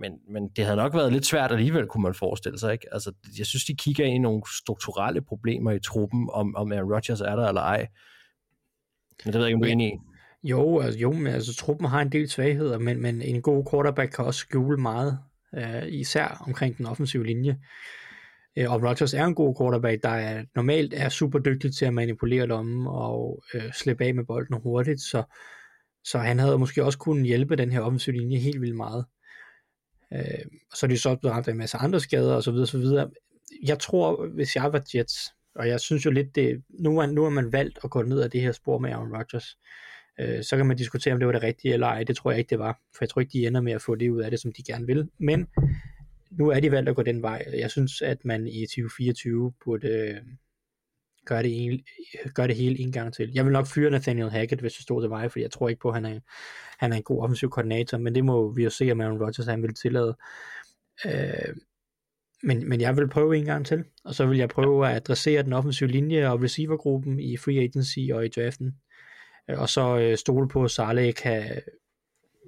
men, 0.00 0.12
men 0.28 0.48
det 0.48 0.64
havde 0.64 0.76
nok 0.76 0.94
været 0.94 1.12
lidt 1.12 1.26
svært 1.26 1.52
alligevel, 1.52 1.86
kunne 1.86 2.02
man 2.02 2.14
forestille 2.14 2.58
sig. 2.58 2.72
Ikke? 2.72 2.86
Altså, 2.92 3.12
jeg 3.38 3.46
synes, 3.46 3.64
de 3.64 3.74
kigger 3.74 4.04
ind 4.04 4.14
i 4.14 4.18
nogle 4.18 4.42
strukturelle 4.62 5.22
problemer 5.22 5.70
i 5.70 5.80
truppen, 5.80 6.28
om, 6.32 6.56
om 6.56 6.72
Aaron 6.72 6.92
Rodgers 6.92 7.20
er 7.20 7.36
der 7.36 7.48
eller 7.48 7.60
ej. 7.60 7.88
Men 9.24 9.32
det 9.32 9.34
ved 9.34 9.40
jeg 9.40 9.48
ikke, 9.48 9.56
om 9.56 9.62
du 9.62 9.68
er 9.68 9.72
enig 9.72 9.92
i. 9.92 9.98
Jo, 10.42 10.80
altså, 10.80 11.00
jo, 11.00 11.12
men 11.12 11.26
altså, 11.26 11.54
truppen 11.56 11.88
har 11.88 12.00
en 12.00 12.12
del 12.12 12.28
svagheder, 12.28 12.78
men, 12.78 13.02
men 13.02 13.22
en 13.22 13.42
god 13.42 13.64
quarterback 13.70 14.12
kan 14.12 14.24
også 14.24 14.40
skjule 14.40 14.76
meget, 14.76 15.18
øh, 15.54 15.82
især 15.88 16.42
omkring 16.46 16.78
den 16.78 16.86
offensive 16.86 17.26
linje. 17.26 17.58
Øh, 18.56 18.72
og 18.72 18.82
Rodgers 18.82 19.14
er 19.14 19.24
en 19.24 19.34
god 19.34 19.54
quarterback, 19.60 20.02
der 20.02 20.08
er, 20.08 20.44
normalt 20.54 20.94
er 20.94 21.08
super 21.08 21.38
dygtig 21.38 21.74
til 21.74 21.84
at 21.84 21.94
manipulere 21.94 22.46
lommen 22.46 22.86
og 22.86 23.42
øh, 23.54 23.72
slippe 23.72 24.04
af 24.04 24.14
med 24.14 24.24
bolden 24.24 24.60
hurtigt, 24.62 25.00
så, 25.00 25.22
så 26.04 26.18
han 26.18 26.38
havde 26.38 26.58
måske 26.58 26.84
også 26.84 26.98
kunnet 26.98 27.26
hjælpe 27.26 27.56
den 27.56 27.72
her 27.72 27.80
offensive 27.80 28.16
linje 28.16 28.38
helt 28.38 28.60
vildt 28.60 28.76
meget. 28.76 29.04
Øh, 30.12 30.44
så 30.74 30.86
er 30.86 30.88
de 30.88 30.98
så 30.98 31.16
blevet 31.16 31.34
ramt 31.36 31.48
af 31.48 31.52
en 31.52 31.58
masse 31.58 31.76
andre 31.76 32.00
skader 32.00 32.36
osv. 32.36 32.78
videre. 32.78 33.10
Jeg 33.62 33.78
tror, 33.78 34.26
hvis 34.34 34.56
jeg 34.56 34.72
var 34.72 34.82
Jets, 34.94 35.30
og 35.54 35.68
jeg 35.68 35.80
synes 35.80 36.06
jo 36.06 36.10
lidt, 36.10 36.34
det, 36.34 36.62
nu, 36.68 36.98
er, 36.98 37.06
nu 37.06 37.24
er 37.24 37.30
man 37.30 37.52
valgt 37.52 37.78
at 37.84 37.90
gå 37.90 38.02
ned 38.02 38.22
ad 38.22 38.28
det 38.28 38.40
her 38.40 38.52
spor 38.52 38.78
med 38.78 38.90
Aaron 38.90 39.16
Rodgers, 39.16 39.46
øh, 39.46 39.91
Øh, 40.20 40.42
så 40.42 40.56
kan 40.56 40.66
man 40.66 40.76
diskutere, 40.76 41.14
om 41.14 41.20
det 41.20 41.26
var 41.26 41.32
det 41.32 41.42
rigtige 41.42 41.74
eller 41.74 41.86
ej. 41.86 42.04
Det 42.04 42.16
tror 42.16 42.30
jeg 42.30 42.38
ikke, 42.38 42.50
det 42.50 42.58
var, 42.58 42.80
for 42.94 42.98
jeg 43.00 43.08
tror 43.08 43.20
ikke, 43.20 43.32
de 43.32 43.46
ender 43.46 43.60
med 43.60 43.72
at 43.72 43.82
få 43.82 43.94
det 43.94 44.10
ud 44.10 44.22
af 44.22 44.30
det, 44.30 44.40
som 44.40 44.52
de 44.52 44.62
gerne 44.62 44.86
vil. 44.86 45.08
Men 45.18 45.48
nu 46.30 46.48
er 46.48 46.60
de 46.60 46.70
valgt 46.70 46.88
at 46.88 46.96
gå 46.96 47.02
den 47.02 47.22
vej. 47.22 47.44
Jeg 47.52 47.70
synes, 47.70 48.02
at 48.02 48.24
man 48.24 48.46
i 48.46 48.66
2024 48.66 49.52
burde 49.64 49.88
øh, 49.88 50.16
gøre 51.26 51.42
det, 51.42 51.64
en, 51.64 51.80
gøre 52.34 52.48
det 52.48 52.56
hele 52.56 52.78
en 52.78 52.92
gang 52.92 53.14
til. 53.14 53.32
Jeg 53.34 53.44
vil 53.44 53.52
nok 53.52 53.66
fyre 53.66 53.90
Nathaniel 53.90 54.30
Hackett, 54.30 54.60
hvis 54.60 54.72
det 54.72 54.82
stod 54.82 55.02
til 55.02 55.10
vej, 55.10 55.28
for 55.28 55.38
jeg 55.38 55.50
tror 55.50 55.68
ikke 55.68 55.80
på, 55.80 55.88
at 55.88 55.94
han 55.94 56.04
er, 56.04 56.20
han 56.78 56.92
er 56.92 56.96
en 56.96 57.02
god 57.02 57.22
offensiv 57.22 57.50
koordinator, 57.50 57.98
men 57.98 58.14
det 58.14 58.24
må 58.24 58.52
vi 58.52 58.64
jo 58.64 58.70
se, 58.70 58.92
om 58.92 59.00
Aaron 59.00 59.22
Rodgers 59.22 59.46
han 59.46 59.62
vil 59.62 59.74
tillade. 59.74 60.16
Øh, 61.06 61.56
men, 62.42 62.68
men 62.68 62.80
jeg 62.80 62.96
vil 62.96 63.08
prøve 63.08 63.36
en 63.36 63.44
gang 63.44 63.66
til, 63.66 63.84
og 64.04 64.14
så 64.14 64.26
vil 64.26 64.38
jeg 64.38 64.48
prøve 64.48 64.88
at 64.88 64.96
adressere 64.96 65.42
den 65.42 65.52
offensive 65.52 65.88
linje 65.88 66.28
og 66.28 66.42
receivergruppen 66.42 67.20
i 67.20 67.36
free 67.36 67.60
agency 67.60 67.98
og 68.12 68.24
i 68.24 68.28
draften, 68.28 68.66
øh, 68.66 68.91
og 69.48 69.68
så 69.68 69.98
øh, 69.98 70.16
stole 70.16 70.48
på, 70.48 70.64
at 70.64 70.70
Saleh 70.70 71.14
kan 71.14 71.62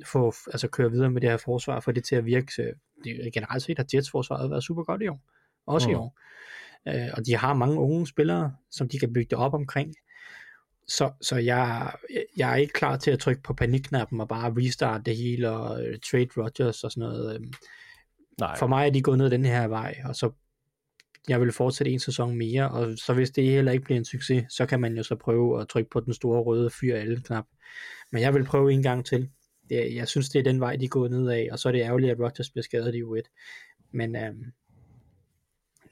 få, 0.06 0.34
altså 0.46 0.68
køre 0.68 0.90
videre 0.90 1.10
med 1.10 1.20
det 1.20 1.30
her 1.30 1.36
forsvar, 1.36 1.80
for 1.80 1.92
det 1.92 2.04
til 2.04 2.16
at 2.16 2.24
virke. 2.24 2.74
Det, 3.04 3.32
generelt 3.34 3.62
set 3.62 3.78
har 3.78 3.86
Jets 3.94 4.10
forsvaret 4.10 4.50
været 4.50 4.64
super 4.64 4.82
godt 4.82 5.02
i 5.02 5.08
år, 5.08 5.20
også 5.66 5.88
mm. 5.88 5.92
i 5.92 5.94
år. 5.94 6.18
Øh, 6.88 7.10
og 7.12 7.26
de 7.26 7.36
har 7.36 7.54
mange 7.54 7.80
unge 7.80 8.06
spillere, 8.06 8.54
som 8.70 8.88
de 8.88 8.98
kan 8.98 9.12
bygge 9.12 9.30
det 9.30 9.38
op 9.38 9.54
omkring. 9.54 9.94
Så, 10.88 11.12
så 11.20 11.36
jeg, 11.36 11.92
jeg 12.36 12.52
er 12.52 12.56
ikke 12.56 12.72
klar 12.72 12.96
til 12.96 13.10
at 13.10 13.18
trykke 13.18 13.42
på 13.42 13.54
panikknappen 13.54 14.20
og 14.20 14.28
bare 14.28 14.54
restart 14.56 15.06
det 15.06 15.16
hele 15.16 15.50
og 15.50 15.82
uh, 15.82 15.94
trade 16.10 16.28
Rodgers 16.36 16.84
og 16.84 16.90
sådan 16.90 17.08
noget. 17.08 17.34
Øhm. 17.34 17.52
Nej. 18.40 18.58
For 18.58 18.66
mig 18.66 18.86
er 18.86 18.90
de 18.90 19.02
gået 19.02 19.18
ned 19.18 19.30
den 19.30 19.44
her 19.44 19.66
vej, 19.68 19.96
og 20.04 20.16
så 20.16 20.30
jeg 21.28 21.40
vil 21.40 21.52
fortsætte 21.52 21.92
en 21.92 21.98
sæson 21.98 22.36
mere, 22.36 22.70
og 22.70 22.98
så 22.98 23.14
hvis 23.14 23.30
det 23.30 23.44
heller 23.44 23.72
ikke 23.72 23.84
bliver 23.84 23.98
en 23.98 24.04
succes, 24.04 24.44
så 24.50 24.66
kan 24.66 24.80
man 24.80 24.96
jo 24.96 25.02
så 25.02 25.16
prøve 25.16 25.60
at 25.60 25.68
trykke 25.68 25.90
på 25.90 26.00
den 26.00 26.14
store 26.14 26.42
røde 26.42 26.70
fyr 26.70 26.96
alle 26.96 27.20
knap. 27.20 27.44
Men 28.12 28.22
jeg 28.22 28.34
vil 28.34 28.44
prøve 28.44 28.72
en 28.72 28.82
gang 28.82 29.06
til. 29.06 29.30
Det, 29.68 29.94
jeg 29.94 30.08
synes, 30.08 30.28
det 30.28 30.38
er 30.38 30.42
den 30.42 30.60
vej, 30.60 30.76
de 30.76 30.84
er 30.84 30.88
gået 30.88 31.10
ned 31.10 31.28
af, 31.28 31.48
og 31.52 31.58
så 31.58 31.68
er 31.68 31.72
det 31.72 31.82
ærgerligt, 31.82 32.12
at 32.12 32.20
Rodgers 32.20 32.50
bliver 32.50 32.62
skadet 32.62 32.94
i 32.94 33.02
U1. 33.02 33.22
Men 33.92 34.16
øhm, 34.16 34.44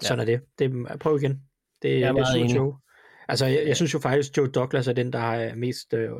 sådan 0.00 0.20
er 0.20 0.24
det. 0.24 0.40
det. 0.58 0.98
Prøv 1.00 1.16
igen. 1.16 1.42
Det, 1.82 2.00
jeg 2.00 2.08
er 2.08 2.12
det 2.12 2.20
er. 2.20 2.80
Altså, 3.28 3.46
jeg, 3.46 3.66
jeg 3.66 3.76
synes 3.76 3.94
jo 3.94 3.98
faktisk, 3.98 4.36
Joe 4.36 4.46
Douglas 4.46 4.88
er 4.88 4.92
den, 4.92 5.12
der 5.12 5.18
har 5.18 5.54
mest, 5.54 5.94
øh, 5.94 6.10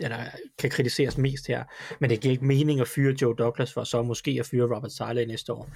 eller 0.00 0.16
kan 0.58 0.70
kritiseres 0.70 1.18
mest 1.18 1.46
her. 1.46 1.64
Men 2.00 2.10
det 2.10 2.20
giver 2.20 2.32
ikke 2.32 2.44
mening 2.44 2.80
at 2.80 2.88
fyre 2.88 3.14
Joe 3.22 3.34
Douglas 3.38 3.72
for 3.72 3.84
så 3.84 4.02
måske 4.02 4.36
at 4.40 4.46
fyre 4.46 4.76
Robert 4.76 4.92
Saleh 4.92 5.28
næste 5.28 5.52
år. 5.52 5.68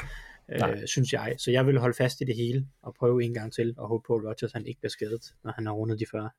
Øh, 0.52 0.86
synes 0.86 1.12
jeg. 1.12 1.34
Så 1.38 1.50
jeg 1.50 1.66
vil 1.66 1.78
holde 1.78 1.96
fast 1.96 2.20
i 2.20 2.24
det 2.24 2.36
hele 2.36 2.66
og 2.82 2.94
prøve 2.98 3.24
en 3.24 3.34
gang 3.34 3.52
til 3.52 3.74
og 3.78 3.88
håbe 3.88 4.02
på, 4.06 4.14
at 4.14 4.24
Rodgers 4.24 4.52
han 4.52 4.66
ikke 4.66 4.80
bliver 4.80 4.90
skadet, 4.90 5.34
når 5.44 5.52
han 5.52 5.66
har 5.66 5.72
rundet 5.72 5.98
de 5.98 6.06
40. 6.10 6.30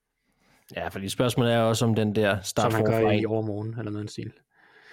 Ja, 0.76 0.88
fordi 0.88 1.10
spørgsmålet 1.10 1.54
er 1.54 1.60
også 1.60 1.86
om 1.86 1.96
den 1.96 2.16
der 2.16 2.42
start 2.42 2.72
Som 2.72 2.74
han 2.74 2.86
gør 2.86 3.12
i 3.12 3.26
overmorgen, 3.26 3.76
eller 3.80 3.92
noget 3.92 4.12
stil. 4.12 4.32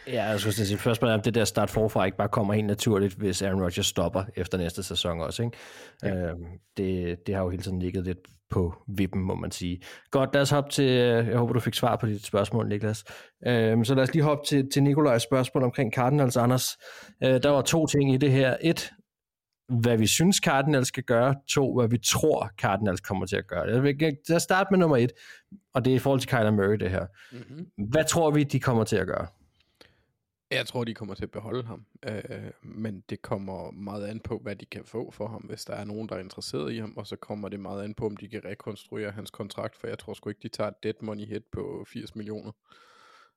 Ja, 0.06 0.24
jeg 0.24 0.40
skulle 0.40 0.54
sige, 0.54 0.78
spørgsmålet 0.78 1.12
er, 1.12 1.16
om 1.16 1.22
det 1.22 1.34
der 1.34 1.44
start 1.44 1.70
forfra 1.70 2.04
ikke 2.04 2.16
bare 2.16 2.28
kommer 2.28 2.54
helt 2.54 2.66
naturligt, 2.66 3.14
hvis 3.14 3.42
Aaron 3.42 3.62
Rodgers 3.62 3.86
stopper 3.86 4.24
efter 4.36 4.58
næste 4.58 4.82
sæson 4.82 5.20
også. 5.20 5.42
Ikke? 5.42 5.56
Ja. 6.02 6.14
Øhm, 6.14 6.44
det, 6.76 7.18
det 7.26 7.34
har 7.34 7.42
jo 7.42 7.50
hele 7.50 7.62
tiden 7.62 7.78
ligget 7.78 8.04
lidt 8.04 8.18
på 8.50 8.74
vippen, 8.86 9.22
må 9.22 9.34
man 9.34 9.50
sige. 9.50 9.80
Godt, 10.10 10.34
lad 10.34 10.42
os 10.42 10.50
hoppe 10.50 10.70
til, 10.70 10.90
øh, 10.90 11.28
jeg 11.28 11.38
håber, 11.38 11.52
du 11.52 11.60
fik 11.60 11.74
svar 11.74 11.96
på 11.96 12.06
dit 12.06 12.26
spørgsmål, 12.26 12.68
Niklas. 12.68 13.04
Øhm, 13.46 13.84
så 13.84 13.94
lad 13.94 14.02
os 14.02 14.12
lige 14.12 14.22
hoppe 14.22 14.46
til, 14.46 14.70
til 14.70 14.82
Nikolajs 14.82 15.22
spørgsmål 15.22 15.64
omkring 15.64 15.92
Cardinals, 15.94 16.36
Anders. 16.36 16.78
Øh, 17.24 17.42
der 17.42 17.48
var 17.48 17.62
to 17.62 17.86
ting 17.86 18.14
i 18.14 18.16
det 18.16 18.32
her. 18.32 18.56
Et, 18.62 18.92
hvad 19.68 19.96
vi 19.96 20.06
synes 20.06 20.36
Cardinals 20.36 20.88
skal 20.88 21.02
gøre. 21.02 21.34
To, 21.48 21.78
hvad 21.78 21.88
vi 21.88 21.98
tror 21.98 22.50
Cardinals 22.58 23.00
kommer 23.00 23.26
til 23.26 23.36
at 23.36 23.46
gøre. 23.46 23.62
Jeg 23.62 23.82
vil 23.82 23.96
lad 24.28 24.36
os 24.36 24.42
starte 24.42 24.68
med 24.70 24.78
nummer 24.78 24.96
et, 24.96 25.12
og 25.74 25.84
det 25.84 25.90
er 25.90 25.94
i 25.94 25.98
forhold 25.98 26.20
til 26.20 26.30
Kyler 26.30 26.50
Murray 26.50 26.76
det 26.76 26.90
her. 26.90 27.06
Mm-hmm. 27.32 27.88
Hvad 27.90 28.04
tror 28.04 28.30
vi, 28.30 28.44
de 28.44 28.60
kommer 28.60 28.84
til 28.84 28.96
at 28.96 29.06
gøre? 29.06 29.26
Jeg 30.50 30.66
tror, 30.66 30.84
de 30.84 30.94
kommer 30.94 31.14
til 31.14 31.22
at 31.24 31.30
beholde 31.30 31.62
ham, 31.64 31.86
øh, 32.08 32.50
men 32.62 33.04
det 33.10 33.22
kommer 33.22 33.70
meget 33.70 34.06
an 34.06 34.20
på, 34.20 34.38
hvad 34.38 34.56
de 34.56 34.66
kan 34.66 34.84
få 34.84 35.10
for 35.10 35.28
ham, 35.28 35.42
hvis 35.42 35.64
der 35.64 35.74
er 35.74 35.84
nogen, 35.84 36.08
der 36.08 36.14
er 36.14 36.20
interesseret 36.20 36.72
i 36.72 36.78
ham, 36.78 36.96
og 36.96 37.06
så 37.06 37.16
kommer 37.16 37.48
det 37.48 37.60
meget 37.60 37.84
an 37.84 37.94
på, 37.94 38.06
om 38.06 38.16
de 38.16 38.28
kan 38.28 38.44
rekonstruere 38.44 39.10
hans 39.10 39.30
kontrakt, 39.30 39.76
for 39.76 39.86
jeg 39.86 39.98
tror 39.98 40.14
sgu 40.14 40.28
ikke, 40.28 40.42
de 40.42 40.48
tager 40.48 40.68
et 40.70 40.82
dead 40.82 40.94
money 41.00 41.24
hit 41.26 41.44
på 41.52 41.84
80 41.88 42.14
millioner. 42.16 42.52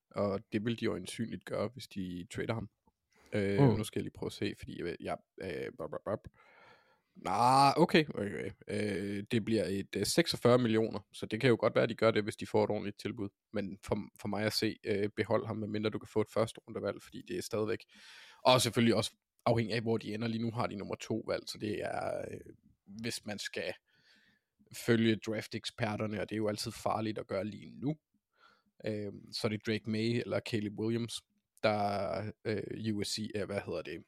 Og 0.09 0.39
det 0.51 0.65
vil 0.65 0.79
de 0.79 0.85
jo 0.85 0.95
ansynligt 0.95 1.45
gøre, 1.45 1.69
hvis 1.73 1.87
de 1.87 2.27
trader 2.33 2.53
ham. 2.53 2.69
Øh, 3.33 3.59
Mm. 3.59 3.77
Nu 3.77 3.83
skal 3.83 3.99
jeg 3.99 4.03
lige 4.03 4.13
prøve 4.13 4.27
at 4.27 4.33
se, 4.33 4.53
fordi 4.57 4.83
jeg, 4.83 4.95
jeg 4.99 5.17
øh, 5.41 5.71
bop, 5.77 5.89
bop, 5.89 5.99
bop. 6.05 6.27
Nej, 7.21 7.73
okay. 7.77 8.05
okay. 8.13 8.51
Øh, 8.67 9.23
det 9.31 9.45
bliver 9.45 9.65
et 9.65 9.95
øh, 9.95 10.05
46 10.05 10.57
millioner, 10.57 10.99
så 11.13 11.25
det 11.25 11.41
kan 11.41 11.49
jo 11.49 11.57
godt 11.59 11.75
være, 11.75 11.83
at 11.83 11.89
de 11.89 11.95
gør 11.95 12.11
det, 12.11 12.23
hvis 12.23 12.35
de 12.35 12.47
får 12.47 12.63
et 12.63 12.69
ordentligt 12.69 12.99
tilbud. 12.99 13.29
Men 13.53 13.77
for, 13.83 13.97
for 14.21 14.27
mig 14.27 14.43
at 14.43 14.53
se, 14.53 14.77
øh, 14.83 15.09
behold 15.15 15.47
ham, 15.47 15.57
medmindre 15.57 15.89
du 15.89 15.99
kan 15.99 16.07
få 16.07 16.21
et 16.21 16.29
første 16.33 16.61
rundevalg, 16.67 17.03
fordi 17.03 17.21
det 17.27 17.37
er 17.37 17.41
stadigvæk... 17.41 17.85
Og 18.43 18.61
selvfølgelig 18.61 18.95
også 18.95 19.11
afhængig 19.45 19.75
af, 19.75 19.81
hvor 19.81 19.97
de 19.97 20.13
ender. 20.13 20.27
Lige 20.27 20.41
nu 20.41 20.51
har 20.51 20.67
de 20.67 20.75
nummer 20.75 20.95
to 20.95 21.23
valg, 21.27 21.43
så 21.47 21.57
det 21.57 21.83
er, 21.83 22.17
øh, 22.31 22.53
hvis 22.85 23.25
man 23.25 23.39
skal 23.39 23.73
følge 24.85 25.15
draft-eksperterne, 25.15 26.21
og 26.21 26.29
det 26.29 26.35
er 26.35 26.37
jo 26.37 26.47
altid 26.47 26.71
farligt 26.71 27.17
at 27.17 27.27
gøre 27.27 27.45
lige 27.45 27.71
nu, 27.71 27.97
øh, 28.85 29.13
så 29.31 29.47
er 29.47 29.49
det 29.49 29.65
Drake 29.67 29.89
May 29.89 30.19
eller 30.19 30.39
Caleb 30.39 30.79
Williams, 30.79 31.21
der 31.63 32.31
øh, 32.45 32.95
USC, 32.95 33.29
er, 33.35 33.45
hvad 33.45 33.61
hedder 33.65 33.81
det, 33.81 34.03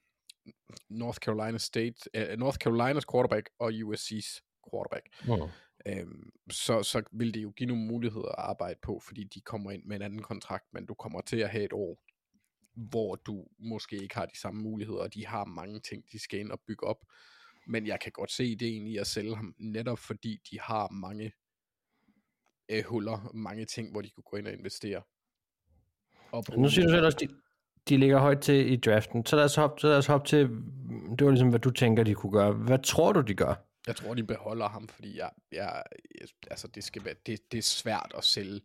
North 0.89 1.17
Carolina 1.17 1.57
State, 1.57 2.09
øh, 2.13 2.37
North 2.37 2.57
Carolinas 2.57 3.05
quarterback 3.11 3.49
og 3.59 3.69
USC's 3.69 4.41
quarterback. 4.71 5.09
Mm. 5.27 5.49
Øhm, 5.85 6.31
så, 6.51 6.83
så 6.83 7.03
vil 7.11 7.33
det 7.33 7.43
jo 7.43 7.51
give 7.51 7.67
nogle 7.67 7.83
muligheder 7.83 8.27
at 8.27 8.35
arbejde 8.37 8.79
på, 8.81 8.99
fordi 8.99 9.23
de 9.23 9.41
kommer 9.41 9.71
ind 9.71 9.83
med 9.85 9.95
en 9.95 10.01
anden 10.01 10.21
kontrakt, 10.21 10.65
men 10.73 10.85
du 10.85 10.93
kommer 10.93 11.21
til 11.21 11.37
at 11.37 11.49
have 11.49 11.63
et 11.63 11.73
år, 11.73 12.03
hvor 12.75 13.15
du 13.15 13.45
måske 13.59 13.95
ikke 13.97 14.15
har 14.15 14.25
de 14.25 14.39
samme 14.39 14.61
muligheder, 14.61 14.99
og 14.99 15.13
de 15.13 15.27
har 15.27 15.45
mange 15.45 15.79
ting, 15.79 16.03
de 16.11 16.19
skal 16.19 16.39
ind 16.39 16.51
og 16.51 16.59
bygge 16.67 16.87
op. 16.87 17.05
Men 17.67 17.87
jeg 17.87 17.99
kan 17.99 18.11
godt 18.11 18.31
se 18.31 18.45
ideen 18.45 18.87
i 18.87 18.97
at 18.97 19.07
sælge 19.07 19.35
ham, 19.35 19.55
netop 19.57 19.99
fordi 19.99 20.41
de 20.51 20.59
har 20.59 20.89
mange 20.89 21.31
øh, 22.69 22.83
huller, 22.83 23.31
mange 23.33 23.65
ting, 23.65 23.91
hvor 23.91 24.01
de 24.01 24.09
kunne 24.09 24.23
gå 24.23 24.37
ind 24.37 24.47
og 24.47 24.53
investere. 24.53 25.01
Og 26.31 26.43
Nu 26.57 26.69
siger 26.69 26.85
du 26.85 26.93
selv 26.93 27.05
også, 27.05 27.17
de, 27.21 27.27
de 27.89 27.97
ligger 27.97 28.19
højt 28.19 28.39
til 28.39 28.71
i 28.71 28.75
draften. 28.75 29.25
Så 29.25 29.35
lad 29.35 29.43
os 29.45 29.55
hoppe, 29.55 29.81
så 29.81 29.87
lad 29.87 29.97
os 29.97 30.05
hoppe 30.05 30.27
til, 30.27 30.39
det 31.19 31.25
var 31.25 31.29
ligesom, 31.29 31.49
hvad 31.49 31.59
du 31.59 31.69
tænker, 31.71 32.03
de 32.03 32.13
kunne 32.13 32.31
gøre. 32.31 32.51
Hvad 32.51 32.79
tror 32.79 33.11
du, 33.11 33.21
de 33.21 33.33
gør? 33.33 33.53
Jeg 33.87 33.95
tror, 33.95 34.13
de 34.13 34.23
beholder 34.23 34.69
ham, 34.69 34.87
fordi 34.87 35.17
jeg, 35.17 35.29
jeg, 35.51 35.83
jeg, 36.21 36.27
altså 36.51 36.67
det, 36.67 36.83
skal 36.83 37.05
være, 37.05 37.15
det, 37.25 37.51
det 37.51 37.57
er 37.57 37.61
svært 37.61 38.13
at 38.17 38.23
sælge 38.23 38.61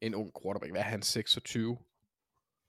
en 0.00 0.14
ung 0.14 0.32
quarterback. 0.42 0.72
Hvad 0.72 0.80
er 0.80 0.84
han, 0.84 1.02
26? 1.02 1.78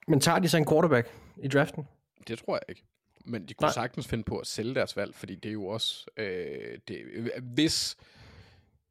Men 0.07 0.19
tager 0.19 0.39
de 0.39 0.49
så 0.49 0.57
en 0.57 0.67
quarterback 0.67 1.07
i 1.43 1.47
draften? 1.47 1.87
Det 2.27 2.39
tror 2.39 2.55
jeg 2.55 2.61
ikke. 2.69 2.83
Men 3.25 3.47
de 3.47 3.53
kunne 3.53 3.65
Nej. 3.65 3.67
Nej. 3.67 3.73
sagtens 3.73 4.07
finde 4.07 4.23
på 4.23 4.37
at 4.37 4.47
sælge 4.47 4.75
deres 4.75 4.97
valg, 4.97 5.15
fordi 5.15 5.35
det 5.35 5.49
er 5.49 5.53
jo 5.53 5.65
også... 5.65 6.05
Øh, 6.17 6.77
det, 6.87 6.97
hvis 7.41 7.97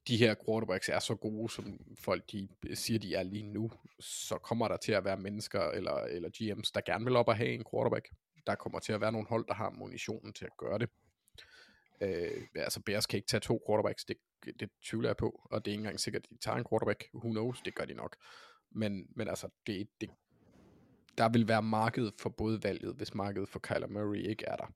de 0.09 0.17
her 0.17 0.35
quarterbacks 0.47 0.89
er 0.89 0.99
så 0.99 1.15
gode, 1.15 1.53
som 1.53 1.81
folk 1.99 2.33
de 2.33 2.49
siger, 2.75 2.99
de 2.99 3.15
er 3.15 3.23
lige 3.23 3.43
nu, 3.43 3.71
så 4.01 4.39
kommer 4.39 4.69
der 4.69 4.77
til 4.77 4.93
at 4.93 5.05
være 5.05 5.17
mennesker 5.17 5.61
eller, 5.61 5.95
eller 5.95 6.29
GM's, 6.29 6.71
der 6.75 6.81
gerne 6.81 7.05
vil 7.05 7.17
op 7.17 7.29
og 7.29 7.37
have 7.37 7.51
en 7.51 7.65
quarterback. 7.73 8.09
Der 8.47 8.55
kommer 8.55 8.79
til 8.79 8.93
at 8.93 9.01
være 9.01 9.13
nogle 9.13 9.29
hold, 9.29 9.47
der 9.47 9.55
har 9.55 9.71
munitionen 9.71 10.33
til 10.33 10.45
at 10.45 10.57
gøre 10.57 10.79
det. 10.79 10.89
Øh, 12.01 12.43
altså 12.55 12.81
Bears 12.81 13.07
kan 13.07 13.17
ikke 13.17 13.29
tage 13.29 13.41
to 13.41 13.63
quarterbacks, 13.69 14.05
det, 14.05 14.17
det 14.61 14.71
tvivler 14.85 15.09
jeg 15.09 15.17
på, 15.17 15.41
og 15.51 15.65
det 15.65 15.71
er 15.71 15.73
ikke 15.73 15.81
engang 15.81 16.01
sikkert, 16.01 16.25
at 16.25 16.31
de 16.31 16.39
tager 16.39 16.57
en 16.57 16.67
quarterback. 16.71 17.09
Who 17.15 17.31
knows, 17.31 17.61
det 17.63 17.75
gør 17.75 17.85
de 17.85 17.95
nok. 17.95 18.17
Men, 18.71 19.07
men 19.17 19.29
altså, 19.29 19.49
det, 19.67 19.89
det, 20.01 20.11
der 21.19 21.29
vil 21.29 21.49
være 21.49 21.63
marked 21.63 22.11
for 22.21 22.29
både 22.29 22.63
valget, 22.63 22.95
hvis 22.95 23.15
markedet 23.15 23.49
for 23.49 23.59
Kyler 23.59 23.87
Murray 23.87 24.29
ikke 24.29 24.45
er 24.45 24.57
der. 24.57 24.73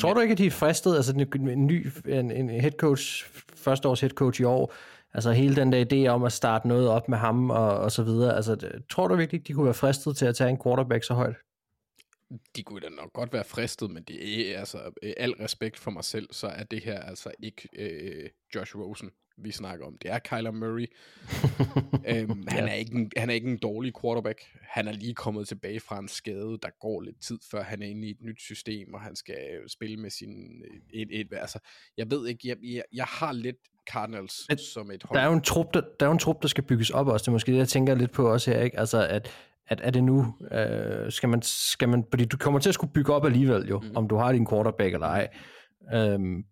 Tror 0.00 0.14
du 0.14 0.20
ikke, 0.20 0.32
at 0.32 0.38
de 0.38 0.46
er 0.46 0.50
fristet, 0.50 0.96
altså 0.96 1.12
en, 1.12 1.48
en 1.48 1.66
ny 1.66 1.86
en, 2.08 2.30
en 2.30 2.48
head 2.48 2.72
coach, 2.72 3.24
første 3.56 3.88
års 3.88 4.00
head 4.00 4.10
coach 4.10 4.40
i 4.40 4.44
år, 4.44 4.74
altså 5.14 5.32
hele 5.32 5.56
den 5.56 5.72
der 5.72 5.84
idé 5.92 6.08
om 6.08 6.24
at 6.24 6.32
starte 6.32 6.68
noget 6.68 6.88
op 6.88 7.08
med 7.08 7.18
ham 7.18 7.50
og, 7.50 7.78
og 7.78 7.92
så 7.92 8.02
videre, 8.02 8.36
altså 8.36 8.56
tror 8.90 9.08
du 9.08 9.16
virkelig 9.16 9.48
de 9.48 9.52
kunne 9.52 9.64
være 9.64 9.74
fristet 9.74 10.16
til 10.16 10.26
at 10.26 10.36
tage 10.36 10.50
en 10.50 10.58
quarterback 10.64 11.04
så 11.04 11.14
højt? 11.14 11.36
De 12.56 12.62
kunne 12.62 12.80
da 12.80 12.88
nok 12.88 13.12
godt 13.12 13.32
være 13.32 13.44
fristet, 13.44 13.90
men 13.90 14.02
det 14.02 14.50
er 14.54 14.58
altså, 14.58 14.78
øh, 15.02 15.12
al 15.16 15.32
respekt 15.32 15.78
for 15.78 15.90
mig 15.90 16.04
selv, 16.04 16.28
så 16.32 16.46
er 16.46 16.62
det 16.62 16.80
her 16.84 17.00
altså 17.00 17.30
ikke 17.42 17.68
øh, 17.78 18.30
Josh 18.54 18.76
Rosen, 18.76 19.10
vi 19.38 19.50
snakker 19.52 19.86
om. 19.86 19.98
Det 20.02 20.10
er 20.10 20.18
Kyler 20.18 20.50
Murray. 20.50 20.86
øhm, 22.10 22.46
han, 22.48 22.68
er 22.68 22.72
ikke 22.74 22.94
en, 22.94 23.10
han 23.16 23.30
er 23.30 23.34
ikke 23.34 23.50
en 23.50 23.58
dårlig 23.58 23.92
quarterback. 24.02 24.40
Han 24.62 24.88
er 24.88 24.92
lige 24.92 25.14
kommet 25.14 25.48
tilbage 25.48 25.80
fra 25.80 25.98
en 25.98 26.08
skade, 26.08 26.58
der 26.62 26.68
går 26.80 27.00
lidt 27.00 27.20
tid, 27.22 27.38
før 27.50 27.62
han 27.62 27.82
er 27.82 27.86
inde 27.86 28.08
i 28.08 28.10
et 28.10 28.22
nyt 28.22 28.40
system, 28.40 28.94
og 28.94 29.00
han 29.00 29.16
skal 29.16 29.36
øh, 29.62 29.68
spille 29.68 29.96
med 29.96 30.10
sin... 30.10 30.62
øh, 30.62 31.00
Et, 31.00 31.08
et, 31.20 31.28
altså, 31.32 31.58
jeg 31.96 32.10
ved 32.10 32.26
ikke, 32.28 32.48
jeg, 32.48 32.56
jeg, 32.62 32.82
jeg 32.92 33.04
har 33.04 33.32
lidt 33.32 33.56
Cardinals 33.90 34.46
Et- 34.52 34.60
som 34.60 34.90
et 34.90 35.02
hold. 35.02 35.18
Der 35.18 35.24
er 35.24 35.28
jo 35.28 35.34
en 35.34 35.42
trup, 35.42 35.74
der, 35.74 35.80
der, 35.80 36.06
er 36.06 36.08
jo 36.08 36.12
en 36.12 36.18
trup, 36.18 36.42
der 36.42 36.48
skal 36.48 36.64
bygges 36.64 36.90
op 36.90 37.06
også. 37.08 37.22
Det 37.22 37.28
er 37.28 37.32
måske 37.32 37.52
det, 37.52 37.58
jeg 37.58 37.68
tænker 37.68 37.94
lidt 37.94 38.12
på 38.12 38.32
også 38.32 38.50
her, 38.50 38.60
ikke? 38.62 38.78
Altså, 38.78 39.06
at, 39.08 39.30
at 39.68 39.80
er 39.84 39.90
det 39.90 40.04
nu, 40.04 40.34
øh, 40.52 41.12
skal, 41.12 41.28
man, 41.28 41.42
skal 41.42 41.88
man, 41.88 42.04
fordi 42.10 42.24
du 42.24 42.36
kommer 42.36 42.60
til 42.60 42.68
at 42.68 42.74
skulle 42.74 42.92
bygge 42.92 43.12
op 43.12 43.24
alligevel 43.24 43.68
jo, 43.68 43.80
mm. 43.80 43.96
om 43.96 44.08
du 44.08 44.16
har 44.16 44.32
din 44.32 44.46
quarterback 44.48 44.94
eller 44.94 45.06
ej. 45.06 45.28
Øhm, 45.94 46.44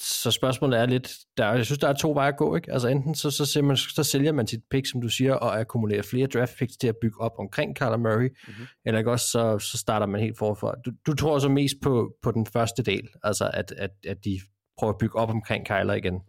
så 0.00 0.30
spørgsmålet 0.30 0.78
er 0.80 0.86
lidt, 0.86 1.12
der, 1.36 1.44
er- 1.44 1.54
jeg 1.54 1.64
synes, 1.64 1.78
der 1.78 1.88
er 1.88 1.92
to 1.92 2.12
veje 2.12 2.28
at 2.28 2.36
gå, 2.36 2.56
ikke? 2.56 2.72
Altså 2.72 2.88
enten 2.88 3.14
så, 3.14 3.30
så, 3.30 3.46
ser 3.46 3.62
man, 3.62 3.76
så 3.76 4.04
sælger 4.04 4.32
man 4.32 4.46
sit 4.46 4.60
pick, 4.70 4.86
som 4.86 5.00
du 5.00 5.08
siger, 5.08 5.34
og 5.34 5.60
akkumulerer 5.60 6.02
flere 6.02 6.26
draft 6.26 6.58
picks 6.58 6.76
til 6.76 6.88
at 6.88 6.96
bygge 7.02 7.20
op 7.20 7.32
omkring 7.38 7.76
Kyler 7.76 7.96
Murray, 7.96 8.28
mm-hmm. 8.46 8.66
eller 8.84 8.98
ikke 8.98 9.10
også, 9.10 9.26
så, 9.26 9.58
så 9.58 9.78
starter 9.78 10.06
man 10.06 10.20
helt 10.20 10.38
forfra. 10.38 10.74
Du, 10.84 10.92
du 11.06 11.14
tror 11.14 11.38
så 11.38 11.48
mest 11.48 11.74
på, 11.82 12.16
på 12.22 12.30
den 12.30 12.46
første 12.46 12.82
del, 12.82 13.08
altså 13.22 13.50
at, 13.54 13.72
at, 13.76 13.90
at 14.06 14.24
de 14.24 14.40
prøver 14.78 14.92
at 14.92 14.98
bygge 14.98 15.16
op 15.16 15.30
omkring 15.30 15.66
Kyler 15.66 15.94
igen. 15.94 16.20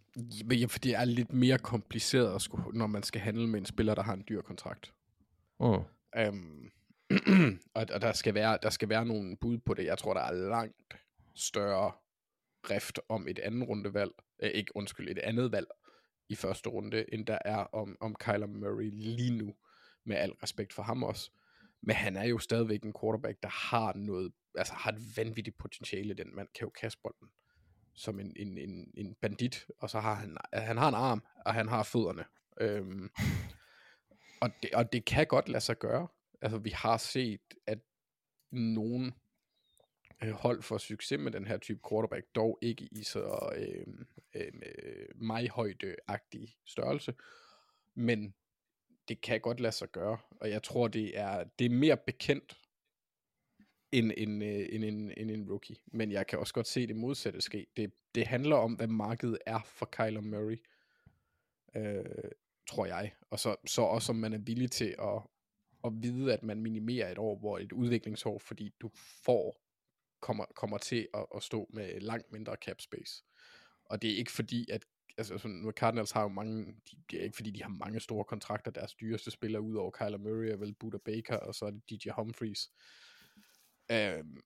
Men 0.45 0.57
ja, 0.57 0.65
for 0.65 0.79
det 0.79 0.95
er 0.95 1.05
lidt 1.05 1.33
mere 1.33 1.57
kompliceret, 1.57 2.35
at 2.35 2.41
skulle, 2.41 2.63
når 2.73 2.87
man 2.87 3.03
skal 3.03 3.21
handle 3.21 3.47
med 3.47 3.59
en 3.59 3.65
spiller, 3.65 3.95
der 3.95 4.03
har 4.03 4.13
en 4.13 4.23
dyr 4.29 4.41
kontrakt. 4.41 4.91
Mm. 5.59 5.67
Øhm, 6.17 6.71
og, 7.75 7.85
og 7.93 8.01
der, 8.01 8.13
skal 8.13 8.33
være, 8.33 8.57
der 8.61 8.69
skal 8.69 8.89
være 8.89 9.05
nogle 9.05 9.37
bud 9.37 9.57
på 9.57 9.73
det. 9.73 9.85
Jeg 9.85 9.97
tror, 9.97 10.13
der 10.13 10.21
er 10.21 10.31
langt 10.31 10.93
større 11.35 11.91
rift 12.69 12.99
om 13.09 13.27
et 13.27 13.39
andet 13.39 13.69
rundevalg, 13.69 14.11
øh, 14.43 14.49
ikke 14.49 14.75
undskyld, 14.75 15.09
et 15.09 15.19
andet 15.19 15.51
valg 15.51 15.67
i 16.29 16.35
første 16.35 16.69
runde, 16.69 17.13
end 17.13 17.25
der 17.25 17.37
er 17.45 17.57
om, 17.57 17.97
om 17.99 18.15
Kyler 18.15 18.47
Murray 18.47 18.89
lige 18.93 19.37
nu, 19.37 19.55
med 20.05 20.15
al 20.15 20.31
respekt 20.31 20.73
for 20.73 20.83
ham 20.83 21.03
også. 21.03 21.31
Men 21.81 21.95
han 21.95 22.17
er 22.17 22.23
jo 22.23 22.37
stadigvæk 22.37 22.83
en 22.83 22.93
quarterback, 23.01 23.37
der 23.43 23.49
har 23.49 23.93
noget, 23.93 24.31
altså 24.57 24.73
har 24.73 24.91
et 24.91 25.17
vanvittigt 25.17 25.57
potentiale. 25.57 26.13
Den 26.13 26.35
mand 26.35 26.47
kan 26.55 26.65
jo 26.65 26.69
kaste 26.69 27.01
bolden 27.03 27.27
som 27.93 28.19
en, 28.19 28.33
en, 28.35 28.57
en, 28.57 28.91
en 28.97 29.15
bandit, 29.21 29.67
og 29.79 29.89
så 29.89 29.99
har 29.99 30.13
han, 30.13 30.37
han 30.53 30.77
har 30.77 30.87
en 30.87 30.95
arm, 30.95 31.23
og 31.45 31.53
han 31.53 31.67
har 31.67 31.83
fødderne. 31.83 32.25
Øhm, 32.61 33.09
og, 34.41 34.49
det, 34.63 34.73
og 34.73 34.93
det 34.93 35.05
kan 35.05 35.27
godt 35.27 35.49
lade 35.49 35.63
sig 35.63 35.79
gøre. 35.79 36.07
Altså, 36.41 36.57
vi 36.57 36.69
har 36.69 36.97
set, 36.97 37.41
at 37.67 37.79
nogen 38.51 39.13
øh, 40.23 40.31
hold 40.31 40.61
for 40.61 40.77
succes 40.77 41.19
med 41.19 41.31
den 41.31 41.47
her 41.47 41.57
type 41.57 41.79
quarterback, 41.89 42.25
dog 42.35 42.59
ikke 42.61 42.89
i 42.91 43.03
så 43.03 43.49
øh, 43.55 43.87
øh, 44.33 44.51
øh, 44.65 45.05
mig-højde-agtig 45.15 46.55
størrelse, 46.65 47.13
men 47.95 48.33
det 49.07 49.21
kan 49.21 49.41
godt 49.41 49.59
lade 49.59 49.71
sig 49.71 49.89
gøre, 49.91 50.17
og 50.31 50.49
jeg 50.49 50.63
tror, 50.63 50.87
det 50.87 51.17
er, 51.17 51.43
det 51.59 51.65
er 51.65 51.69
mere 51.69 51.97
bekendt 51.97 52.57
end, 53.91 54.11
end, 54.17 54.43
øh, 54.43 54.67
end, 54.69 54.83
end, 54.85 55.11
end 55.17 55.31
en 55.31 55.49
rookie. 55.49 55.75
Men 55.85 56.11
jeg 56.11 56.27
kan 56.27 56.39
også 56.39 56.53
godt 56.53 56.67
se 56.67 56.87
det 56.87 56.95
modsatte 56.95 57.41
ske. 57.41 57.67
Det, 57.77 57.91
det 58.15 58.27
handler 58.27 58.55
om, 58.55 58.73
hvad 58.73 58.87
markedet 58.87 59.37
er 59.45 59.61
for 59.65 59.85
Kyler 59.85 60.21
Murray, 60.21 60.57
øh, 61.75 62.31
tror 62.71 62.85
jeg. 62.85 63.13
Og 63.29 63.39
så, 63.39 63.55
så 63.65 63.81
også, 63.81 64.11
om 64.11 64.15
man 64.15 64.33
er 64.33 64.37
villig 64.37 64.71
til 64.71 64.95
at, 64.99 65.21
at 65.83 65.91
vide, 65.93 66.33
at 66.33 66.43
man 66.43 66.61
minimerer 66.61 67.11
et 67.11 67.17
år, 67.17 67.39
hvor 67.39 67.59
et 67.59 67.71
udviklingsår, 67.71 68.39
fordi 68.39 68.73
du 68.81 68.89
får, 68.95 69.61
kommer, 70.19 70.45
kommer 70.55 70.77
til 70.77 71.07
at, 71.13 71.25
at 71.35 71.43
stå 71.43 71.69
med 71.73 71.99
langt 71.99 72.31
mindre 72.31 72.55
cap 72.55 72.81
space. 72.81 73.23
Og 73.85 74.01
det 74.01 74.11
er 74.11 74.17
ikke 74.17 74.31
fordi, 74.31 74.71
at 74.71 74.85
altså 75.17 75.37
sådan, 75.37 75.57
nu 75.57 75.71
Cardinals 75.71 76.11
har 76.11 76.21
jo 76.21 76.27
mange, 76.27 76.65
de, 76.65 76.97
det 77.11 77.19
er 77.19 77.23
ikke 77.23 77.35
fordi, 77.35 77.51
de 77.51 77.63
har 77.63 77.69
mange 77.69 77.99
store 77.99 78.23
kontrakter, 78.23 78.71
deres 78.71 78.93
dyreste 78.93 79.31
spillere 79.31 79.61
ud 79.61 79.75
over 79.75 79.91
Kyler 79.91 80.17
Murray 80.17 80.51
er 80.51 80.57
vel 80.57 80.73
Buda 80.73 80.97
Baker, 80.97 81.37
og 81.37 81.55
så 81.55 81.65
er 81.65 81.71
det 81.71 81.89
DJ 81.89 82.09
Humphries. 82.09 82.71
Øhm, 83.91 84.41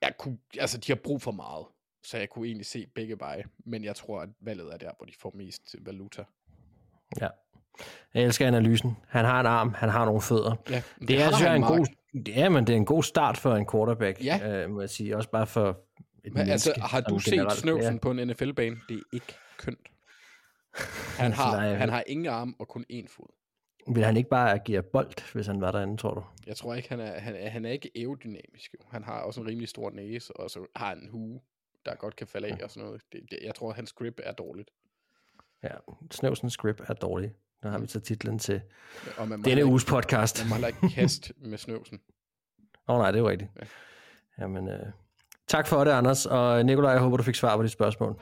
jeg 0.00 0.14
kunne, 0.18 0.38
altså 0.58 0.78
de 0.78 0.92
har 0.92 1.00
brug 1.04 1.22
for 1.22 1.32
meget, 1.32 1.66
så 2.04 2.18
jeg 2.18 2.30
kunne 2.30 2.46
egentlig 2.46 2.66
se 2.66 2.86
begge 2.86 3.20
veje, 3.20 3.44
men 3.58 3.84
jeg 3.84 3.96
tror, 3.96 4.20
at 4.20 4.28
valget 4.40 4.72
er 4.72 4.76
der, 4.76 4.92
hvor 4.96 5.06
de 5.06 5.14
får 5.14 5.32
mest 5.34 5.76
valuta. 5.80 6.24
Ja. 7.20 7.28
Jeg 8.14 8.22
elsker 8.24 8.46
analysen. 8.46 8.96
Han 9.08 9.24
har 9.24 9.40
en 9.40 9.46
arm, 9.46 9.74
han 9.74 9.88
har 9.88 10.04
nogle 10.04 10.20
fødder. 10.20 10.54
Ja, 10.70 10.82
Det, 11.00 11.08
det 11.08 11.22
er, 11.22 11.26
synes 11.28 11.40
jeg, 11.40 11.50
han, 11.50 11.56
en 11.56 11.60
Mark. 11.60 11.78
god, 11.78 11.86
ja, 12.26 12.48
men 12.48 12.66
det 12.66 12.72
er 12.72 12.76
en 12.76 12.84
god 12.84 13.02
start 13.02 13.36
for 13.38 13.54
en 13.54 13.66
quarterback, 13.72 14.24
Ja. 14.24 14.62
øh, 14.64 14.70
må 14.70 14.80
jeg 14.80 14.90
sige. 14.90 15.16
Også 15.16 15.30
bare 15.30 15.46
for 15.46 15.68
et 16.24 16.32
Men, 16.34 16.48
altså, 16.50 16.68
menneske, 16.70 16.80
har 16.80 17.00
du 17.00 17.18
set. 17.18 17.52
Snøvsen 17.52 17.98
på 17.98 18.10
en 18.10 18.28
NFL-bane? 18.28 18.76
Det 18.88 18.96
er 18.96 19.02
ikke 19.12 19.34
kønt. 19.58 19.78
Han 21.18 21.32
har, 21.32 21.56
Nej, 21.56 21.64
jeg 21.66 21.78
han 21.78 21.88
har 21.88 22.02
ingen 22.06 22.26
arm 22.26 22.56
og 22.58 22.68
kun 22.68 22.84
én 22.92 23.06
fod. 23.16 23.26
Vil 23.94 24.04
han 24.04 24.16
ikke 24.16 24.28
bare 24.28 24.52
agere 24.52 24.82
bold, 24.82 25.32
hvis 25.32 25.46
han 25.46 25.60
var 25.60 25.72
derinde, 25.72 25.96
tror 25.96 26.14
du? 26.14 26.24
Jeg 26.46 26.56
tror 26.56 26.74
ikke, 26.74 26.88
han 26.88 27.00
er, 27.00 27.20
han, 27.20 27.34
er- 27.36 27.48
han 27.50 27.64
er 27.64 27.70
ikke 27.70 27.90
aerodynamisk. 27.96 28.74
Jo. 28.74 28.78
Han 28.90 29.04
har 29.04 29.20
også 29.20 29.40
en 29.40 29.46
rimelig 29.46 29.68
stor 29.68 29.90
næse, 29.90 30.36
og 30.36 30.50
så 30.50 30.66
har 30.76 30.86
han 30.88 30.98
en 30.98 31.08
hue, 31.10 31.40
der 31.86 31.94
godt 31.94 32.16
kan 32.16 32.26
falde 32.26 32.48
af 32.48 32.58
og 32.64 32.70
sådan 32.70 32.86
noget. 32.86 33.02
Det, 33.12 33.20
det, 33.30 33.38
jeg 33.44 33.54
tror, 33.54 33.72
hans 33.72 33.92
grip 33.92 34.20
er 34.22 34.32
dårligt. 34.32 34.70
Ja, 35.62 35.68
Snøvsens 36.10 36.56
grip 36.56 36.80
er 36.88 36.94
dårlig. 36.94 37.32
Der 37.62 37.70
har 37.70 37.78
vi 37.78 37.86
så 37.86 38.00
titlen 38.00 38.38
til 38.38 38.60
Og 39.16 39.28
man 39.28 39.42
denne 39.42 39.64
uges 39.64 39.84
podcast. 39.84 40.46
man 40.50 40.60
må 40.60 40.66
ikke 40.66 40.94
kaste 40.94 41.34
med 41.36 41.58
snøvsen. 41.58 42.00
Åh 42.88 42.94
oh, 42.94 43.02
nej, 43.02 43.10
det 43.10 43.18
er 43.18 43.22
jo 43.22 43.28
rigtigt. 43.28 43.50
Ja. 43.60 43.66
Jamen, 44.42 44.68
øh, 44.68 44.86
tak 45.48 45.66
for 45.66 45.84
det, 45.84 45.90
Anders. 45.90 46.26
Og 46.26 46.64
Nikolaj, 46.64 46.90
jeg 46.90 47.00
håber, 47.00 47.16
du 47.16 47.22
fik 47.22 47.34
svar 47.34 47.56
på 47.56 47.62
dit 47.62 47.70
spørgsmål. 47.70 48.20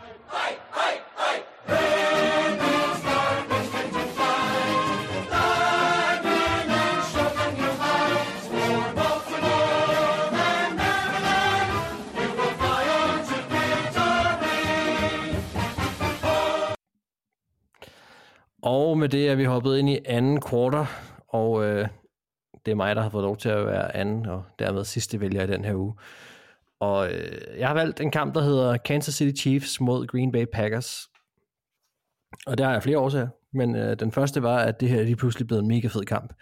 Og 18.62 18.98
med 18.98 19.08
det 19.08 19.28
er 19.28 19.34
vi 19.34 19.44
hoppet 19.44 19.78
ind 19.78 19.90
i 19.90 19.98
anden 20.04 20.42
quarter, 20.50 20.86
og 21.28 21.64
øh, 21.64 21.88
det 22.66 22.72
er 22.72 22.76
mig, 22.76 22.96
der 22.96 23.02
har 23.02 23.10
fået 23.10 23.22
lov 23.22 23.36
til 23.36 23.48
at 23.48 23.66
være 23.66 23.96
anden, 23.96 24.26
og 24.26 24.44
dermed 24.58 24.84
sidste 24.84 25.20
vælger 25.20 25.42
i 25.42 25.46
den 25.46 25.64
her 25.64 25.74
uge. 25.74 25.94
Og 26.80 27.12
øh, 27.12 27.58
jeg 27.58 27.68
har 27.68 27.74
valgt 27.74 28.00
en 28.00 28.10
kamp, 28.10 28.34
der 28.34 28.40
hedder 28.40 28.76
Kansas 28.76 29.14
City 29.14 29.42
Chiefs 29.42 29.80
mod 29.80 30.06
Green 30.06 30.32
Bay 30.32 30.44
Packers. 30.52 31.08
Og 32.46 32.58
der 32.58 32.68
er 32.68 32.80
flere 32.80 32.98
årsager, 32.98 33.28
men 33.52 33.76
øh, 33.76 33.96
den 34.00 34.12
første 34.12 34.42
var, 34.42 34.58
at 34.58 34.80
det 34.80 34.88
her 34.88 35.00
er 35.00 35.04
lige 35.04 35.16
pludselig 35.16 35.46
blevet 35.46 35.62
en 35.62 35.68
mega 35.68 35.88
fed 35.88 36.04
kamp. 36.04 36.32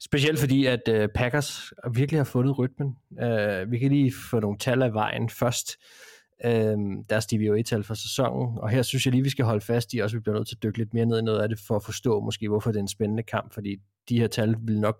Specielt 0.00 0.38
fordi, 0.38 0.66
at 0.66 0.88
øh, 0.88 1.08
Packers 1.14 1.72
virkelig 1.94 2.18
har 2.18 2.24
fundet 2.24 2.58
rytmen. 2.58 2.96
Øh, 3.22 3.70
vi 3.70 3.78
kan 3.78 3.90
lige 3.90 4.12
få 4.30 4.40
nogle 4.40 4.58
tal 4.58 4.82
af 4.82 4.94
vejen 4.94 5.28
først. 5.28 5.70
Øh, 6.44 6.78
deres 7.10 7.26
DVOA-tal 7.26 7.84
for 7.84 7.94
sæsonen, 7.94 8.58
og 8.58 8.68
her 8.68 8.82
synes 8.82 9.06
jeg 9.06 9.12
lige, 9.12 9.22
vi 9.22 9.30
skal 9.30 9.44
holde 9.44 9.60
fast 9.60 9.94
i, 9.94 9.98
også 9.98 10.16
vi 10.16 10.20
bliver 10.20 10.36
nødt 10.36 10.48
til 10.48 10.56
at 10.56 10.62
dykke 10.62 10.78
lidt 10.78 10.94
mere 10.94 11.06
ned 11.06 11.18
i 11.18 11.22
noget 11.22 11.42
af 11.42 11.48
det, 11.48 11.58
for 11.66 11.76
at 11.76 11.84
forstå 11.84 12.20
måske, 12.20 12.48
hvorfor 12.48 12.70
det 12.70 12.78
er 12.78 12.82
en 12.82 12.88
spændende 12.88 13.22
kamp, 13.22 13.54
fordi 13.54 13.76
de 14.08 14.18
her 14.20 14.26
tal 14.26 14.56
vil 14.62 14.80
nok 14.80 14.98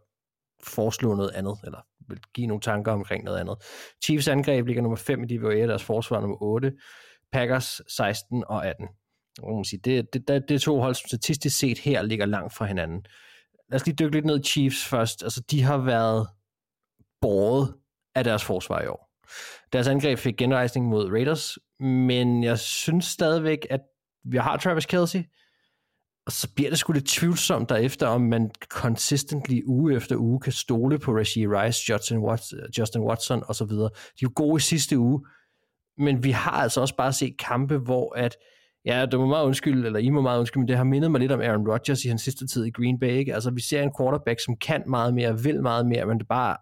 foreslå 0.63 1.15
noget 1.15 1.31
andet, 1.31 1.55
eller 1.65 1.79
vil 2.09 2.19
give 2.35 2.47
nogle 2.47 2.61
tanker 2.61 2.93
omkring 2.93 3.25
noget 3.25 3.39
andet. 3.39 3.57
Chiefs 4.05 4.29
angreb 4.29 4.67
ligger 4.67 4.83
nummer 4.83 4.97
5 4.97 5.25
i 5.25 5.27
DVOA, 5.27 5.67
deres 5.67 5.83
forsvar 5.83 6.21
nummer 6.21 6.43
8, 6.43 6.73
Packers 7.33 7.81
16 7.89 8.45
og 8.47 8.67
18. 8.67 8.89
Man 9.43 9.57
må 9.57 9.65
sige, 9.65 9.81
det, 9.85 10.13
det, 10.13 10.29
det, 10.29 10.49
det 10.49 10.55
er 10.55 10.59
to 10.59 10.81
hold, 10.81 10.95
som 10.95 11.09
statistisk 11.09 11.59
set 11.59 11.79
her 11.79 12.03
ligger 12.03 12.27
langt 12.27 12.55
fra 12.55 12.65
hinanden. 12.65 13.07
Lad 13.71 13.81
os 13.81 13.87
lige 13.87 13.97
dykke 13.97 14.17
lidt 14.17 14.25
ned 14.25 14.41
i 14.41 14.43
Chiefs 14.43 14.85
først. 14.85 15.23
Altså, 15.23 15.43
de 15.51 15.63
har 15.63 15.79
været 15.79 16.29
båret 17.21 17.75
af 18.15 18.25
deres 18.25 18.45
forsvar 18.45 18.83
i 18.83 18.87
år. 18.87 19.12
Deres 19.73 19.89
angreb 19.89 20.19
fik 20.19 20.37
genrejsning 20.37 20.87
mod 20.87 21.11
Raiders, 21.11 21.59
men 21.81 22.45
jeg 22.45 22.59
synes 22.59 23.05
stadigvæk, 23.05 23.67
at 23.71 23.81
vi 24.25 24.37
har 24.37 24.57
Travis 24.57 24.87
Kelsey, 24.87 25.21
og 26.27 26.33
så 26.33 26.49
bliver 26.55 26.71
det 26.71 26.79
sgu 26.79 26.93
lidt 26.93 27.07
tvivlsomt 27.07 27.69
derefter, 27.69 28.07
om 28.07 28.21
man 28.21 28.51
consistently 28.69 29.61
uge 29.67 29.97
efter 29.97 30.17
uge 30.17 30.41
kan 30.41 30.53
stole 30.53 30.99
på 30.99 31.13
Rashid 31.13 31.47
Rice, 31.49 31.93
Justin, 31.93 32.19
Watson, 32.19 32.59
Justin 32.79 33.03
Watson 33.03 33.43
osv. 33.49 33.69
De 33.69 33.85
er 33.85 33.89
jo 34.23 34.33
gode 34.35 34.57
i 34.57 34.61
sidste 34.61 34.99
uge, 34.99 35.27
men 35.99 36.25
vi 36.25 36.31
har 36.31 36.51
altså 36.51 36.81
også 36.81 36.97
bare 36.97 37.13
set 37.13 37.35
kampe, 37.39 37.79
hvor 37.79 38.17
at, 38.17 38.37
ja, 38.85 39.07
det 39.07 39.21
må 39.21 39.27
meget 39.27 39.45
undskylde, 39.47 39.87
eller 39.87 39.99
I 39.99 40.11
må 40.11 40.21
meget 40.21 40.39
undskylde, 40.39 40.61
men 40.61 40.69
det 40.69 40.77
har 40.77 40.85
mindet 40.85 41.11
mig 41.11 41.21
lidt 41.21 41.33
om 41.33 41.41
Aaron 41.41 41.69
Rodgers 41.69 42.05
i 42.05 42.09
hans 42.09 42.23
sidste 42.23 42.47
tid 42.47 42.65
i 42.65 42.71
Green 42.71 42.99
Bay. 42.99 43.11
Ikke? 43.11 43.35
Altså, 43.35 43.51
vi 43.51 43.61
ser 43.61 43.83
en 43.83 43.93
quarterback, 44.01 44.41
som 44.41 44.57
kan 44.57 44.83
meget 44.87 45.15
mere, 45.15 45.43
vil 45.43 45.63
meget 45.63 45.87
mere, 45.87 46.07
men 46.07 46.19
det 46.19 46.29
bare 46.29 46.57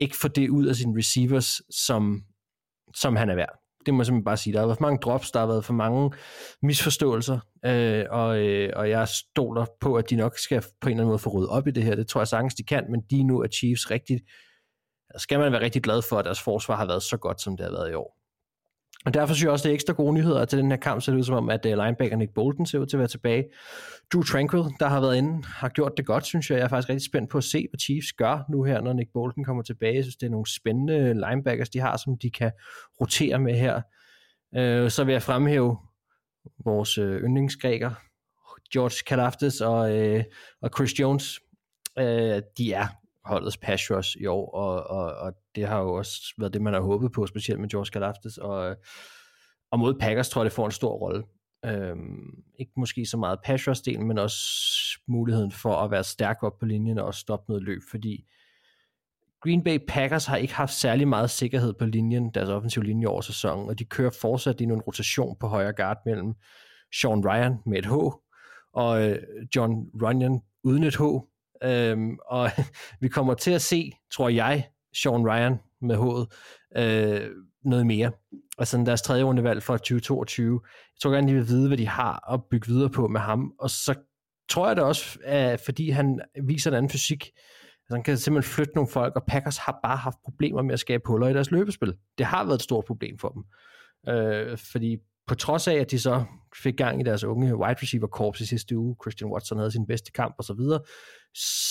ikke 0.00 0.16
få 0.16 0.28
det 0.28 0.48
ud 0.48 0.66
af 0.66 0.76
sine 0.76 0.98
receivers, 0.98 1.60
som, 1.70 2.22
som 2.94 3.16
han 3.16 3.30
er 3.30 3.34
værd. 3.34 3.58
Det 3.86 3.94
må 3.94 4.00
jeg 4.00 4.06
simpelthen 4.06 4.24
bare 4.24 4.36
sige. 4.36 4.52
Der 4.52 4.58
har 4.58 4.66
været 4.66 4.78
for 4.78 4.82
mange 4.82 4.98
drops, 4.98 5.30
der 5.30 5.40
har 5.40 5.46
været 5.46 5.64
for 5.64 5.72
mange 5.72 6.10
misforståelser, 6.62 7.38
øh, 7.64 8.04
og, 8.10 8.38
øh, 8.38 8.72
og 8.76 8.90
jeg 8.90 9.08
stoler 9.08 9.66
på, 9.80 9.94
at 9.94 10.10
de 10.10 10.16
nok 10.16 10.38
skal 10.38 10.60
på 10.80 10.88
en 10.88 10.90
eller 10.90 11.02
anden 11.02 11.08
måde 11.08 11.18
få 11.18 11.30
ryddet 11.30 11.50
op 11.50 11.66
i 11.66 11.70
det 11.70 11.82
her. 11.82 11.94
Det 11.94 12.08
tror 12.08 12.20
jeg 12.20 12.28
sagtens, 12.28 12.54
de 12.54 12.64
kan, 12.64 12.90
men 12.90 13.00
de 13.10 13.22
nu 13.22 13.40
er 13.40 13.48
Chiefs 13.48 13.90
rigtigt, 13.90 14.20
altså 14.20 15.12
der 15.12 15.18
skal 15.18 15.38
man 15.38 15.52
være 15.52 15.60
rigtig 15.60 15.82
glad 15.82 16.02
for, 16.02 16.18
at 16.18 16.24
deres 16.24 16.42
forsvar 16.42 16.76
har 16.76 16.86
været 16.86 17.02
så 17.02 17.16
godt, 17.16 17.40
som 17.40 17.56
det 17.56 17.64
har 17.64 17.72
været 17.72 17.90
i 17.90 17.94
år. 17.94 18.18
Og 19.06 19.14
derfor 19.14 19.34
synes 19.34 19.44
jeg 19.44 19.52
også, 19.52 19.62
det 19.62 19.70
er 19.70 19.74
ekstra 19.74 19.92
gode 19.92 20.14
nyheder 20.14 20.44
til 20.44 20.58
den 20.58 20.70
her 20.70 20.78
kamp, 20.78 21.02
ser 21.02 21.12
det 21.12 21.18
ud 21.18 21.24
som 21.24 21.34
om, 21.34 21.50
at 21.50 21.66
øh, 21.66 21.72
linebacker 21.72 22.16
Nick 22.16 22.34
Bolton 22.34 22.66
ser 22.66 22.78
ud 22.78 22.86
til 22.86 22.96
at 22.96 22.98
være 22.98 23.08
tilbage. 23.08 23.44
Drew 24.12 24.22
Tranquil, 24.22 24.62
der 24.80 24.88
har 24.88 25.00
været 25.00 25.16
inde, 25.16 25.44
har 25.44 25.68
gjort 25.68 25.92
det 25.96 26.06
godt, 26.06 26.26
synes 26.26 26.50
jeg. 26.50 26.58
Jeg 26.58 26.64
er 26.64 26.68
faktisk 26.68 26.88
rigtig 26.88 27.06
spændt 27.06 27.30
på 27.30 27.38
at 27.38 27.44
se, 27.44 27.66
hvad 27.70 27.78
Chiefs 27.78 28.12
gør 28.12 28.44
nu 28.50 28.62
her, 28.62 28.80
når 28.80 28.92
Nick 28.92 29.10
Bolton 29.12 29.44
kommer 29.44 29.62
tilbage. 29.62 29.94
Jeg 29.94 30.04
synes, 30.04 30.16
det 30.16 30.26
er 30.26 30.30
nogle 30.30 30.46
spændende 30.54 31.14
linebackers, 31.14 31.68
de 31.68 31.80
har, 31.80 31.96
som 31.96 32.18
de 32.18 32.30
kan 32.30 32.50
rotere 33.00 33.38
med 33.38 33.54
her. 33.54 33.76
Uh, 34.56 34.90
så 34.90 35.04
vil 35.04 35.12
jeg 35.12 35.22
fremhæve 35.22 35.76
vores 36.64 36.98
øh, 36.98 37.22
yndlingsgræker, 37.22 37.90
George 38.72 39.04
Kalafdis 39.06 39.60
og, 39.60 39.96
uh, 39.96 40.20
og 40.62 40.70
Chris 40.76 41.00
Jones. 41.00 41.40
Uh, 42.00 42.04
de 42.58 42.72
er 42.72 42.86
holdets 43.24 43.56
pass 43.56 43.90
rush 43.90 44.16
i 44.20 44.26
år, 44.26 44.50
og, 44.50 44.86
og, 44.90 45.14
og 45.14 45.32
det 45.56 45.68
har 45.68 45.80
jo 45.80 45.94
også 45.94 46.34
været 46.38 46.52
det, 46.52 46.62
man 46.62 46.74
har 46.74 46.80
håbet 46.80 47.12
på, 47.12 47.26
specielt 47.26 47.60
med 47.60 47.68
George 47.68 47.90
Kalafdis, 47.92 48.38
og, 48.38 48.70
øh, 48.70 48.76
og 49.70 49.78
mod 49.78 49.94
Packers 50.00 50.28
tror 50.28 50.40
jeg, 50.40 50.44
det 50.44 50.52
får 50.52 50.64
en 50.64 50.70
stor 50.70 50.92
rolle. 50.92 51.24
Øhm, 51.64 52.44
ikke 52.58 52.72
måske 52.76 53.06
så 53.06 53.16
meget 53.16 53.38
pass 53.44 53.68
rush 53.68 53.82
delen, 53.84 54.06
men 54.08 54.18
også 54.18 54.38
muligheden 55.08 55.52
for 55.52 55.74
at 55.74 55.90
være 55.90 56.04
stærk 56.04 56.42
op 56.42 56.58
på 56.58 56.66
linjen 56.66 56.98
og 56.98 57.14
stoppe 57.14 57.44
noget 57.48 57.62
løb, 57.62 57.80
fordi 57.90 58.24
Green 59.40 59.64
Bay 59.64 59.78
Packers 59.88 60.26
har 60.26 60.36
ikke 60.36 60.54
haft 60.54 60.72
særlig 60.72 61.08
meget 61.08 61.30
sikkerhed 61.30 61.72
på 61.72 61.86
linjen, 61.86 62.30
deres 62.34 62.48
offensive 62.48 62.84
linje 62.84 63.06
over 63.06 63.20
sæsonen, 63.20 63.68
og 63.68 63.78
de 63.78 63.84
kører 63.84 64.10
fortsat 64.20 64.60
i 64.60 64.64
en 64.64 64.80
rotation 64.80 65.36
på 65.40 65.46
højre 65.46 65.72
guard 65.72 65.98
mellem 66.06 66.34
Sean 67.00 67.26
Ryan 67.28 67.56
med 67.66 67.78
et 67.78 67.86
H, 67.86 67.92
og 68.72 69.10
øh, 69.10 69.18
John 69.56 69.72
Runyon 70.02 70.42
uden 70.64 70.82
et 70.82 70.96
H, 70.96 71.02
Øhm, 71.62 72.18
og 72.26 72.50
vi 73.00 73.08
kommer 73.08 73.34
til 73.34 73.50
at 73.50 73.62
se, 73.62 73.92
tror 74.12 74.28
jeg, 74.28 74.68
Sean 75.02 75.28
Ryan 75.28 75.58
med 75.80 75.96
hovedet 75.96 76.28
øh, 76.76 77.30
noget 77.64 77.86
mere. 77.86 78.12
Altså 78.58 78.82
deres 78.86 79.02
tredje 79.02 79.24
rundevalg 79.24 79.62
for 79.62 79.76
2022. 79.76 80.60
Jeg 80.64 81.00
tror 81.02 81.10
gerne, 81.10 81.28
de 81.28 81.34
vil 81.34 81.48
vide, 81.48 81.68
hvad 81.68 81.78
de 81.78 81.88
har 81.88 82.32
at 82.32 82.40
bygge 82.50 82.66
videre 82.66 82.90
på 82.90 83.08
med 83.08 83.20
ham. 83.20 83.52
Og 83.58 83.70
så 83.70 83.94
tror 84.48 84.66
jeg 84.66 84.76
det 84.76 84.84
også, 84.84 85.18
at 85.24 85.60
fordi 85.60 85.90
han 85.90 86.20
viser 86.42 86.70
en 86.70 86.76
anden 86.76 86.90
fysik, 86.90 87.24
altså 87.24 87.94
han 87.94 88.02
kan 88.02 88.16
simpelthen 88.16 88.52
flytte 88.52 88.74
nogle 88.74 88.90
folk, 88.90 89.16
og 89.16 89.24
Packers 89.28 89.56
har 89.56 89.78
bare 89.82 89.96
haft 89.96 90.18
problemer 90.24 90.62
med 90.62 90.72
at 90.72 90.80
skabe 90.80 91.02
huller 91.06 91.28
i 91.28 91.32
deres 91.32 91.50
løbespil. 91.50 91.94
Det 92.18 92.26
har 92.26 92.44
været 92.44 92.54
et 92.54 92.62
stort 92.62 92.84
problem 92.84 93.18
for 93.18 93.28
dem. 93.28 93.44
Øh, 94.14 94.58
fordi 94.58 94.96
på 95.26 95.34
trods 95.34 95.68
af, 95.68 95.74
at 95.74 95.90
de 95.90 96.00
så 96.00 96.24
fik 96.62 96.76
gang 96.76 97.00
i 97.00 97.04
deres 97.04 97.24
unge 97.24 97.56
wide 97.56 97.78
receiver 97.82 98.06
korps 98.06 98.40
i 98.40 98.46
sidste 98.46 98.78
uge, 98.78 98.96
Christian 99.02 99.30
Watson 99.30 99.58
havde 99.58 99.70
sin 99.70 99.86
bedste 99.86 100.12
kamp 100.12 100.34
osv., 100.38 100.60
så, 100.60 100.80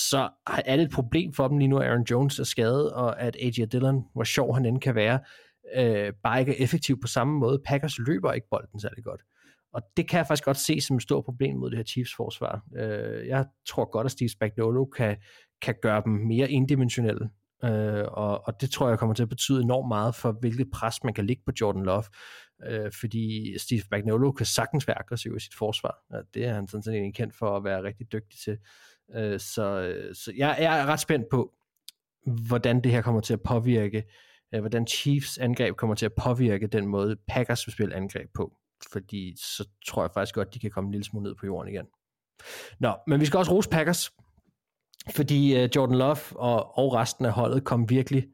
så 0.10 0.30
er 0.45 0.76
det 0.76 0.84
et 0.84 0.91
problem 0.91 1.34
for 1.34 1.48
dem 1.48 1.57
lige 1.57 1.68
nu, 1.68 1.77
at 1.77 1.88
Aaron 1.88 2.06
Jones 2.11 2.40
er 2.40 2.44
skadet, 2.44 2.91
og 2.91 3.22
at 3.22 3.36
A.J. 3.40 3.65
Dillon, 3.72 4.03
hvor 4.14 4.23
sjov 4.23 4.53
han 4.53 4.65
end 4.65 4.82
kan 4.82 4.95
være, 4.95 5.19
øh, 5.76 6.14
bare 6.23 6.40
ikke 6.40 6.57
er 6.57 6.64
effektiv 6.64 7.02
på 7.02 7.07
samme 7.07 7.40
måde. 7.40 7.61
Packers 7.65 7.99
løber 7.99 8.34
ikke 8.34 8.48
bolden 8.52 8.80
særlig 8.80 9.03
godt. 9.03 9.22
Og 9.73 9.82
det 9.98 10.10
kan 10.10 10.18
jeg 10.18 10.27
faktisk 10.27 10.45
godt 10.45 10.57
se 10.57 10.82
som 10.82 10.95
et 10.95 11.02
stort 11.02 11.26
problem 11.26 11.57
mod 11.57 11.69
det 11.69 11.77
her 11.77 11.84
Chiefs 11.84 12.15
forsvar. 12.15 12.61
Øh, 12.77 13.27
jeg 13.27 13.45
tror 13.68 13.91
godt, 13.91 14.06
at 14.06 14.11
Steve 14.11 14.30
Spagnuolo 14.30 14.86
kan, 14.86 15.18
kan 15.61 15.76
gøre 15.82 16.02
dem 16.06 16.14
mere 16.14 16.52
indimensionelle, 16.52 17.30
øh, 17.64 18.06
og, 18.07 18.48
og 18.48 18.61
det 18.61 18.72
tror 18.72 18.90
jeg 18.90 18.99
kommer 18.99 19.15
til 19.15 19.23
at 19.23 19.30
betyde 19.30 19.61
enormt 19.61 19.88
meget 19.88 20.15
for, 20.15 20.32
hvilket 20.32 20.68
pres 20.73 21.03
man 21.03 21.14
kan 21.14 21.26
ligge 21.26 21.44
på 21.45 21.52
Jordan 21.61 21.84
Love, 21.84 22.03
øh, 22.64 22.91
fordi 22.99 23.57
Steve 23.57 23.82
Magnolo 23.91 24.32
kan 24.32 24.45
sagtens 24.45 24.88
være 24.88 24.99
aggressiv 24.99 25.36
i 25.36 25.40
sit 25.40 25.56
forsvar. 25.56 26.23
Det 26.34 26.45
er 26.45 26.53
han 26.53 26.68
sådan 26.68 26.84
set 26.84 26.94
egentlig 26.94 27.15
kendt 27.15 27.36
for 27.36 27.57
at 27.57 27.64
være 27.64 27.84
rigtig 27.84 28.11
dygtig 28.11 28.40
til. 28.40 28.57
Øh, 29.15 29.40
så 29.40 29.80
øh, 29.80 30.15
så 30.15 30.34
jeg, 30.38 30.57
jeg 30.60 30.80
er 30.80 30.86
ret 30.86 30.99
spændt 30.99 31.26
på, 31.32 31.53
hvordan 32.48 32.82
det 32.82 32.91
her 32.91 33.02
kommer 33.02 33.22
til 33.22 33.34
at 33.34 33.41
påvirke, 33.41 34.03
øh, 34.53 34.60
hvordan 34.60 34.88
Chiefs 34.88 35.38
angreb 35.38 35.76
kommer 35.76 35.95
til 35.95 36.06
at 36.06 36.14
påvirke 36.14 36.68
den 36.68 36.88
måde, 36.88 37.15
Packers 37.27 37.68
vil 37.68 37.73
spille 37.73 37.95
angreb 37.95 38.30
på. 38.34 38.57
Fordi 38.91 39.36
så 39.38 39.69
tror 39.88 40.03
jeg 40.03 40.11
faktisk 40.14 40.36
godt, 40.36 40.53
de 40.53 40.60
kan 40.60 40.72
komme 40.72 40.88
en 40.88 40.91
lille 40.91 41.06
smule 41.06 41.23
ned 41.23 41.36
på 41.36 41.45
jorden 41.45 41.73
igen. 41.73 41.86
Nå, 42.80 42.95
men 43.07 43.19
vi 43.19 43.26
skal 43.26 43.38
også 43.38 43.52
rose 43.52 43.69
Packers, 43.69 44.11
fordi 45.15 45.56
øh, 45.56 45.69
Jordan 45.76 45.98
Love 45.98 46.18
og, 46.36 46.77
og 46.77 46.94
resten 46.94 47.26
af 47.26 47.32
holdet 47.32 47.64
kom 47.64 47.90
virkelig, 47.90 48.27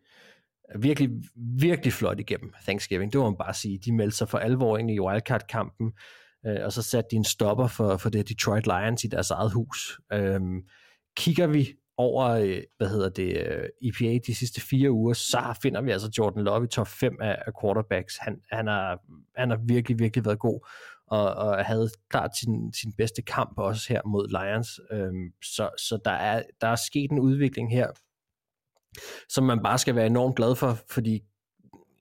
virkelig, 0.79 1.09
virkelig 1.35 1.93
flot 1.93 2.19
igennem 2.19 2.53
Thanksgiving. 2.63 3.13
Det 3.13 3.19
må 3.19 3.29
man 3.29 3.37
bare 3.37 3.53
sige. 3.53 3.79
De 3.85 3.91
meldte 3.91 4.17
sig 4.17 4.29
for 4.29 4.37
alvor 4.37 4.77
ind 4.77 4.91
i 4.91 4.99
wildcard-kampen, 4.99 5.91
øh, 6.45 6.57
og 6.63 6.73
så 6.73 6.81
satte 6.81 7.07
de 7.11 7.15
en 7.15 7.23
stopper 7.23 7.67
for, 7.67 7.97
for 7.97 8.09
det 8.09 8.29
Detroit 8.29 8.67
Lions 8.67 9.03
i 9.03 9.07
deres 9.07 9.31
eget 9.31 9.51
hus. 9.51 9.99
Øh, 10.13 10.41
kigger 11.17 11.47
vi 11.47 11.73
over, 11.97 12.29
øh, 12.29 12.61
hvad 12.77 12.89
hedder 12.89 13.09
det, 13.09 13.37
øh, 13.37 13.69
EPA 13.81 14.19
de 14.27 14.35
sidste 14.35 14.61
fire 14.61 14.91
uger, 14.91 15.13
så 15.13 15.59
finder 15.61 15.81
vi 15.81 15.91
altså 15.91 16.09
Jordan 16.17 16.43
Love 16.43 16.63
i 16.63 16.67
top 16.67 16.87
5 16.87 17.17
af, 17.21 17.37
af 17.47 17.51
quarterbacks. 17.61 18.17
Han, 18.17 18.41
han, 18.51 18.67
har, 18.67 18.99
han 19.35 19.49
har 19.49 19.59
virkelig, 19.67 19.99
virkelig 19.99 20.25
været 20.25 20.39
god. 20.39 20.67
og, 21.07 21.33
og 21.33 21.65
havde 21.65 21.89
klart 22.09 22.37
sin, 22.37 22.73
sin 22.73 22.93
bedste 22.97 23.21
kamp 23.21 23.53
også 23.57 23.93
her 23.93 24.01
mod 24.05 24.27
Lions. 24.27 24.79
Øhm, 24.91 25.31
så 25.43 25.69
så 25.77 25.99
der, 26.05 26.11
er, 26.11 26.43
der 26.61 26.67
er 26.67 26.75
sket 26.75 27.11
en 27.11 27.19
udvikling 27.19 27.71
her, 27.71 27.87
som 29.29 29.43
man 29.43 29.63
bare 29.63 29.77
skal 29.77 29.95
være 29.95 30.05
enormt 30.05 30.35
glad 30.35 30.55
for, 30.55 30.77
fordi 30.89 31.21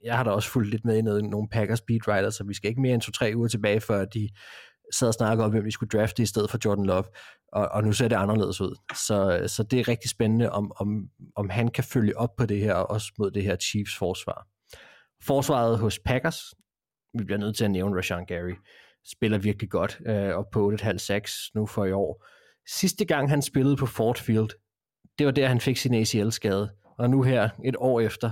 jeg 0.05 0.17
har 0.17 0.25
da 0.25 0.31
også 0.31 0.51
fulgt 0.51 0.71
lidt 0.71 0.85
med 0.85 0.97
i 0.97 1.03
noget, 1.03 1.25
nogle 1.25 1.49
Packers 1.49 1.81
beatwriters, 1.81 2.35
så 2.35 2.45
vi 2.45 2.55
skal 2.55 2.69
ikke 2.69 2.81
mere 2.81 2.95
end 2.95 3.03
to-tre 3.03 3.33
uger 3.37 3.49
tilbage, 3.49 3.81
før 3.81 4.05
de 4.05 4.29
sad 4.93 5.09
og 5.09 5.15
snakkede 5.15 5.45
om, 5.45 5.51
hvem 5.51 5.65
vi 5.65 5.71
skulle 5.71 5.99
drafte 5.99 6.23
i 6.23 6.27
stedet 6.27 6.51
for 6.51 6.59
Jordan 6.65 6.85
Love, 6.85 7.05
og, 7.53 7.69
og 7.69 7.85
nu 7.85 7.93
ser 7.93 8.09
det 8.09 8.17
anderledes 8.17 8.61
ud. 8.61 8.77
Så, 8.95 9.45
så 9.47 9.63
det 9.63 9.81
er 9.81 9.89
rigtig 9.89 10.11
spændende, 10.11 10.51
om, 10.51 10.73
om, 10.77 11.09
om 11.37 11.51
han 11.51 11.69
kan 11.69 11.85
følge 11.85 12.19
op 12.19 12.37
på 12.37 12.47
det 12.47 12.61
her, 12.61 12.75
også 12.75 13.13
mod 13.19 13.31
det 13.31 13.43
her 13.43 13.57
Chiefs 13.57 13.97
forsvar. 13.97 14.47
Forsvaret 15.23 15.79
hos 15.79 15.99
Packers, 15.99 16.41
vi 17.19 17.25
bliver 17.25 17.39
nødt 17.39 17.57
til 17.57 17.65
at 17.65 17.71
nævne 17.71 17.97
Rashan 17.97 18.27
Gary, 18.27 18.55
spiller 19.07 19.39
virkelig 19.39 19.71
godt, 19.71 20.01
øh, 20.07 20.37
og 20.37 20.47
på 20.53 20.73
8,5-6 20.73 21.51
nu 21.55 21.67
for 21.67 21.85
i 21.85 21.93
år. 21.93 22.27
Sidste 22.69 23.05
gang 23.05 23.31
han 23.31 23.43
spillede 23.43 23.77
på 23.77 23.87
Ford 23.87 24.19
Field, 24.19 24.49
det 25.19 25.27
var 25.27 25.33
der, 25.33 25.49
han 25.49 25.61
fik 25.61 25.77
sin 25.77 25.95
ACL-skade, 25.95 26.71
og 27.01 27.11
nu 27.11 27.23
her, 27.23 27.49
et 27.65 27.77
år 27.79 28.01
efter, 28.01 28.31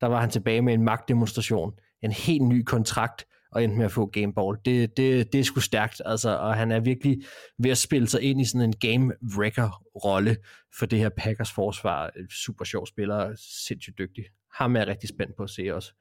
der 0.00 0.06
var 0.06 0.20
han 0.20 0.30
tilbage 0.30 0.62
med 0.62 0.74
en 0.74 0.82
magtdemonstration, 0.82 1.72
en 2.02 2.12
helt 2.12 2.42
ny 2.42 2.62
kontrakt, 2.62 3.26
og 3.52 3.64
endte 3.64 3.78
med 3.78 3.84
at 3.84 3.92
få 3.92 4.06
gameball. 4.06 4.58
Det, 4.64 4.96
det, 4.96 5.32
det 5.32 5.40
er 5.40 5.44
sgu 5.44 5.60
stærkt, 5.60 6.02
altså, 6.04 6.38
og 6.38 6.54
han 6.54 6.72
er 6.72 6.80
virkelig 6.80 7.22
ved 7.58 7.70
at 7.70 7.78
spille 7.78 8.08
sig 8.08 8.22
ind 8.22 8.40
i 8.40 8.44
sådan 8.44 8.68
en 8.68 8.76
game 8.80 9.12
wrecker 9.36 9.82
rolle 10.04 10.36
for 10.78 10.86
det 10.86 10.98
her 10.98 11.08
Packers 11.08 11.52
forsvar. 11.52 12.10
Super 12.44 12.64
sjov 12.64 12.86
spiller, 12.86 13.34
sindssygt 13.66 13.98
dygtig. 13.98 14.24
Ham 14.54 14.76
er 14.76 14.80
jeg 14.80 14.88
rigtig 14.88 15.08
spændt 15.08 15.36
på 15.36 15.42
at 15.42 15.50
se 15.50 15.74
også. 15.74 15.92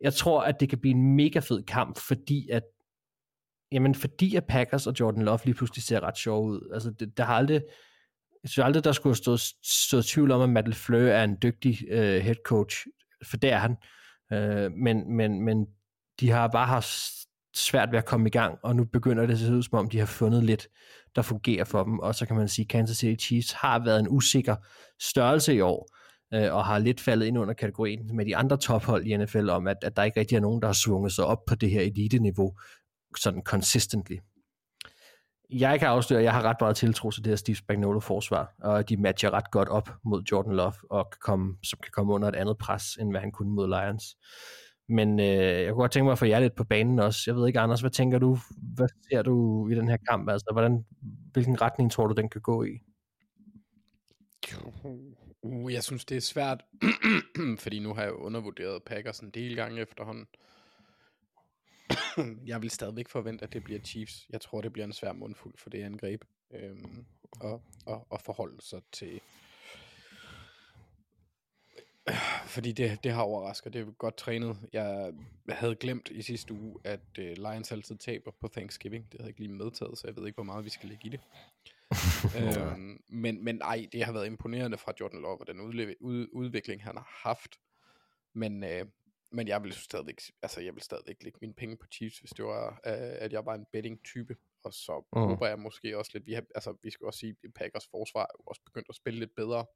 Jeg 0.00 0.14
tror, 0.14 0.42
at 0.42 0.60
det 0.60 0.68
kan 0.68 0.78
blive 0.78 0.94
en 0.94 1.16
mega 1.16 1.38
fed 1.38 1.62
kamp, 1.62 1.98
fordi 1.98 2.48
at 2.48 2.62
jamen 3.72 3.94
fordi 3.94 4.36
at 4.36 4.44
Packers 4.44 4.86
og 4.86 4.94
Jordan 5.00 5.22
Love 5.22 5.38
lige 5.44 5.54
pludselig 5.54 5.82
ser 5.82 6.00
ret 6.00 6.18
sjov 6.18 6.46
ud. 6.46 6.70
Altså, 6.74 6.90
det, 6.90 7.16
der 7.16 7.24
har 7.24 7.34
aldrig, 7.34 7.62
jeg 8.44 8.50
synes 8.50 8.64
aldrig, 8.64 8.84
der 8.84 8.92
skulle 8.92 9.16
stå, 9.16 9.36
stå 9.62 10.02
tvivl 10.02 10.30
om, 10.30 10.40
at 10.40 10.48
Matt 10.48 10.68
LeFleur 10.68 11.08
er 11.08 11.24
en 11.24 11.36
dygtig 11.42 11.78
øh, 11.88 12.22
head 12.22 12.34
coach, 12.44 12.76
for 13.22 13.36
det 13.36 13.52
er 13.52 13.58
han. 13.58 13.76
Øh, 14.32 14.72
men, 14.72 15.16
men, 15.16 15.40
men 15.44 15.66
de 16.20 16.30
har 16.30 16.48
bare 16.48 16.66
haft 16.66 16.88
svært 17.56 17.92
ved 17.92 17.98
at 17.98 18.04
komme 18.04 18.26
i 18.26 18.30
gang, 18.30 18.58
og 18.62 18.76
nu 18.76 18.84
begynder 18.84 19.26
det 19.26 19.32
at 19.32 19.38
se 19.38 19.52
ud 19.52 19.62
som 19.62 19.78
om, 19.78 19.90
de 19.90 19.98
har 19.98 20.06
fundet 20.06 20.44
lidt, 20.44 20.68
der 21.16 21.22
fungerer 21.22 21.64
for 21.64 21.84
dem, 21.84 21.98
og 21.98 22.14
så 22.14 22.26
kan 22.26 22.36
man 22.36 22.48
sige, 22.48 22.64
at 22.64 22.68
Kansas 22.68 22.96
City 22.96 23.24
Chiefs 23.24 23.52
har 23.52 23.84
været 23.84 24.00
en 24.00 24.08
usikker 24.08 24.56
størrelse 25.00 25.54
i 25.54 25.60
år, 25.60 25.88
øh, 26.34 26.54
og 26.54 26.64
har 26.64 26.78
lidt 26.78 27.00
faldet 27.00 27.26
ind 27.26 27.38
under 27.38 27.54
kategorien 27.54 28.16
med 28.16 28.26
de 28.26 28.36
andre 28.36 28.56
tophold 28.56 29.06
i 29.06 29.16
NFL 29.16 29.48
om, 29.48 29.66
at, 29.66 29.76
at 29.82 29.96
der 29.96 30.02
ikke 30.02 30.20
rigtig 30.20 30.36
er 30.36 30.40
nogen, 30.40 30.62
der 30.62 30.68
har 30.68 30.72
svunget 30.84 31.12
sig 31.12 31.24
op 31.24 31.44
på 31.46 31.54
det 31.54 31.70
her 31.70 31.80
elite-niveau, 31.80 32.58
sådan 33.18 33.42
consistently. 33.42 34.16
Jeg 35.50 35.78
kan 35.78 35.88
afsløre, 35.88 36.20
at 36.20 36.24
jeg 36.24 36.32
har 36.32 36.42
ret 36.42 36.56
meget 36.60 36.76
tiltro 36.76 37.10
til 37.10 37.24
det 37.24 37.30
her 37.30 37.36
Steve 37.36 37.56
Spagnuolo-forsvar, 37.56 38.54
og 38.62 38.88
de 38.88 38.96
matcher 38.96 39.30
ret 39.30 39.50
godt 39.50 39.68
op 39.68 39.90
mod 40.04 40.22
Jordan 40.22 40.52
Love, 40.52 40.74
og 40.90 41.10
kan 41.10 41.18
komme, 41.20 41.56
som 41.62 41.78
kan 41.82 41.90
komme 41.92 42.12
under 42.12 42.28
et 42.28 42.34
andet 42.34 42.58
pres, 42.58 42.96
end 43.00 43.10
hvad 43.10 43.20
han 43.20 43.32
kunne 43.32 43.50
mod 43.50 43.68
Lions. 43.68 44.16
Men 44.88 45.20
øh, 45.20 45.26
jeg 45.26 45.68
kunne 45.68 45.82
godt 45.82 45.92
tænke 45.92 46.04
mig 46.04 46.12
at 46.12 46.18
få 46.18 46.24
jer 46.24 46.40
lidt 46.40 46.54
på 46.54 46.64
banen 46.64 46.98
også. 46.98 47.22
Jeg 47.26 47.36
ved 47.36 47.46
ikke, 47.46 47.60
Anders, 47.60 47.80
hvad 47.80 47.90
tænker 47.90 48.18
du? 48.18 48.38
Hvad 48.74 48.88
ser 49.10 49.22
du 49.22 49.68
i 49.68 49.74
den 49.74 49.88
her 49.88 49.96
kamp? 50.10 50.30
Altså, 50.30 50.46
hvordan, 50.52 50.84
hvilken 51.32 51.60
retning 51.60 51.92
tror 51.92 52.06
du, 52.06 52.14
den 52.14 52.28
kan 52.28 52.40
gå 52.40 52.64
i? 52.64 52.80
Uh, 55.42 55.72
jeg 55.72 55.82
synes, 55.82 56.04
det 56.04 56.16
er 56.16 56.20
svært, 56.20 56.64
fordi 57.62 57.78
nu 57.78 57.94
har 57.94 58.02
jeg 58.02 58.12
undervurderet 58.12 58.82
Packers 58.82 59.18
en 59.18 59.30
del 59.30 59.56
gange 59.56 59.80
efterhånden. 59.80 60.26
jeg 62.46 62.62
vil 62.62 62.70
stadigvæk 62.70 63.08
forvente, 63.08 63.44
at 63.44 63.52
det 63.52 63.64
bliver 63.64 63.80
Chiefs. 63.80 64.26
Jeg 64.30 64.40
tror, 64.40 64.60
det 64.60 64.72
bliver 64.72 64.86
en 64.86 64.92
svær 64.92 65.12
mundfuld 65.12 65.54
for 65.58 65.70
det 65.70 65.82
angreb. 65.82 66.24
Øhm, 66.50 67.04
og, 67.40 67.62
og, 67.86 68.06
og 68.10 68.20
forholde 68.20 68.62
sig 68.62 68.82
til, 68.92 69.20
fordi 72.54 72.72
det, 72.72 73.04
det 73.04 73.12
har 73.12 73.22
overrasket. 73.22 73.72
Det 73.72 73.80
er 73.80 73.90
godt 73.90 74.16
trænet. 74.16 74.58
Jeg 74.72 75.12
havde 75.48 75.74
glemt 75.74 76.08
i 76.08 76.22
sidste 76.22 76.54
uge, 76.54 76.78
at 76.84 77.18
uh, 77.18 77.24
Lions 77.24 77.72
altid 77.72 77.96
taber 77.96 78.30
på 78.40 78.48
Thanksgiving. 78.48 79.04
Det 79.04 79.20
havde 79.20 79.22
jeg 79.22 79.28
ikke 79.28 79.40
lige 79.40 79.52
medtaget, 79.52 79.98
så 79.98 80.06
jeg 80.06 80.16
ved 80.16 80.26
ikke, 80.26 80.36
hvor 80.36 80.44
meget 80.44 80.64
vi 80.64 80.70
skal 80.70 80.88
lægge 80.88 81.06
i 81.06 81.08
det. 81.08 81.20
øhm, 82.40 83.02
men, 83.08 83.44
men 83.44 83.60
ej, 83.62 83.86
det 83.92 84.04
har 84.04 84.12
været 84.12 84.26
imponerende 84.26 84.78
fra 84.78 84.92
Jordan 85.00 85.20
Love, 85.20 85.40
og 85.40 85.46
den 85.46 85.60
udle- 85.60 85.94
ud, 86.00 86.28
udvikling, 86.32 86.84
han 86.84 86.96
har 86.96 87.20
haft. 87.22 87.60
Men, 88.32 88.64
øh, 88.64 88.86
men 89.34 89.48
jeg 89.48 89.62
vil 89.62 89.72
stadigvæk, 89.72 90.20
altså 90.42 90.60
jeg 90.60 90.74
vil 90.74 90.82
stadigvæk 90.82 91.22
lægge 91.22 91.38
mine 91.40 91.54
penge 91.54 91.76
på 91.76 91.86
Chiefs, 91.92 92.18
hvis 92.18 92.30
det 92.30 92.44
var, 92.44 92.70
øh, 92.70 93.16
at 93.24 93.32
jeg 93.32 93.46
var 93.46 93.54
en 93.54 93.66
betting-type. 93.72 94.36
Og 94.64 94.74
så 94.74 95.04
mm. 95.12 95.20
håber 95.20 95.46
jeg 95.46 95.58
måske 95.58 95.98
også 95.98 96.10
lidt, 96.14 96.26
vi, 96.26 96.32
har, 96.32 96.44
altså, 96.54 96.76
vi 96.82 96.90
skal 96.90 97.06
også 97.06 97.18
sige, 97.18 97.36
at 97.44 97.54
Packers 97.54 97.86
forsvar 97.86 98.22
er 98.22 98.42
også 98.46 98.62
begyndt 98.64 98.86
at 98.88 98.94
spille 98.94 99.20
lidt 99.20 99.34
bedre. 99.34 99.66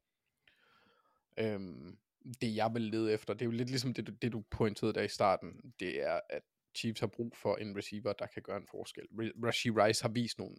Øhm, 1.37 1.97
det 2.41 2.55
jeg 2.55 2.73
vil 2.73 2.81
lede 2.81 3.13
efter, 3.13 3.33
det 3.33 3.41
er 3.41 3.45
jo 3.45 3.51
lidt 3.51 3.69
ligesom 3.69 3.93
det, 3.93 4.21
det 4.21 4.31
du 4.31 4.43
pointerede 4.51 4.93
der 4.93 5.01
i 5.01 5.07
starten, 5.07 5.73
det 5.79 6.01
er, 6.01 6.19
at 6.29 6.43
Chiefs 6.75 6.99
har 6.99 7.07
brug 7.07 7.37
for 7.37 7.55
en 7.55 7.77
receiver, 7.77 8.13
der 8.13 8.27
kan 8.27 8.41
gøre 8.41 8.57
en 8.57 8.67
forskel. 8.67 9.03
Rashi 9.45 9.69
Rice 9.69 10.01
har 10.01 10.09
vist 10.09 10.39
nogle 10.39 10.55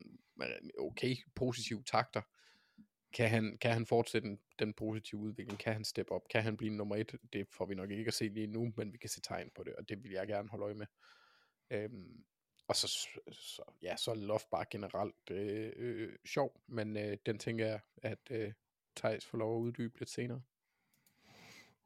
okay 0.78 1.16
positive 1.34 1.82
takter. 1.82 2.22
Kan 3.14 3.28
han, 3.28 3.58
kan 3.60 3.72
han 3.72 3.86
fortsætte 3.86 4.38
den 4.58 4.72
positive 4.72 5.20
udvikling? 5.20 5.58
Kan 5.58 5.72
han 5.72 5.84
steppe 5.84 6.12
op? 6.12 6.28
Kan 6.30 6.42
han 6.42 6.56
blive 6.56 6.76
nummer 6.76 6.96
et? 6.96 7.18
Det 7.32 7.46
får 7.50 7.66
vi 7.66 7.74
nok 7.74 7.90
ikke 7.90 8.08
at 8.08 8.14
se 8.14 8.28
lige 8.28 8.46
nu, 8.46 8.72
men 8.76 8.92
vi 8.92 8.98
kan 8.98 9.10
se 9.10 9.20
tegn 9.20 9.50
på 9.56 9.64
det, 9.64 9.74
og 9.74 9.88
det 9.88 10.04
vil 10.04 10.12
jeg 10.12 10.26
gerne 10.26 10.48
holde 10.48 10.64
øje 10.64 10.74
med. 10.74 10.86
Øhm, 11.70 12.24
og 12.68 12.76
så, 12.76 12.88
så, 13.32 13.62
ja, 13.82 13.96
så 13.96 14.10
er 14.10 14.14
Love 14.14 14.40
bare 14.50 14.64
generelt 14.70 15.30
øh, 15.30 15.72
øh, 15.76 16.12
sjov, 16.26 16.60
men 16.68 16.96
øh, 16.96 17.16
den 17.26 17.38
tænker 17.38 17.66
jeg, 17.66 17.80
at 18.02 18.18
øh, 18.30 18.52
Thijs 18.96 19.26
får 19.26 19.38
lov 19.38 19.56
at 19.56 19.60
uddybe 19.60 19.98
lidt 19.98 20.10
senere. 20.10 20.40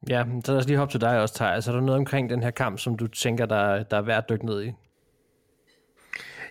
Ja, 0.09 0.25
så 0.45 0.51
lad 0.51 0.59
os 0.59 0.67
lige 0.67 0.77
hoppe 0.77 0.93
til 0.93 1.01
dig 1.01 1.21
også, 1.21 1.35
Thijs. 1.35 1.67
Er 1.67 1.71
der 1.71 1.81
noget 1.81 1.99
omkring 1.99 2.29
den 2.29 2.43
her 2.43 2.51
kamp, 2.51 2.79
som 2.79 2.97
du 2.97 3.07
tænker, 3.07 3.45
der, 3.45 3.83
der 3.83 3.97
er 3.97 4.01
værd 4.01 4.23
at 4.23 4.29
dykke 4.29 4.45
ned 4.45 4.63
i? 4.63 4.71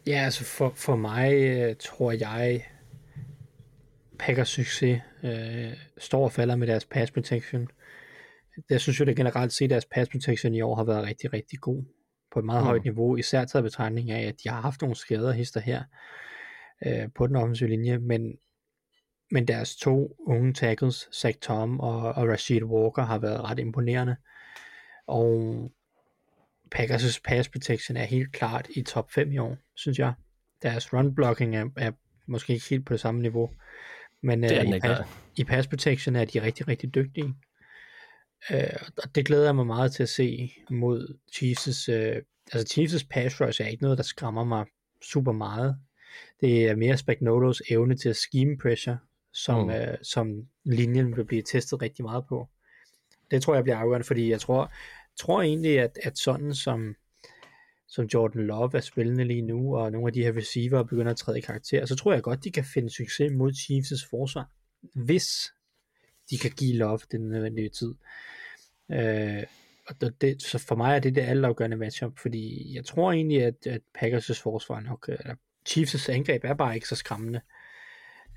Ja, 0.07 0.17
altså 0.25 0.45
for, 0.45 0.71
for 0.71 0.97
mig 0.97 1.35
øh, 1.35 1.77
tror 1.81 2.13
jeg, 2.13 2.67
Packers 4.19 4.49
succes 4.49 5.01
øh, 5.25 5.73
står 5.99 6.25
og 6.25 6.33
falder 6.33 6.57
med 6.57 6.67
deres 6.67 6.85
pass 6.85 7.11
protection. 7.13 7.69
Jeg 8.71 8.81
synes 8.81 9.01
jo, 9.01 9.05
det 9.05 9.17
generelt 9.17 9.53
set, 9.53 9.65
at 9.65 9.71
deres 9.71 9.85
pass 9.85 10.11
protection 10.11 10.55
i 10.55 10.61
år 10.61 10.75
har 10.75 10.85
været 10.85 11.07
rigtig, 11.07 11.33
rigtig 11.33 11.61
god 11.61 11.85
på 12.33 12.39
et 12.39 12.45
meget 12.45 12.63
mm. 12.63 12.67
højt 12.67 12.85
niveau, 12.85 13.17
især 13.17 13.45
taget 13.45 13.65
betragtning 13.65 14.11
af, 14.11 14.29
at 14.29 14.35
de 14.45 14.49
har 14.49 14.61
haft 14.61 14.81
nogle 14.81 14.97
skader 14.97 15.33
hister 15.33 15.61
her 15.61 15.83
øh, 16.87 17.09
på 17.15 17.27
den 17.27 17.37
offensive 17.37 17.69
linje, 17.69 17.99
men 17.99 18.39
men 19.31 19.49
deres 19.49 19.77
to 19.77 20.17
unge 20.27 20.53
tackles, 20.53 21.09
Zach 21.15 21.39
Tom 21.39 21.81
og, 21.81 22.13
og 22.13 22.29
Rashid 22.29 22.63
Walker, 22.63 23.03
har 23.03 23.19
været 23.19 23.45
ret 23.45 23.59
imponerende. 23.59 24.17
Og 25.07 25.73
Packers' 26.75 27.21
pass 27.25 27.49
protection 27.49 27.97
er 27.97 28.05
helt 28.05 28.33
klart 28.33 28.69
i 28.77 28.83
top 28.83 29.11
5 29.13 29.33
i 29.33 29.39
år, 29.39 29.57
synes 29.75 29.99
jeg. 29.99 30.13
Deres 30.63 30.93
run 30.93 31.15
blocking 31.15 31.57
er, 31.57 31.67
er 31.77 31.93
måske 32.27 32.53
ikke 32.53 32.69
helt 32.71 32.87
på 32.87 32.93
det 32.93 33.01
samme 33.01 33.23
niveau, 33.23 33.51
men 34.25 34.45
uh, 34.45 34.51
i, 34.51 34.81
pass, 34.81 35.01
i 35.37 35.45
pass 35.45 35.69
protection 35.69 36.17
er 36.17 36.25
de 36.25 36.43
rigtig, 36.43 36.69
rigtig 36.69 36.95
dygtige. 36.95 37.35
Uh, 38.51 38.57
og 39.03 39.15
det 39.15 39.27
glæder 39.27 39.45
jeg 39.45 39.55
mig 39.55 39.67
meget 39.67 39.93
til 39.93 40.03
at 40.03 40.09
se 40.09 40.53
mod 40.71 41.17
Chiefs' 41.33 41.93
uh, 41.93 42.23
altså 42.53 42.75
Chiefs' 42.75 43.07
pass 43.11 43.41
rush 43.41 43.63
er 43.63 43.67
ikke 43.67 43.83
noget, 43.83 43.99
der 43.99 44.05
skræmmer 44.05 44.45
mig 44.45 44.65
super 45.03 45.33
meget. 45.33 45.77
Det 46.41 46.69
er 46.69 46.77
mere 46.77 46.97
Spagnolos 46.97 47.63
evne 47.71 47.97
til 47.97 48.09
at 48.09 48.17
scheme 48.17 48.59
pressure, 48.59 48.99
som, 49.33 49.65
mm. 49.65 49.71
øh, 49.71 49.97
som 50.03 50.47
linjen 50.65 51.17
vil 51.17 51.25
blive 51.25 51.43
testet 51.43 51.83
rigtig 51.83 52.05
meget 52.05 52.25
på. 52.29 52.49
Det 53.31 53.43
tror 53.43 53.55
jeg 53.55 53.65
bliver 53.65 53.77
afgørende, 53.77 54.07
fordi 54.07 54.31
jeg 54.31 54.41
tror, 54.41 54.73
tror 55.17 55.43
egentlig, 55.43 55.81
at, 55.81 55.99
at 56.03 56.19
sådan 56.19 56.55
som, 56.55 56.95
som 57.95 58.05
Jordan 58.05 58.47
Love 58.47 58.71
er 58.75 58.81
spillende 58.81 59.25
lige 59.25 59.43
nu, 59.43 59.77
og 59.77 59.93
nogle 59.93 60.07
af 60.07 60.13
de 60.13 60.23
her 60.23 60.37
receiver 60.37 60.83
begynder 60.83 61.13
at 61.13 61.17
træde 61.17 61.39
i 61.39 61.41
karakter, 61.41 61.87
så 61.87 61.97
tror 61.97 62.13
jeg 62.13 62.23
godt, 62.23 62.45
de 62.45 62.51
kan 62.51 62.65
finde 62.65 62.91
succes 62.91 63.33
mod 63.33 63.53
Chiefs' 63.53 64.09
forsvar, 64.11 64.51
hvis 65.05 65.53
de 66.31 66.39
kan 66.39 66.51
give 66.51 66.77
Love 66.77 66.99
den 67.13 67.29
nødvendige 67.29 67.69
tid. 67.69 67.95
Øh, 68.93 69.43
og 69.89 70.21
det, 70.21 70.43
så 70.43 70.59
for 70.59 70.75
mig 70.75 70.97
er 70.97 70.99
det 70.99 71.15
det 71.15 71.23
altafgørende 71.23 71.77
matchup, 71.77 72.19
fordi 72.19 72.75
jeg 72.77 72.85
tror 72.85 73.13
egentlig, 73.13 73.43
at, 73.45 73.67
at 73.67 73.81
Packers' 73.99 74.43
forsvar 74.43 74.81
nok, 74.81 75.09
eller 75.09 75.35
Chiefs' 75.69 76.13
angreb 76.13 76.45
er 76.45 76.55
bare 76.55 76.75
ikke 76.75 76.89
så 76.89 76.97
skræmmende. 76.97 77.41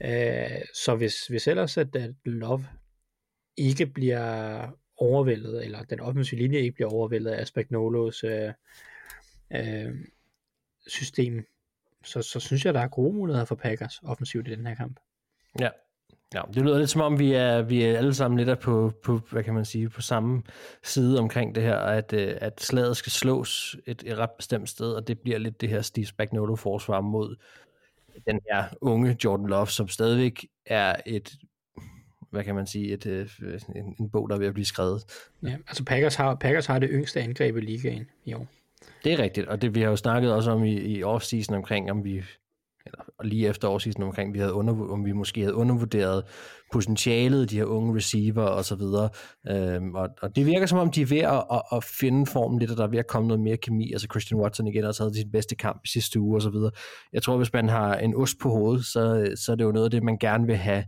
Øh, 0.01 0.61
så 0.73 0.95
hvis, 0.95 1.27
hvis 1.27 1.47
ellers 1.47 1.77
at, 1.77 1.95
at 1.95 2.11
Love 2.25 2.65
ikke 3.57 3.85
bliver 3.85 4.67
overvældet, 4.97 5.65
eller 5.65 5.83
den 5.83 5.99
offensive 5.99 6.41
linje 6.41 6.59
ikke 6.59 6.75
bliver 6.75 6.89
overvældet 6.89 7.31
af 7.31 7.47
Spagnolos 7.47 8.23
øh, 8.23 8.53
øh, 9.51 9.95
system, 10.87 11.45
så, 12.03 12.21
så 12.21 12.39
synes 12.39 12.65
jeg, 12.65 12.73
der 12.73 12.79
er 12.79 12.87
gode 12.87 13.13
muligheder 13.13 13.45
for 13.45 13.55
Packers 13.55 13.99
offensivt 14.03 14.47
i 14.47 14.51
den 14.51 14.67
her 14.67 14.75
kamp. 14.75 14.99
Ja, 15.59 15.69
Ja, 16.33 16.41
det 16.53 16.63
lyder 16.63 16.79
lidt 16.79 16.89
som 16.89 17.01
om, 17.01 17.19
vi 17.19 17.33
er, 17.33 17.61
vi 17.61 17.83
er 17.83 17.97
alle 17.97 18.13
sammen 18.13 18.45
lidt 18.45 18.59
på, 18.59 18.93
på, 19.03 19.21
hvad 19.31 19.43
kan 19.43 19.53
man 19.53 19.65
sige, 19.65 19.89
på 19.89 20.01
samme 20.01 20.43
side 20.83 21.19
omkring 21.19 21.55
det 21.55 21.63
her, 21.63 21.77
at, 21.77 22.13
øh, 22.13 22.37
at 22.41 22.61
slaget 22.61 22.97
skal 22.97 23.11
slås 23.11 23.75
et, 23.85 24.03
et 24.05 24.17
ret 24.17 24.31
bestemt 24.31 24.69
sted, 24.69 24.93
og 24.93 25.07
det 25.07 25.19
bliver 25.19 25.37
lidt 25.37 25.61
det 25.61 25.69
her 25.69 25.81
Steve 25.81 26.05
Spagnuolo-forsvar 26.05 27.01
mod 27.01 27.35
den 28.27 28.39
her 28.51 28.63
unge 28.81 29.17
Jordan 29.23 29.47
Love, 29.47 29.67
som 29.67 29.87
stadigvæk 29.87 30.47
er 30.65 30.95
et, 31.05 31.35
hvad 32.31 32.43
kan 32.43 32.55
man 32.55 32.67
sige, 32.67 32.93
et, 32.93 33.05
øh, 33.05 33.29
en, 33.75 33.95
en 33.99 34.09
bog, 34.09 34.29
der 34.29 34.35
er 34.35 34.39
ved 34.39 34.47
at 34.47 34.53
blive 34.53 34.65
skrevet. 34.65 35.03
Ja, 35.43 35.57
altså 35.67 35.83
Packers 35.85 36.15
har, 36.15 36.35
Packers 36.35 36.65
har 36.65 36.79
det 36.79 36.89
yngste 36.91 37.21
angreb 37.21 37.57
i 37.57 37.61
ligaen 37.61 38.09
i 38.25 38.33
år. 38.33 38.47
Det 39.03 39.13
er 39.13 39.19
rigtigt, 39.19 39.47
og 39.47 39.61
det 39.61 39.75
vi 39.75 39.81
har 39.81 39.89
jo 39.89 39.95
snakket 39.95 40.33
også 40.33 40.51
om 40.51 40.63
i, 40.63 40.73
i 40.73 41.03
off-season 41.03 41.55
omkring, 41.55 41.91
om 41.91 42.03
vi 42.03 42.23
eller 42.87 43.23
lige 43.23 43.47
efter 43.47 43.67
off-season 43.67 44.03
omkring, 44.03 44.33
vi 44.33 44.39
havde 44.39 44.53
under, 44.53 44.91
om 44.91 45.05
vi 45.05 45.11
måske 45.11 45.41
havde 45.41 45.55
undervurderet 45.55 46.23
potentialet, 46.71 47.49
de 47.49 47.57
her 47.57 47.65
unge 47.65 47.95
receiver 47.95 48.43
og 48.43 48.65
så 48.65 48.75
videre. 48.75 49.09
Øhm, 49.49 49.95
og, 49.95 50.09
og, 50.21 50.35
det 50.35 50.45
virker 50.45 50.65
som 50.65 50.77
om, 50.77 50.91
de 50.91 51.01
er 51.01 51.05
ved 51.05 51.17
at, 51.17 51.43
at, 51.51 51.61
at 51.71 51.83
finde 51.83 52.25
formen 52.25 52.59
lidt, 52.59 52.71
og 52.71 52.77
der 52.77 52.83
er 52.83 52.87
ved 52.87 52.99
at 52.99 53.07
komme 53.07 53.27
noget 53.27 53.43
mere 53.43 53.57
kemi. 53.57 53.91
Altså 53.91 54.07
Christian 54.11 54.39
Watson 54.39 54.67
igen 54.67 54.83
også 54.83 55.03
havde 55.03 55.15
sin 55.15 55.31
bedste 55.31 55.55
kamp 55.55 55.81
i 55.85 55.87
sidste 55.87 56.19
uge 56.19 56.37
og 56.37 56.41
så 56.41 56.49
videre. 56.49 56.71
Jeg 57.13 57.23
tror, 57.23 57.37
hvis 57.37 57.53
man 57.53 57.69
har 57.69 57.95
en 57.95 58.15
ost 58.15 58.37
på 58.41 58.49
hovedet, 58.49 58.85
så, 58.85 59.31
så 59.35 59.51
er 59.51 59.55
det 59.55 59.63
jo 59.63 59.71
noget 59.71 59.85
af 59.85 59.91
det, 59.91 60.03
man 60.03 60.17
gerne 60.17 60.45
vil 60.45 60.55
have, 60.57 60.83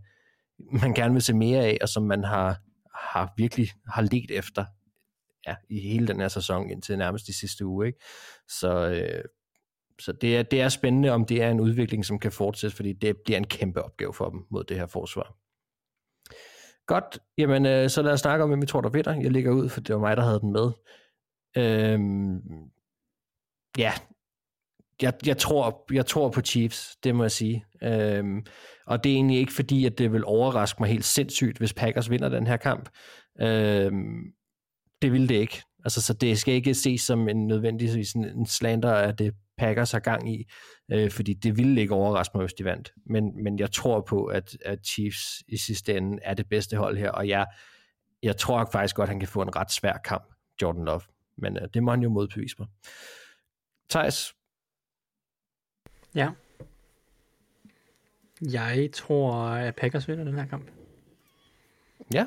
man 0.81 0.93
gerne 0.93 1.13
vil 1.13 1.21
se 1.21 1.33
mere 1.33 1.59
af, 1.59 1.77
og 1.81 1.89
som 1.89 2.03
man 2.03 2.23
har, 2.23 2.57
har 3.11 3.33
virkelig 3.37 3.69
har 3.93 4.01
let 4.01 4.31
efter 4.31 4.65
ja, 5.47 5.55
i 5.69 5.79
hele 5.79 6.07
den 6.07 6.19
her 6.19 6.27
sæson 6.27 6.69
indtil 6.69 6.97
nærmest 6.97 7.27
de 7.27 7.39
sidste 7.39 7.65
uge. 7.65 7.87
Ikke? 7.87 7.99
Så, 8.47 8.89
øh, 8.89 9.23
så 9.99 10.11
det 10.11 10.37
er, 10.37 10.43
det 10.43 10.61
er 10.61 10.69
spændende, 10.69 11.09
om 11.09 11.25
det 11.25 11.43
er 11.43 11.51
en 11.51 11.59
udvikling, 11.59 12.05
som 12.05 12.19
kan 12.19 12.31
fortsætte, 12.31 12.75
fordi 12.75 12.93
det 12.93 13.17
bliver 13.25 13.37
en 13.37 13.47
kæmpe 13.47 13.83
opgave 13.83 14.13
for 14.13 14.29
dem 14.29 14.39
mod 14.51 14.63
det 14.63 14.77
her 14.77 14.87
forsvar. 14.87 15.35
Godt, 16.85 17.19
jamen 17.37 17.65
øh, 17.65 17.89
så 17.89 18.01
lad 18.01 18.13
os 18.13 18.19
snakke 18.19 18.43
om, 18.43 18.49
hvem 18.49 18.61
vi 18.61 18.65
tror, 18.65 18.81
der 18.81 18.89
vinder. 18.89 19.21
Jeg 19.21 19.31
ligger 19.31 19.51
ud, 19.51 19.69
for 19.69 19.81
det 19.81 19.95
var 19.95 20.01
mig, 20.01 20.17
der 20.17 20.23
havde 20.23 20.39
den 20.39 20.51
med. 20.51 20.71
Øhm, 21.57 22.41
ja, 23.77 23.93
jeg, 25.01 25.13
jeg, 25.25 25.37
tror, 25.37 25.85
jeg 25.93 26.05
tror 26.05 26.29
på 26.29 26.41
Chiefs, 26.41 26.97
det 27.03 27.15
må 27.15 27.23
jeg 27.23 27.31
sige. 27.31 27.65
Øhm, 27.83 28.45
og 28.85 29.03
det 29.03 29.11
er 29.11 29.15
egentlig 29.15 29.37
ikke 29.37 29.53
fordi, 29.53 29.85
at 29.85 29.97
det 29.97 30.13
vil 30.13 30.25
overraske 30.25 30.77
mig 30.79 30.89
helt 30.89 31.05
sindssygt, 31.05 31.57
hvis 31.57 31.73
Packers 31.73 32.09
vinder 32.09 32.29
den 32.29 32.47
her 32.47 32.57
kamp. 32.57 32.89
Øhm, 33.41 34.33
det 35.01 35.11
vil 35.11 35.29
det 35.29 35.35
ikke. 35.35 35.61
Altså, 35.83 36.01
så 36.01 36.13
det 36.13 36.39
skal 36.39 36.53
ikke 36.53 36.73
ses 36.73 37.01
som 37.01 37.29
en 37.29 37.47
nødvendigvis 37.47 38.13
en, 38.13 38.25
en 38.25 38.45
slander 38.45 38.93
af 38.93 39.17
det 39.17 39.35
Packers 39.57 39.91
har 39.91 39.99
gang 39.99 40.33
i, 40.33 40.51
øh, 40.91 41.11
fordi 41.11 41.33
det 41.33 41.57
ville 41.57 41.81
ikke 41.81 41.93
overraske 41.93 42.37
mig, 42.37 42.43
hvis 42.45 42.53
de 42.53 42.65
vandt. 42.65 42.93
Men, 43.05 43.43
men 43.43 43.59
jeg 43.59 43.71
tror 43.71 44.01
på, 44.01 44.25
at, 44.25 44.57
at 44.65 44.87
Chiefs 44.87 45.43
i 45.47 45.57
sidste 45.57 45.97
ende 45.97 46.19
er 46.21 46.33
det 46.33 46.49
bedste 46.49 46.77
hold 46.77 46.97
her, 46.97 47.11
og 47.11 47.27
jeg, 47.27 47.47
jeg 48.23 48.37
tror 48.37 48.69
faktisk 48.71 48.95
godt, 48.95 49.07
at 49.07 49.09
han 49.09 49.19
kan 49.19 49.29
få 49.29 49.41
en 49.41 49.55
ret 49.55 49.71
svær 49.71 49.97
kamp, 50.05 50.33
Jordan 50.61 50.85
Love. 50.85 51.01
Men 51.37 51.57
øh, 51.57 51.67
det 51.73 51.83
må 51.83 51.91
han 51.91 52.01
jo 52.01 52.09
modbevise 52.09 52.55
mig. 52.59 52.67
Thijs? 53.89 54.33
Ja. 56.15 56.29
Jeg 58.41 58.89
tror, 58.93 59.33
at 59.33 59.75
Packers 59.75 60.07
vinder 60.07 60.23
den 60.23 60.35
her 60.35 60.45
kamp. 60.45 60.71
Ja, 62.13 62.25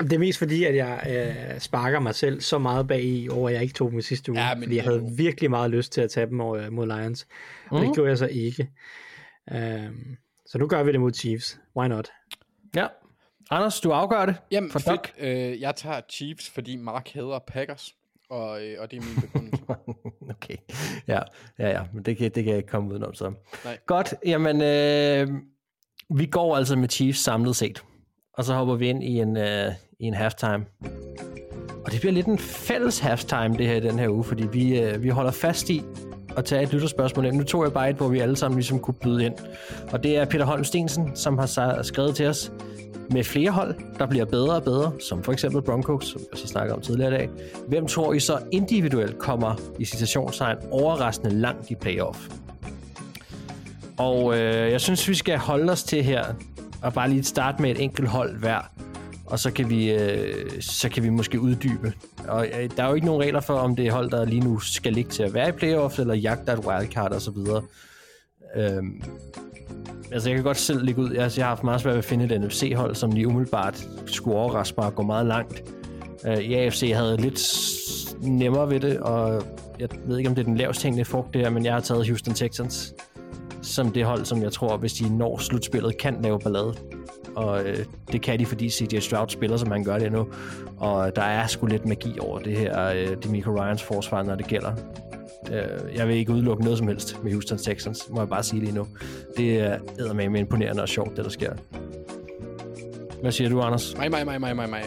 Det 0.00 0.12
er 0.12 0.18
mest 0.18 0.38
fordi, 0.38 0.64
at 0.64 0.76
jeg 0.76 1.06
øh, 1.54 1.60
sparker 1.60 2.00
mig 2.00 2.14
selv 2.14 2.40
så 2.40 2.58
meget 2.58 2.88
bag 2.88 3.02
i 3.04 3.28
over, 3.28 3.48
at 3.48 3.54
jeg 3.54 3.62
ikke 3.62 3.74
tog 3.74 3.90
dem 3.90 3.98
i 3.98 4.02
sidste 4.02 4.32
uge. 4.32 4.40
Ja, 4.40 4.54
men 4.54 4.62
fordi 4.62 4.76
jeg 4.76 4.84
havde 4.84 5.12
virkelig 5.16 5.50
meget 5.50 5.70
lyst 5.70 5.92
til 5.92 6.00
at 6.00 6.10
tage 6.10 6.26
dem 6.26 6.40
over, 6.40 6.70
mod 6.70 6.86
Lions. 6.86 7.26
Og 7.70 7.76
Mhm. 7.78 7.86
det 7.86 7.94
gjorde 7.94 8.10
jeg 8.10 8.18
så 8.18 8.26
ikke. 8.26 8.70
Um, 9.50 10.16
så 10.46 10.58
nu 10.58 10.66
gør 10.66 10.82
vi 10.82 10.92
det 10.92 11.00
mod 11.00 11.12
Chiefs. 11.12 11.58
Why 11.76 11.88
not? 11.88 12.08
ja. 12.76 12.86
Anders, 13.50 13.80
du 13.80 13.90
afgør 13.90 14.26
det. 14.26 14.36
Jamen, 14.50 14.70
For 14.70 14.78
fedt. 14.78 15.14
Øh, 15.18 15.60
jeg 15.60 15.76
tager 15.76 16.00
Chiefs, 16.10 16.50
fordi 16.50 16.76
Mark 16.76 17.08
hader 17.14 17.38
Packers. 17.46 17.94
Og, 18.30 18.66
øh, 18.66 18.76
og 18.80 18.90
det 18.90 18.96
er 18.96 19.00
min 19.00 19.20
begrundelse. 19.20 19.62
okay. 20.36 20.56
Ja, 21.06 21.20
ja, 21.58 21.70
ja. 21.70 21.82
Men 21.94 22.02
det 22.02 22.16
kan, 22.16 22.24
det 22.34 22.44
kan 22.44 22.46
jeg 22.50 22.56
ikke 22.56 22.68
komme 22.68 22.90
udenom 22.90 23.14
så. 23.14 23.32
Nej. 23.64 23.78
Godt. 23.86 24.14
Jamen, 24.26 24.62
øh, 24.62 25.28
vi 26.18 26.26
går 26.26 26.56
altså 26.56 26.76
med 26.76 26.88
Chiefs 26.88 27.18
samlet 27.20 27.56
set. 27.56 27.82
Og 28.38 28.44
så 28.44 28.54
hopper 28.54 28.74
vi 28.74 28.88
ind 28.88 29.04
i 29.04 29.20
en, 29.20 29.36
øh, 29.36 29.72
i 30.00 30.04
en 30.04 30.14
halftime. 30.14 30.64
Og 31.84 31.92
det 31.92 32.00
bliver 32.00 32.12
lidt 32.12 32.26
en 32.26 32.38
fælles 32.38 32.98
halftime, 32.98 33.56
det 33.58 33.66
her 33.66 33.74
i 33.74 33.80
den 33.80 33.98
her 33.98 34.08
uge, 34.08 34.24
fordi 34.24 34.46
vi, 34.52 34.80
øh, 34.80 35.02
vi 35.02 35.08
holder 35.08 35.30
fast 35.30 35.70
i 35.70 35.82
at 36.36 36.44
tage 36.44 36.62
et 36.62 36.72
lytterspørgsmål 36.72 37.26
ind. 37.26 37.36
Nu 37.36 37.42
tog 37.42 37.64
jeg 37.64 37.72
bare 37.72 37.90
et, 37.90 37.96
hvor 37.96 38.08
vi 38.08 38.18
alle 38.18 38.36
sammen 38.36 38.58
ligesom 38.58 38.78
kunne 38.78 38.94
byde 38.94 39.24
ind. 39.24 39.34
Og 39.92 40.02
det 40.02 40.16
er 40.16 40.24
Peter 40.24 40.44
Holm 40.44 40.64
Stensen, 40.64 41.10
som 41.14 41.38
har 41.38 41.82
skrevet 41.82 42.16
til 42.16 42.26
os, 42.26 42.52
med 43.10 43.24
flere 43.24 43.50
hold, 43.50 43.74
der 43.98 44.06
bliver 44.06 44.24
bedre 44.24 44.56
og 44.56 44.62
bedre, 44.62 44.92
som 45.08 45.22
for 45.22 45.32
eksempel 45.32 45.62
Broncos, 45.62 46.06
som 46.06 46.20
jeg 46.32 46.38
så 46.38 46.46
snakkede 46.46 46.74
om 46.74 46.80
tidligere 46.80 47.14
i 47.14 47.16
dag. 47.16 47.28
Hvem 47.68 47.86
tror 47.86 48.12
I 48.12 48.20
så 48.20 48.38
individuelt 48.52 49.18
kommer 49.18 49.54
i 49.78 49.84
citationstegn 49.84 50.56
overraskende 50.70 51.34
langt 51.34 51.70
i 51.70 51.74
playoff? 51.74 52.28
Og 53.98 54.38
øh, 54.38 54.70
jeg 54.70 54.80
synes, 54.80 55.08
vi 55.08 55.14
skal 55.14 55.38
holde 55.38 55.72
os 55.72 55.82
til 55.82 56.04
her, 56.04 56.24
og 56.82 56.92
bare 56.92 57.10
lige 57.10 57.24
starte 57.24 57.62
med 57.62 57.70
et 57.70 57.82
enkelt 57.82 58.08
hold 58.08 58.38
hver, 58.38 58.70
og 59.26 59.38
så 59.38 59.50
kan 59.50 59.70
vi, 59.70 59.90
øh, 59.90 60.60
så 60.60 60.88
kan 60.88 61.02
vi 61.02 61.08
måske 61.08 61.40
uddybe. 61.40 61.92
Og 62.28 62.46
øh, 62.46 62.70
der 62.76 62.82
er 62.82 62.88
jo 62.88 62.94
ikke 62.94 63.06
nogen 63.06 63.22
regler 63.22 63.40
for, 63.40 63.54
om 63.54 63.76
det 63.76 63.86
er 63.86 63.92
hold, 63.92 64.10
der 64.10 64.24
lige 64.24 64.40
nu 64.40 64.58
skal 64.58 64.92
ligge 64.92 65.10
til 65.10 65.22
at 65.22 65.34
være 65.34 65.48
i 65.48 65.52
playoff, 65.52 65.98
eller 65.98 66.14
jagter 66.14 66.52
et 66.52 66.66
wildcard 66.66 67.12
og 67.12 67.20
så 67.20 67.30
videre. 67.30 67.62
Øhm, 68.56 69.02
altså 70.12 70.28
jeg 70.28 70.36
kan 70.36 70.44
godt 70.44 70.56
selv 70.56 70.84
ligge 70.84 71.02
ud. 71.02 71.14
Altså, 71.14 71.40
jeg 71.40 71.46
har 71.46 71.50
haft 71.50 71.64
meget 71.64 71.80
svært 71.80 71.92
ved 71.92 71.98
at 71.98 72.04
finde 72.04 72.34
et 72.34 72.40
NFC-hold, 72.40 72.94
som 72.94 73.10
lige 73.10 73.28
umiddelbart 73.28 73.88
skulle 74.06 74.36
overraske 74.36 74.74
mig 74.78 74.86
og 74.86 74.94
gå 74.94 75.02
meget 75.02 75.26
langt. 75.26 75.62
Øh, 76.26 76.38
I 76.38 76.54
AFC 76.54 76.92
havde 76.94 77.10
jeg 77.10 77.20
lidt 77.20 77.40
nemmere 78.20 78.70
ved 78.70 78.80
det, 78.80 78.98
og 79.00 79.42
jeg 79.78 79.88
ved 80.04 80.18
ikke, 80.18 80.28
om 80.28 80.34
det 80.34 80.42
er 80.42 80.46
den 80.46 80.56
lavest 80.56 80.82
hængende 80.82 81.04
frugt 81.04 81.34
det 81.34 81.42
her, 81.42 81.50
men 81.50 81.64
jeg 81.64 81.72
har 81.72 81.80
taget 81.80 82.08
Houston 82.08 82.34
Texans 82.34 82.94
som 83.68 83.92
det 83.92 84.04
hold, 84.04 84.24
som 84.24 84.42
jeg 84.42 84.52
tror, 84.52 84.76
hvis 84.76 84.92
de 84.92 85.16
når 85.16 85.38
slutspillet, 85.38 85.98
kan 85.98 86.22
lave 86.22 86.38
ballade. 86.38 86.74
Og 87.36 87.64
øh, 87.64 87.84
det 88.12 88.22
kan 88.22 88.38
de, 88.38 88.46
fordi 88.46 88.70
CJ 88.70 88.98
Stroud 88.98 89.28
spiller, 89.28 89.56
som 89.56 89.70
han 89.70 89.84
gør 89.84 89.98
det 89.98 90.12
nu. 90.12 90.28
Og 90.76 91.06
øh, 91.06 91.12
der 91.16 91.22
er 91.22 91.46
sgu 91.46 91.66
lidt 91.66 91.86
magi 91.86 92.18
over 92.20 92.38
det 92.38 92.56
her, 92.56 92.86
øh, 92.86 93.16
Demico 93.22 93.50
Ryans 93.50 93.82
forsvar, 93.82 94.22
når 94.22 94.34
det 94.34 94.46
gælder. 94.46 94.72
Øh, 95.52 95.96
jeg 95.96 96.08
vil 96.08 96.16
ikke 96.16 96.32
udelukke 96.32 96.62
noget 96.62 96.78
som 96.78 96.88
helst 96.88 97.22
med 97.22 97.32
Houston 97.32 97.58
Texans, 97.58 98.08
må 98.10 98.20
jeg 98.20 98.28
bare 98.28 98.42
sige 98.42 98.60
lige 98.60 98.74
nu. 98.74 98.86
Det 99.36 99.60
er 99.60 100.12
med 100.12 100.40
imponerende 100.40 100.82
og 100.82 100.88
sjovt, 100.88 101.16
det 101.16 101.24
der 101.24 101.30
sker. 101.30 101.52
Hvad 103.20 103.32
siger 103.32 103.50
du, 103.50 103.60
Anders? 103.60 103.94
Nej, 103.94 104.08
nej, 104.08 104.24
nej, 104.24 104.38
nej, 104.38 104.54
nej, 104.54 104.66
nej. 104.66 104.86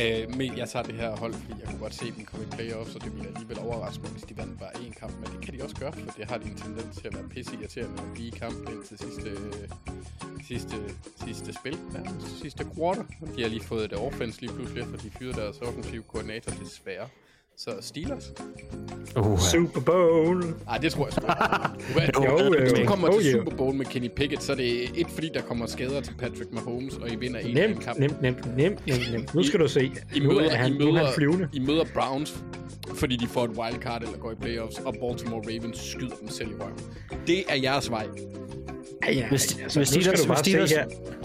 Øh, 0.00 0.36
men 0.36 0.58
jeg 0.58 0.68
tager 0.68 0.82
det 0.82 0.94
her 0.94 1.16
hold, 1.16 1.32
fordi 1.34 1.60
jeg 1.60 1.68
kunne 1.68 1.78
godt 1.78 1.94
se 1.94 2.06
dem 2.16 2.24
komme 2.24 2.46
i 2.46 2.48
playoffs, 2.56 2.94
og 2.94 3.04
det 3.04 3.14
ville 3.14 3.28
alligevel 3.28 3.58
overraske 3.58 4.02
mig, 4.02 4.10
hvis 4.12 4.22
de 4.22 4.36
vandt 4.36 4.58
bare 4.58 4.70
én 4.70 4.92
kamp. 5.00 5.12
Men 5.20 5.28
det 5.32 5.40
kan 5.44 5.58
de 5.58 5.64
også 5.64 5.76
gøre, 5.76 5.92
for 5.92 6.00
det 6.18 6.30
har 6.30 6.38
de 6.38 6.44
en 6.44 6.54
tendens 6.56 6.96
til 6.96 7.06
at 7.08 7.14
være 7.14 7.28
pisse 7.28 7.52
irriterende 7.60 8.02
at 8.02 8.12
blive 8.14 8.28
i 8.28 8.30
kampen 8.30 8.72
indtil 8.74 8.98
sidste, 8.98 9.30
sidste, 10.48 10.76
sidste 11.24 11.52
spil, 11.60 11.78
nærmest 11.92 12.40
sidste 12.40 12.64
quarter. 12.74 13.04
De 13.36 13.42
har 13.42 13.48
lige 13.48 13.64
fået 13.64 13.90
det 13.90 13.98
offense 13.98 14.40
lige 14.40 14.52
pludselig, 14.52 14.84
for 14.84 14.96
de 14.96 15.10
fyrede 15.18 15.36
deres 15.40 15.58
offensive 15.58 16.02
koordinator 16.02 16.52
desværre. 16.52 17.08
Så 17.58 17.70
Steelers? 17.80 18.32
Uh, 19.16 19.38
Super 19.38 19.80
Bowl. 19.80 20.44
Nej, 20.66 20.78
det 20.78 20.92
tror 20.92 21.06
jeg 21.06 21.12
sgu 21.12 22.00
ikke. 22.00 22.12
Jo, 22.24 22.38
jo, 22.44 22.60
Hvis 22.60 22.72
du 22.72 22.86
kommer 22.86 23.08
Oh, 23.08 23.22
til. 23.22 23.32
Super 23.32 23.56
Bowl 23.56 23.74
med 23.74 23.86
Kenny 23.86 24.08
Pickett, 24.16 24.42
så 24.42 24.52
er 24.52 24.56
det 24.56 24.82
et, 25.00 25.06
fordi 25.10 25.30
der 25.34 25.40
kommer 25.42 25.66
skader 25.66 26.00
til 26.00 26.14
Patrick 26.18 26.52
Mahomes, 26.52 26.94
og 26.96 27.08
I 27.10 27.16
vinder 27.16 27.40
en 27.40 27.54
Nemt, 27.54 27.80
kamp. 27.84 27.98
nemt, 27.98 28.22
nemt, 28.22 28.56
nemt, 28.56 28.86
nemt, 28.86 29.12
nemt. 29.12 29.34
Nu 29.34 29.42
skal 29.42 29.60
du 29.60 29.68
se. 29.68 29.92
I 30.14 30.18
nu 30.20 30.32
møder, 30.32 30.50
er 30.50 30.56
han, 30.56 30.72
I, 30.72 30.78
nu 30.78 30.86
er 30.88 30.92
møder, 30.92 31.04
han 31.04 31.14
flyvende. 31.14 31.48
I 31.52 31.58
møder 31.60 31.84
Browns, 31.94 32.36
fordi 32.94 33.16
de 33.16 33.26
får 33.26 33.44
et 33.44 33.50
wildcard 33.50 34.02
eller 34.02 34.18
går 34.18 34.32
i 34.32 34.34
playoffs, 34.34 34.78
og 34.78 34.94
Baltimore 35.00 35.42
Ravens 35.46 35.78
skyder 35.78 36.16
dem 36.20 36.28
selv 36.28 36.50
i 36.50 36.54
røven. 36.60 36.74
Det 37.26 37.44
er 37.48 37.56
jeres 37.56 37.90
vej. 37.90 38.06
Ja, 39.06 39.12
ja, 39.12 39.28
Hvis, 39.28 39.58
altså, 39.62 39.78
hvis 39.78 39.88
Steelers, 39.88 40.24
hvis 40.24 40.38
Steelers, 40.38 40.72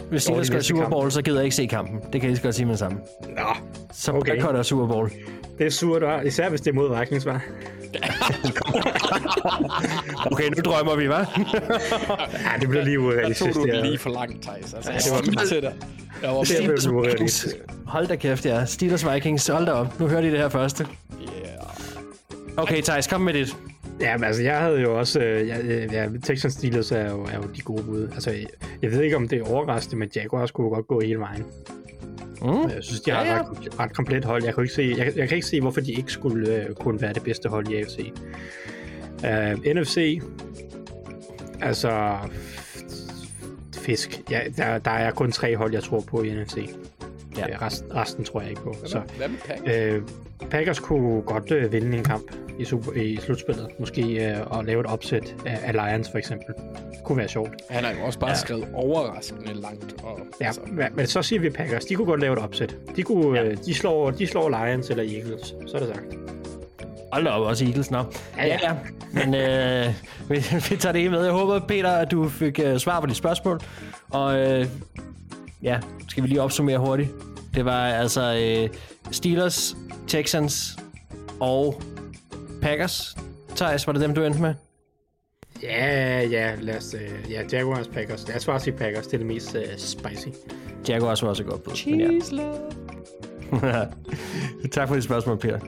hvis 0.10 0.22
Steelers 0.24 0.50
i 0.50 0.62
Super. 0.62 0.90
Bowl, 0.90 1.12
så 1.12 1.22
gider 1.22 1.38
jeg 1.38 1.44
ikke 1.46 1.56
se 1.56 1.66
kampen. 1.66 1.96
Det 1.96 2.12
kan 2.12 2.22
jeg 2.22 2.30
lige 2.30 2.38
så 2.38 2.44
godt 2.44 2.56
sige 2.56 2.66
med 2.66 2.72
det 2.74 2.80
samme. 2.80 2.98
Nå, 3.30 3.56
Så 3.94 4.12
Okay. 4.12 4.44
okay. 4.44 4.60
er 4.60 4.64
Super 4.64 4.88
Bowl. 4.88 5.12
Det 5.62 5.68
er 5.68 5.72
surt, 5.72 6.04
hva'? 6.04 6.26
især 6.28 6.50
hvis 6.50 6.62
det 6.62 6.70
er 6.72 6.76
mod 6.76 6.88
var. 7.24 7.42
Okay, 10.32 10.44
nu 10.50 10.62
drømmer 10.66 10.96
vi, 10.96 11.08
hva'? 11.08 11.42
Ja, 12.54 12.60
det 12.60 12.70
bliver 12.70 12.84
lige 12.84 12.98
Der 12.98 13.04
urealistisk. 13.04 13.54
tog 13.54 13.64
du 13.64 13.72
det 13.72 13.86
lige 13.86 13.98
for 13.98 14.10
langt, 14.10 14.42
Thijs. 14.44 14.74
Altså, 14.74 14.92
Ja, 14.92 14.96
jeg 14.96 15.04
det 15.04 15.12
var- 15.12 15.18
var 15.18 15.42
med 15.42 15.48
til 15.48 15.62
dig. 15.62 15.74
Jeg 16.22 16.30
var 16.32 16.38
Det 16.38 16.48
bliver 16.48 16.58
Steelers 16.62 16.88
urealistisk. 16.88 17.56
Hold 17.86 18.08
da 18.08 18.16
kæft, 18.16 18.46
ja. 18.46 18.66
Steelers 18.66 19.14
Vikings, 19.14 19.48
hold 19.48 19.66
da 19.66 19.72
op. 19.72 20.00
Nu 20.00 20.08
hører 20.08 20.22
de 20.22 20.32
det 20.32 20.38
her 20.40 20.50
første. 20.50 20.88
Yeah. 21.22 22.58
Okay, 22.58 22.82
Thijs, 22.82 23.08
kom 23.08 23.22
med 23.22 23.34
dit. 23.34 23.56
Ja, 24.00 24.18
men 24.18 24.24
altså, 24.24 24.44
jeg 24.44 24.60
havde 24.60 24.82
jo 24.82 25.00
også... 25.00 25.20
Øh, 25.20 25.48
ja, 25.48 25.58
øh, 25.60 25.94
ja, 25.94 26.08
Texans 26.24 26.54
Steelers 26.54 26.92
er 26.92 27.10
jo, 27.12 27.24
er 27.24 27.36
jo 27.36 27.44
de 27.56 27.62
gode 27.62 27.84
bud. 27.84 28.08
Altså, 28.14 28.32
jeg, 28.32 28.46
jeg 28.82 28.92
ved 28.92 29.02
ikke, 29.02 29.16
om 29.16 29.28
det 29.28 29.40
er 29.40 29.44
overraskende, 29.52 29.96
men 30.00 30.10
Jaguars 30.16 30.50
skulle 30.50 30.70
godt 30.70 30.88
gå 30.88 31.00
hele 31.00 31.20
vejen. 31.20 31.44
Mm. 32.42 32.70
Jeg 32.70 32.78
synes, 32.82 33.02
de 33.02 33.12
har 33.12 33.26
Ja, 33.26 33.36
ja. 33.36 33.42
Ret, 33.42 33.80
ret 33.80 33.94
komplet 33.94 34.26
hold. 34.26 34.44
Jeg 34.44 34.54
kan, 34.54 34.64
ikke 34.64 34.74
se, 34.74 34.96
jeg, 34.98 35.14
jeg 35.16 35.28
kan 35.28 35.36
ikke 35.36 35.48
se, 35.48 35.62
hvorfor 35.62 35.82
de 35.82 35.92
ikke 35.92 36.12
skulle 36.12 36.56
øh, 36.56 36.76
kunne 36.76 37.02
være 37.02 37.14
det 37.14 37.24
bedste 37.24 37.50
hold 37.50 37.68
i 37.68 37.76
AFC. 37.76 38.12
Uh, 39.24 39.74
NFC, 39.76 40.22
altså 41.62 42.18
fisk. 43.76 44.22
Ja, 44.30 44.42
der, 44.58 44.78
der 44.78 44.92
er 44.92 45.12
kun 45.12 45.32
tre 45.32 45.58
hold, 45.58 45.74
jeg 45.74 45.84
tror 45.84 46.00
på 46.00 46.24
i 46.24 46.30
NFC. 46.30 46.58
Ja. 47.38 47.46
Ja. 47.50 47.66
Resten, 47.66 47.96
resten 47.96 48.24
tror 48.24 48.42
jeg 48.42 48.50
ikke 48.50 48.62
på. 48.62 48.76
Så, 48.86 49.02
Hvad 49.18 49.28
med 49.28 49.38
Packers? 49.48 49.76
øh, 49.76 50.02
Packers 50.50 50.80
kunne 50.80 51.22
godt 51.22 51.52
øh, 51.52 51.72
vinde 51.72 51.98
en 51.98 52.04
kamp 52.04 52.32
i, 52.60 52.66
super, 52.66 52.92
i 52.92 53.18
slutspillet. 53.22 53.68
Måske 53.80 54.28
øh, 54.32 54.38
og 54.48 54.66
lave 54.66 54.80
et 54.80 54.86
opsæt 54.86 55.36
af, 55.46 55.74
Lions 55.74 56.12
for 56.12 56.18
eksempel. 56.18 56.48
Det 56.92 57.04
kunne 57.04 57.18
være 57.18 57.28
sjovt. 57.28 57.50
Han 57.70 57.84
har 57.84 57.92
jo 57.92 57.98
også 58.06 58.20
bare 58.20 58.30
ja. 58.30 58.36
skrevet 58.36 58.68
overraskende 58.74 59.54
langt. 59.54 59.96
Og, 60.04 60.20
Ja, 60.42 60.46
altså, 60.46 60.62
men, 60.96 61.08
så 61.08 61.22
siger 61.22 61.40
vi 61.40 61.50
Packers. 61.50 61.86
De 61.86 61.96
kunne 61.96 62.06
godt 62.08 62.22
lave 62.22 62.34
et 62.34 62.40
opsæt. 62.40 62.76
De, 62.96 63.04
kunne, 63.04 63.40
ja. 63.40 63.46
øh, 63.46 63.58
de, 63.66 63.74
slår, 63.74 64.12
de 64.12 64.28
slår 64.28 64.50
Lions 64.66 64.90
eller 64.90 65.04
Eagles. 65.04 65.56
Så 65.68 65.78
er 65.78 65.80
det 65.82 65.96
sagt. 65.96 66.06
Hold 67.12 67.24
da 67.26 67.30
op, 67.30 67.42
også 67.42 67.66
Eagles, 67.66 67.92
nå. 67.92 67.98
Ja, 68.38 68.46
ja. 68.46 68.58
ja. 68.64 68.74
Men 69.14 69.36
øh, 69.36 69.94
vi, 70.30 70.36
vi 70.70 70.76
tager 70.78 70.94
det 70.94 71.12
med. 71.12 71.24
Jeg 71.24 71.34
håber, 71.34 71.60
Peter, 71.60 71.90
at 71.92 72.12
du 72.12 72.30
fik 72.30 72.60
øh, 72.64 72.78
svar 72.78 73.00
på 73.00 73.06
de 73.06 73.16
spørgsmål. 73.16 73.60
Og 74.10 74.40
øh, 74.40 74.66
ja, 75.64 75.80
skal 76.10 76.24
vi 76.24 76.28
lige 76.28 76.42
opsummere 76.42 76.78
hurtigt. 76.78 77.10
Det 77.56 77.66
var 77.66 77.88
altså 77.88 78.22
øh, 78.22 78.70
Steelers, 79.12 79.76
Texans 80.08 80.78
og 81.40 81.82
Packers. 82.62 83.18
Thijs, 83.56 83.88
var 83.88 83.94
det 83.94 84.02
dem, 84.02 84.16
du 84.16 84.24
endte 84.24 84.42
med? 84.42 84.54
Ja, 85.64 86.22
ja, 86.22 86.56
lad 86.60 86.78
os, 86.78 86.94
øh, 86.94 87.32
ja, 87.32 87.44
Jaguars 87.52 87.88
Packers. 87.88 88.28
Lad 88.28 88.36
os 88.36 88.46
bare 88.46 88.60
sige 88.60 88.78
Packers. 88.78 89.06
Det 89.06 89.14
er 89.14 89.18
det 89.18 89.28
mest 89.28 89.56
øh, 89.56 89.78
spicy. 89.78 90.28
Jaguars 90.90 91.24
var 91.24 91.30
også 91.30 91.44
godt 91.44 91.64
bud. 91.64 91.92
men 91.92 92.22
Ja. 93.64 93.86
tak 94.76 94.88
for 94.88 94.96
de 94.96 95.02
spørgsmål, 95.02 95.38
Peter. 95.38 95.60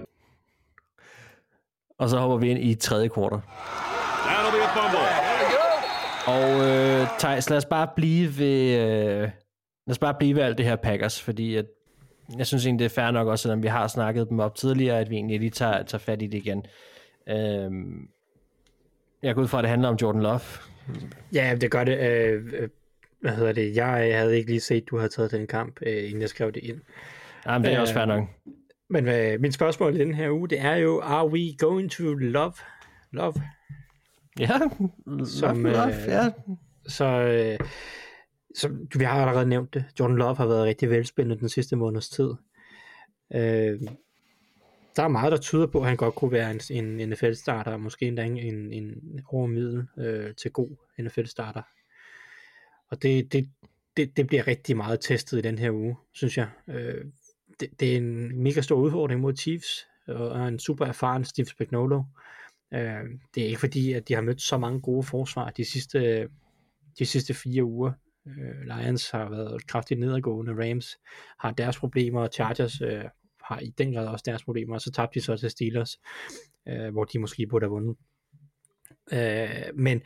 Og 1.99 2.09
så 2.09 2.17
hopper 2.17 2.37
vi 2.37 2.49
ind 2.49 2.59
i 2.59 2.75
tredje 2.75 3.07
kvartal. 3.07 3.37
That'll 3.37 4.51
be 4.51 4.63
a 4.63 4.69
fumble. 4.75 5.23
Og 6.27 6.67
øh, 6.69 7.07
Thijs, 7.19 7.49
lad 7.49 7.57
os 7.57 7.65
bare 7.65 7.87
blive 7.95 8.37
ved, 8.37 8.77
øh, 8.79 9.29
lad 9.87 9.91
os 9.91 9.99
bare 9.99 10.13
blive 10.13 10.35
ved 10.35 10.43
alt 10.43 10.57
det 10.57 10.65
her 10.65 10.75
Packers, 10.75 11.21
fordi 11.21 11.55
at, 11.55 11.65
jeg 12.37 12.47
synes 12.47 12.65
egentlig, 12.65 12.79
det 12.79 12.97
er 12.97 13.01
fair 13.01 13.11
nok 13.11 13.27
også, 13.27 13.41
selvom 13.41 13.63
vi 13.63 13.67
har 13.67 13.87
snakket 13.87 14.29
dem 14.29 14.39
op 14.39 14.55
tidligere, 14.55 14.99
at 14.99 15.09
vi 15.09 15.15
egentlig 15.15 15.39
lige 15.39 15.49
tager, 15.49 15.83
tager 15.83 15.99
fat 15.99 16.21
i 16.21 16.27
det 16.27 16.37
igen. 16.37 16.65
Øhm, 17.29 18.07
jeg 19.23 19.35
går 19.35 19.41
ud 19.41 19.47
fra, 19.47 19.57
at 19.57 19.63
det 19.63 19.69
handler 19.69 19.89
om 19.89 19.97
Jordan 20.01 20.21
Love. 20.21 20.39
Ja, 21.33 21.57
det 21.61 21.71
gør 21.71 21.83
det. 21.83 21.97
Øh, 21.99 22.43
øh, 22.53 22.69
hvad 23.21 23.31
hedder 23.31 23.51
det? 23.51 23.75
Jeg 23.75 24.17
havde 24.19 24.37
ikke 24.37 24.49
lige 24.49 24.59
set, 24.59 24.81
at 24.81 24.89
du 24.89 24.97
havde 24.97 25.09
taget 25.09 25.31
den 25.31 25.47
kamp, 25.47 25.79
øh, 25.81 26.03
inden 26.03 26.21
jeg 26.21 26.29
skrev 26.29 26.51
det 26.51 26.63
ind. 26.63 26.81
Jamen, 27.45 27.65
det 27.65 27.73
er 27.73 27.79
også 27.79 27.93
fair 27.93 28.05
nok. 28.05 28.23
Men 28.89 29.07
øh, 29.07 29.41
mit 29.41 29.53
spørgsmål 29.53 29.95
i 29.95 29.99
den 29.99 30.13
her 30.13 30.31
uge, 30.31 30.49
det 30.49 30.59
er 30.59 30.75
jo, 30.75 30.99
are 31.03 31.27
we 31.27 31.55
going 31.57 31.91
to 31.91 32.03
love? 32.13 32.53
Love? 33.11 33.33
Ja, 34.39 34.59
Som, 35.25 35.63
love, 35.63 35.75
love, 35.75 35.93
øh, 35.93 36.07
ja. 36.07 36.31
Så, 36.87 37.05
øh, 37.05 37.59
så 38.55 38.87
vi 38.97 39.03
har 39.03 39.21
allerede 39.21 39.49
nævnt 39.49 39.73
det. 39.73 39.85
Jordan 39.99 40.17
Love 40.17 40.35
har 40.35 40.47
været 40.47 40.65
rigtig 40.65 40.89
velspændende 40.89 41.39
den 41.39 41.49
sidste 41.49 41.75
måneds 41.75 42.09
tid. 42.09 42.33
Øh, 43.33 43.81
der 44.95 45.03
er 45.03 45.07
meget, 45.07 45.31
der 45.31 45.37
tyder 45.37 45.67
på, 45.67 45.79
at 45.81 45.87
han 45.87 45.97
godt 45.97 46.15
kunne 46.15 46.31
være 46.31 46.51
en, 46.51 46.85
en 46.85 47.09
NFL-starter, 47.09 47.77
måske 47.77 48.07
endda 48.07 48.23
en, 48.23 48.37
en, 48.37 48.73
en 48.73 49.21
overmiddel 49.27 49.87
øh, 49.97 50.35
til 50.35 50.51
god 50.51 50.69
NFL-starter. 50.99 51.61
Og 52.89 53.01
det, 53.01 53.33
det, 53.33 53.49
det, 53.97 54.17
det 54.17 54.27
bliver 54.27 54.47
rigtig 54.47 54.77
meget 54.77 54.99
testet 55.01 55.37
i 55.37 55.41
den 55.41 55.59
her 55.59 55.71
uge, 55.71 55.95
synes 56.11 56.37
jeg. 56.37 56.49
Øh, 56.67 57.05
det, 57.59 57.79
det 57.79 57.93
er 57.93 57.97
en 57.97 58.43
mega 58.43 58.61
stor 58.61 58.75
udfordring 58.75 59.21
mod 59.21 59.35
Chiefs, 59.35 59.87
og 60.07 60.47
en 60.47 60.59
super 60.59 60.85
erfaren 60.85 61.25
Steve 61.25 61.45
Spagnuolo. 61.45 62.03
Øh, 62.73 63.03
det 63.35 63.43
er 63.43 63.47
ikke 63.47 63.59
fordi, 63.59 63.93
at 63.93 64.07
de 64.07 64.13
har 64.13 64.21
mødt 64.21 64.41
så 64.41 64.57
mange 64.57 64.81
gode 64.81 65.03
forsvar 65.03 65.49
de 65.49 65.65
sidste, 65.65 66.29
de 66.99 67.05
sidste 67.05 67.33
fire 67.33 67.63
uger. 67.63 67.91
Øh, 68.27 68.61
Lions 68.61 69.09
har 69.09 69.29
været 69.29 69.67
kraftigt 69.67 69.99
nedadgående, 69.99 70.69
Rams 70.69 70.97
har 71.39 71.51
deres 71.51 71.79
problemer, 71.79 72.21
og 72.21 72.29
Chargers 72.33 72.81
øh, 72.81 73.03
har 73.43 73.59
i 73.59 73.69
den 73.77 73.93
grad 73.93 74.07
også 74.07 74.23
deres 74.25 74.43
problemer, 74.43 74.75
og 74.75 74.81
så 74.81 74.91
tabte 74.91 75.19
de 75.19 75.25
så 75.25 75.37
til 75.37 75.49
Steelers, 75.49 75.99
øh, 76.67 76.91
hvor 76.91 77.03
de 77.03 77.19
måske 77.19 77.47
burde 77.47 77.65
have 77.65 77.71
vundet. 77.71 77.97
Øh, 79.13 79.75
men 79.75 80.01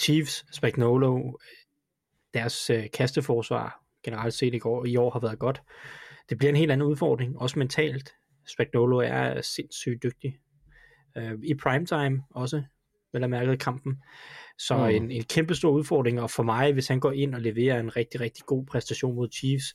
Chiefs, 0.00 0.56
Spagnolo, 0.56 1.32
deres 2.34 2.70
øh, 2.70 2.90
kasteforsvar 2.92 3.82
generelt 4.02 4.34
set 4.34 4.54
i, 4.54 4.58
går, 4.58 4.84
i 4.84 4.96
år 4.96 5.10
har 5.10 5.20
været 5.20 5.38
godt. 5.38 5.62
Det 6.28 6.38
bliver 6.38 6.50
en 6.50 6.56
helt 6.56 6.72
anden 6.72 6.88
udfordring, 6.88 7.38
også 7.38 7.58
mentalt. 7.58 8.14
Spagnolo 8.46 8.98
er 8.98 9.40
sindssygt 9.40 10.02
dygtig. 10.02 10.38
Øh, 11.16 11.38
I 11.42 11.54
primetime 11.54 12.22
også, 12.30 12.62
vel 13.12 13.24
at 13.24 13.30
mærke 13.30 13.56
kampen. 13.56 14.02
Så 14.58 14.76
Mm. 14.76 14.84
en, 14.84 15.10
en 15.10 15.24
kæmpe 15.24 15.54
stor 15.54 15.70
udfordring, 15.70 16.20
og 16.20 16.30
for 16.30 16.42
mig, 16.42 16.72
hvis 16.72 16.88
han 16.88 17.00
går 17.00 17.12
ind 17.12 17.34
og 17.34 17.40
leverer 17.40 17.80
en 17.80 17.96
rigtig, 17.96 18.20
rigtig 18.20 18.44
god 18.46 18.66
præstation 18.66 19.14
mod 19.14 19.28
Chiefs, 19.32 19.74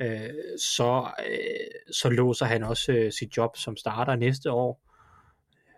øh, 0.00 0.30
så, 0.58 1.10
øh, 1.30 1.94
så 1.94 2.08
låser 2.08 2.46
han 2.46 2.62
også 2.62 2.92
øh, 2.92 3.12
sit 3.12 3.36
job 3.36 3.56
som 3.56 3.76
starter 3.76 4.16
næste 4.16 4.50
år. 4.52 4.82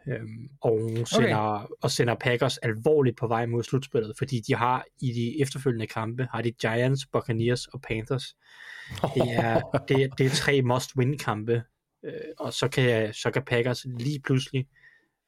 Øhm, 0.08 0.48
og, 0.60 0.80
sender, 1.06 1.36
okay. 1.36 1.66
og 1.82 1.90
sender 1.90 2.14
Packers 2.14 2.58
alvorligt 2.58 3.16
på 3.16 3.26
vej 3.26 3.46
mod 3.46 3.62
slutspillet, 3.62 4.14
fordi 4.18 4.40
de 4.40 4.54
har 4.54 4.84
i 5.00 5.12
de 5.12 5.42
efterfølgende 5.42 5.86
kampe, 5.86 6.28
har 6.32 6.42
de 6.42 6.50
Giants, 6.50 7.06
Buccaneers 7.12 7.66
og 7.66 7.80
Panthers. 7.82 8.36
Det 9.14 9.34
er, 9.34 9.60
det, 9.88 10.18
det 10.18 10.26
er 10.26 10.30
tre 10.30 10.62
must-win 10.62 11.16
kampe, 11.16 11.62
øh, 12.04 12.12
og 12.38 12.52
så 12.52 12.68
kan, 12.68 13.14
så 13.14 13.30
kan 13.30 13.42
Packers 13.42 13.86
lige 13.98 14.20
pludselig 14.20 14.66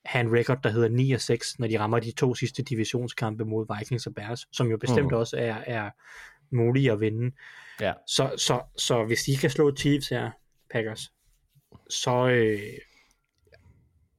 have 0.05 0.21
en 0.21 0.39
record, 0.39 0.59
der 0.63 0.71
hedder 0.71 0.89
9 0.89 1.13
og 1.13 1.21
6, 1.21 1.59
når 1.59 1.67
de 1.69 1.79
rammer 1.79 1.99
de 2.01 2.11
to 2.13 2.35
sidste 2.35 2.63
divisionskampe 2.63 3.45
mod 3.45 3.77
Vikings 3.79 4.07
og 4.07 4.15
Bears, 4.15 4.47
som 4.53 4.67
jo 4.71 4.77
bestemt 4.77 5.11
Mm. 5.13 5.17
også 5.19 5.37
er, 5.37 5.55
er 5.67 5.91
mulige 6.51 6.93
at 6.93 7.01
vinde. 7.01 7.37
Ja. 7.81 7.93
Så, 8.07 8.31
så, 8.37 8.61
så 8.77 9.05
hvis 9.05 9.23
de 9.23 9.37
kan 9.37 9.51
slå 9.51 9.77
Chiefs 9.77 10.09
her, 10.09 10.31
Packers, 10.71 11.13
så, 11.91 12.29
øh, 12.29 12.61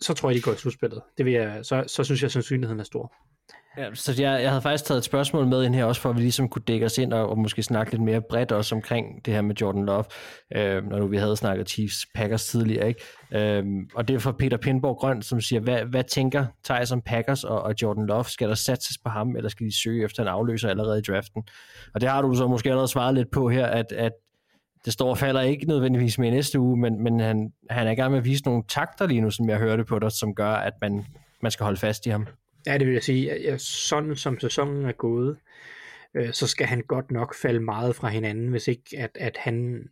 så 0.01 0.13
tror 0.13 0.29
jeg, 0.29 0.35
de 0.35 0.41
går 0.41 0.53
i 0.53 0.55
slutspillet. 0.57 1.01
Det 1.17 1.25
vil 1.25 1.33
jeg, 1.33 1.65
så, 1.65 1.83
så 1.87 2.03
synes 2.03 2.21
jeg, 2.21 2.25
at 2.27 2.31
sandsynligheden 2.31 2.79
er 2.79 2.83
stor. 2.83 3.13
Ja, 3.77 3.93
så 3.93 4.15
jeg, 4.19 4.41
jeg 4.41 4.49
havde 4.49 4.61
faktisk 4.61 4.85
taget 4.85 4.97
et 4.97 5.03
spørgsmål 5.03 5.47
med 5.47 5.63
ind 5.63 5.75
her 5.75 5.85
også, 5.85 6.01
for 6.01 6.09
at 6.09 6.15
vi 6.15 6.21
ligesom 6.21 6.49
kunne 6.49 6.63
dække 6.67 6.85
os 6.85 6.97
ind 6.97 7.13
og, 7.13 7.29
og 7.29 7.37
måske 7.37 7.63
snakke 7.63 7.91
lidt 7.91 8.01
mere 8.01 8.21
bredt 8.29 8.51
også 8.51 8.75
omkring 8.75 9.25
det 9.25 9.33
her 9.33 9.41
med 9.41 9.55
Jordan 9.55 9.85
Love, 9.85 10.03
øh, 10.55 10.89
når 10.89 10.99
nu 10.99 11.07
vi 11.07 11.17
havde 11.17 11.37
snakket 11.37 11.69
Chiefs 11.69 12.05
Packers 12.15 12.45
tidligere. 12.45 12.87
Ikke? 12.87 13.01
Øh, 13.31 13.65
og 13.95 14.07
det 14.07 14.13
er 14.13 14.19
fra 14.19 14.31
Peter 14.31 14.57
Pindborg 14.57 14.97
Grøn, 14.97 15.21
som 15.21 15.41
siger, 15.41 15.59
hvad, 15.59 15.85
hvad 15.85 16.03
tænker 16.03 16.45
Thijs 16.63 16.91
om 16.91 17.01
Packers 17.01 17.43
og, 17.43 17.61
og 17.61 17.73
Jordan 17.81 18.05
Love? 18.05 18.25
Skal 18.25 18.49
der 18.49 18.55
satses 18.55 18.97
på 18.97 19.09
ham, 19.09 19.35
eller 19.35 19.49
skal 19.49 19.65
de 19.65 19.81
søge 19.81 20.03
efter 20.03 20.21
en 20.23 20.29
afløser 20.29 20.69
allerede 20.69 20.99
i 20.99 21.01
draften? 21.01 21.43
Og 21.93 22.01
det 22.01 22.09
har 22.09 22.21
du 22.21 22.35
så 22.35 22.47
måske 22.47 22.69
allerede 22.69 22.87
svaret 22.87 23.15
lidt 23.15 23.31
på 23.31 23.49
her, 23.49 23.65
at, 23.65 23.91
at 23.91 24.11
det 24.85 24.93
står 24.93 25.09
og 25.09 25.17
falder 25.17 25.41
ikke 25.41 25.65
nødvendigvis 25.65 26.19
med 26.19 26.27
i 26.27 26.31
næste 26.31 26.59
uge, 26.59 26.77
men, 26.77 27.03
men 27.03 27.19
han, 27.19 27.51
han 27.69 27.87
er 27.87 27.91
i 27.91 27.95
gang 27.95 28.11
med 28.11 28.19
at 28.19 28.25
vise 28.25 28.43
nogle 28.45 28.63
takter 28.69 29.07
lige 29.07 29.21
nu, 29.21 29.31
som 29.31 29.49
jeg 29.49 29.57
hørte 29.57 29.83
på 29.83 29.99
dig, 29.99 30.11
som 30.11 30.35
gør, 30.35 30.51
at 30.51 30.73
man, 30.81 31.05
man 31.41 31.51
skal 31.51 31.63
holde 31.63 31.79
fast 31.79 32.05
i 32.05 32.09
ham. 32.09 32.27
Ja, 32.67 32.77
det 32.77 32.87
vil 32.87 32.93
jeg 32.93 33.03
sige. 33.03 33.41
Ja, 33.41 33.57
sådan 33.57 34.15
som 34.15 34.39
sæsonen 34.39 34.85
er 34.85 34.91
gået, 34.91 35.37
øh, 36.13 36.33
så 36.33 36.47
skal 36.47 36.67
han 36.67 36.81
godt 36.81 37.11
nok 37.11 37.35
falde 37.35 37.59
meget 37.59 37.95
fra 37.95 38.09
hinanden, 38.09 38.47
hvis 38.47 38.67
ikke 38.67 38.97
at, 38.97 39.11
at 39.15 39.37
han 39.37 39.87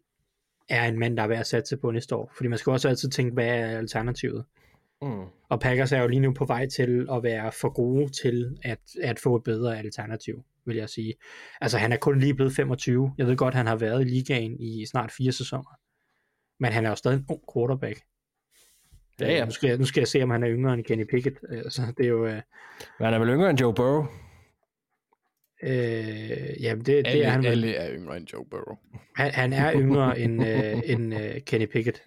er 0.69 0.87
en 0.87 0.99
mand, 0.99 1.17
der 1.17 1.23
er 1.23 1.27
værd 1.27 1.39
at 1.39 1.47
satse 1.47 1.77
på 1.77 1.91
næste 1.91 2.15
år. 2.15 2.31
Fordi 2.35 2.47
man 2.49 2.57
skal 2.57 2.71
også 2.71 2.89
altid 2.89 3.09
tænke, 3.09 3.33
hvad 3.33 3.47
er 3.47 3.77
alternativet? 3.77 4.45
Mm. 5.01 5.23
Og 5.49 5.59
Packers 5.59 5.91
er 5.91 6.01
jo 6.01 6.07
lige 6.07 6.19
nu 6.19 6.33
på 6.33 6.45
vej 6.45 6.67
til 6.67 7.07
at 7.11 7.23
være 7.23 7.51
for 7.51 7.73
gode 7.73 8.09
til 8.11 8.57
at, 8.63 8.79
at 9.01 9.19
få 9.19 9.35
et 9.35 9.43
bedre 9.43 9.77
alternativ, 9.77 10.43
vil 10.65 10.77
jeg 10.77 10.89
sige. 10.89 11.13
Altså 11.61 11.77
han 11.77 11.91
er 11.91 11.97
kun 11.97 12.19
lige 12.19 12.35
blevet 12.35 12.53
25. 12.53 13.13
Jeg 13.17 13.27
ved 13.27 13.37
godt, 13.37 13.55
han 13.55 13.67
har 13.67 13.75
været 13.75 14.01
i 14.01 14.09
ligaen 14.09 14.59
i 14.59 14.85
snart 14.85 15.11
fire 15.11 15.31
sæsoner. 15.31 15.79
Men 16.59 16.71
han 16.71 16.85
er 16.85 16.89
jo 16.89 16.95
stadig 16.95 17.17
en 17.17 17.25
ung 17.29 17.41
quarterback. 17.53 18.01
Ja, 19.21 19.31
ja. 19.33 19.45
Nu 19.45 19.51
skal, 19.51 19.67
jeg, 19.67 19.77
nu 19.77 19.85
skal 19.85 20.01
jeg 20.01 20.07
se, 20.07 20.23
om 20.23 20.29
han 20.29 20.43
er 20.43 20.49
yngre 20.49 20.73
end 20.73 20.83
Kenny 20.83 21.03
Pickett. 21.09 21.37
Altså, 21.51 21.81
det 21.97 22.05
er 22.05 22.09
jo... 22.09 22.25
Øh, 22.25 22.33
Men 22.99 23.05
han 23.05 23.13
er 23.13 23.19
vel 23.19 23.27
yngre 23.29 23.49
end 23.49 23.59
Joe 23.61 23.73
Burrow? 23.73 24.05
øh, 25.63 26.63
jamen, 26.63 26.85
det, 26.85 26.87
det 26.87 27.07
alle, 27.07 27.23
er 27.23 27.29
han 27.29 27.39
vel. 27.43 27.47
alle 27.47 27.73
er 27.75 27.95
yngre 27.95 28.17
end 28.17 28.27
Joe 28.33 28.45
Burrow. 28.51 28.77
Han, 29.15 29.31
han 29.31 29.53
er 29.53 29.73
yngre 29.73 30.19
end, 30.19 30.47
øh, 30.47 30.81
end 30.85 31.13
øh, 31.13 31.41
Kenny 31.45 31.65
Pickett 31.65 32.03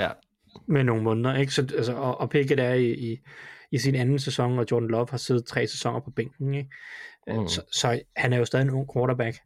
Ja. 0.00 0.08
med 0.66 0.84
nogle 0.84 1.02
måneder. 1.02 1.36
Ikke? 1.36 1.52
Så, 1.54 1.62
altså, 1.76 1.94
og, 1.94 2.20
og 2.20 2.30
Pickett 2.30 2.60
er 2.60 2.72
i, 2.74 2.92
i, 2.92 3.18
i 3.72 3.78
sin 3.78 3.94
anden 3.94 4.18
sæson, 4.18 4.58
og 4.58 4.66
Jordan 4.70 4.88
Love 4.88 5.06
har 5.10 5.16
siddet 5.18 5.46
tre 5.46 5.66
sæsoner 5.66 6.00
på 6.00 6.10
bænken. 6.10 6.54
Ikke? 6.54 6.70
Mm. 7.26 7.34
Mm. 7.40 7.48
Så, 7.48 7.62
så 7.72 8.00
han 8.16 8.32
er 8.32 8.38
jo 8.38 8.44
stadig 8.44 8.62
en 8.64 8.70
ung 8.70 8.88
quarterback. 8.94 9.36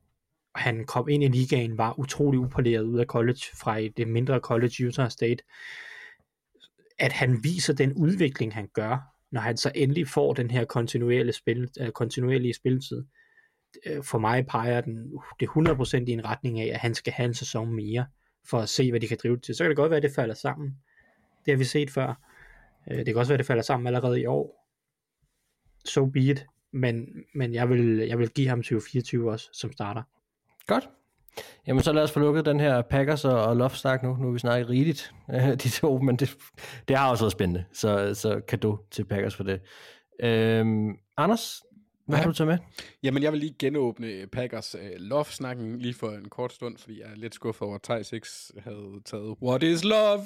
Og 0.55 0.61
han 0.61 0.85
kom 0.85 1.09
ind 1.09 1.25
i 1.25 1.29
ligaen, 1.29 1.79
var 1.79 1.99
utrolig 1.99 2.41
upoleret 2.41 2.83
ud 2.83 2.99
af 2.99 3.07
college, 3.07 3.41
fra 3.61 3.79
et- 3.79 3.97
det 3.97 4.09
mindre 4.09 4.39
college 4.39 4.87
Utah 4.87 5.11
State. 5.11 5.43
At 6.99 7.13
han 7.13 7.45
viser 7.45 7.75
den 7.75 7.93
udvikling, 7.93 8.55
han 8.55 8.69
gør, 8.75 8.99
når 9.31 9.41
han 9.41 9.57
så 9.57 9.73
endelig 9.75 10.09
får 10.09 10.33
den 10.33 10.51
her 10.51 10.65
kontinuerlige, 10.65 11.33
spil, 11.33 11.69
uh, 11.81 11.89
kontinuerlige 11.89 12.55
spilletid. 12.55 13.05
Øh, 13.87 14.05
For 14.05 14.19
mig 14.19 14.47
peger 14.47 14.81
den 14.81 15.13
uh, 15.13 15.23
det 15.41 15.49
100% 15.49 16.05
i 16.07 16.11
en 16.11 16.25
retning 16.25 16.61
af, 16.61 16.67
at 16.67 16.81
han 16.81 16.95
skal 16.95 17.13
have 17.13 17.25
en 17.27 17.35
sæson 17.35 17.75
mere, 17.75 18.07
for 18.51 18.59
at 18.59 18.69
se, 18.69 18.91
hvad 18.91 19.01
de 19.01 19.09
kan 19.09 19.19
drive 19.23 19.39
til. 19.41 19.55
Så 19.55 19.65
kan 19.65 19.69
det 19.69 19.77
godt 19.77 19.91
være, 19.91 19.97
at 19.97 20.03
det 20.03 20.15
falder 20.15 20.35
sammen. 20.35 20.77
Det 21.47 21.53
har 21.53 21.59
vi 21.59 21.65
set 21.65 21.91
før. 21.91 22.15
Øh, 22.91 22.99
Det 22.99 23.07
kan 23.07 23.17
også 23.17 23.31
være, 23.31 23.35
at 23.35 23.39
det 23.39 23.47
falder 23.47 23.63
sammen 23.63 23.87
allerede 23.87 24.21
i 24.21 24.27
år. 24.27 24.65
So 25.85 26.07
be 26.07 26.21
it. 26.21 26.47
men, 26.73 27.07
men 27.35 27.55
jeg, 27.55 27.69
vil, 27.69 27.97
jeg 27.97 28.19
vil 28.19 28.31
give 28.31 28.49
ham 28.49 28.59
2024 28.63 29.31
også, 29.31 29.49
som 29.53 29.73
starter. 29.73 30.03
Godt. 30.67 30.91
Jamen 31.67 31.83
så 31.83 31.93
lad 31.93 32.03
os 32.03 32.13
få 32.13 32.21
lukket 32.21 32.45
den 32.47 32.61
her 32.61 32.83
Packers 32.83 33.25
og, 33.25 33.43
og 33.45 33.57
Loftsnak 33.57 34.03
nu. 34.03 34.17
Nu 34.17 34.25
har 34.27 34.33
vi 34.33 34.39
snakket 34.39 34.69
rigeligt, 34.69 35.15
de 35.63 35.69
to, 35.71 35.99
men 35.99 36.17
det, 36.17 36.37
det 36.89 36.97
har 36.97 37.11
også 37.11 37.25
været 37.25 37.33
spændende. 37.33 37.65
Så, 37.73 38.15
så 38.15 38.41
kado 38.49 38.77
til 38.91 39.05
Packers 39.05 39.35
for 39.37 39.45
det. 39.45 39.61
Øhm, 40.23 40.91
Anders, 41.17 41.63
hvad 42.07 42.19
ja. 42.19 42.23
har 42.23 42.31
du 42.31 42.35
taget 42.37 42.49
med? 42.49 42.59
Jamen, 43.03 43.23
jeg 43.23 43.33
vil 43.33 43.41
lige 43.41 43.55
genåbne 43.59 44.27
Packers 44.33 44.75
uh, 44.75 44.81
love-snakken 44.97 45.79
lige 45.79 45.95
for 45.95 46.11
en 46.11 46.29
kort 46.29 46.53
stund, 46.53 46.79
fordi 46.79 47.01
jeg 47.01 47.11
er 47.11 47.17
lidt 47.17 47.35
skuffet 47.35 47.63
over, 47.63 47.75
at 47.75 47.83
Thijs 47.83 48.13
ikke 48.13 48.27
havde 48.59 49.01
taget 49.05 49.37
What 49.43 49.63
is 49.63 49.85
love? 49.85 50.21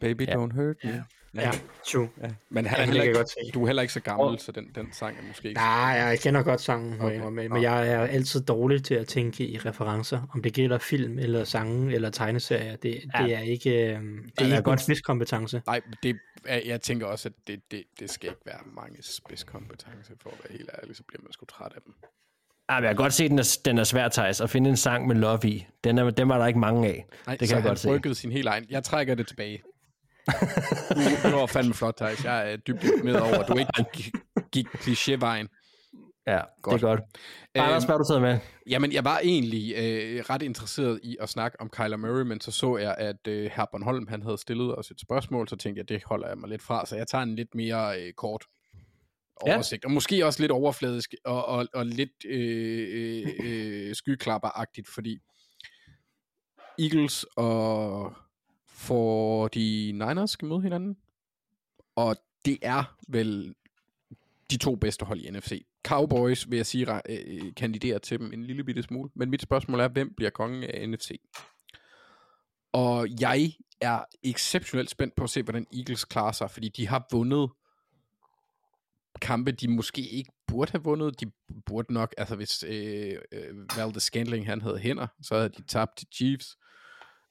Baby, 0.00 0.22
Ja. 0.26 0.32
don't 0.34 0.54
hurt 0.54 0.76
me. 0.84 0.90
Ja. 0.90 1.02
Ja, 1.34 1.50
true. 1.92 2.08
Ja. 2.22 2.28
Men 2.48 2.66
han 2.66 2.76
Ja, 2.78 2.82
er 2.82 2.86
heller 2.86 3.02
ikke, 3.02 3.14
godt 3.14 3.28
se. 3.30 3.36
du 3.54 3.62
er 3.62 3.66
heller 3.66 3.82
ikke 3.82 3.94
så 3.94 4.00
gammel, 4.00 4.38
så 4.38 4.52
den, 4.52 4.64
den 4.74 4.92
sang 4.92 5.18
er 5.18 5.22
måske 5.28 5.48
ikke... 5.48 5.60
Nej, 5.60 5.68
jeg 5.76 6.20
kender 6.20 6.42
godt 6.42 6.60
sangen, 6.60 7.00
Okay. 7.00 7.20
okay. 7.22 7.46
men, 7.48 7.62
jeg 7.62 7.88
er 7.88 8.00
altid 8.00 8.40
dårlig 8.40 8.84
til 8.84 8.94
at 8.94 9.06
tænke 9.06 9.46
i 9.48 9.58
referencer. 9.58 10.30
Om 10.34 10.42
det 10.42 10.52
gælder 10.54 10.78
film, 10.78 11.18
eller 11.18 11.44
sange, 11.44 11.94
eller 11.94 12.10
tegneserier, 12.10 12.76
det, 12.76 13.00
Ja. 13.18 13.24
det 13.24 13.34
er 13.34 13.40
ikke, 13.40 13.70
øh, 13.70 13.76
det 13.78 13.90
er 13.90 13.96
er 14.38 14.44
ikke 14.44 14.54
godt. 14.56 14.64
godt 14.64 14.80
spidskompetence. 14.80 15.62
Nej, 15.66 15.80
det, 16.02 16.16
er- 16.44 16.60
jeg 16.66 16.80
tænker 16.80 17.06
også, 17.06 17.28
at 17.28 17.34
det, 17.46 17.60
det, 17.70 17.82
det 18.00 18.10
skal 18.10 18.28
ikke 18.30 18.42
være 18.46 18.60
mange 18.76 18.96
spidskompetencer, 19.02 20.14
for 20.22 20.30
at 20.30 20.36
være 20.48 20.58
helt 20.58 20.70
ærlig, 20.82 20.96
så 20.96 21.02
bliver 21.08 21.22
man 21.22 21.32
sgu 21.32 21.44
træt 21.46 21.72
af 21.76 21.80
dem. 21.86 21.94
Ah, 22.68 22.76
men 22.82 22.84
jeg 22.84 22.96
kan 22.96 23.02
godt 23.02 23.12
se, 23.12 23.24
at 23.24 23.30
den 23.30 23.38
er, 23.38 23.58
den 23.64 23.78
er 23.78 23.84
svær, 23.84 24.08
Thijs, 24.08 24.40
at 24.40 24.50
finde 24.50 24.70
en 24.70 24.76
sang 24.76 25.06
med 25.06 25.16
love 25.16 25.38
i. 25.44 25.66
Den 25.84 25.98
er, 25.98 26.10
dem 26.10 26.28
var 26.28 26.38
der 26.38 26.46
ikke 26.46 26.58
mange 26.60 26.88
af. 26.88 27.06
Nej, 27.26 27.36
det 27.36 27.48
så 27.48 27.54
kan 27.54 27.56
jeg 27.56 27.62
han 27.62 27.70
godt 27.70 27.78
se. 27.78 27.88
rykkede 27.90 28.14
sin 28.14 28.32
helt 28.32 28.48
egen. 28.48 28.66
Jeg 28.70 28.84
trækker 28.84 29.14
det 29.14 29.26
tilbage. 29.26 29.62
Du, 31.24 31.30
du 31.30 31.36
var 31.36 31.46
fandme 31.46 31.74
flot, 31.74 31.94
Thijs. 31.96 32.24
Jeg 32.24 32.52
er 32.52 32.56
dybt 32.56 33.04
med 33.04 33.14
over, 33.14 33.38
at 33.38 33.48
du 33.48 33.56
ikke 33.58 33.72
gik, 33.92 34.14
gik 34.52 34.66
klichévejen. 34.66 35.46
Ja, 36.26 36.40
Godt. 36.62 36.80
det 36.80 36.86
er 36.86 36.90
godt. 36.90 37.00
Anders, 37.54 37.84
hvad 37.84 37.92
har 37.92 37.98
du 37.98 38.04
taget 38.08 38.22
med? 38.22 38.38
Jamen, 38.68 38.92
jeg 38.92 39.04
var 39.04 39.18
egentlig 39.18 39.74
øh, 39.76 40.24
ret 40.30 40.42
interesseret 40.42 41.00
i 41.02 41.16
at 41.20 41.28
snakke 41.28 41.60
om 41.60 41.68
Kyler 41.70 41.96
Murray, 41.96 42.22
men 42.22 42.40
så 42.40 42.50
så 42.50 42.76
jeg, 42.76 42.94
at 42.98 43.26
øh, 43.28 43.50
herr 43.54 43.66
Bornholm, 43.72 44.08
han 44.08 44.22
havde 44.22 44.38
stillet 44.38 44.78
os 44.78 44.90
et 44.90 45.00
spørgsmål, 45.00 45.48
så 45.48 45.56
tænkte 45.56 45.78
jeg, 45.78 45.88
det 45.88 46.02
holder 46.06 46.28
jeg 46.28 46.38
mig 46.38 46.48
lidt 46.48 46.62
fra, 46.62 46.86
så 46.86 46.96
jeg 46.96 47.06
tager 47.06 47.22
en 47.22 47.34
lidt 47.36 47.54
mere 47.54 48.00
øh, 48.00 48.12
kort 48.12 48.44
Ja. 49.46 49.54
oversigt, 49.54 49.84
og 49.84 49.90
måske 49.90 50.26
også 50.26 50.40
lidt 50.42 50.52
overfladisk, 50.52 51.14
og, 51.24 51.46
og, 51.46 51.66
og 51.74 51.86
lidt 51.86 52.24
øh, 52.24 52.88
øh, 52.92 53.26
øh, 53.44 53.94
skyklapperagtigt, 53.94 54.88
fordi 54.88 55.18
Eagles 56.78 57.26
og 57.36 58.12
for 58.80 59.48
de 59.48 59.92
Niners 59.92 60.30
skal 60.30 60.48
møde 60.48 60.62
hinanden, 60.62 60.96
og 61.96 62.16
det 62.44 62.58
er 62.62 62.96
vel 63.08 63.54
de 64.50 64.56
to 64.56 64.76
bedste 64.76 65.04
hold 65.04 65.20
i 65.20 65.30
NFC. 65.30 65.66
Cowboys, 65.86 66.50
vil 66.50 66.56
jeg 66.56 66.66
sige, 66.66 66.96
re- 66.96 67.02
øh, 67.08 67.18
øh, 67.26 67.54
kandiderer 67.54 67.98
til 67.98 68.18
dem 68.18 68.32
en 68.32 68.44
lille 68.44 68.64
bitte 68.64 68.82
smule. 68.82 69.10
Men 69.14 69.30
mit 69.30 69.42
spørgsmål 69.42 69.80
er, 69.80 69.88
hvem 69.88 70.14
bliver 70.16 70.30
kongen 70.30 70.64
af 70.64 70.88
NFC? 70.88 71.20
Og 72.72 73.08
jeg 73.20 73.52
er 73.80 74.04
exceptionelt 74.22 74.90
spændt 74.90 75.14
på 75.16 75.24
at 75.24 75.30
se, 75.30 75.42
hvordan 75.42 75.66
Eagles 75.72 76.04
klarer 76.04 76.32
sig, 76.32 76.50
fordi 76.50 76.68
de 76.68 76.88
har 76.88 77.06
vundet 77.12 77.50
kampe, 79.20 79.52
de 79.52 79.68
måske 79.68 80.08
ikke 80.08 80.32
burde 80.46 80.72
have 80.72 80.82
vundet. 80.82 81.20
De 81.20 81.30
burde 81.66 81.92
nok, 81.92 82.14
altså 82.18 82.36
hvis 82.36 82.62
øh, 82.62 83.18
øh, 83.32 83.76
Valdez 83.76 84.02
Scantling 84.02 84.46
han 84.46 84.60
havde 84.60 84.78
hænder, 84.78 85.06
så 85.22 85.34
havde 85.34 85.48
de 85.48 85.62
tabt 85.62 85.96
til 85.96 86.06
Chiefs. 86.12 86.56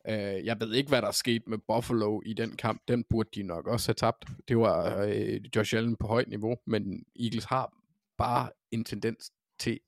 Øh, 0.07 0.45
jeg 0.45 0.59
ved 0.59 0.73
ikke, 0.73 0.89
hvad 0.89 1.01
der 1.01 1.07
er 1.07 1.11
sket 1.11 1.47
med 1.47 1.57
Buffalo 1.57 2.21
i 2.26 2.34
den 2.34 2.55
kamp. 2.55 2.81
Den 2.88 3.03
burde 3.03 3.30
de 3.35 3.43
nok 3.43 3.67
også 3.67 3.88
have 3.88 3.95
tabt. 3.95 4.26
Det 4.47 4.57
var 4.57 5.01
øh, 5.01 5.41
Josh 5.55 5.76
Allen 5.76 5.95
på 5.95 6.07
højt 6.07 6.27
niveau, 6.27 6.57
men 6.65 7.05
Eagles 7.19 7.45
har 7.45 7.73
bare 8.17 8.49
en 8.71 8.84
tendens 8.84 9.31
til 9.59 9.80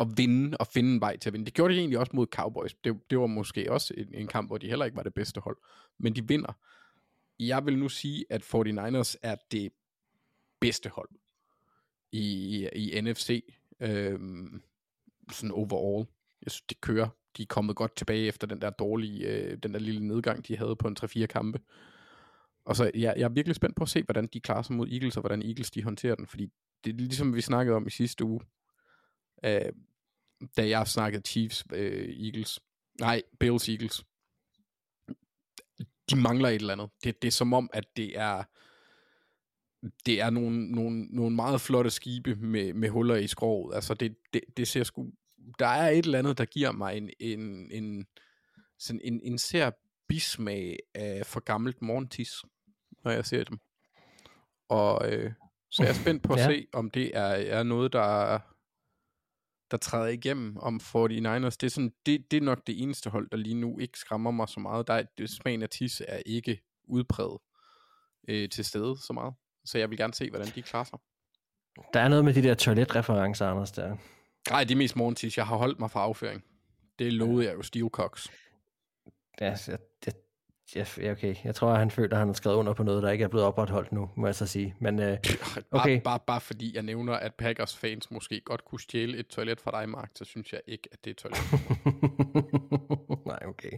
at 0.00 0.06
vinde 0.16 0.56
og 0.56 0.66
finde 0.66 0.94
en 0.94 1.00
vej 1.00 1.16
til 1.16 1.28
at 1.28 1.32
vinde. 1.32 1.46
Det 1.46 1.54
gjorde 1.54 1.74
de 1.74 1.78
egentlig 1.78 1.98
også 1.98 2.12
mod 2.16 2.26
Cowboys. 2.26 2.74
Det, 2.84 3.00
det 3.10 3.18
var 3.18 3.26
måske 3.26 3.72
også 3.72 3.94
en, 3.96 4.14
en 4.14 4.26
kamp, 4.26 4.48
hvor 4.48 4.58
de 4.58 4.68
heller 4.68 4.84
ikke 4.84 4.96
var 4.96 5.02
det 5.02 5.14
bedste 5.14 5.40
hold. 5.40 5.56
Men 5.98 6.16
de 6.16 6.28
vinder. 6.28 6.52
Jeg 7.38 7.66
vil 7.66 7.78
nu 7.78 7.88
sige, 7.88 8.24
at 8.30 8.42
49ers 8.42 9.14
er 9.22 9.36
det 9.50 9.72
bedste 10.60 10.88
hold 10.88 11.08
i, 12.12 12.68
i 12.74 13.00
NFC. 13.00 13.44
Øhm, 13.80 14.62
sådan 15.32 15.50
overall. 15.50 16.06
Jeg 16.42 16.50
synes, 16.50 16.66
det 16.68 16.80
kører. 16.80 17.08
De 17.36 17.42
er 17.42 17.46
kommet 17.46 17.76
godt 17.76 17.96
tilbage 17.96 18.26
efter 18.26 18.46
den 18.46 18.60
der 18.60 18.70
dårlige, 18.70 19.26
øh, 19.28 19.58
den 19.62 19.74
der 19.74 19.80
lille 19.80 20.06
nedgang, 20.06 20.48
de 20.48 20.56
havde 20.56 20.76
på 20.76 20.88
en 20.88 20.96
3-4 21.04 21.26
kampe. 21.26 21.60
Og 22.64 22.76
så 22.76 22.90
jeg, 22.94 23.14
jeg 23.16 23.24
er 23.24 23.28
virkelig 23.28 23.56
spændt 23.56 23.76
på 23.76 23.82
at 23.82 23.88
se, 23.88 24.02
hvordan 24.02 24.26
de 24.26 24.40
klarer 24.40 24.62
sig 24.62 24.76
mod 24.76 24.88
Eagles, 24.88 25.16
og 25.16 25.20
hvordan 25.20 25.42
Eagles 25.42 25.70
de 25.70 25.82
håndterer 25.82 26.14
den, 26.14 26.26
fordi 26.26 26.48
det 26.84 26.92
er 26.92 26.96
ligesom 26.96 27.34
vi 27.34 27.40
snakkede 27.40 27.76
om 27.76 27.86
i 27.86 27.90
sidste 27.90 28.24
uge, 28.24 28.40
øh, 29.44 29.72
da 30.56 30.68
jeg 30.68 30.86
snakkede 30.86 31.22
Chiefs 31.26 31.64
øh, 31.72 32.26
Eagles, 32.26 32.60
nej, 33.00 33.22
Bills 33.40 33.68
Eagles. 33.68 34.04
De 36.10 36.16
mangler 36.16 36.48
et 36.48 36.54
eller 36.54 36.72
andet. 36.72 36.90
Det, 37.04 37.22
det 37.22 37.28
er 37.28 37.32
som 37.32 37.52
om, 37.52 37.70
at 37.72 37.96
det 37.96 38.18
er 38.18 38.42
det 40.06 40.20
er 40.20 40.30
nogle, 40.30 40.72
nogle, 40.72 41.04
nogle 41.04 41.36
meget 41.36 41.60
flotte 41.60 41.90
skibe 41.90 42.34
med, 42.34 42.74
med 42.74 42.88
huller 42.88 43.16
i 43.16 43.26
skroget. 43.26 43.74
Altså 43.74 43.94
det, 43.94 44.16
det, 44.32 44.40
det 44.56 44.68
ser 44.68 44.84
sgu... 44.84 45.10
Der 45.58 45.66
er 45.66 45.90
et 45.90 46.04
eller 46.04 46.18
andet, 46.18 46.38
der 46.38 46.44
giver 46.44 46.72
mig 46.72 46.96
en, 46.96 47.10
en, 47.20 47.70
en, 47.72 48.06
sådan 48.78 49.00
en, 49.04 49.20
en 49.22 49.38
ser 49.38 49.70
bismag 50.08 50.78
af 50.94 51.26
for 51.26 51.40
gammelt 51.40 51.82
morgentis, 51.82 52.32
når 53.04 53.10
jeg 53.10 53.24
ser 53.24 53.44
dem. 53.44 53.58
Og 54.68 55.12
øh, 55.12 55.32
så 55.70 55.82
jeg 55.82 55.90
er 55.90 55.94
spændt 55.94 56.22
på 56.22 56.32
at 56.32 56.38
Ja. 56.40 56.46
se, 56.46 56.66
om 56.72 56.90
det 56.90 57.16
er, 57.16 57.22
er 57.58 57.62
noget, 57.62 57.92
der, 57.92 58.38
der 59.70 59.76
træder 59.76 60.06
igennem 60.06 60.56
om 60.56 60.80
49ers. 60.82 61.56
Det 61.60 61.62
er, 61.62 61.68
sådan, 61.68 61.92
det, 62.06 62.30
det 62.30 62.36
er 62.36 62.40
nok 62.40 62.66
det 62.66 62.82
eneste 62.82 63.10
hold, 63.10 63.30
der 63.30 63.36
lige 63.36 63.54
nu 63.54 63.78
ikke 63.78 63.98
skræmmer 63.98 64.30
mig 64.30 64.48
så 64.48 64.60
meget. 64.60 64.86
Der 64.86 64.94
er, 64.94 65.02
det, 65.18 65.30
smagen 65.30 65.62
af 65.62 65.68
tis 65.68 66.02
er 66.08 66.22
ikke 66.26 66.60
udpræget 66.84 67.38
øh, 68.28 68.48
til 68.48 68.64
stede 68.64 68.96
så 69.06 69.12
meget. 69.12 69.34
Så 69.64 69.78
jeg 69.78 69.90
vil 69.90 69.98
gerne 69.98 70.14
se, 70.14 70.30
hvordan 70.30 70.48
de 70.54 70.62
klarer 70.62 70.84
sig. 70.84 70.98
Der 71.94 72.00
er 72.00 72.08
noget 72.08 72.24
med 72.24 72.34
de 72.34 72.42
der 72.42 72.54
toiletreferencer, 72.54 73.46
Anders, 73.46 73.72
der. 73.72 73.96
Nej, 74.50 74.64
det 74.64 74.70
er 74.70 74.76
mest 74.78 74.96
morgentis. 74.96 75.36
Jeg 75.38 75.46
har 75.46 75.56
holdt 75.56 75.78
mig 75.80 75.90
fra 75.90 76.00
afføring. 76.00 76.44
Det 76.98 77.12
lovede 77.12 77.46
jeg 77.46 77.54
jo 77.54 77.62
Steve 77.62 77.88
Cox. 77.88 78.26
Ja, 79.40 79.56
jeg, 79.68 79.78
jeg, 80.06 80.12
jeg, 80.74 80.86
ja, 80.98 81.10
okay. 81.12 81.34
Jeg 81.44 81.54
tror, 81.54 81.70
at 81.72 81.78
han 81.78 81.90
føler, 81.90 82.12
at 82.12 82.18
han 82.18 82.28
har 82.28 82.32
skrevet 82.34 82.56
under 82.56 82.72
på 82.74 82.82
noget, 82.82 83.02
der 83.02 83.10
ikke 83.10 83.24
er 83.24 83.28
blevet 83.28 83.46
opretholdt 83.46 83.92
nu, 83.92 84.10
må 84.16 84.26
jeg 84.26 84.34
så 84.34 84.46
sige. 84.46 84.74
Men 84.80 84.98
øh, 85.00 85.06
Bare, 85.70 85.82
Okay. 85.82 86.00
bare, 86.00 86.18
bare 86.26 86.40
fordi 86.40 86.74
jeg 86.74 86.82
nævner, 86.82 87.12
at 87.12 87.34
Packers 87.34 87.76
fans 87.76 88.10
måske 88.10 88.40
godt 88.40 88.64
kunne 88.64 88.80
stjæle 88.80 89.18
et 89.18 89.26
toilet 89.26 89.60
fra 89.60 89.70
dig, 89.80 89.88
Mark, 89.88 90.10
så 90.14 90.24
synes 90.24 90.52
jeg 90.52 90.60
ikke, 90.66 90.88
at 90.92 91.04
det 91.04 91.10
er 91.10 91.14
et 91.14 91.18
toilet. 91.18 91.38
Nej, 93.26 93.38
okay. 93.48 93.70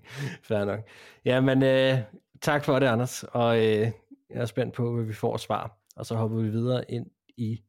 Fair 0.42 0.64
nok. 0.64 0.80
Jamen, 1.24 1.62
øh, 1.62 1.98
tak 2.40 2.64
for 2.64 2.78
det, 2.78 2.86
Anders. 2.86 3.24
Og 3.24 3.56
øh, 3.56 3.62
jeg 4.30 4.40
er 4.40 4.46
spændt 4.46 4.74
på, 4.74 4.94
hvad 4.94 5.04
vi 5.04 5.12
får 5.12 5.36
svar. 5.36 5.78
Og 5.96 6.06
så 6.06 6.14
hopper 6.14 6.38
vi 6.38 6.48
videre 6.48 6.90
ind 6.90 7.06
i 7.36 7.62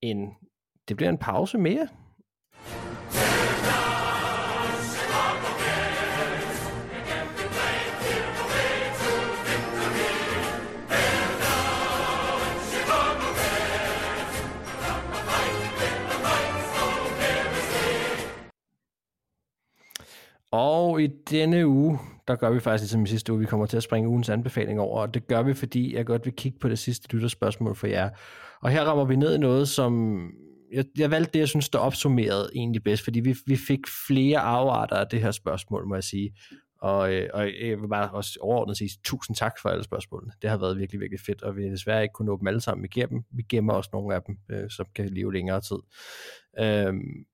en... 0.00 0.28
Det 0.88 0.96
bliver 0.96 1.10
en 1.10 1.18
pause 1.18 1.58
mere. 1.58 1.88
Og 20.50 21.02
i 21.02 21.06
denne 21.06 21.66
uge, 21.66 21.98
der 22.28 22.36
gør 22.36 22.50
vi 22.50 22.60
faktisk 22.60 22.82
ligesom 22.82 23.02
i 23.02 23.06
sidste 23.06 23.32
uge, 23.32 23.40
vi 23.40 23.46
kommer 23.46 23.66
til 23.66 23.76
at 23.76 23.82
springe 23.82 24.08
ugens 24.08 24.28
anbefaling 24.28 24.80
over, 24.80 25.00
og 25.00 25.14
det 25.14 25.26
gør 25.26 25.42
vi, 25.42 25.54
fordi 25.54 25.96
jeg 25.96 26.06
godt 26.06 26.24
vil 26.24 26.32
kigge 26.32 26.58
på 26.58 26.68
det 26.68 26.78
sidste 26.78 27.14
lytterspørgsmål 27.14 27.74
for 27.74 27.86
jer. 27.86 28.10
Og 28.60 28.70
her 28.70 28.84
rammer 28.84 29.04
vi 29.04 29.16
ned 29.16 29.34
i 29.34 29.38
noget, 29.38 29.68
som 29.68 30.22
jeg, 30.74 30.84
jeg 30.98 31.10
valgte 31.10 31.32
det, 31.32 31.38
jeg 31.38 31.48
synes, 31.48 31.68
der 31.68 31.78
opsummerede 31.78 32.50
egentlig 32.54 32.82
bedst, 32.82 33.04
fordi 33.04 33.20
vi, 33.20 33.36
vi 33.46 33.56
fik 33.56 33.80
flere 34.06 34.38
afarter 34.38 34.96
af 34.96 35.08
det 35.08 35.20
her 35.20 35.30
spørgsmål, 35.30 35.86
må 35.88 35.94
jeg 35.94 36.04
sige. 36.04 36.34
Og, 36.80 37.12
øh, 37.12 37.30
og 37.34 37.46
jeg 37.46 37.80
vil 37.80 37.88
bare 37.88 38.10
også 38.10 38.38
overordnet 38.40 38.76
sige 38.76 38.90
tusind 39.04 39.36
tak 39.36 39.52
for 39.62 39.68
alle 39.68 39.84
spørgsmålene. 39.84 40.32
Det 40.42 40.50
har 40.50 40.56
været 40.56 40.78
virkelig, 40.78 41.00
virkelig 41.00 41.20
fedt, 41.20 41.42
og 41.42 41.56
vi 41.56 41.62
har 41.62 41.70
desværre 41.70 42.02
ikke 42.02 42.12
kunne 42.12 42.26
nå 42.26 42.38
dem 42.38 42.46
alle 42.46 42.60
sammen 42.60 42.84
igennem. 42.84 43.22
Vi 43.30 43.42
gemmer 43.42 43.72
også 43.72 43.90
nogle 43.92 44.14
af 44.14 44.22
dem, 44.22 44.36
øh, 44.50 44.70
som 44.70 44.86
kan 44.94 45.08
leve 45.08 45.32
længere 45.32 45.60
tid. 45.60 45.78
Øhm, 46.58 47.24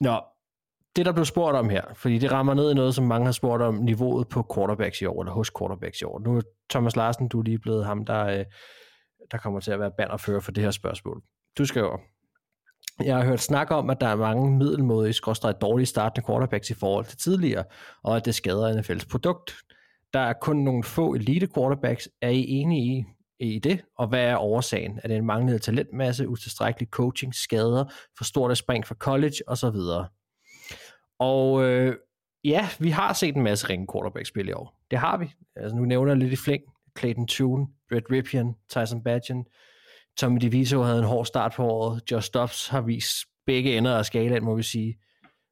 nå, 0.00 0.20
det 0.96 1.06
der 1.06 1.12
blev 1.12 1.24
spurgt 1.24 1.56
om 1.56 1.68
her, 1.68 1.84
fordi 1.94 2.18
det 2.18 2.32
rammer 2.32 2.54
ned 2.54 2.70
i 2.70 2.74
noget, 2.74 2.94
som 2.94 3.04
mange 3.04 3.24
har 3.24 3.32
spurgt 3.32 3.62
om, 3.62 3.74
niveauet 3.74 4.28
på 4.28 4.46
quarterbacks 4.54 5.00
i 5.00 5.04
år, 5.04 5.22
eller 5.22 5.32
hos 5.32 5.50
quarterbacks 5.58 6.00
i 6.00 6.04
år. 6.04 6.18
Nu 6.18 6.36
er 6.36 6.42
Thomas 6.70 6.96
Larsen, 6.96 7.28
du 7.28 7.38
er 7.38 7.44
lige 7.44 7.58
blevet 7.58 7.84
ham, 7.84 8.04
der, 8.04 8.26
øh, 8.26 8.44
der 9.30 9.38
kommer 9.38 9.60
til 9.60 9.72
at 9.72 9.80
være 9.80 9.92
bannerfører 9.98 10.40
for 10.40 10.52
det 10.52 10.64
her 10.64 10.70
spørgsmål. 10.70 11.22
Du 11.58 11.64
skriver, 11.64 11.98
jeg 13.02 13.16
har 13.16 13.24
hørt 13.24 13.40
snak 13.40 13.70
om, 13.70 13.90
at 13.90 14.00
der 14.00 14.06
er 14.06 14.16
mange 14.16 14.58
middelmådige, 14.58 15.12
skorstræk 15.12 15.54
dårlige 15.60 15.86
startende 15.86 16.26
quarterbacks 16.26 16.70
i 16.70 16.74
forhold 16.74 17.04
til 17.04 17.18
tidligere, 17.18 17.64
og 18.02 18.16
at 18.16 18.24
det 18.24 18.34
skader 18.34 18.80
NFL's 18.80 19.08
produkt. 19.10 19.54
Der 20.12 20.20
er 20.20 20.32
kun 20.32 20.56
nogle 20.56 20.84
få 20.84 21.14
elite 21.14 21.48
quarterbacks. 21.54 22.08
Er 22.22 22.28
I 22.28 22.48
enige 22.48 23.06
i, 23.40 23.54
i 23.54 23.58
det, 23.58 23.84
og 23.98 24.08
hvad 24.08 24.24
er 24.24 24.36
årsagen? 24.36 25.00
Er 25.02 25.08
det 25.08 25.16
en 25.16 25.26
manglende 25.26 25.58
talentmasse, 25.58 26.28
utilstrækkelig 26.28 26.88
coaching, 26.88 27.34
skader, 27.34 27.84
for 28.16 28.24
stort 28.24 28.50
at 28.50 28.58
spring 28.58 28.86
fra 28.86 28.94
college 28.94 29.36
osv.? 29.46 29.76
Og 31.18 31.64
øh, 31.64 31.96
ja, 32.44 32.68
vi 32.78 32.90
har 32.90 33.12
set 33.12 33.36
en 33.36 33.42
masse 33.42 33.68
ringe 33.68 33.86
quarterback-spil 33.92 34.48
i 34.48 34.52
år. 34.52 34.80
Det 34.90 34.98
har 34.98 35.16
vi. 35.16 35.32
Altså, 35.56 35.76
nu 35.76 35.84
nævner 35.84 36.12
jeg 36.12 36.18
lidt 36.18 36.32
i 36.32 36.36
flæng. 36.36 36.62
Clayton 36.98 37.26
Tune, 37.26 37.66
Brett 37.88 38.06
Ripien, 38.10 38.54
Tyson 38.68 39.02
Badgen, 39.02 39.46
Tommy 40.16 40.40
DeVito 40.40 40.82
havde 40.82 40.98
en 40.98 41.04
hård 41.04 41.26
start 41.26 41.52
på 41.56 41.64
året. 41.64 42.02
Josh 42.10 42.30
Dobbs 42.34 42.68
har 42.68 42.80
vist 42.80 43.16
begge 43.46 43.78
ender 43.78 43.96
af 43.96 44.06
skalaen, 44.06 44.44
må 44.44 44.54
vi 44.54 44.62
sige. 44.62 44.98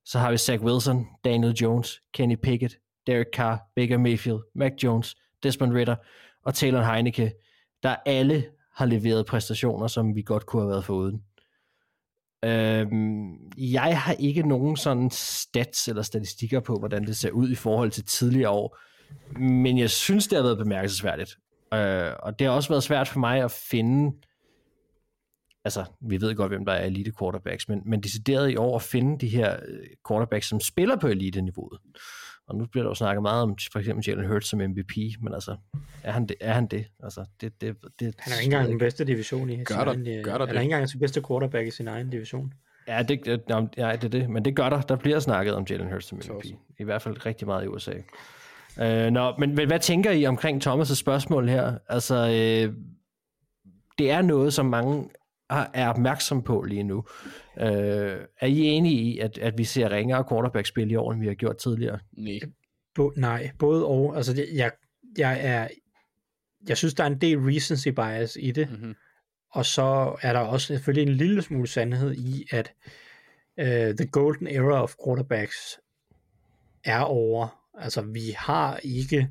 Så 0.05 0.18
har 0.18 0.30
vi 0.30 0.36
Zach 0.36 0.62
Wilson, 0.62 1.06
Daniel 1.24 1.52
Jones, 1.52 2.01
Kenny 2.14 2.36
Pickett, 2.43 2.76
Derek 3.06 3.26
Carr, 3.34 3.62
Baker 3.76 3.98
Mayfield, 3.98 4.40
Mac 4.55 4.72
Jones, 4.82 5.14
Desmond 5.43 5.72
Ritter 5.72 5.97
og 6.44 6.55
Taylor 6.55 6.82
Heineke, 6.82 7.32
der 7.82 7.97
alle 8.06 8.44
har 8.74 8.86
leveret 8.86 9.26
præstationer, 9.26 9.86
som 9.86 10.14
vi 10.14 10.22
godt 10.22 10.47
kunne 10.47 10.62
have 10.62 10.70
været 10.70 10.84
foruden. 10.84 11.22
Øhm, 12.44 13.52
jeg 13.59 14.01
har 14.01 14.12
ikke 14.12 14.48
nogen 14.48 14.76
sådan 14.76 15.10
stats 15.10 15.89
eller 15.89 16.02
statistikker 16.02 16.60
på, 16.60 16.76
hvordan 16.76 17.06
det 17.06 17.16
ser 17.16 17.30
ud 17.30 17.51
i 17.51 17.55
forhold 17.55 17.90
til 17.90 18.05
tidligere 18.05 18.51
år, 18.51 18.78
men 19.39 19.78
jeg 19.78 19.90
synes, 19.90 20.28
det 20.28 20.36
har 20.36 20.43
været 20.43 20.59
bemærkelsesværdigt. 20.59 21.36
Øh, 21.74 22.12
og 22.18 22.39
det 22.39 22.47
har 22.47 22.55
også 22.55 22.68
været 22.68 22.82
svært 22.82 23.09
for 23.09 23.20
mig 23.20 23.43
at 23.44 23.51
finde, 23.51 24.12
altså 25.64 25.84
vi 26.01 26.20
ved 26.20 26.34
godt, 26.34 26.51
hvem 26.52 26.64
der 26.64 26.72
er 26.72 26.84
elite 26.86 27.12
quarterbacks, 27.18 27.68
men, 27.68 27.82
men 27.86 28.01
decideret 28.01 28.51
i 28.51 28.56
år 28.56 28.76
at 28.76 28.82
finde 28.82 29.18
de 29.18 29.28
her 29.28 29.56
øh, 29.68 29.78
quarterbacks, 30.09 30.47
som 30.48 30.60
spiller 30.60 30.97
på 30.97 31.06
elite-niveauet. 31.09 31.78
Og 32.47 32.56
nu 32.56 32.66
bliver 32.66 32.82
der 32.84 32.90
jo 32.90 32.94
snakket 32.94 33.22
meget 33.22 33.43
om 33.43 33.56
for 33.72 33.78
eksempel 33.78 34.05
Jalen 34.09 34.26
Hurts 34.26 34.48
som 34.48 34.59
MVP, 34.60 34.93
men 35.20 35.34
altså, 35.34 35.56
er 36.02 36.12
han 36.12 36.26
det? 36.26 36.36
Er 36.40 36.52
han 36.52 36.66
det? 36.66 36.86
Altså, 37.02 37.24
det, 37.40 37.60
det, 37.60 37.76
det 38.01 38.14
Han 38.18 38.32
er 38.32 38.36
ikke 38.40 38.44
engang 38.44 38.68
den 38.68 38.78
bedste 38.78 39.05
division 39.05 39.51
i 39.51 39.64
Gør 39.64 39.74
sin 39.74 39.78
der- 39.86 39.93
egen, 39.93 40.09
øh, 40.18 40.24
gør 40.24 40.39
der 40.39 40.47
Han 40.47 40.56
er 40.56 40.60
ikke 40.60 40.72
engang 40.74 40.93
den 40.93 41.01
bedste 41.01 41.22
quarterback 41.28 41.66
i 41.66 41.70
sin 41.70 41.89
egen 41.89 42.10
division. 42.10 42.52
Ja, 42.89 43.02
det, 43.02 43.26
ja, 43.26 43.93
det 43.97 44.05
er 44.05 44.09
det. 44.09 44.30
Men 44.30 44.44
det 44.44 44.56
gør 44.56 44.68
der. 44.70 44.80
Der 44.80 44.97
bliver 44.97 45.18
snakket 45.20 45.55
om 45.55 45.66
Jalen 45.70 45.90
Hurts 45.93 46.06
som 46.06 46.18
MVP. 46.18 46.44
I 46.78 46.84
hvert 46.84 47.02
fald 47.02 47.26
rigtig 47.26 47.47
meget 47.47 47.64
i 47.64 47.66
USA. 47.68 47.93
Øh, 48.80 49.10
nå, 49.10 49.34
men, 49.39 49.55
men 49.55 49.66
hvad 49.66 49.78
tænker 49.80 50.10
I 50.10 50.26
omkring 50.26 50.66
Thomas' 50.66 50.94
spørgsmål 50.94 51.48
her? 51.48 51.78
Altså, 51.89 52.14
øh, 52.16 52.74
det 53.98 54.10
er 54.10 54.22
noget, 54.22 54.55
som 54.55 54.66
mange 54.66 55.09
er 55.51 55.89
opmærksom 55.89 56.43
på 56.43 56.62
lige 56.62 56.82
nu. 56.82 57.05
Øh, 57.60 58.19
er 58.40 58.47
I 58.47 58.59
enige 58.59 59.02
i, 59.02 59.19
at, 59.19 59.39
at 59.39 59.59
vi 59.59 59.64
ser 59.64 59.90
ringere 59.90 60.24
quarterback-spil 60.31 60.90
i 60.90 60.94
år, 60.94 61.12
end 61.12 61.20
vi 61.20 61.27
har 61.27 61.35
gjort 61.35 61.56
tidligere? 61.56 61.98
Nej. 62.12 62.40
Bo, 62.94 63.12
nej, 63.16 63.51
både 63.59 63.86
og. 63.86 64.16
Altså, 64.16 64.32
det, 64.32 64.48
jeg, 64.55 64.73
jeg 65.19 65.39
er... 65.43 65.69
Jeg 66.69 66.77
synes, 66.77 66.94
der 66.94 67.05
er 67.05 67.09
en 67.09 67.20
del 67.20 67.39
recency 67.39 67.89
bias 67.89 68.39
i 68.40 68.51
det. 68.51 68.70
Mm-hmm. 68.70 68.94
Og 69.52 69.66
så 69.66 70.16
er 70.23 70.32
der 70.32 70.40
også 70.40 70.66
selvfølgelig 70.66 71.10
en 71.10 71.16
lille 71.16 71.43
smule 71.43 71.66
sandhed 71.66 72.14
i, 72.14 72.47
at 72.51 72.73
uh, 73.62 73.97
the 73.97 74.06
golden 74.12 74.47
era 74.47 74.82
of 74.82 74.94
quarterbacks 75.05 75.81
er 76.85 77.01
over. 77.01 77.59
Altså, 77.78 78.02
vi 78.02 78.35
har 78.36 78.81
ikke 78.82 79.28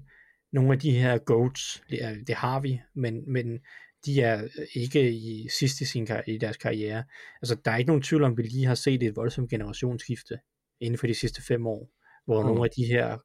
nogle 0.52 0.74
af 0.74 0.80
de 0.80 0.92
her 0.92 1.18
goats. 1.18 1.84
Det, 1.90 2.04
er, 2.04 2.16
det 2.28 2.36
har 2.36 2.60
vi, 2.60 2.82
men, 2.96 3.32
men 3.32 3.60
de 4.06 4.22
er 4.22 4.48
ikke 4.76 5.12
i 5.12 5.48
sidst 5.60 5.82
i, 5.82 5.86
sin, 5.86 6.08
i 6.28 6.38
deres 6.38 6.58
karriere. 6.58 7.04
Altså, 7.42 7.56
der 7.66 7.72
er 7.72 7.78
ikke 7.78 7.90
nogen 7.90 8.04
tvivl 8.04 8.24
om, 8.24 8.32
at 8.32 8.38
vi 8.38 8.44
lige 8.44 8.66
har 8.66 8.76
set 8.76 9.04
et 9.04 9.16
voldsomt 9.16 9.50
generationsskifte 9.50 10.40
inden 10.80 10.98
for 10.98 11.08
de 11.08 11.14
sidste 11.14 11.42
fem 11.44 11.68
år, 11.68 11.90
hvor 12.26 12.42
Mm. 12.42 12.48
nogle 12.48 12.64
af 12.64 12.70
de 12.78 12.86
her 12.86 13.18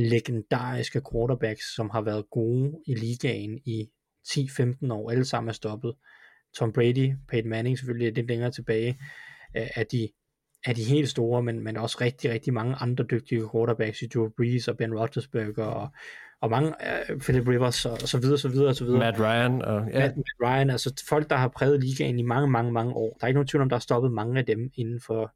legendariske 0.00 1.00
quarterbacks, 1.12 1.74
som 1.74 1.90
har 1.90 2.00
været 2.00 2.30
gode 2.30 2.78
i 2.86 2.94
ligaen 2.94 3.58
i 3.64 3.88
10-15 4.28 4.92
år, 4.92 5.10
alle 5.10 5.24
sammen 5.24 5.48
er 5.48 5.52
stoppet. 5.52 5.94
Tom 6.56 6.72
Brady, 6.72 7.14
Peyton 7.28 7.50
Manning 7.50 7.78
selvfølgelig 7.78 8.12
lidt 8.14 8.28
længere 8.28 8.50
tilbage, 8.50 9.00
øh, 9.56 9.66
er 9.76 9.84
de, 9.84 10.08
er 10.66 10.72
de 10.72 10.84
helt 10.84 11.08
store, 11.08 11.42
men, 11.42 11.64
men 11.64 11.76
også 11.76 11.98
rigtig, 12.00 12.30
rigtig 12.30 12.54
mange 12.54 12.74
andre 12.74 13.04
dygtige 13.10 13.48
quarterbacks 13.52 14.02
i 14.02 14.08
Joe 14.14 14.30
Brees 14.36 14.68
og 14.68 14.76
Ben 14.76 14.98
Roethlisberger 14.98 15.64
og, 15.64 15.88
og 16.40 16.50
mange, 16.50 16.68
uh, 16.68 17.18
Philip 17.18 17.48
Rivers 17.48 17.86
og, 17.86 17.92
og 17.92 18.08
så 18.08 18.18
videre, 18.18 18.38
så 18.38 18.48
videre, 18.48 18.74
så 18.74 18.84
videre. 18.84 18.98
Matt 18.98 19.20
Ryan 19.20 19.62
og... 19.62 19.88
Ja, 19.90 19.98
Matt, 19.98 20.16
Matt 20.16 20.28
Ryan, 20.42 20.70
altså 20.70 21.04
folk, 21.08 21.30
der 21.30 21.36
har 21.36 21.48
præget 21.48 21.80
ligaen 21.80 22.18
i 22.18 22.22
mange, 22.22 22.50
mange, 22.50 22.72
mange 22.72 22.92
år. 22.92 23.16
Der 23.20 23.24
er 23.24 23.28
ikke 23.28 23.36
nogen 23.36 23.46
tvivl 23.46 23.62
om, 23.62 23.68
der 23.68 23.76
har 23.76 23.80
stoppet 23.80 24.12
mange 24.12 24.38
af 24.38 24.46
dem 24.46 24.70
inden 24.74 25.00
for 25.00 25.34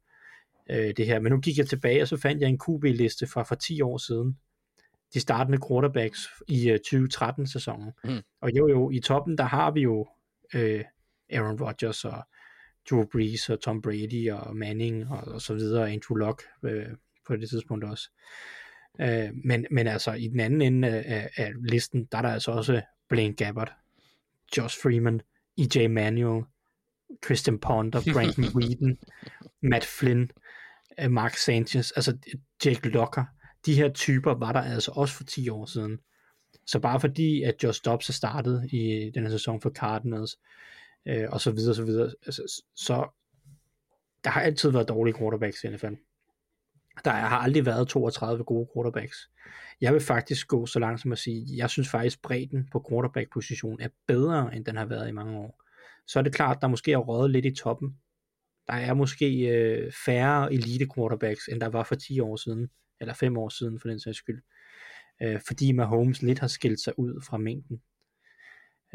øh, 0.69 0.93
det 0.97 1.05
her. 1.05 1.19
Men 1.19 1.31
nu 1.31 1.39
gik 1.39 1.57
jeg 1.57 1.67
tilbage, 1.67 2.01
og 2.01 2.07
så 2.07 2.17
fandt 2.17 2.41
jeg 2.41 2.49
en 2.49 2.59
QB-liste 2.59 3.27
fra 3.27 3.43
for 3.43 3.55
10 3.55 3.81
år 3.81 3.97
siden. 3.97 4.37
De 5.13 5.19
startende 5.19 5.59
quarterbacks 5.67 6.27
i 6.47 6.69
øh, 6.69 6.79
2013-sæsonen. 6.87 7.91
Mm. 8.03 8.21
Og 8.41 8.51
jo, 8.51 8.67
jo, 8.67 8.89
i 8.89 8.99
toppen, 8.99 9.37
der 9.37 9.43
har 9.43 9.71
vi 9.71 9.81
jo 9.81 10.07
øh, 10.53 10.83
Aaron 11.29 11.61
Rodgers 11.61 12.05
og 12.05 12.23
Drew 12.89 13.05
Brees 13.11 13.49
og 13.49 13.61
Tom 13.61 13.81
Brady 13.81 14.31
og 14.31 14.55
Manning 14.55 15.11
og, 15.11 15.33
og 15.33 15.41
så 15.41 15.53
videre, 15.53 15.91
Andrew 15.91 16.15
Luck 16.15 16.43
øh, 16.63 16.85
på 17.27 17.35
det 17.35 17.49
tidspunkt 17.49 17.83
også. 17.83 18.09
Øh, 18.11 18.60
men, 19.45 19.65
men 19.71 19.87
altså, 19.87 20.13
i 20.13 20.27
den 20.27 20.39
anden 20.39 20.61
ende 20.61 20.87
af, 20.87 21.03
af, 21.05 21.29
af 21.45 21.51
listen, 21.69 22.05
der 22.11 22.17
er 22.17 22.21
der 22.21 22.29
altså 22.29 22.51
også 22.51 22.81
Blaine 23.09 23.35
Gabbert, 23.35 23.71
Josh 24.57 24.81
Freeman, 24.81 25.21
E.J. 25.57 25.87
Manuel, 25.87 26.43
Christian 27.25 27.59
Ponder, 27.59 28.01
Brandon 28.13 28.45
Whedon, 28.55 28.97
Matt 29.61 29.85
Flynn, 29.85 30.31
øh, 30.99 31.11
Mark 31.11 31.35
Sanchez, 31.35 31.91
altså 31.91 32.17
Jake 32.65 32.89
Locker. 32.89 33.25
De 33.65 33.75
her 33.75 33.89
typer 33.89 34.33
var 34.33 34.51
der 34.51 34.61
altså 34.61 34.91
også 34.95 35.15
for 35.15 35.23
10 35.23 35.49
år 35.49 35.65
siden. 35.65 35.99
Så 36.67 36.79
bare 36.79 36.99
fordi, 36.99 37.43
at 37.43 37.63
Josh 37.63 37.81
Dobbs 37.85 38.09
er 38.09 38.13
startet 38.13 38.69
i 38.71 39.11
den 39.13 39.23
her 39.23 39.29
sæson 39.29 39.61
for 39.61 39.69
Cardinals, 39.69 40.37
øh, 41.07 41.27
og 41.31 41.41
så 41.41 41.51
videre, 41.51 41.75
så 41.75 41.83
videre, 41.85 42.13
altså, 42.25 42.63
så 42.75 43.07
der 44.23 44.29
har 44.29 44.41
altid 44.41 44.71
været 44.71 44.87
dårlige 44.87 45.17
quarterbacks 45.17 45.63
i 45.63 45.69
NFL. 45.69 45.93
Der 47.05 47.11
har 47.11 47.37
aldrig 47.37 47.65
været 47.65 47.87
32 47.87 48.43
gode 48.43 48.69
quarterbacks. 48.75 49.17
Jeg 49.81 49.93
vil 49.93 50.01
faktisk 50.01 50.47
gå 50.47 50.65
så 50.65 50.79
langt 50.79 51.01
som 51.01 51.11
at 51.11 51.17
sige, 51.17 51.57
jeg 51.57 51.69
synes 51.69 51.89
faktisk 51.89 52.21
bredden 52.21 52.67
på 52.71 52.85
quarterback-positionen 52.89 53.81
er 53.81 53.89
bedre, 54.07 54.55
end 54.55 54.65
den 54.65 54.77
har 54.77 54.85
været 54.85 55.09
i 55.09 55.11
mange 55.11 55.37
år. 55.37 55.61
Så 56.07 56.19
er 56.19 56.23
det 56.23 56.35
klart, 56.35 56.57
der 56.61 56.67
måske 56.67 56.91
er 56.91 56.97
røget 56.97 57.31
lidt 57.31 57.45
i 57.45 57.55
toppen. 57.55 57.97
Der 58.67 58.73
er 58.73 58.93
måske 58.93 59.47
øh, 59.47 59.91
færre 60.05 60.53
elite 60.53 60.87
quarterbacks, 60.95 61.47
end 61.47 61.61
der 61.61 61.67
var 61.67 61.83
for 61.83 61.95
10 61.95 62.19
år 62.19 62.35
siden, 62.35 62.69
eller 62.99 63.13
5 63.13 63.37
år 63.37 63.49
siden 63.49 63.79
for 63.79 63.87
den 63.87 63.99
sags 63.99 64.17
skyld. 64.17 64.43
Øh, 65.21 65.39
fordi 65.47 65.71
Mahomes 65.71 66.21
lidt 66.21 66.39
har 66.39 66.47
skilt 66.47 66.79
sig 66.79 66.99
ud 66.99 67.21
fra 67.21 67.37
mængden. 67.37 67.81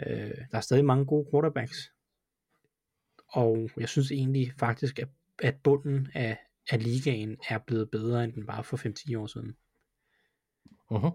Øh, 0.06 0.34
der 0.50 0.56
er 0.56 0.60
stadig 0.60 0.84
mange 0.84 1.06
gode 1.06 1.28
quarterbacks. 1.32 1.92
Og 3.28 3.70
jeg 3.76 3.88
synes 3.88 4.10
egentlig 4.10 4.52
faktisk, 4.58 4.98
at, 4.98 5.08
at 5.42 5.54
bunden 5.64 6.08
af, 6.14 6.38
at 6.70 6.82
ligaen 6.82 7.36
er 7.48 7.58
blevet 7.58 7.90
bedre, 7.90 8.24
end 8.24 8.32
den 8.32 8.46
var 8.46 8.62
for 8.62 8.76
5-10 8.76 9.18
år 9.18 9.26
siden. 9.26 9.56
Uh-huh. 10.92 11.10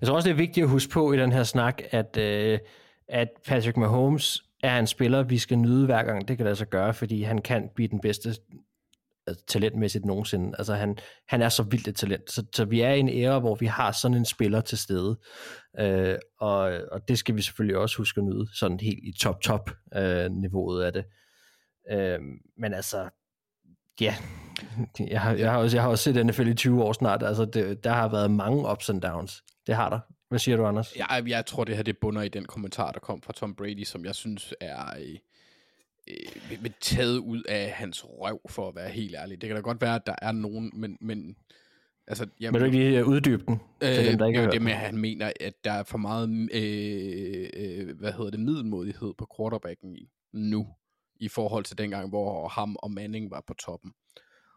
Jeg 0.00 0.08
tror 0.08 0.16
også, 0.16 0.28
det 0.28 0.34
er 0.34 0.38
vigtigt 0.38 0.64
at 0.64 0.70
huske 0.70 0.92
på 0.92 1.12
i 1.12 1.16
den 1.16 1.32
her 1.32 1.42
snak, 1.42 1.82
at, 1.90 2.16
øh, 2.16 2.58
at 3.08 3.28
Patrick 3.46 3.76
Mahomes 3.76 4.44
er 4.62 4.78
en 4.78 4.86
spiller, 4.86 5.22
vi 5.22 5.38
skal 5.38 5.58
nyde 5.58 5.86
hver 5.86 6.02
gang 6.02 6.28
det 6.28 6.36
kan 6.36 6.44
lade 6.44 6.56
sig 6.56 6.68
gøre, 6.68 6.94
fordi 6.94 7.22
han 7.22 7.38
kan 7.38 7.70
blive 7.74 7.88
den 7.88 8.00
bedste 8.00 8.34
altså, 9.26 9.44
talentmæssigt 9.46 10.04
nogensinde. 10.04 10.54
Altså 10.58 10.74
han, 10.74 10.98
han 11.28 11.42
er 11.42 11.48
så 11.48 11.62
vildt 11.62 11.88
et 11.88 11.96
talent. 11.96 12.30
Så, 12.30 12.44
så 12.54 12.64
vi 12.64 12.80
er 12.80 12.90
i 12.90 12.98
en 12.98 13.08
æra, 13.08 13.38
hvor 13.38 13.54
vi 13.54 13.66
har 13.66 13.92
sådan 13.92 14.16
en 14.16 14.24
spiller 14.24 14.60
til 14.60 14.78
stede. 14.78 15.18
Øh, 15.78 16.16
og, 16.40 16.58
og 16.92 17.08
det 17.08 17.18
skal 17.18 17.36
vi 17.36 17.42
selvfølgelig 17.42 17.76
også 17.76 17.96
huske 17.96 18.18
at 18.18 18.24
nyde, 18.24 18.48
sådan 18.54 18.80
helt 18.80 19.00
i 19.02 19.12
top-top 19.20 19.70
øh, 19.96 20.30
niveauet 20.30 20.84
af 20.84 20.92
det. 20.92 21.04
Øh, 21.90 22.18
men 22.58 22.74
altså, 22.74 23.08
ja, 24.00 24.16
jeg 25.10 25.20
har, 25.20 25.32
jeg, 25.32 25.50
har 25.50 25.58
også, 25.58 25.76
jeg 25.76 25.82
har 25.82 25.90
også 25.90 26.04
set 26.04 26.26
NFL 26.26 26.48
i 26.48 26.54
20 26.54 26.82
år 26.82 26.92
snart. 26.92 27.22
Altså, 27.22 27.44
det, 27.44 27.84
der 27.84 27.92
har 27.92 28.08
været 28.08 28.30
mange 28.30 28.70
ups 28.70 28.90
and 28.90 29.00
downs. 29.00 29.44
Det 29.66 29.74
har 29.74 29.90
der. 29.90 30.00
Hvad 30.28 30.38
siger 30.38 30.56
du, 30.56 30.66
Anders? 30.66 30.96
Jeg, 30.96 31.24
jeg 31.26 31.46
tror, 31.46 31.64
det 31.64 31.76
her 31.76 31.82
det 31.82 31.98
bunder 31.98 32.22
i 32.22 32.28
den 32.28 32.44
kommentar, 32.44 32.92
der 32.92 33.00
kom 33.00 33.22
fra 33.22 33.32
Tom 33.32 33.54
Brady, 33.54 33.84
som 33.84 34.04
jeg 34.04 34.14
synes 34.14 34.54
er 34.60 34.84
øh, 35.00 35.16
øh, 36.64 36.70
taget 36.80 37.18
ud 37.18 37.42
af 37.42 37.70
hans 37.70 38.04
røv, 38.04 38.40
for 38.48 38.68
at 38.68 38.76
være 38.76 38.88
helt 38.88 39.14
ærlig. 39.14 39.40
Det 39.40 39.48
kan 39.48 39.56
da 39.56 39.62
godt 39.62 39.80
være, 39.80 39.94
at 39.94 40.06
der 40.06 40.14
er 40.22 40.32
nogen, 40.32 40.70
men... 40.74 40.98
men 41.00 41.36
altså, 42.06 42.26
jeg, 42.40 42.52
Vil 42.52 42.60
du 42.60 42.66
ikke 42.66 42.78
lige 42.78 43.06
uddybe 43.06 43.44
den? 43.48 43.60
til 43.80 43.98
Øh, 43.98 44.10
dem, 44.10 44.18
der 44.18 44.26
ikke 44.26 44.40
det 44.40 44.46
er 44.46 44.50
det 44.50 44.62
med, 44.62 44.72
at 44.72 44.78
han 44.78 44.98
mener, 44.98 45.32
at 45.40 45.54
der 45.64 45.72
er 45.72 45.82
for 45.82 45.98
meget, 45.98 46.48
øh, 46.54 47.48
øh, 47.56 47.98
hvad 47.98 48.12
hedder 48.12 48.30
det, 48.30 48.40
middelmodighed 48.40 49.14
på 49.18 49.26
quarterbacken 49.36 49.96
i, 49.96 50.08
nu, 50.32 50.66
i 51.16 51.28
forhold 51.28 51.64
til 51.64 51.78
dengang, 51.78 52.08
hvor 52.08 52.48
ham 52.48 52.76
og 52.78 52.90
Manning 52.90 53.30
var 53.30 53.44
på 53.46 53.54
toppen. 53.54 53.92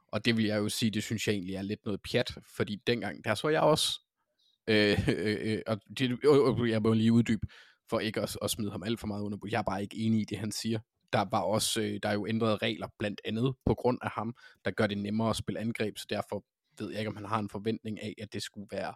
Og 0.08 0.26
det 0.26 0.38
vil 0.38 0.46
jeg 0.46 0.58
jo 0.58 0.70
sige, 0.70 0.92
det 0.92 1.04
synes 1.04 1.28
jeg 1.28 1.34
egentlig 1.34 1.56
er 1.56 1.62
lidt 1.62 1.86
noget 1.86 2.02
pjat, 2.12 2.34
fordi 2.56 2.76
dengang, 2.88 3.24
der 3.24 3.36
så 3.36 3.50
jeg 3.50 3.62
også, 3.62 4.00
øh, 4.68 5.00
øh, 5.18 5.38
øh, 5.42 5.62
og 5.68 5.80
det, 5.98 6.20
øh, 6.26 6.62
øh, 6.62 6.70
jeg 6.70 6.82
må 6.82 6.94
lige 6.94 7.14
uddybe, 7.14 7.48
for 7.90 8.00
ikke 8.00 8.22
at, 8.22 8.38
at 8.42 8.50
smide 8.50 8.72
ham 8.72 8.84
alt 8.84 9.00
for 9.00 9.08
meget 9.08 9.22
under, 9.22 9.38
jeg 9.52 9.60
er 9.60 9.64
bare 9.64 9.82
ikke 9.82 9.98
enig 9.98 10.22
i 10.22 10.26
det, 10.26 10.38
han 10.38 10.52
siger. 10.52 10.80
Der 11.14 11.26
var 11.32 11.42
også, 11.42 11.82
øh, 11.82 12.00
der 12.04 12.10
er 12.10 12.14
jo 12.14 12.28
ændrede 12.28 12.58
regler, 12.58 12.88
blandt 13.00 13.22
andet 13.26 13.56
på 13.66 13.74
grund 13.74 13.98
af 14.02 14.10
ham, 14.12 14.36
der 14.66 14.72
gør 14.72 14.88
det 14.88 14.98
nemmere 14.98 15.30
at 15.30 15.36
spille 15.36 15.60
angreb, 15.60 15.98
så 15.98 16.06
derfor 16.10 16.46
ved 16.80 16.92
jeg 16.92 17.00
ikke, 17.00 17.10
om 17.10 17.16
han 17.16 17.26
har 17.26 17.40
en 17.40 17.50
forventning 17.50 18.04
af, 18.04 18.14
at 18.22 18.34
det 18.34 18.44
skulle 18.44 18.68
være 18.72 18.94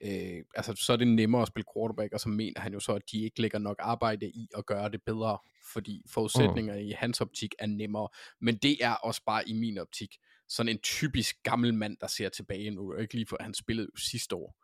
øh, 0.00 0.44
altså, 0.54 0.74
så 0.76 0.92
er 0.92 0.96
det 0.96 1.08
nemmere 1.08 1.42
at 1.42 1.48
spille 1.48 1.66
quarterback, 1.76 2.12
og 2.12 2.20
så 2.20 2.28
mener 2.28 2.60
han 2.60 2.72
jo 2.72 2.80
så, 2.80 2.92
at 2.92 3.02
de 3.12 3.24
ikke 3.24 3.40
lægger 3.40 3.58
nok 3.58 3.76
arbejde 3.78 4.26
i 4.26 4.48
at 4.56 4.66
gøre 4.66 4.88
det 4.88 5.02
bedre, 5.02 5.38
fordi 5.72 6.02
forudsætninger 6.10 6.74
mm. 6.74 6.80
i 6.80 6.90
hans 6.90 7.20
optik 7.20 7.54
er 7.58 7.66
nemmere. 7.66 8.08
Men 8.40 8.56
det 8.56 8.84
er 8.84 8.92
også 8.92 9.22
bare 9.26 9.48
i 9.48 9.52
min 9.52 9.78
optik 9.78 10.16
sådan 10.48 10.68
en 10.68 10.78
typisk 10.78 11.42
gammel 11.42 11.74
mand, 11.74 11.96
der 12.00 12.06
ser 12.06 12.28
tilbage 12.28 12.70
nu, 12.70 12.94
ikke 12.94 13.14
lige 13.14 13.26
for, 13.26 13.36
han 13.40 13.54
spillede 13.54 13.88
jo 13.94 13.96
sidste 13.96 14.36
år. 14.36 14.56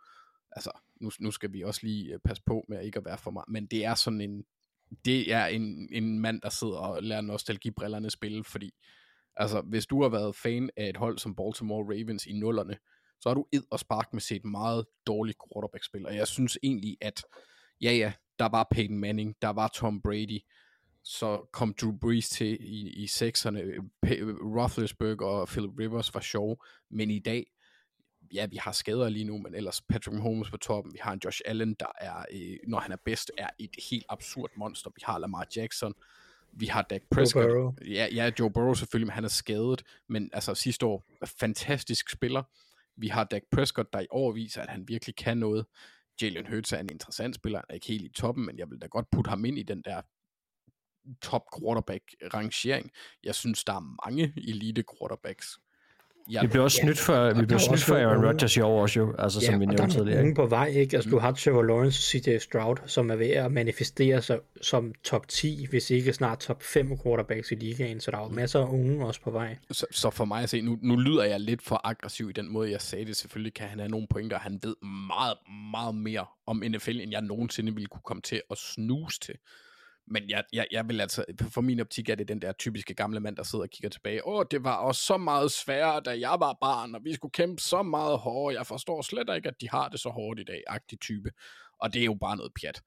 Altså, 0.52 0.70
nu, 1.00 1.10
nu 1.20 1.30
skal 1.30 1.52
vi 1.52 1.62
også 1.62 1.80
lige 1.82 2.14
øh, 2.14 2.18
passe 2.24 2.42
på 2.46 2.64
med 2.68 2.78
at 2.78 2.84
ikke 2.84 2.98
at 2.98 3.04
være 3.04 3.18
for 3.18 3.30
meget, 3.30 3.48
men 3.48 3.66
det 3.66 3.84
er 3.84 3.94
sådan 3.94 4.20
en, 4.20 4.44
det 5.04 5.32
er 5.32 5.46
en, 5.46 5.88
en 5.92 6.18
mand, 6.18 6.40
der 6.40 6.48
sidder 6.48 6.76
og 6.78 7.02
lærer 7.02 7.20
nostalgibrillerne 7.20 8.10
spille, 8.10 8.44
fordi 8.44 8.70
altså, 9.36 9.60
hvis 9.60 9.86
du 9.86 10.02
har 10.02 10.08
været 10.08 10.36
fan 10.36 10.70
af 10.76 10.88
et 10.88 10.96
hold 10.96 11.18
som 11.18 11.36
Baltimore 11.36 11.84
Ravens 11.84 12.26
i 12.26 12.32
nullerne, 12.32 12.78
så 13.22 13.28
har 13.28 13.34
du 13.34 13.46
ed 13.52 13.62
og 13.70 13.80
spark 13.80 14.12
med 14.12 14.20
set 14.20 14.44
meget 14.44 14.86
dårligt 15.06 15.38
quarterback-spil, 15.38 16.06
og 16.06 16.16
jeg 16.16 16.28
synes 16.28 16.58
egentlig, 16.62 16.96
at 17.00 17.24
ja 17.80 17.92
ja, 17.92 18.12
der 18.38 18.48
var 18.48 18.66
Peyton 18.70 18.98
Manning, 18.98 19.36
der 19.42 19.48
var 19.48 19.68
Tom 19.68 20.02
Brady, 20.02 20.40
så 21.04 21.48
kom 21.52 21.74
Drew 21.74 21.98
Brees 21.98 22.28
til 22.28 22.58
i, 22.60 23.02
i 23.02 23.06
sekserne, 23.06 23.62
Roethlisberger 24.56 25.26
og 25.26 25.48
Philip 25.48 25.70
Rivers 25.78 26.14
var 26.14 26.20
sjov, 26.20 26.64
men 26.90 27.10
i 27.10 27.18
dag, 27.18 27.46
ja, 28.34 28.46
vi 28.46 28.56
har 28.56 28.72
skader 28.72 29.08
lige 29.08 29.24
nu, 29.24 29.38
men 29.38 29.54
ellers 29.54 29.80
Patrick 29.80 30.14
Mahomes 30.14 30.50
på 30.50 30.56
toppen, 30.56 30.92
vi 30.92 30.98
har 31.02 31.12
en 31.12 31.20
Josh 31.24 31.40
Allen, 31.44 31.74
der 31.80 31.92
er, 32.00 32.24
øh, 32.32 32.56
når 32.68 32.80
han 32.80 32.92
er 32.92 32.96
bedst, 33.04 33.30
er 33.38 33.48
et 33.58 33.76
helt 33.90 34.04
absurd 34.08 34.50
monster, 34.56 34.90
vi 34.94 35.00
har 35.04 35.18
Lamar 35.18 35.46
Jackson, 35.56 35.94
vi 36.52 36.66
har 36.66 36.82
Dak 36.82 37.02
Prescott, 37.10 37.48
Burrow. 37.48 37.74
ja, 37.86 38.08
ja, 38.12 38.30
Joe 38.38 38.50
Burrow 38.50 38.74
selvfølgelig, 38.74 39.06
men 39.06 39.14
han 39.14 39.24
er 39.24 39.28
skadet, 39.28 39.82
men 40.08 40.30
altså 40.32 40.54
sidste 40.54 40.86
år, 40.86 41.04
fantastisk 41.40 42.10
spiller, 42.10 42.42
vi 42.96 43.08
har 43.08 43.24
Dak 43.24 43.42
Prescott, 43.50 43.92
der 43.92 44.00
i 44.00 44.06
år 44.10 44.32
viser, 44.32 44.62
at 44.62 44.68
han 44.68 44.88
virkelig 44.88 45.16
kan 45.16 45.38
noget, 45.38 45.66
Jalen 46.22 46.46
Hurts 46.46 46.72
er 46.72 46.78
en 46.78 46.90
interessant 46.90 47.34
spiller, 47.34 47.58
han 47.58 47.66
er 47.68 47.74
ikke 47.74 47.86
helt 47.86 48.04
i 48.04 48.08
toppen, 48.08 48.46
men 48.46 48.58
jeg 48.58 48.70
vil 48.70 48.78
da 48.78 48.86
godt 48.86 49.10
putte 49.10 49.28
ham 49.28 49.44
ind 49.44 49.58
i 49.58 49.62
den 49.62 49.82
der 49.82 50.02
top 51.22 51.42
quarterback 51.58 52.14
rangering. 52.34 52.90
Jeg 53.22 53.34
synes, 53.34 53.64
der 53.64 53.72
er 53.72 54.08
mange 54.08 54.32
elite 54.36 54.84
quarterbacks. 54.98 55.58
Jeg, 56.30 56.42
Vi 56.42 56.46
blev 56.46 56.62
også 56.62 56.78
snydt 56.82 56.98
for, 56.98 57.26
vi 57.34 57.40
der 57.40 57.46
blev 57.46 57.56
er 57.56 57.60
snydt 57.60 57.82
for 57.82 57.94
Aaron 57.94 58.24
Rodgers 58.26 58.56
i 58.56 58.60
år 58.60 58.82
også 58.82 59.00
jo, 59.00 59.14
altså 59.18 59.40
som 59.40 59.60
vi 59.60 59.64
der 59.64 59.70
nævnte 59.70 59.82
er 59.82 59.86
tidligere. 59.86 60.16
nogle 60.16 60.28
ikke? 60.28 60.40
på 60.40 60.46
vej, 60.46 60.66
ikke? 60.66 60.96
Altså, 60.96 61.10
du 61.10 61.18
har 61.18 61.32
Trevor 61.32 61.62
Lawrence 61.62 62.18
og 62.18 62.22
CJ 62.22 62.38
Stroud, 62.38 62.76
som 62.86 63.10
er 63.10 63.16
ved 63.16 63.30
at 63.30 63.52
manifestere 63.52 64.22
sig 64.22 64.38
som 64.60 64.92
top 65.04 65.28
10, 65.28 65.66
hvis 65.70 65.90
ikke 65.90 66.12
snart 66.12 66.38
top 66.38 66.62
5 66.62 66.98
quarterbacks 67.04 67.50
i 67.52 67.54
ligaen, 67.54 68.00
så 68.00 68.10
der 68.10 68.16
er 68.16 68.22
jo 68.22 68.28
masser 68.28 68.60
af 68.60 68.66
unge 68.68 69.06
også 69.06 69.20
på 69.20 69.30
vej. 69.30 69.56
så, 69.70 69.86
så 69.90 70.10
for 70.10 70.24
mig 70.24 70.42
at 70.42 70.50
se, 70.50 70.60
nu, 70.60 70.78
nu 70.82 70.96
lyder 70.96 71.24
jeg 71.24 71.40
lidt 71.40 71.62
for 71.62 71.80
aggressiv 71.84 72.30
i 72.30 72.32
den 72.32 72.52
måde, 72.52 72.70
jeg 72.70 72.80
sagde 72.80 73.04
det. 73.04 73.16
Selvfølgelig 73.16 73.54
kan 73.54 73.68
han 73.68 73.78
have 73.78 73.90
nogle 73.90 74.06
pointer, 74.10 74.38
han 74.38 74.58
ved 74.62 74.74
meget, 75.06 75.36
meget 75.72 75.94
mere 75.94 76.26
om 76.46 76.62
NFL, 76.68 77.00
end 77.00 77.10
jeg 77.10 77.22
nogensinde 77.22 77.72
ville 77.74 77.86
kunne 77.86 78.02
komme 78.04 78.20
til 78.20 78.42
at 78.50 78.58
snuse 78.58 79.20
til. 79.20 79.34
Men 80.06 80.30
jeg, 80.30 80.44
jeg, 80.52 80.66
jeg 80.72 80.88
vil 80.88 81.00
altså, 81.00 81.24
for 81.50 81.60
min 81.60 81.80
optik 81.80 82.08
er 82.08 82.14
det 82.14 82.28
den 82.28 82.42
der 82.42 82.52
typiske 82.52 82.94
gamle 82.94 83.20
mand, 83.20 83.36
der 83.36 83.42
sidder 83.42 83.62
og 83.62 83.70
kigger 83.70 83.88
tilbage. 83.88 84.26
Åh, 84.26 84.44
det 84.50 84.64
var 84.64 84.76
også 84.76 85.02
så 85.02 85.16
meget 85.16 85.52
sværere, 85.52 86.00
da 86.00 86.10
jeg 86.20 86.36
var 86.38 86.56
barn, 86.60 86.94
og 86.94 87.00
vi 87.04 87.14
skulle 87.14 87.32
kæmpe 87.32 87.62
så 87.62 87.82
meget 87.82 88.18
hårdere. 88.18 88.58
Jeg 88.58 88.66
forstår 88.66 89.02
slet 89.02 89.36
ikke, 89.36 89.48
at 89.48 89.60
de 89.60 89.68
har 89.70 89.88
det 89.88 90.00
så 90.00 90.08
hårdt 90.08 90.40
i 90.40 90.44
dag, 90.44 90.62
agtig 90.66 91.00
type. 91.00 91.30
Og 91.80 91.92
det 91.92 92.00
er 92.00 92.04
jo 92.04 92.14
bare 92.20 92.36
noget 92.36 92.52
pjat. 92.60 92.82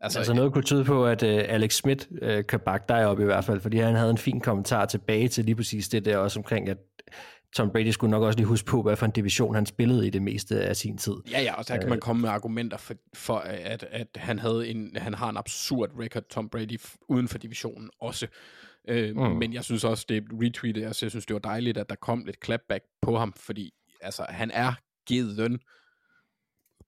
Altså, 0.00 0.18
altså 0.18 0.34
noget 0.34 0.52
kunne 0.52 0.64
tyde 0.64 0.84
på, 0.84 1.06
at 1.06 1.22
uh, 1.22 1.28
Alex 1.28 1.74
Smith 1.74 2.06
uh, 2.22 2.46
kan 2.48 2.60
bakke 2.60 2.84
dig 2.88 3.06
op 3.06 3.20
i 3.20 3.24
hvert 3.24 3.44
fald, 3.44 3.60
fordi 3.60 3.76
han 3.76 3.94
havde 3.94 4.10
en 4.10 4.18
fin 4.18 4.40
kommentar 4.40 4.86
tilbage 4.86 5.28
til 5.28 5.44
lige 5.44 5.56
præcis 5.56 5.88
det 5.88 6.04
der 6.04 6.16
også 6.16 6.40
omkring, 6.40 6.68
at 6.68 6.78
Tom 7.56 7.70
Brady 7.70 7.90
skulle 7.90 8.10
nok 8.10 8.22
også 8.22 8.36
lige 8.36 8.46
huske 8.46 8.66
på, 8.66 8.82
hvad 8.82 8.96
for 8.96 9.06
en 9.06 9.12
division 9.12 9.54
han 9.54 9.66
spillede 9.66 10.06
i 10.06 10.10
det 10.10 10.22
meste 10.22 10.62
af 10.62 10.76
sin 10.76 10.98
tid. 10.98 11.14
Ja, 11.30 11.42
ja, 11.42 11.54
og 11.54 11.68
der 11.68 11.76
kan 11.76 11.88
man 11.88 12.00
komme 12.00 12.22
med 12.22 12.28
argumenter 12.28 12.76
for, 12.76 12.94
for 13.14 13.36
at, 13.38 13.82
at 13.82 14.08
han, 14.16 14.38
havde 14.38 14.68
en, 14.68 14.96
han 14.96 15.14
har 15.14 15.30
en 15.30 15.36
absurd 15.36 15.90
record, 15.98 16.22
Tom 16.30 16.48
Brady, 16.48 16.80
uden 17.08 17.28
for 17.28 17.38
divisionen 17.38 17.90
også. 18.00 18.26
Øh, 18.88 19.16
mm. 19.16 19.22
Men 19.22 19.52
jeg 19.52 19.64
synes 19.64 19.84
også, 19.84 20.06
det 20.08 20.24
retweetet, 20.32 20.84
altså, 20.84 21.06
jeg 21.06 21.10
synes, 21.10 21.26
det 21.26 21.34
var 21.34 21.40
dejligt, 21.40 21.78
at 21.78 21.88
der 21.88 21.94
kom 21.94 22.24
lidt 22.24 22.44
clapback 22.44 22.84
på 23.02 23.18
ham, 23.18 23.32
fordi 23.32 23.72
altså, 24.00 24.26
han 24.28 24.50
er 24.50 24.72
givet 25.06 25.36
løn 25.36 25.58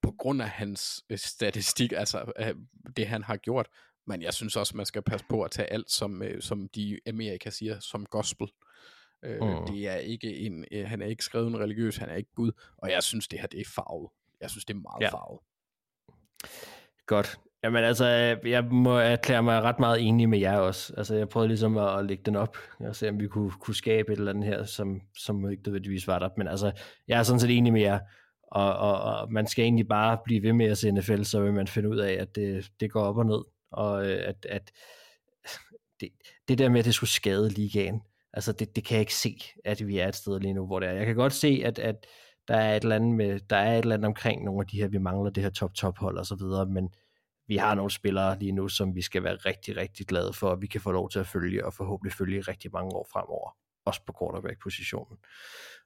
på 0.01 0.13
grund 0.19 0.41
af 0.41 0.49
hans 0.49 1.03
øh, 1.09 1.17
statistik, 1.17 1.93
altså 1.95 2.31
øh, 2.39 2.55
det 2.97 3.07
han 3.07 3.23
har 3.23 3.37
gjort. 3.37 3.67
Men 4.07 4.21
jeg 4.21 4.33
synes 4.33 4.55
også, 4.55 4.77
man 4.77 4.85
skal 4.85 5.01
passe 5.01 5.25
på 5.29 5.41
at 5.43 5.51
tage 5.51 5.73
alt, 5.73 5.91
som, 5.91 6.23
øh, 6.23 6.41
som 6.41 6.67
de 6.75 6.99
Amerika 7.07 7.49
siger, 7.49 7.79
som 7.79 8.05
gospel. 8.05 8.47
Øh, 9.23 9.41
Mm. 9.41 9.65
Det 9.67 9.87
er 9.87 9.95
ikke 9.95 10.35
en, 10.37 10.65
øh, 10.71 10.87
han 10.87 11.01
er 11.01 11.05
ikke 11.05 11.23
skrevet 11.23 11.47
en 11.47 11.59
religiøs, 11.59 11.97
han 11.97 12.09
er 12.09 12.15
ikke 12.15 12.31
Gud, 12.35 12.51
og 12.77 12.91
jeg 12.91 13.03
synes, 13.03 13.27
det 13.27 13.39
her 13.39 13.47
det 13.47 13.59
er 13.59 13.65
farvet. 13.75 14.09
Jeg 14.41 14.49
synes, 14.49 14.65
det 14.65 14.73
er 14.73 14.79
meget 14.79 15.01
Ja. 15.01 15.09
farvet. 15.09 15.39
Godt. 17.05 17.37
Jamen 17.63 17.83
altså, 17.83 18.05
jeg 18.45 18.63
må 18.63 18.97
erklære 18.97 19.43
mig 19.43 19.61
ret 19.61 19.79
meget 19.79 20.01
enig 20.07 20.29
med 20.29 20.39
jer 20.39 20.57
også. 20.57 20.93
Altså, 20.97 21.15
jeg 21.15 21.29
prøvede 21.29 21.47
ligesom 21.47 21.77
at, 21.77 21.99
at 21.99 22.05
lægge 22.05 22.23
den 22.23 22.35
op, 22.35 22.57
og 22.79 22.95
se 22.95 23.09
om 23.09 23.19
vi 23.19 23.27
kunne, 23.27 23.51
kunne 23.51 23.75
skabe 23.75 24.13
et 24.13 24.17
eller 24.17 24.31
andet 24.31 24.45
her, 24.45 24.63
som, 24.65 25.01
som 25.17 25.49
ikke 25.51 25.63
nødvendigvis 25.65 26.07
var 26.07 26.19
der. 26.19 26.29
Men 26.37 26.47
altså, 26.47 26.71
jeg 27.07 27.19
er 27.19 27.23
sådan 27.23 27.39
set 27.39 27.57
enig 27.57 27.73
med 27.73 27.81
jer, 27.81 27.99
og, 28.51 28.75
og, 28.77 29.01
og 29.01 29.31
man 29.31 29.47
skal 29.47 29.63
egentlig 29.63 29.87
bare 29.87 30.17
blive 30.25 30.43
ved 30.43 30.53
med 30.53 30.65
at 30.65 30.77
se 30.77 30.91
NFL, 30.91 31.23
så 31.23 31.41
vil 31.41 31.53
man 31.53 31.67
finde 31.67 31.89
ud 31.89 31.97
af, 31.97 32.13
at 32.13 32.35
det, 32.35 32.71
det 32.79 32.91
går 32.91 33.03
op 33.03 33.17
og 33.17 33.25
ned, 33.25 33.43
og 33.71 34.05
øh, 34.09 34.27
at, 34.27 34.45
at 34.49 34.71
det, 35.99 36.09
det 36.47 36.57
der 36.57 36.69
med, 36.69 36.79
at 36.79 36.85
det 36.85 36.93
skulle 36.93 37.09
skade 37.09 37.49
ligaen, 37.49 38.01
altså 38.33 38.51
det, 38.51 38.75
det 38.75 38.85
kan 38.85 38.95
jeg 38.95 39.01
ikke 39.01 39.15
se, 39.15 39.41
at 39.65 39.87
vi 39.87 39.97
er 39.97 40.07
et 40.07 40.15
sted 40.15 40.39
lige 40.39 40.53
nu, 40.53 40.65
hvor 40.65 40.79
det 40.79 40.89
er. 40.89 40.93
Jeg 40.93 41.05
kan 41.05 41.15
godt 41.15 41.33
se, 41.33 41.61
at, 41.65 41.79
at 41.79 42.05
der 42.47 42.55
er 42.55 42.75
et 42.75 42.83
eller 42.83 42.95
andet 42.95 43.15
med, 43.15 43.39
der 43.39 43.55
er 43.55 43.73
et 43.73 43.79
eller 43.79 43.95
andet 43.95 44.07
omkring 44.07 44.43
nogle 44.43 44.61
af 44.61 44.67
de 44.67 44.77
her, 44.77 44.87
vi 44.87 44.97
mangler 44.97 45.29
det 45.29 45.43
her 45.43 45.49
top-top 45.49 45.97
hold 45.97 46.17
og 46.17 46.25
så 46.25 46.35
videre, 46.35 46.65
men 46.65 46.89
vi 47.47 47.57
har 47.57 47.75
nogle 47.75 47.91
spillere 47.91 48.39
lige 48.39 48.51
nu, 48.51 48.67
som 48.67 48.95
vi 48.95 49.01
skal 49.01 49.23
være 49.23 49.35
rigtig, 49.35 49.77
rigtig 49.77 50.07
glade 50.07 50.33
for, 50.33 50.51
at 50.51 50.61
vi 50.61 50.67
kan 50.67 50.81
få 50.81 50.91
lov 50.91 51.09
til 51.09 51.19
at 51.19 51.27
følge, 51.27 51.65
og 51.65 51.73
forhåbentlig 51.73 52.13
følge 52.13 52.41
rigtig 52.41 52.71
mange 52.73 52.95
år 52.95 53.07
fremover, 53.13 53.55
også 53.85 54.01
på 54.05 54.13
quarterback-positionen. 54.19 55.17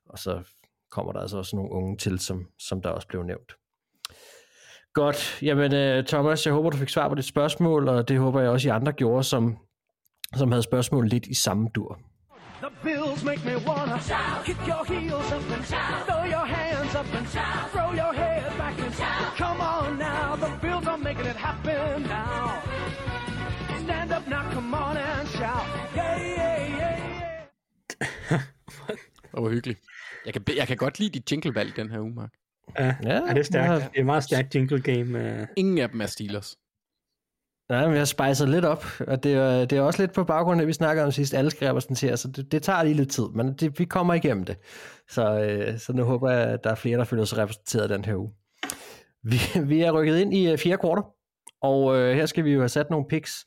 Og 0.06 0.19
så 0.19 0.44
kommer 0.91 1.11
der 1.11 1.19
altså 1.19 1.38
også 1.38 1.56
nogle 1.56 1.72
unge 1.72 1.98
til, 1.98 2.19
som, 2.19 2.48
som 2.60 2.82
der 2.82 2.90
også 2.90 3.07
blev 3.07 3.24
nævnt. 3.24 3.52
Godt, 4.94 5.40
jamen 5.41 5.74
øh, 5.74 6.06
Thomas, 6.06 6.45
jeg 6.45 6.53
håber, 6.53 6.69
du 6.69 6.78
fik 6.78 6.90
svar 6.90 7.10
på 7.10 7.15
dit 7.15 7.26
spørgsmål, 7.26 7.88
og 7.88 8.07
det 8.07 8.19
håber 8.19 8.41
jeg 8.41 8.49
også, 8.49 8.68
I 8.68 8.72
andre 8.72 8.91
gjorde, 8.91 9.24
som, 9.24 9.57
som 10.36 10.52
havde 10.52 10.64
spørgsmål 10.64 11.07
lidt 11.07 11.28
i 11.28 11.34
samme 11.34 11.69
dur. 11.76 11.99
The 12.61 12.71
bills 12.84 13.23
make 13.23 13.41
me 13.45 13.55
wanna 13.67 13.99
shout. 14.01 14.45
Kick 14.45 14.57
your 14.71 14.84
heels 14.85 15.31
up 15.31 15.49
and 15.55 15.65
shout. 15.71 16.05
Throw 16.07 16.23
your 16.35 16.45
hands 16.55 16.93
up 16.95 17.09
and 17.17 17.27
shout. 17.35 17.69
Throw 17.73 17.89
your 18.01 18.13
head 18.21 18.43
back 18.57 18.77
and 18.85 18.93
shout. 18.99 19.38
Come 19.43 19.59
on 19.75 19.97
now, 19.99 20.35
the 20.43 20.51
bills 20.61 20.85
are 20.88 20.97
making 20.97 21.25
it 21.31 21.35
happen 21.47 22.03
now. 22.03 22.61
Stand 23.84 24.11
up 24.17 24.27
now, 24.27 24.43
come 24.55 24.73
on 24.73 24.97
and 24.97 25.27
shout. 25.38 25.65
Yeah, 25.95 26.17
yeah, 26.21 26.79
yeah, 26.79 26.97
yeah. 28.01 28.41
Det 29.35 29.43
var 29.43 29.49
hyggeligt. 29.49 29.79
Jeg 30.25 30.34
kan, 30.34 30.43
jeg 30.57 30.67
kan 30.67 30.77
godt 30.77 30.99
lide 30.99 31.09
dit 31.09 31.31
jinglevalg 31.31 31.75
den 31.75 31.89
her 31.91 31.99
uge, 31.99 32.13
Mark. 32.13 32.29
Ja, 32.79 32.95
Ja, 33.03 33.21
det 33.21 33.38
er 33.38 33.43
stærkt. 33.43 33.69
ja. 33.71 33.75
Det 33.75 33.84
er 33.95 33.99
et 33.99 34.05
meget 34.05 34.23
stærkt 34.23 34.55
jingle 34.55 34.81
game. 34.81 35.41
Uh, 35.41 35.47
Ingen 35.55 35.77
af 35.77 35.89
dem 35.89 36.01
er 36.01 36.05
Steelers. 36.05 36.55
Nej, 37.69 37.85
men 37.85 37.91
jeg 37.91 37.99
har 37.99 38.06
spejset 38.06 38.49
lidt 38.49 38.65
op, 38.65 38.85
og 39.07 39.23
det 39.23 39.34
er, 39.34 39.65
det 39.65 39.77
er 39.77 39.81
også 39.81 40.02
lidt 40.02 40.14
på 40.14 40.23
baggrund 40.23 40.61
af, 40.61 40.68
vi 40.68 40.73
snakkede 40.73 41.06
om 41.06 41.11
sidst, 41.11 41.34
alle 41.34 41.52
skal 41.52 41.68
repræsentere, 41.68 42.18
så 42.18 42.27
det, 42.27 42.52
det 42.52 42.64
tager 42.64 42.84
lige 42.84 42.95
lidt 42.95 43.11
tid, 43.11 43.26
men 43.35 43.53
det, 43.53 43.80
vi 43.80 43.85
kommer 43.85 44.14
igennem 44.14 44.45
det. 44.45 44.57
Så, 45.10 45.39
øh, 45.41 45.80
så 45.80 45.94
nu 45.94 46.03
håber 46.03 46.31
jeg, 46.31 46.48
at 46.49 46.64
der 46.64 46.69
er 46.69 46.76
flere, 46.76 46.98
der 46.98 47.03
føler 47.03 47.26
sig 47.26 47.38
repræsenteret 47.38 47.89
den 47.89 48.06
her 48.06 48.15
uge. 48.15 48.31
Vi, 49.23 49.38
vi 49.72 49.81
er 49.81 49.91
rykket 49.91 50.18
ind 50.18 50.34
i 50.34 50.52
øh, 50.52 50.57
fjerde 50.57 50.77
kvartal, 50.77 51.03
og 51.61 51.98
øh, 51.98 52.15
her 52.15 52.26
skal 52.26 52.44
vi 52.45 52.52
jo 52.52 52.60
have 52.60 52.69
sat 52.69 52.89
nogle 52.89 53.06
picks. 53.10 53.45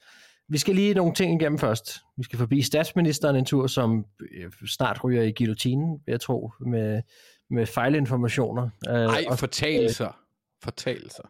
Vi 0.48 0.58
skal 0.58 0.74
lige 0.74 0.94
nogle 0.94 1.14
ting 1.14 1.42
igennem 1.42 1.58
først. 1.58 1.96
Vi 2.16 2.22
skal 2.22 2.38
forbi 2.38 2.62
statsministeren 2.62 3.36
en 3.36 3.44
tur, 3.44 3.66
som 3.66 4.04
øh, 4.20 4.52
snart 4.66 5.04
ryger 5.04 5.22
i 5.22 5.32
guillotinen, 5.32 5.98
jeg 6.06 6.20
tro, 6.20 6.50
med, 6.66 7.02
med 7.50 7.66
fejlinformationer. 7.66 8.70
Øh, 8.88 8.94
Nej, 8.94 9.24
fortalelser. 9.36 10.18
Fortalelser. 10.64 11.22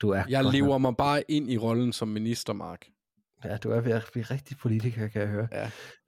Du 0.00 0.10
er 0.10 0.22
Jeg 0.28 0.44
lever 0.44 0.68
nok- 0.68 0.80
mig 0.80 0.96
bare 0.96 1.22
ind 1.28 1.50
i 1.50 1.58
rollen 1.58 1.92
som 1.92 2.08
minister, 2.08 2.52
Mark. 2.52 2.86
Ja, 3.44 3.56
du 3.56 3.70
er 3.70 3.80
ved 3.80 3.92
at 3.92 4.08
blive 4.12 4.24
rigtig 4.24 4.56
politiker, 4.58 5.08
kan 5.08 5.20
jeg 5.20 5.28
høre. 5.28 5.48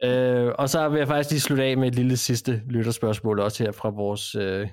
Ja. 0.03 0.45
Øh, 0.45 0.55
og 0.59 0.69
så 0.69 0.89
vil 0.89 0.99
jeg 0.99 1.07
faktisk 1.09 1.31
lige 1.31 1.41
slutte 1.41 1.65
af 1.65 1.77
med 1.77 1.89
et 1.89 1.95
lille 1.95 2.17
sidste 2.17 2.63
lytterspørgsmål, 2.67 3.41
også 3.41 3.65
her 3.65 3.73
fra 3.73 3.89
vores, 3.89 4.35
øh, 4.35 4.69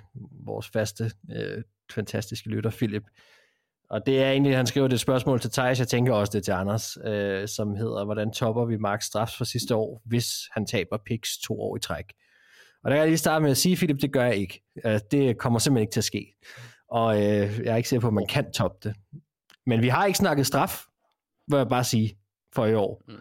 vores 0.46 0.70
faste, 0.70 1.12
øh, 1.36 1.64
fantastiske 1.92 2.50
lytter, 2.50 2.70
Philip. 2.70 3.04
Og 3.90 4.06
det 4.06 4.22
er 4.24 4.32
egentlig, 4.32 4.58
han 4.58 4.68
skriver 4.68 4.88
det 4.88 5.00
spørgsmål 5.00 5.40
til 5.40 5.52
Thijs, 5.52 5.80
jeg 5.80 5.88
tænker 5.88 6.14
også 6.14 6.32
det 6.34 6.44
til 6.44 6.52
Anders, 6.52 6.98
øh, 7.06 7.48
som 7.48 7.76
hedder, 7.76 8.06
hvordan 8.06 8.32
topper 8.32 8.66
vi 8.66 8.78
Mark 8.78 9.02
Strafs 9.02 9.38
for 9.38 9.46
sidste 9.46 9.76
år, 9.76 10.02
hvis 10.06 10.28
han 10.52 10.66
taber 10.66 10.98
picks 11.06 11.38
to 11.38 11.62
år 11.62 11.76
i 11.78 11.80
træk? 11.80 12.06
Og 12.84 12.92
der 12.92 12.96
kan 12.96 13.00
jeg 13.00 13.08
lige 13.08 13.18
starte 13.18 13.44
med 13.44 13.52
at 13.52 13.58
sige, 13.58 13.76
Philip, 13.76 14.02
det 14.02 14.14
gør 14.14 14.24
jeg 14.26 14.36
ikke. 14.36 14.64
Øh, 14.86 15.00
det 15.12 15.38
kommer 15.38 15.60
simpelthen 15.60 15.82
ikke 15.84 15.92
til 15.94 16.00
at 16.00 16.04
ske. 16.04 16.36
Og 16.90 17.16
øh, 17.16 17.60
jeg 17.64 17.72
er 17.74 17.76
ikke 17.76 17.90
sikker 17.90 18.02
på, 18.02 18.08
at 18.08 18.14
man 18.14 18.28
kan 18.28 18.52
toppe 18.52 18.90
det. 18.90 18.96
Men 19.66 19.82
vi 19.82 19.88
har 19.88 20.06
ikke 20.06 20.18
snakket 20.18 20.46
straf, 20.46 20.82
vil 21.48 21.58
jeg 21.58 21.68
bare 21.68 21.84
sige, 21.84 22.18
for 22.56 22.66
i 22.66 22.74
år. 22.74 23.04
Mm. 23.08 23.14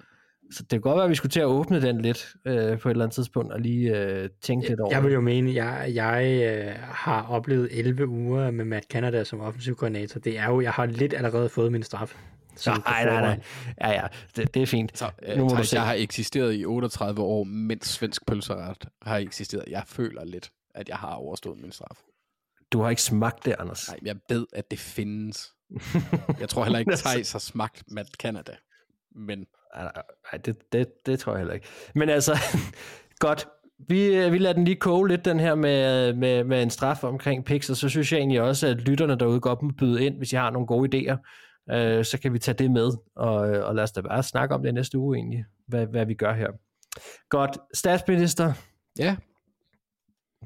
Så 0.53 0.62
det 0.62 0.70
kan 0.70 0.81
godt 0.81 0.97
være, 0.97 1.05
at 1.05 1.11
vi 1.11 1.15
skulle 1.15 1.31
til 1.31 1.41
at 1.41 1.47
åbne 1.47 1.82
den 1.82 2.03
lidt 2.03 2.35
øh, 2.45 2.78
på 2.78 2.89
et 2.89 2.91
eller 2.91 3.05
andet 3.05 3.15
tidspunkt, 3.15 3.53
og 3.53 3.61
lige 3.61 3.99
øh, 3.99 4.28
tænke 4.43 4.69
lidt 4.69 4.81
over 4.81 4.95
Jeg 4.95 5.05
vil 5.05 5.12
jo 5.12 5.20
mene, 5.20 5.55
jeg, 5.55 5.91
jeg 5.95 6.43
øh, 6.45 6.74
har 6.81 7.23
oplevet 7.23 7.69
11 7.70 8.09
uger 8.09 8.51
med 8.51 8.65
Matt 8.65 8.86
Canada 8.86 9.24
som 9.24 9.41
offensiv 9.41 9.77
koordinator. 9.77 10.20
Det 10.20 10.39
er 10.39 10.47
jo, 10.47 10.61
jeg 10.61 10.73
har 10.73 10.86
lidt 10.86 11.15
allerede 11.15 11.49
fået 11.49 11.73
min 11.73 11.82
straf. 11.82 12.16
Nej, 12.66 12.77
nej, 12.85 13.05
nej. 13.05 13.20
forhånd. 13.20 13.41
Ja, 13.81 13.91
ja, 13.91 14.07
det, 14.36 14.55
det 14.55 14.62
er 14.62 14.66
fint. 14.66 14.99
Så, 14.99 15.11
øh, 15.23 15.36
nu 15.36 15.43
må 15.43 15.49
du 15.49 15.55
Thijs, 15.55 15.69
se. 15.69 15.77
jeg 15.77 15.86
har 15.86 15.95
eksisteret 15.95 16.55
i 16.55 16.65
38 16.65 17.23
år, 17.23 17.45
mens 17.45 17.86
svensk 17.86 18.27
pølseret 18.27 18.89
har 19.03 19.16
eksisteret. 19.16 19.65
Jeg 19.69 19.82
føler 19.86 20.24
lidt, 20.24 20.51
at 20.74 20.89
jeg 20.89 20.97
har 20.97 21.15
overstået 21.15 21.61
min 21.61 21.73
straf. 21.73 21.99
Du 22.75 22.83
har 22.83 22.91
ikke 22.91 23.03
smagt 23.03 23.45
det, 23.45 23.55
Anders. 23.59 23.89
Nej, 23.89 23.99
jeg 24.05 24.17
ved, 24.29 24.47
at 24.53 24.71
det 24.71 24.79
findes. 24.79 25.53
Jeg 26.41 26.49
tror 26.49 26.65
heller 26.65 26.79
ikke, 26.79 26.97
Thijs 27.05 27.33
har 27.33 27.39
smagt 27.39 27.83
Matt 27.89 28.09
Canada. 28.09 28.53
Men 29.17 29.47
Nej, 29.77 30.39
det, 30.45 30.73
det, 30.73 31.07
det 31.07 31.19
tror 31.19 31.33
jeg 31.33 31.39
heller 31.39 31.55
ikke. 31.55 31.67
Men 31.95 32.09
altså, 32.09 32.39
godt. 33.27 33.49
Vi, 33.89 34.05
øh, 34.05 34.33
vi 34.33 34.39
lader 34.39 34.55
den 34.55 34.65
lige 34.65 34.77
koge 34.77 35.09
lidt, 35.09 35.25
den 35.25 35.41
her 35.41 35.55
med, 35.55 36.13
med, 36.13 36.45
med 36.45 36.63
en 36.63 36.71
straf 36.71 37.05
omkring 37.05 37.45
og 37.51 37.77
så 37.77 37.89
synes 37.89 38.13
jeg 38.13 38.19
egentlig 38.19 38.41
også, 38.41 38.67
at 38.67 38.77
lytterne 38.77 39.19
derude 39.19 39.41
godt 39.41 39.63
må 39.63 39.71
byde 39.79 40.07
ind, 40.07 40.17
hvis 40.17 40.33
I 40.33 40.37
har 40.37 40.51
nogle 40.51 40.67
gode 40.67 40.89
idéer. 40.97 41.17
Øh, 41.75 42.05
så 42.05 42.19
kan 42.23 42.33
vi 42.33 42.39
tage 42.39 42.55
det 42.55 42.71
med, 42.71 42.91
og, 43.17 43.37
og 43.37 43.75
lad 43.75 43.85
os 43.85 43.93
da 43.93 44.01
bare 44.01 44.23
snakke 44.23 44.55
om 44.55 44.63
det 44.63 44.75
næste 44.75 44.99
uge 44.99 45.17
egentlig, 45.17 45.45
hvad, 45.67 45.87
hvad 45.87 46.07
vi 46.07 46.15
gør 46.15 46.35
her. 46.35 46.49
Godt. 47.29 47.59
Statsminister, 47.75 48.53
ja, 48.99 49.17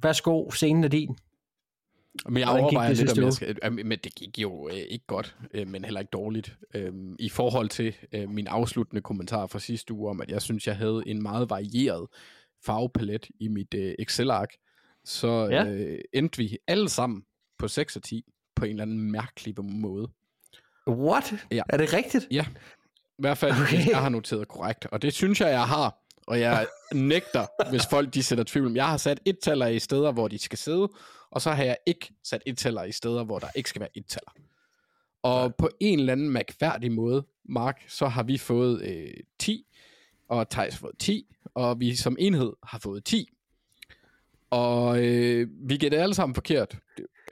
værsgo, 0.03 0.51
scenen 0.51 0.85
er 0.85 0.89
din. 0.89 1.17
Men 2.27 2.41
jeg 2.41 2.49
overvejer 2.49 2.93
lidt, 2.95 3.19
om 3.19 3.25
jeg 3.25 3.33
skal... 3.33 3.57
øh, 3.65 3.73
Men 3.73 3.99
det 4.05 4.15
gik 4.15 4.39
jo 4.39 4.69
øh, 4.69 4.77
ikke 4.77 5.07
godt, 5.07 5.37
øh, 5.55 5.69
men 5.69 5.85
heller 5.85 6.01
ikke 6.01 6.11
dårligt. 6.11 6.57
Øh, 6.75 6.93
I 7.19 7.29
forhold 7.29 7.69
til 7.69 7.95
øh, 8.13 8.29
min 8.31 8.47
afsluttende 8.47 9.03
kommentar 9.03 9.47
fra 9.47 9.59
sidste 9.59 9.95
uge 9.95 10.11
om, 10.11 10.21
at 10.21 10.31
jeg 10.31 10.43
synes, 10.43 10.67
jeg 10.67 10.77
havde 10.77 11.03
en 11.07 11.23
meget 11.23 11.51
varieret 11.51 12.07
farvepalet 12.65 13.29
i 13.41 13.49
mit 13.49 13.75
øh, 13.75 13.95
Excel-ark, 13.99 14.49
så 15.05 15.49
Ja. 15.51 15.65
øh, 15.65 15.99
endte 16.13 16.39
vi 16.39 16.59
alle 16.67 16.89
sammen 16.89 17.23
på 17.59 17.69
6 17.69 17.97
og 17.97 18.03
10 18.03 18.25
på 18.57 18.65
en 18.65 18.71
eller 18.71 18.83
anden 18.83 19.11
mærkelig 19.13 19.65
måde. 19.65 20.09
What? 20.89 21.35
Ja. 21.51 21.63
Er 21.69 21.77
det 21.77 21.93
rigtigt? 21.93 22.27
Ja, 22.31 22.47
i 23.19 23.21
hvert 23.23 23.39
fald, 23.39 23.53
okay. 23.63 23.89
jeg 23.89 23.99
har 23.99 24.09
noteret 24.09 24.49
korrekt. 24.49 24.87
Og 24.87 25.03
det 25.03 25.13
synes 25.13 25.41
jeg, 25.41 25.49
jeg 25.51 25.65
har. 25.65 26.05
Og 26.29 26.41
jeg 26.41 26.67
nægter, 26.95 27.71
hvis 27.71 27.83
folk 27.91 28.15
de 28.15 28.23
sætter 28.23 28.45
tvivl. 28.45 28.73
Jeg 28.75 28.89
har 28.89 28.97
sat 28.97 29.21
et 29.25 29.39
taller 29.39 29.67
i 29.67 29.79
steder, 29.79 30.13
hvor 30.13 30.29
de 30.29 30.39
skal 30.39 30.59
sidde, 30.59 30.89
og 31.31 31.41
så 31.43 31.51
har 31.51 31.65
jeg 31.65 31.77
ikke 31.87 32.11
sat 32.25 32.43
et 32.47 32.59
taller 32.59 32.85
i 32.85 32.93
steder, 32.93 33.25
hvor 33.25 33.39
der 33.39 33.49
ikke 33.55 33.69
skal 33.69 33.81
være 33.81 33.89
et 33.95 34.07
taller. 34.07 34.31
Og 35.23 35.55
på 35.55 35.71
en 35.81 35.99
eller 35.99 36.13
anden 36.13 36.31
mærkværdig 36.31 36.93
måde, 36.93 37.27
Mark, 37.45 37.85
så 37.89 38.09
har 38.09 38.23
vi 38.23 38.39
fået 38.39 38.83
øh, 38.83 39.11
10, 39.39 39.67
og 40.29 40.51
Thijs 40.51 40.75
har 40.75 40.79
fået 40.79 40.95
10, 40.99 41.35
og 41.55 41.81
vi 41.81 41.97
som 41.97 42.17
enhed 42.19 42.53
har 42.63 42.79
fået 42.79 43.05
10. 43.05 43.29
Og 44.51 45.05
øh, 45.05 45.49
vi 45.69 45.77
gætter 45.77 46.03
alle 46.03 46.15
sammen 46.15 46.35
forkert 46.35 46.79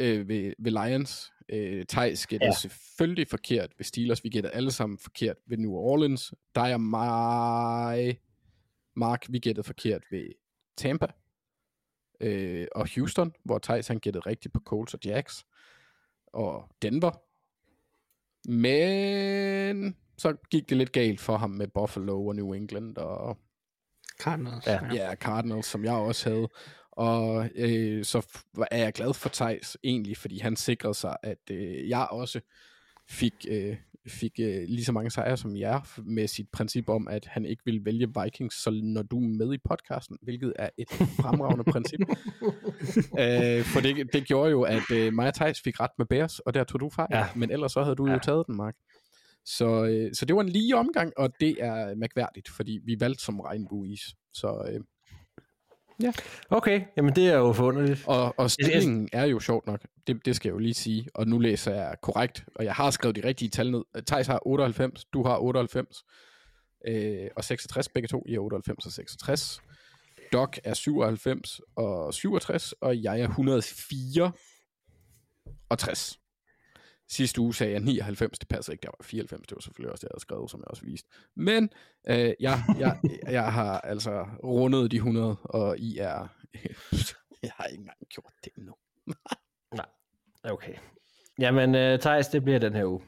øh, 0.01 0.29
ved, 0.29 0.53
ved 0.59 0.71
Lions. 0.73 1.33
Øh, 1.49 1.85
Thijs 1.87 2.27
gætter 2.27 2.47
Ja. 2.47 2.51
ja. 2.51 2.57
selvfølgelig 2.59 3.29
forkert 3.29 3.71
ved 3.79 3.85
Steelers. 3.85 4.25
Vi 4.25 4.29
gætter 4.29 4.51
alle 4.51 4.71
sammen 4.71 4.99
forkert 4.99 5.37
ved 5.47 5.59
New 5.59 5.73
Orleans. 5.73 6.33
Dig 6.55 6.75
og 6.75 6.81
mig, 6.81 8.19
Mark, 8.97 9.27
vi 9.29 9.39
gættede 9.39 9.67
forkert 9.67 10.03
ved 10.11 10.29
Tampa 10.77 11.07
øh, 12.21 12.67
og 12.75 12.89
Houston, 12.95 13.33
hvor 13.45 13.59
Thijs 13.59 13.89
han 13.89 13.99
gættede 13.99 14.27
rigtigt 14.27 14.55
på 14.55 14.61
Colts 14.61 14.95
og 14.95 15.01
Jacks. 15.05 15.47
Og 16.27 16.69
Denver. 16.83 17.23
Men 18.49 19.97
så 20.19 20.37
gik 20.51 20.69
det 20.69 20.77
lidt 20.77 20.93
galt 20.93 21.21
for 21.21 21.37
ham 21.37 21.51
med 21.51 21.69
Buffalo 21.69 22.27
og 22.27 22.37
New 22.37 22.53
England 22.53 22.97
og 22.97 23.39
Cardinals. 24.21 24.67
Ja. 24.67 24.81
ja, 24.95 25.15
Cardinals, 25.15 25.67
som 25.67 25.85
jeg 25.85 25.95
også 25.95 26.31
havde. 26.31 26.49
Og 26.91 27.51
øh, 27.55 28.05
så 28.05 28.27
er 28.71 28.79
jeg 28.79 28.93
glad 28.93 29.15
for 29.15 29.29
Thijs 29.29 29.77
egentlig, 29.85 30.17
fordi 30.17 30.39
han 30.39 30.57
sikrede 30.57 30.95
sig, 30.95 31.17
at 31.23 31.51
øh, 31.51 31.89
jeg 31.89 32.09
også 32.11 32.41
fik, 33.09 33.35
øh, 33.49 33.77
fik 34.09 34.33
øh, 34.41 34.63
lige 34.69 34.85
så 34.85 34.93
mange 34.93 35.11
sejre 35.11 35.37
som 35.37 35.57
jer, 35.57 36.01
med 36.05 36.29
sit 36.29 36.47
princip 36.53 36.89
om, 36.89 37.09
at 37.09 37.27
han 37.27 37.45
ikke 37.45 37.63
ville 37.65 37.85
vælge 37.85 38.09
Vikings, 38.23 38.63
så 38.63 38.81
når 38.83 39.03
du 39.03 39.17
er 39.19 39.29
med 39.39 39.55
i 39.55 39.59
podcasten, 39.69 40.19
hvilket 40.23 40.53
er 40.57 40.69
et 40.79 40.89
fremragende 40.91 41.65
princip. 41.65 42.01
øh, 43.23 43.65
for 43.65 43.81
det, 43.81 44.13
det 44.13 44.27
gjorde 44.27 44.51
jo, 44.51 44.63
at 44.63 44.91
øh, 44.93 45.13
mig 45.13 45.29
og 45.29 45.35
Thijs 45.35 45.61
fik 45.61 45.81
ret 45.81 45.91
med 45.99 46.07
Bears, 46.07 46.39
og 46.39 46.55
der 46.55 46.65
tog 46.65 46.81
du 46.81 46.91
fejl, 46.91 47.09
ja. 47.11 47.27
men 47.37 47.51
ellers 47.51 47.73
så 47.73 47.83
havde 47.83 47.97
du 47.97 48.07
ja. 48.07 48.13
jo 48.13 48.19
taget 48.19 48.47
den, 48.47 48.57
Mark. 48.57 48.75
Så, 49.45 49.85
øh, 49.85 50.15
så 50.15 50.25
det 50.25 50.37
var 50.37 50.43
en 50.43 50.49
lige 50.49 50.77
omgang, 50.77 51.13
og 51.17 51.31
det 51.41 51.57
er 51.59 51.95
mærkværdigt, 51.95 52.49
fordi 52.49 52.81
vi 52.85 52.97
valgte 53.01 53.25
som 53.25 53.41
regnbueis. 53.41 54.01
Så, 54.33 54.69
øh, 54.73 54.81
Okay, 56.51 56.83
jamen 56.97 57.17
det 57.17 57.29
er 57.29 57.37
jo 57.37 57.53
forunderligt. 57.53 58.05
og, 58.07 58.35
og 58.39 58.51
stillingen 58.51 59.09
er 59.13 59.25
jo 59.25 59.41
sjovt 59.41 59.67
nok, 59.67 59.81
det, 60.07 60.25
det 60.25 60.37
skal 60.37 60.49
jeg 60.49 60.53
jo 60.55 60.59
lige 60.59 60.75
sige, 60.75 61.09
og 61.15 61.27
nu 61.27 61.39
læser 61.39 61.75
jeg 61.75 61.97
korrekt, 62.03 62.45
og 62.55 62.65
jeg 62.65 62.75
har 62.75 62.91
skrevet 62.91 63.17
de 63.17 63.25
rigtige 63.25 63.49
tal 63.49 63.71
ned. 63.71 63.83
Thijs 64.07 64.27
har 64.27 64.47
98, 64.47 65.05
du 65.05 65.23
har 65.23 65.39
98, 65.39 66.05
øh, 66.89 67.29
og 67.37 67.45
66, 67.45 67.89
begge 67.89 68.09
to, 68.09 68.25
I 68.29 68.35
er 68.35 68.41
98 68.41 68.87
og 68.87 68.93
66. 68.93 69.63
Doc 70.33 70.57
er 70.65 70.75
97 70.75 71.61
og 71.77 72.15
67, 72.15 72.73
og 72.73 73.03
jeg 73.03 73.21
er 73.21 73.25
104 73.25 74.33
og 75.69 75.79
60. 75.79 76.19
Sidste 77.09 77.41
uge 77.41 77.55
sagde 77.55 77.73
jeg 77.73 77.81
99, 77.81 78.39
det 78.39 78.49
passer 78.49 78.73
ikke, 78.73 78.83
der 78.83 78.89
var 78.89 79.05
94, 79.05 79.47
det 79.47 79.57
var 79.57 79.61
selvfølgelig 79.61 79.93
også 79.93 80.01
det, 80.01 80.09
jeg 80.09 80.15
havde 80.15 80.21
skrevet, 80.21 80.51
som 80.51 80.61
jeg 80.61 80.69
også 80.69 80.83
viste. 80.85 81.09
Men 81.37 81.71
øh, 82.09 82.33
jeg, 82.41 82.63
jeg, 82.79 82.99
jeg 83.29 83.53
har 83.53 83.81
altså 83.81 84.27
rundet 84.45 84.91
de 84.91 84.97
100, 84.97 85.37
og 85.45 85.79
I 85.79 85.99
er... 85.99 86.29
jeg 87.43 87.51
har 87.57 87.65
ikke 87.65 87.81
engang 87.81 87.99
gjort 88.11 88.33
det 88.45 88.53
endnu. 88.59 88.75
Okay. 90.51 90.75
Jamen, 91.39 91.75
uh, 91.75 92.01
Thijs, 92.01 92.29
det 92.29 92.45
bliver 92.45 92.59
den 92.59 92.75
her 92.75 92.85
uge. 92.85 93.01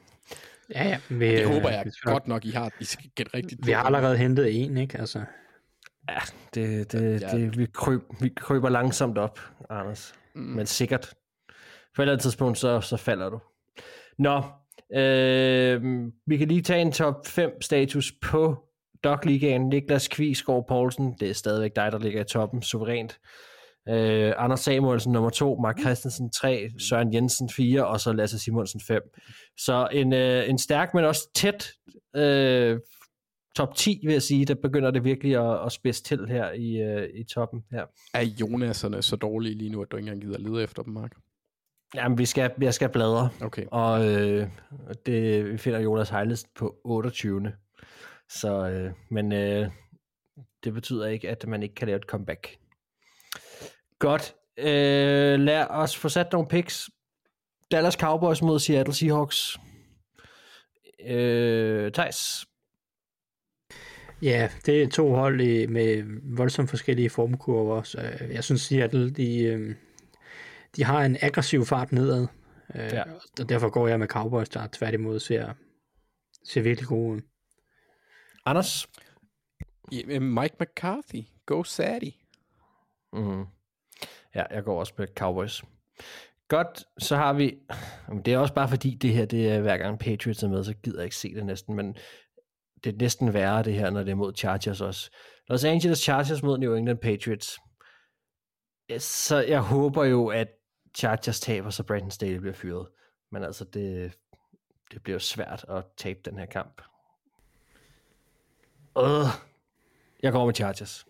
Ja, 0.75 0.87
ja. 0.87 0.99
Vi, 1.09 1.27
Det 1.27 1.41
øh, 1.41 1.47
håber 1.53 1.69
jeg 1.69 1.85
vi 1.85 1.91
skal 1.91 2.11
godt 2.11 2.27
nok, 2.27 2.45
I 2.45 2.49
har. 2.49 2.71
I 2.79 2.83
skal 2.83 3.09
gætte 3.15 3.33
rigtigt. 3.33 3.65
Vi 3.67 3.71
har 3.71 3.83
allerede 3.83 4.17
hentet 4.17 4.63
en, 4.63 4.77
ikke? 4.77 4.97
Altså, 4.97 5.23
Ja, 6.09 6.19
det, 6.53 6.91
det, 6.91 7.21
Ja. 7.21 7.27
det, 7.37 7.57
vi, 7.57 7.65
kryb, 7.73 8.01
vi 8.21 8.29
kryber 8.35 8.69
langsomt 8.69 9.17
op, 9.17 9.39
Anders. 9.69 10.13
Mm. 10.35 10.41
Men 10.41 10.65
sikkert. 10.65 11.13
På 11.95 12.01
et 12.01 12.03
eller 12.03 12.13
andet 12.13 12.21
tidspunkt, 12.21 12.57
så, 12.57 12.81
så 12.81 12.97
falder 12.97 13.29
du. 13.29 13.39
Nå, 14.19 14.43
øh, 14.99 16.07
vi 16.27 16.37
kan 16.37 16.47
lige 16.47 16.61
tage 16.61 16.81
en 16.81 16.91
top 16.91 17.27
5 17.27 17.61
status 17.61 18.13
på 18.21 18.57
Dog 19.03 19.19
Ligaen. 19.23 19.69
Niklas 19.69 20.07
Kvisgaard 20.07 20.65
Poulsen, 20.67 21.15
det 21.19 21.29
er 21.29 21.33
stadigvæk 21.33 21.75
dig, 21.75 21.91
der 21.91 21.99
ligger 21.99 22.21
i 22.21 22.25
toppen, 22.25 22.61
suverænt. 22.61 23.19
Øh, 23.89 24.33
Anders 24.37 24.59
Samuelsen 24.59 25.11
nummer 25.13 25.29
2, 25.29 25.55
Mark 25.55 25.79
Christensen 25.79 26.31
3, 26.31 26.69
Søren 26.89 27.13
Jensen 27.13 27.49
4, 27.49 27.87
og 27.87 27.99
så 27.99 28.13
Lasse 28.13 28.39
Simonsen 28.39 28.81
5. 28.87 29.01
Så 29.57 29.87
en, 29.91 30.13
øh, 30.13 30.49
en 30.49 30.57
stærk, 30.57 30.93
men 30.93 31.05
også 31.05 31.29
tæt 31.35 31.71
øh, 32.15 32.79
top 33.55 33.75
10, 33.75 33.99
vil 34.03 34.13
jeg 34.13 34.21
sige, 34.21 34.45
der 34.45 34.55
begynder 34.55 34.91
det 34.91 35.03
virkelig 35.03 35.35
at, 35.35 35.65
at 35.65 35.71
spidse 35.71 36.03
til 36.03 36.27
her 36.27 36.51
i, 36.51 36.77
øh, 36.77 37.09
i 37.15 37.23
toppen 37.23 37.63
her. 37.71 37.85
Er 38.13 38.21
Jonaserne 38.21 39.01
så 39.01 39.15
dårlige 39.15 39.55
lige 39.55 39.69
nu, 39.69 39.81
at 39.81 39.91
du 39.91 39.97
ikke 39.97 40.11
engang 40.11 40.21
gider 40.21 40.37
lede 40.37 40.63
efter 40.63 40.83
dem, 40.83 40.93
Mark? 40.93 41.11
Jamen, 41.95 42.17
vi 42.17 42.25
skal, 42.25 42.51
jeg 42.61 42.73
skal 42.73 42.89
bladre, 42.89 43.29
Okay. 43.41 43.65
og 43.71 44.07
øh, 44.07 44.47
det, 45.05 45.51
vi 45.51 45.57
finder 45.57 45.79
Jonas 45.79 46.09
Heilest 46.09 46.53
på 46.55 46.75
28. 46.83 47.53
Så, 48.29 48.69
øh, 48.69 48.91
men 49.09 49.31
øh, 49.31 49.69
det 50.63 50.73
betyder 50.73 51.07
ikke, 51.07 51.29
at 51.29 51.47
man 51.47 51.63
ikke 51.63 51.75
kan 51.75 51.87
lave 51.87 51.97
et 51.97 52.03
comeback. 52.03 52.57
Godt. 53.99 54.35
Øh, 54.57 55.39
lad 55.39 55.65
os 55.69 55.97
få 55.97 56.09
sat 56.09 56.27
nogle 56.31 56.47
picks. 56.47 56.89
Dallas 57.71 57.93
Cowboys 57.93 58.41
mod 58.41 58.59
Seattle 58.59 58.93
Seahawks. 58.93 59.57
Øh, 61.05 61.91
Thijs. 61.91 62.45
ja, 64.21 64.49
det 64.65 64.83
er 64.83 64.87
to 64.89 65.13
hold 65.15 65.41
i, 65.41 65.65
med 65.65 66.03
voldsomt 66.37 66.69
forskellige 66.69 67.09
formkurver, 67.09 67.81
så 67.83 68.01
øh, 68.01 68.33
jeg 68.33 68.43
synes, 68.43 68.61
Seattle, 68.61 69.09
de, 69.09 69.43
øh, 69.43 69.75
de 70.75 70.83
har 70.83 71.05
en 71.05 71.17
aggressiv 71.21 71.65
fart 71.65 71.91
nedad, 71.91 72.27
øh, 72.75 72.81
Ja. 72.93 73.03
og 73.39 73.49
derfor 73.49 73.69
går 73.69 73.87
jeg 73.87 73.99
med 73.99 74.07
Cowboys, 74.07 74.49
der 74.49 74.67
tværtimod 74.71 75.19
ser, 75.19 75.53
ser 76.45 76.61
virkelig 76.61 76.87
gode 76.87 77.15
ud. 77.15 77.21
Anders. 78.45 78.87
Ja, 79.91 80.19
Mike 80.19 80.55
McCarthy. 80.59 81.23
Go 81.45 81.63
Sadie. 81.63 82.11
Mm. 83.13 83.45
Ja, 84.35 84.43
jeg 84.51 84.63
går 84.63 84.79
også 84.79 84.93
med 84.97 85.07
Cowboys. 85.15 85.63
Godt, 86.47 86.83
så 86.99 87.15
har 87.15 87.33
vi... 87.33 87.57
Jamen, 88.07 88.23
det 88.23 88.33
er 88.33 88.37
også 88.37 88.53
bare 88.53 88.69
fordi, 88.69 88.95
det 88.95 89.13
her, 89.13 89.25
det 89.25 89.49
er 89.51 89.61
hver 89.61 89.77
gang 89.77 89.99
Patriots 89.99 90.43
er 90.43 90.47
med, 90.47 90.63
så 90.63 90.73
gider 90.73 90.97
jeg 90.99 91.03
ikke 91.03 91.15
se 91.15 91.35
det 91.35 91.45
næsten, 91.45 91.75
men 91.75 91.95
det 92.83 92.93
er 92.93 92.97
næsten 92.97 93.33
værre 93.33 93.63
det 93.63 93.73
her, 93.73 93.89
når 93.89 94.03
det 94.03 94.11
er 94.11 94.15
mod 94.15 94.33
Chargers 94.35 94.81
også. 94.81 95.11
Los 95.49 95.63
Angeles 95.63 95.99
Chargers 95.99 96.43
mod 96.43 96.57
New 96.57 96.75
England 96.75 96.97
Patriots. 96.99 97.57
Så 98.99 99.37
jeg 99.47 99.61
håber 99.61 100.03
jo, 100.03 100.27
at 100.27 100.47
Chargers 100.93 101.39
taber, 101.39 101.69
så 101.69 101.83
Brandon 101.83 102.11
Staley 102.11 102.37
bliver 102.37 102.53
fyret. 102.53 102.87
Men 103.31 103.43
altså, 103.43 103.63
det, 103.63 104.13
det 104.91 105.03
bliver 105.03 105.15
jo 105.15 105.19
svært 105.19 105.65
at 105.69 105.83
tabe 105.97 106.19
den 106.25 106.37
her 106.37 106.45
kamp. 106.45 106.81
Øh, 108.97 109.27
Jeg 110.23 110.31
går 110.31 110.45
med 110.45 110.53
Chargers. 110.55 111.05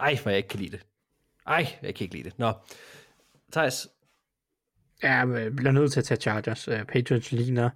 Ej, 0.00 0.18
hvor 0.22 0.30
jeg 0.30 0.36
ikke 0.38 0.48
kan 0.48 0.60
lide 0.60 0.70
det. 0.76 0.86
Ej, 1.46 1.78
jeg 1.82 1.94
kan 1.94 2.04
ikke 2.04 2.14
lide 2.14 2.24
det. 2.30 2.38
Nå. 2.38 2.52
Thijs, 3.52 3.88
Ja, 5.02 5.24
men 5.24 5.56
bliver 5.56 5.72
nødt 5.72 5.92
til 5.92 6.00
at 6.00 6.04
tage 6.04 6.20
Chargers. 6.20 6.68
Uh, 6.68 6.82
Patriots 6.82 7.32
ligner... 7.32 7.70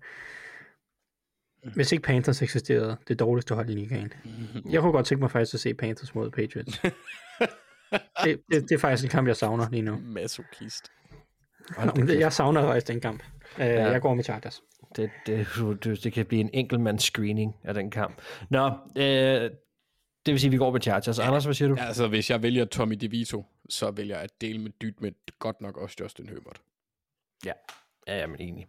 Hvis 1.74 1.92
ikke 1.92 2.02
Panthers 2.02 2.42
eksisterede, 2.42 2.96
det 3.08 3.18
dårligste 3.18 3.54
hold 3.54 3.70
i 3.70 3.72
ligaen. 3.72 4.12
Jeg 4.70 4.80
kunne 4.80 4.92
godt 4.92 5.06
tænke 5.06 5.20
mig 5.20 5.30
faktisk 5.30 5.54
at 5.54 5.60
se 5.60 5.74
Panthers 5.74 6.14
mod 6.14 6.30
Patriots. 6.30 6.78
det, 8.24 8.42
det, 8.50 8.62
det 8.62 8.72
er 8.72 8.78
faktisk 8.78 9.04
en 9.04 9.10
kamp, 9.10 9.28
jeg 9.28 9.36
savner 9.36 9.70
lige 9.70 9.82
nu. 9.82 9.96
Masochist. 11.76 12.20
Jeg 12.20 12.32
savner 12.32 12.62
faktisk 12.62 12.88
den 12.88 13.00
kamp. 13.00 13.22
Uh, 13.56 13.60
ja. 13.60 13.90
Jeg 13.90 14.00
går 14.00 14.14
med 14.14 14.24
Chargers. 14.24 14.62
det, 14.96 15.10
det, 15.26 15.46
det, 15.84 16.04
det 16.04 16.12
kan 16.12 16.26
blive 16.26 16.40
en 16.40 16.50
enkeltmands 16.52 17.02
screening 17.02 17.56
af 17.64 17.74
den 17.74 17.90
kamp. 17.90 18.20
Nå, 18.50 18.66
øh, 18.96 19.50
det 20.26 20.32
vil 20.32 20.40
sige, 20.40 20.48
at 20.48 20.52
vi 20.52 20.56
går 20.56 20.72
med 20.72 20.80
Chargers. 20.80 21.18
Anders, 21.18 21.44
hvad 21.44 21.54
siger 21.54 21.68
du? 21.68 21.74
Ja, 21.74 21.84
altså, 21.84 22.08
hvis 22.08 22.30
jeg 22.30 22.42
vælger 22.42 22.64
Tommy 22.64 22.94
DeVito, 22.94 23.44
så 23.68 23.90
vælger 23.90 24.14
jeg 24.14 24.24
at 24.24 24.40
dele 24.40 24.58
med 24.58 24.70
dyt 24.70 25.00
med 25.00 25.12
godt 25.38 25.60
nok 25.60 25.76
også 25.76 25.96
Justin 26.00 26.28
Herbert. 26.28 26.60
Ja, 27.44 27.52
ja, 28.06 28.26
men 28.26 28.40
enig. 28.40 28.66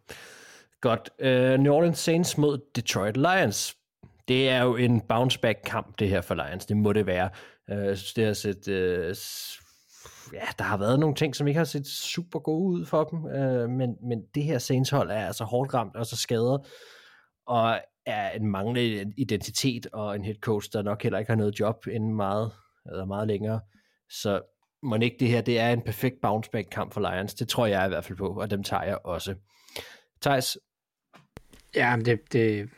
Godt. 0.81 1.09
Uh, 1.19 1.63
New 1.63 1.73
Orleans 1.73 1.99
Saints 1.99 2.37
mod 2.37 2.59
Detroit 2.75 3.17
Lions. 3.17 3.75
Det 4.27 4.49
er 4.49 4.63
jo 4.63 4.75
en 4.75 5.01
bounce-back-kamp, 5.01 5.99
det 5.99 6.09
her 6.09 6.21
for 6.21 6.35
Lions. 6.35 6.65
Det 6.65 6.77
må 6.77 6.93
det 6.93 7.05
være. 7.05 7.29
Uh, 7.71 7.77
jeg 7.77 7.97
synes, 7.97 8.13
det 8.13 8.25
har 8.25 8.33
set... 8.33 8.67
Uh, 8.67 9.15
ja, 10.33 10.45
der 10.57 10.63
har 10.63 10.77
været 10.77 10.99
nogle 10.99 11.15
ting, 11.15 11.35
som 11.35 11.47
ikke 11.47 11.57
har 11.57 11.65
set 11.65 11.87
super 11.87 12.39
gode 12.39 12.79
ud 12.79 12.85
for 12.85 13.03
dem, 13.03 13.23
uh, 13.23 13.69
men, 13.69 13.95
men 14.03 14.23
det 14.35 14.43
her 14.43 14.57
Saints-hold 14.57 15.11
er 15.11 15.27
altså 15.27 15.43
hårdt 15.43 15.73
ramt 15.73 15.95
og 15.95 16.05
så 16.05 16.15
skadet, 16.15 16.65
og 17.47 17.79
er 18.05 18.29
en 18.29 18.47
manglende 18.47 19.13
identitet 19.17 19.87
og 19.93 20.15
en 20.15 20.23
head 20.23 20.35
coach, 20.35 20.69
der 20.73 20.81
nok 20.81 21.03
heller 21.03 21.19
ikke 21.19 21.31
har 21.31 21.37
noget 21.37 21.59
job 21.59 21.87
inden 21.87 22.15
meget, 22.15 22.51
eller 22.85 23.05
meget 23.05 23.27
længere. 23.27 23.59
Så 24.09 24.41
må 24.83 24.95
ikke 24.95 25.17
det 25.19 25.27
her, 25.27 25.41
det 25.41 25.59
er 25.59 25.69
en 25.69 25.81
perfekt 25.81 26.15
bounce-back-kamp 26.21 26.93
for 26.93 27.01
Lions. 27.01 27.33
Det 27.33 27.47
tror 27.47 27.65
jeg 27.65 27.85
i 27.85 27.87
hvert 27.89 28.03
fald 28.03 28.17
på, 28.17 28.27
og 28.27 28.51
dem 28.51 28.63
tager 28.63 28.83
jeg 28.83 28.97
også. 29.03 29.35
Thijs, 30.21 30.57
Ja, 31.75 31.95
men 31.95 32.05
det, 32.05 32.33
det... 32.33 32.69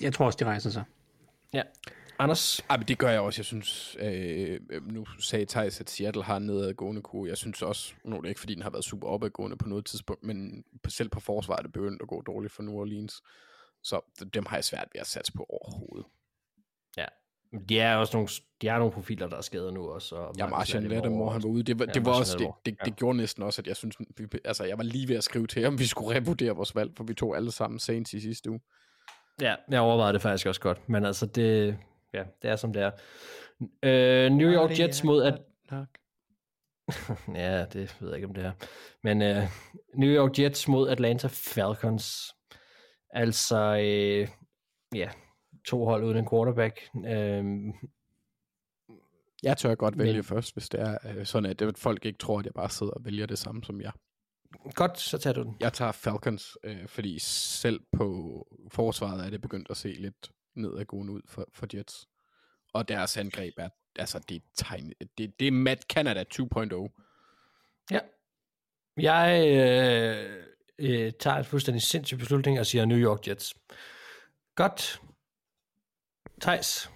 Jeg 0.00 0.12
tror 0.14 0.26
også, 0.26 0.36
de 0.40 0.44
rejser 0.44 0.70
sig. 0.70 0.84
ja. 1.52 1.62
Anders, 2.18 2.60
Ej, 2.70 2.76
men 2.76 2.88
det 2.88 2.98
gør 2.98 3.08
jeg 3.10 3.20
også. 3.20 3.38
Jeg 3.40 3.44
synes, 3.44 3.96
øh, 4.00 4.60
nu 4.92 5.06
sagde 5.20 5.46
Thijs, 5.46 5.80
at 5.80 5.90
Seattle 5.90 6.22
har 6.22 6.36
en 6.36 6.46
nedadgående 6.46 7.02
kurve. 7.02 7.28
Jeg 7.28 7.36
synes 7.36 7.62
også, 7.62 7.94
nu 8.04 8.16
er 8.16 8.20
det 8.20 8.28
ikke, 8.28 8.40
fordi 8.40 8.54
den 8.54 8.62
har 8.62 8.70
været 8.70 8.84
super 8.84 9.08
opadgående 9.08 9.56
på 9.56 9.68
noget 9.68 9.84
tidspunkt, 9.84 10.22
men 10.22 10.64
på- 10.82 10.90
selv 10.90 11.08
på 11.08 11.20
forsvaret 11.20 11.58
er 11.58 11.62
det 11.62 11.72
begyndt 11.72 12.02
at 12.02 12.08
gå 12.08 12.22
dårligt 12.22 12.52
for 12.52 12.62
New 12.62 12.74
Orleans. 12.74 13.22
Så 13.82 14.00
dem 14.34 14.46
har 14.46 14.56
jeg 14.56 14.64
svært 14.64 14.88
ved 14.92 15.00
at 15.00 15.06
satse 15.06 15.32
på 15.32 15.46
overhovedet. 15.48 16.06
ja. 16.96 17.04
De 17.68 17.80
er 17.80 17.96
også 17.96 18.16
nogle, 18.16 18.28
de 18.62 18.68
har 18.68 18.78
nogle 18.78 18.92
profiler, 18.92 19.26
der 19.28 19.36
er 19.36 19.40
skadet 19.40 19.74
nu 19.74 19.88
også. 19.88 20.16
Og 20.16 20.34
Ja, 20.38 20.46
Martian 20.46 20.82
Lattimore 20.82 21.32
han 21.32 21.42
var 21.42 21.48
ude. 21.48 21.62
Det 21.62 21.78
var, 21.78 21.84
Ja, 21.84 21.92
det 21.92 22.04
var 22.06 22.12
også, 22.18 22.32
det, 22.32 22.40
Lattimore. 22.40 22.56
det, 22.66 22.76
Ja. 22.80 22.84
det 22.84 22.96
gjorde 22.96 23.16
næsten 23.16 23.42
også, 23.42 23.62
at 23.62 23.66
jeg 23.66 23.76
synes, 23.76 23.96
vi, 24.16 24.26
altså 24.44 24.64
jeg 24.64 24.78
var 24.78 24.84
lige 24.84 25.08
ved 25.08 25.16
at 25.16 25.24
skrive 25.24 25.46
til 25.46 25.62
ham, 25.64 25.78
vi 25.78 25.86
skulle 25.86 26.16
revurdere 26.18 26.50
vores 26.52 26.74
valg, 26.74 26.90
for 26.96 27.04
vi 27.04 27.14
tog 27.14 27.36
alle 27.36 27.50
sammen 27.50 27.78
Saints 27.80 28.14
i 28.14 28.20
sidste 28.20 28.50
uge. 28.50 28.60
Ja, 29.40 29.54
jeg 29.70 29.80
overvejede 29.80 30.12
det 30.12 30.22
faktisk 30.22 30.46
også 30.46 30.60
godt, 30.60 30.88
men 30.88 31.04
altså 31.04 31.26
det, 31.26 31.78
ja, 32.14 32.24
det 32.42 32.50
er 32.50 32.56
som 32.56 32.72
det 32.72 32.82
er. 32.82 32.90
Øh, 33.82 34.32
New 34.32 34.50
York 34.52 34.78
Jets 34.80 35.04
mod 35.04 35.22
at 35.22 35.38
Ja, 37.34 37.64
det 37.72 37.96
ved 38.00 38.08
jeg 38.08 38.16
ikke, 38.16 38.26
om 38.28 38.34
det 38.34 38.44
er. 38.44 38.52
Men 39.02 39.22
uh, 39.22 39.42
New 39.94 40.10
York 40.10 40.38
Jets 40.38 40.68
mod 40.68 40.88
Atlanta 40.88 41.28
Falcons. 41.30 42.34
Altså, 43.10 43.56
øh, 43.58 44.28
ja, 44.94 45.10
to 45.66 45.84
hold 45.84 46.04
uden 46.04 46.16
en 46.16 46.28
quarterback. 46.28 46.80
Øh, 47.06 47.44
Jeg 49.42 49.56
tør 49.56 49.74
godt 49.74 49.98
vælge 49.98 50.08
Men- 50.12 50.16
men... 50.16 50.24
først, 50.24 50.54
hvis 50.54 50.68
det 50.68 50.80
er 50.80 50.98
øh, 51.16 51.26
sådan, 51.26 51.50
at, 51.50 51.62
at 51.62 51.78
folk 51.78 52.04
ikke 52.04 52.18
tror, 52.18 52.38
at 52.38 52.44
jeg 52.46 52.54
bare 52.54 52.70
sidder 52.70 52.92
og 52.92 53.04
vælger 53.04 53.26
det 53.26 53.38
samme 53.38 53.64
som 53.64 53.80
jeg. 53.80 53.92
godt, 54.74 54.98
så 55.00 55.18
tager 55.18 55.34
du 55.34 55.42
den. 55.42 55.56
Jeg 55.60 55.72
tager 55.72 55.92
Falcons, 55.92 56.56
øh, 56.64 56.86
fordi 56.88 57.18
selv 57.18 57.80
på 57.92 58.46
forsvaret 58.72 59.26
er 59.26 59.30
det 59.30 59.40
begyndt 59.40 59.70
at 59.70 59.76
se 59.76 59.88
lidt 59.88 60.30
nedadgående 60.54 61.12
ud 61.12 61.22
for, 61.26 61.48
for 61.52 61.66
Jets. 61.74 62.08
Og 62.72 62.88
deres 62.88 63.16
angreb 63.16 63.54
er, 63.56 63.68
altså 63.96 64.18
det 64.18 64.36
er, 64.36 64.40
tegn, 64.56 64.92
det, 65.18 65.40
det 65.40 65.48
er 65.48 65.52
Matt 65.52 65.82
Canada 65.82 66.24
2.0. 66.34 67.86
Ja. 67.90 68.00
Jeg 68.96 69.44
øh, 69.48 70.44
øh, 70.78 71.12
tager 71.12 71.36
et 71.36 71.46
fuldstændig 71.46 71.82
sindssyg 71.82 72.18
beslutning 72.18 72.60
og 72.60 72.66
siger 72.66 72.84
New 72.84 72.98
York 72.98 73.28
Jets. 73.28 73.54
Godt. 74.54 75.00
Thijs. 76.40 76.90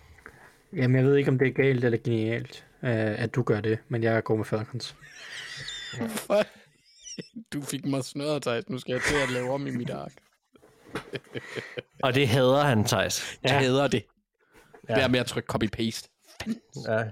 Jamen, 0.73 0.97
jeg 0.97 1.05
ved 1.05 1.17
ikke, 1.17 1.31
om 1.31 1.39
det 1.39 1.49
er 1.49 1.53
galt 1.53 1.85
eller 1.85 1.99
genialt, 1.99 2.67
øh, 2.83 3.23
at 3.23 3.35
du 3.35 3.43
gør 3.43 3.61
det, 3.61 3.79
men 3.89 4.03
jeg 4.03 4.25
går 4.25 4.37
med 4.37 4.45
Falcons. 4.45 4.97
Du 7.53 7.63
fik 7.63 7.85
mig 7.85 8.05
snøret, 8.05 8.43
Thijs. 8.43 8.69
Nu 8.69 8.79
skal 8.79 8.93
jeg 8.93 9.03
til 9.03 9.17
at 9.17 9.31
lave 9.31 9.51
om 9.51 9.67
i 9.67 9.71
mit 9.71 9.91
ark. 9.91 10.13
Og 12.05 12.15
det 12.15 12.29
hader 12.29 12.63
han, 12.63 12.85
Thijs. 12.85 13.39
Jeg 13.43 13.59
hader 13.59 13.89
det. 13.89 14.05
Ja. 14.89 14.99
Ja. 14.99 15.05
Er 15.05 15.09
med 15.09 15.21
at 15.21 15.27
trykke 15.27 15.53
copy-paste. 15.53 16.09
Ja. 16.89 17.05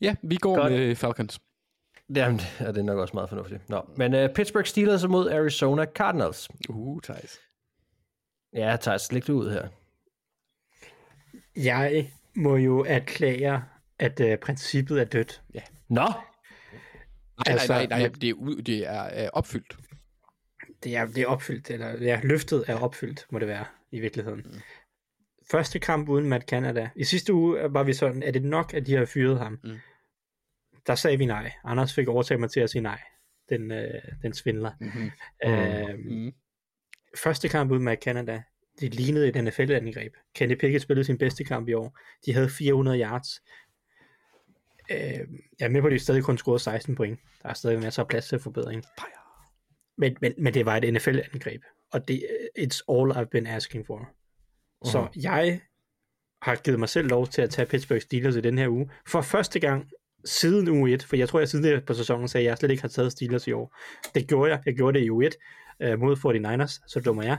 Ja, 0.00 0.14
vi 0.22 0.36
går 0.36 0.56
Godt. 0.56 0.72
Med 0.72 0.96
Falcons. 0.96 1.40
Jamen, 2.14 2.40
ja, 2.60 2.66
det 2.68 2.78
er 2.78 2.82
nok 2.82 2.98
også 2.98 3.14
meget 3.14 3.28
fornuftigt. 3.28 3.68
Nå, 3.68 3.82
men 3.96 4.14
uh, 4.14 4.34
Pittsburgh 4.34 4.66
Steelers 4.66 5.06
mod 5.06 5.30
Arizona 5.30 5.84
Cardinals. 5.84 6.48
Uh, 6.68 7.00
Thijs. 7.02 7.38
Ja, 8.52 8.76
Thijs, 8.80 9.12
læg 9.12 9.26
det 9.26 9.32
ud 9.32 9.50
her. 9.50 9.68
Jeg 11.56 12.12
må 12.34 12.56
jo 12.56 12.84
erklære, 12.88 13.64
at 13.98 14.20
øh, 14.20 14.38
princippet 14.38 15.00
er 15.00 15.04
dødt. 15.04 15.42
Nå, 15.88 16.00
Nej, 16.00 16.12
Altså, 17.46 17.72
nej, 17.72 17.86
nej, 17.86 17.98
nej. 17.98 18.08
Det 18.08 18.28
er, 18.30 18.62
det 18.66 18.86
er 18.88 19.30
opfyldt. 19.32 19.76
Det 20.84 20.96
er, 20.96 21.06
det 21.06 21.18
er 21.18 21.26
opfyldt, 21.26 21.70
eller 21.70 22.02
ja, 22.04 22.20
løftet 22.22 22.64
er 22.68 22.74
opfyldt, 22.78 23.26
må 23.30 23.38
det 23.38 23.48
være, 23.48 23.64
i 23.90 24.00
virkeligheden. 24.00 24.40
Mm. 24.44 24.60
Første 25.50 25.78
kamp 25.78 26.08
uden 26.08 26.28
Matt 26.28 26.44
Canada. 26.48 26.90
I 26.96 27.04
sidste 27.04 27.32
uge 27.34 27.74
var 27.74 27.82
vi 27.82 27.92
sådan, 27.92 28.22
er 28.22 28.30
det 28.30 28.42
nok, 28.44 28.74
at 28.74 28.86
de 28.86 28.94
har 28.94 29.04
fyret 29.04 29.38
ham? 29.38 29.58
Mm. 29.64 29.76
Der 30.86 30.94
sagde 30.94 31.18
vi 31.18 31.26
nej. 31.26 31.52
Anders 31.64 31.94
fik 31.94 32.08
overtaget 32.08 32.40
mig 32.40 32.50
til 32.50 32.60
at 32.60 32.70
sige 32.70 32.82
nej. 32.82 33.00
Den, 33.48 33.70
øh, 33.72 34.02
den 34.22 34.34
svindler. 34.34 34.72
Mm-hmm. 34.80 35.10
Øh, 35.44 35.98
Mm. 35.98 36.32
første 37.16 37.48
kamp 37.48 37.70
uden 37.70 37.82
Matt 37.84 38.02
Canada, 38.02 38.42
det 38.80 38.94
lignede 38.94 39.28
et 39.28 39.44
NFL-angreb. 39.44 40.14
Kenny 40.34 40.54
Pickett 40.54 40.82
spillede 40.82 41.04
sin 41.04 41.18
bedste 41.18 41.44
kamp 41.44 41.68
i 41.68 41.72
år. 41.72 41.98
De 42.26 42.32
havde 42.32 42.48
400 42.50 43.00
yards. 43.00 43.28
Øh, 44.90 44.98
jeg 45.58 45.66
er 45.66 45.68
med 45.68 45.80
på, 45.80 45.86
at 45.86 45.92
de 45.92 45.98
stadig 45.98 46.24
kun 46.24 46.38
scorede 46.38 46.58
16 46.58 46.94
point. 46.94 47.20
Der 47.42 47.48
er 47.48 47.54
stadig 47.54 47.80
masser 47.80 48.02
af 48.02 48.08
plads 48.08 48.28
til 48.28 48.38
forbedring. 48.38 48.84
Men, 49.98 50.16
men, 50.20 50.34
men 50.38 50.54
det 50.54 50.66
var 50.66 50.76
et 50.76 50.94
NFL-angreb. 50.94 51.62
Og 51.92 52.08
det 52.08 52.26
it's 52.58 52.80
all 52.88 53.12
I've 53.12 53.30
been 53.30 53.46
asking 53.46 53.86
for. 53.86 53.98
Uh-huh. 53.98 54.90
Så 54.90 55.08
jeg 55.16 55.60
har 56.42 56.56
givet 56.56 56.78
mig 56.78 56.88
selv 56.88 57.08
lov 57.08 57.26
til 57.26 57.42
at 57.42 57.50
tage 57.50 57.66
Pittsburgh 57.66 58.00
Steelers 58.00 58.36
i 58.36 58.40
den 58.40 58.58
her 58.58 58.68
uge. 58.68 58.90
For 59.06 59.20
første 59.20 59.60
gang 59.60 59.90
siden 60.24 60.68
uge 60.68 60.92
1, 60.92 61.02
for 61.02 61.16
jeg 61.16 61.28
tror, 61.28 61.38
jeg 61.38 61.48
siden 61.48 61.82
på 61.86 61.94
sæsonen 61.94 62.28
sagde, 62.28 62.46
at 62.46 62.50
jeg 62.50 62.58
slet 62.58 62.70
ikke 62.70 62.82
har 62.82 62.88
taget 62.88 63.12
Steelers 63.12 63.46
i 63.46 63.52
år. 63.52 63.76
Det 64.14 64.28
gjorde 64.28 64.50
jeg. 64.50 64.62
Jeg 64.66 64.74
gjorde 64.74 64.98
det 64.98 65.04
i 65.04 65.10
uge 65.10 65.26
1 65.26 65.34
øh, 65.80 65.98
mod 66.00 66.16
49ers, 66.16 66.84
så 66.86 67.00
dummer 67.00 67.22
jeg. 67.22 67.38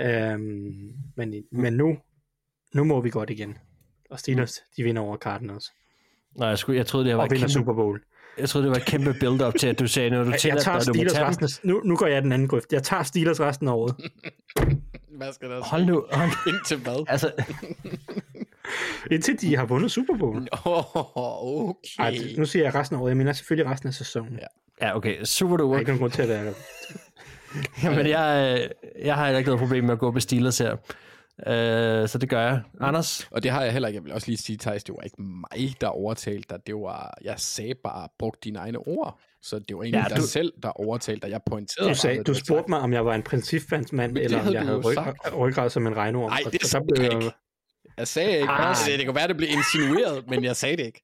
Øhm, 0.00 0.92
men, 1.16 1.34
men 1.52 1.72
nu, 1.72 1.96
nu 2.74 2.84
må 2.84 3.00
vi 3.00 3.10
godt 3.10 3.30
igen. 3.30 3.58
Og 4.10 4.18
Steelers, 4.18 4.62
de 4.76 4.82
vinder 4.82 5.02
over 5.02 5.16
Cardinals. 5.16 5.72
Nej, 6.38 6.48
jeg, 6.48 6.58
skulle, 6.58 6.78
jeg 6.78 6.86
troede, 6.86 7.06
det 7.06 7.16
var 7.16 7.22
Og 7.22 7.30
vinder 7.30 7.46
kæmpe, 7.46 7.52
Super 7.52 7.72
Bowl. 7.72 8.00
Jeg 8.38 8.48
troede, 8.48 8.66
det 8.66 8.70
var 8.70 8.76
et 8.76 8.84
kæmpe 8.86 9.14
build-up 9.20 9.54
til, 9.58 9.66
at 9.66 9.78
du 9.78 9.86
sagde, 9.86 10.10
når 10.10 10.24
du 10.24 10.30
Jeg, 10.30 10.38
tillader 10.40 10.58
jeg 10.58 10.64
tager 10.64 10.78
dig, 10.78 10.80
at 10.80 10.86
du 10.86 10.90
må 10.90 10.94
Steelers 10.94 11.12
tage 11.12 11.26
resten 11.26 11.70
nu, 11.70 11.80
nu 11.84 11.96
går 11.96 12.06
jeg 12.06 12.22
den 12.22 12.32
anden 12.32 12.48
grøft. 12.48 12.72
Jeg 12.72 12.82
tager 12.82 13.02
Steelers 13.02 13.40
resten 13.40 13.68
af 13.68 13.72
året. 13.72 13.94
Hvad 15.18 15.32
skal 15.32 15.50
der 15.50 15.62
Hold 15.62 15.84
nu, 15.84 16.04
hold 16.12 16.28
nu. 16.28 16.34
Indtil 16.52 16.76
hvad? 16.76 17.04
Altså, 17.08 17.32
Indtil 19.10 19.40
de 19.40 19.56
har 19.56 19.64
vundet 19.64 19.90
Super 19.90 20.16
Bowl. 20.18 20.48
Oh, 20.64 20.96
okay. 21.68 21.74
Ej, 21.98 22.16
nu 22.38 22.44
siger 22.44 22.64
jeg 22.64 22.74
resten 22.74 22.96
af 22.96 23.00
året. 23.00 23.10
Jeg 23.10 23.16
mener 23.16 23.32
selvfølgelig 23.32 23.72
resten 23.72 23.88
af 23.88 23.94
sæsonen. 23.94 24.38
Ja. 24.38 24.86
ja, 24.86 24.96
okay, 24.96 25.24
super 25.24 25.56
Der 25.56 25.64
er 25.64 25.66
duper. 25.66 25.78
ikke 25.78 25.90
nogen 25.90 26.00
grund 26.00 26.12
til 26.12 26.22
at 26.22 26.28
være 26.28 26.54
Jamen, 27.82 28.06
jeg, 28.06 28.58
øh, 28.60 28.68
jeg 29.06 29.14
har 29.14 29.28
ikke 29.28 29.48
noget 29.48 29.60
problem 29.60 29.84
med 29.84 29.92
at 29.92 29.98
gå 29.98 30.10
med 30.10 30.20
Steelers 30.20 30.58
her. 30.58 30.76
Uh, 31.38 32.08
så 32.08 32.18
det 32.20 32.28
gør 32.28 32.40
jeg. 32.40 32.60
Anders? 32.80 33.28
Og 33.30 33.42
det 33.42 33.50
har 33.50 33.62
jeg 33.62 33.72
heller 33.72 33.88
ikke. 33.88 33.96
Jeg 33.96 34.04
vil 34.04 34.12
også 34.12 34.28
lige 34.28 34.36
sige, 34.38 34.56
Thijs, 34.58 34.84
det 34.84 34.94
var 34.94 35.02
ikke 35.02 35.22
mig, 35.22 35.74
der 35.80 35.86
overtalte 35.86 36.46
dig. 36.50 36.58
Det 36.66 36.74
var, 36.74 37.14
jeg 37.24 37.34
sagde 37.38 37.74
bare, 37.84 38.08
brug 38.18 38.34
dine 38.44 38.58
egne 38.58 38.78
ord. 38.78 39.18
Så 39.42 39.58
det 39.58 39.76
var 39.76 39.82
egentlig 39.82 39.98
Ja, 39.98 40.02
ja, 40.02 40.08
dig 40.08 40.16
du- 40.16 40.26
selv, 40.26 40.52
der 40.62 40.68
overtalte 40.68 41.26
dig. 41.26 41.30
Jeg 41.32 41.40
pointerede 41.46 41.90
Du, 41.90 41.94
sagde, 41.94 42.16
hvad 42.16 42.24
du 42.24 42.34
spurgte 42.34 42.70
mig, 42.70 42.78
om 42.80 42.92
jeg 42.92 43.04
var 43.06 43.14
en 43.14 43.22
principfandsmand, 43.22 44.18
eller 44.18 44.40
om 44.46 44.52
jeg 44.52 44.62
du 44.62 44.66
havde 44.66 44.78
ryg, 44.80 44.96
ryggrad 45.36 45.70
som 45.70 45.86
en 45.86 45.96
regnorm. 45.96 46.30
Nej, 46.30 46.42
Og- 46.46 46.52
det 46.52 46.62
sagde 46.66 46.86
blev 46.94 47.02
jeg 47.04 47.12
jeg- 47.12 47.22
ikke. 47.22 47.36
Jeg 47.98 48.08
sagde 48.08 48.32
ikke. 48.36 48.48
Ah. 48.48 48.70
Ah. 48.70 48.76
Det, 48.86 48.98
det 48.98 49.06
kan 49.06 49.14
være, 49.14 49.28
det 49.28 49.36
blev 49.36 49.48
insinueret, 49.50 50.24
men 50.28 50.44
jeg 50.44 50.56
sagde 50.56 50.76
det 50.76 50.86
ikke. 50.86 51.02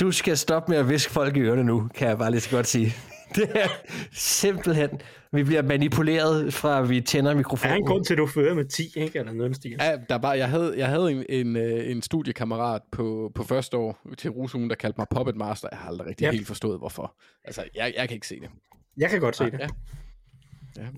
Du 0.00 0.12
skal 0.12 0.38
stoppe 0.38 0.70
med 0.72 0.78
at 0.78 0.88
viske 0.88 1.12
folk 1.12 1.36
i 1.36 1.40
ørerne 1.40 1.64
nu, 1.64 1.88
kan 1.94 2.08
jeg 2.08 2.18
bare 2.18 2.30
lige 2.30 2.40
så 2.40 2.50
godt 2.50 2.66
sige. 2.66 2.94
det 3.42 3.50
er 3.54 3.68
simpelthen... 4.12 4.88
Vi 5.32 5.42
bliver 5.44 5.62
manipuleret 5.62 6.54
fra, 6.54 6.82
at 6.82 6.88
vi 6.88 7.00
tænder 7.00 7.30
Der 7.30 7.34
er 7.34 7.36
mikrofonen. 7.36 7.76
en 7.76 7.86
grund 7.86 8.04
til, 8.04 8.14
at 8.14 8.18
du 8.18 8.26
fører 8.26 8.54
med 8.54 8.64
10, 8.64 8.82
ikke? 8.96 9.18
Eller 9.18 9.32
noget 9.32 9.56
stil. 9.56 9.76
Ja, 9.80 9.96
der 10.08 10.18
var, 10.18 10.34
jeg 10.34 10.48
havde, 10.50 10.74
jeg 10.76 10.86
havde 10.88 11.12
en, 11.12 11.24
en, 11.28 11.56
øh, 11.56 11.90
en 11.90 12.02
studiekammerat 12.02 12.82
på, 12.92 13.32
på 13.34 13.42
første 13.44 13.76
år 13.76 13.98
til 14.18 14.30
Rusugen, 14.30 14.70
der 14.70 14.76
kaldte 14.76 15.00
mig 15.00 15.06
Puppet 15.16 15.36
Master. 15.36 15.68
Jeg 15.72 15.78
har 15.78 15.88
aldrig 15.88 16.08
rigtig 16.08 16.24
Ja. 16.24 16.30
helt 16.30 16.46
forstået, 16.46 16.78
hvorfor. 16.78 17.16
Altså, 17.44 17.64
jeg, 17.74 17.94
jeg 17.96 18.08
kan 18.08 18.14
ikke 18.14 18.26
se 18.28 18.40
det. 18.40 18.48
Jeg 18.96 19.10
kan 19.10 19.20
godt 19.20 19.36
se 19.36 19.44
det. 19.44 19.60
Ja. 19.60 19.68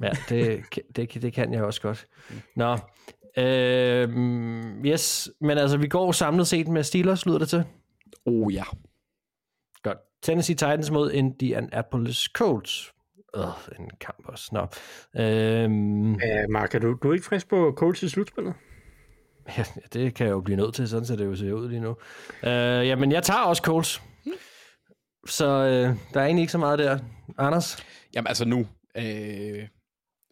Ja, 0.02 0.10
det, 0.28 0.62
det, 0.97 1.23
det 1.23 1.32
kan 1.32 1.52
jeg 1.52 1.62
også 1.62 1.81
godt. 1.81 2.06
Nå, 2.56 2.78
øh, 3.39 4.09
yes, 4.86 5.31
men 5.40 5.59
altså, 5.59 5.77
vi 5.77 5.89
går 5.89 6.12
samlet 6.12 6.47
set 6.47 6.69
med 6.69 6.82
Steelers, 6.82 7.27
lyder 7.27 7.39
det 7.39 7.48
til. 7.48 7.65
Oh 8.27 8.55
ja. 8.55 8.65
Tennessee 10.22 10.54
Titans 10.56 10.90
mod 10.90 11.10
Indianapolis 11.12 12.28
Colts. 12.34 12.92
Øh, 13.36 13.44
en 13.78 13.90
kamp 14.00 14.24
også. 14.24 14.48
Nå. 14.52 14.60
Øhm, 15.22 16.14
Ja, 16.14 16.46
Mark, 16.46 16.74
er 16.74 16.78
du, 16.78 16.98
du 17.02 17.10
er 17.10 17.14
ikke 17.14 17.26
frisk 17.26 17.48
på 17.48 17.74
Colts 17.76 18.02
i 18.02 18.08
slutspillet? 18.08 18.54
ja, 19.58 19.64
det 19.92 20.14
kan 20.14 20.26
jeg 20.26 20.32
jo 20.32 20.40
blive 20.40 20.56
nødt 20.56 20.74
til, 20.74 20.88
sådan 20.88 21.04
ser 21.06 21.16
det 21.16 21.24
jo 21.24 21.36
ser 21.36 21.52
ud 21.52 21.68
lige 21.68 21.80
nu. 21.80 21.96
Øh, 22.42 22.86
jamen, 22.88 23.12
jeg 23.12 23.22
tager 23.22 23.40
også 23.40 23.62
Colts. 23.62 24.02
Så 25.26 25.46
øh, 25.46 25.96
der 26.14 26.20
er 26.20 26.24
egentlig 26.24 26.42
ikke 26.42 26.52
så 26.52 26.58
meget 26.58 26.78
der. 26.78 26.98
Anders? 27.38 27.84
Jamen 28.14 28.26
altså 28.28 28.44
nu 28.44 28.66
øh, 28.96 29.68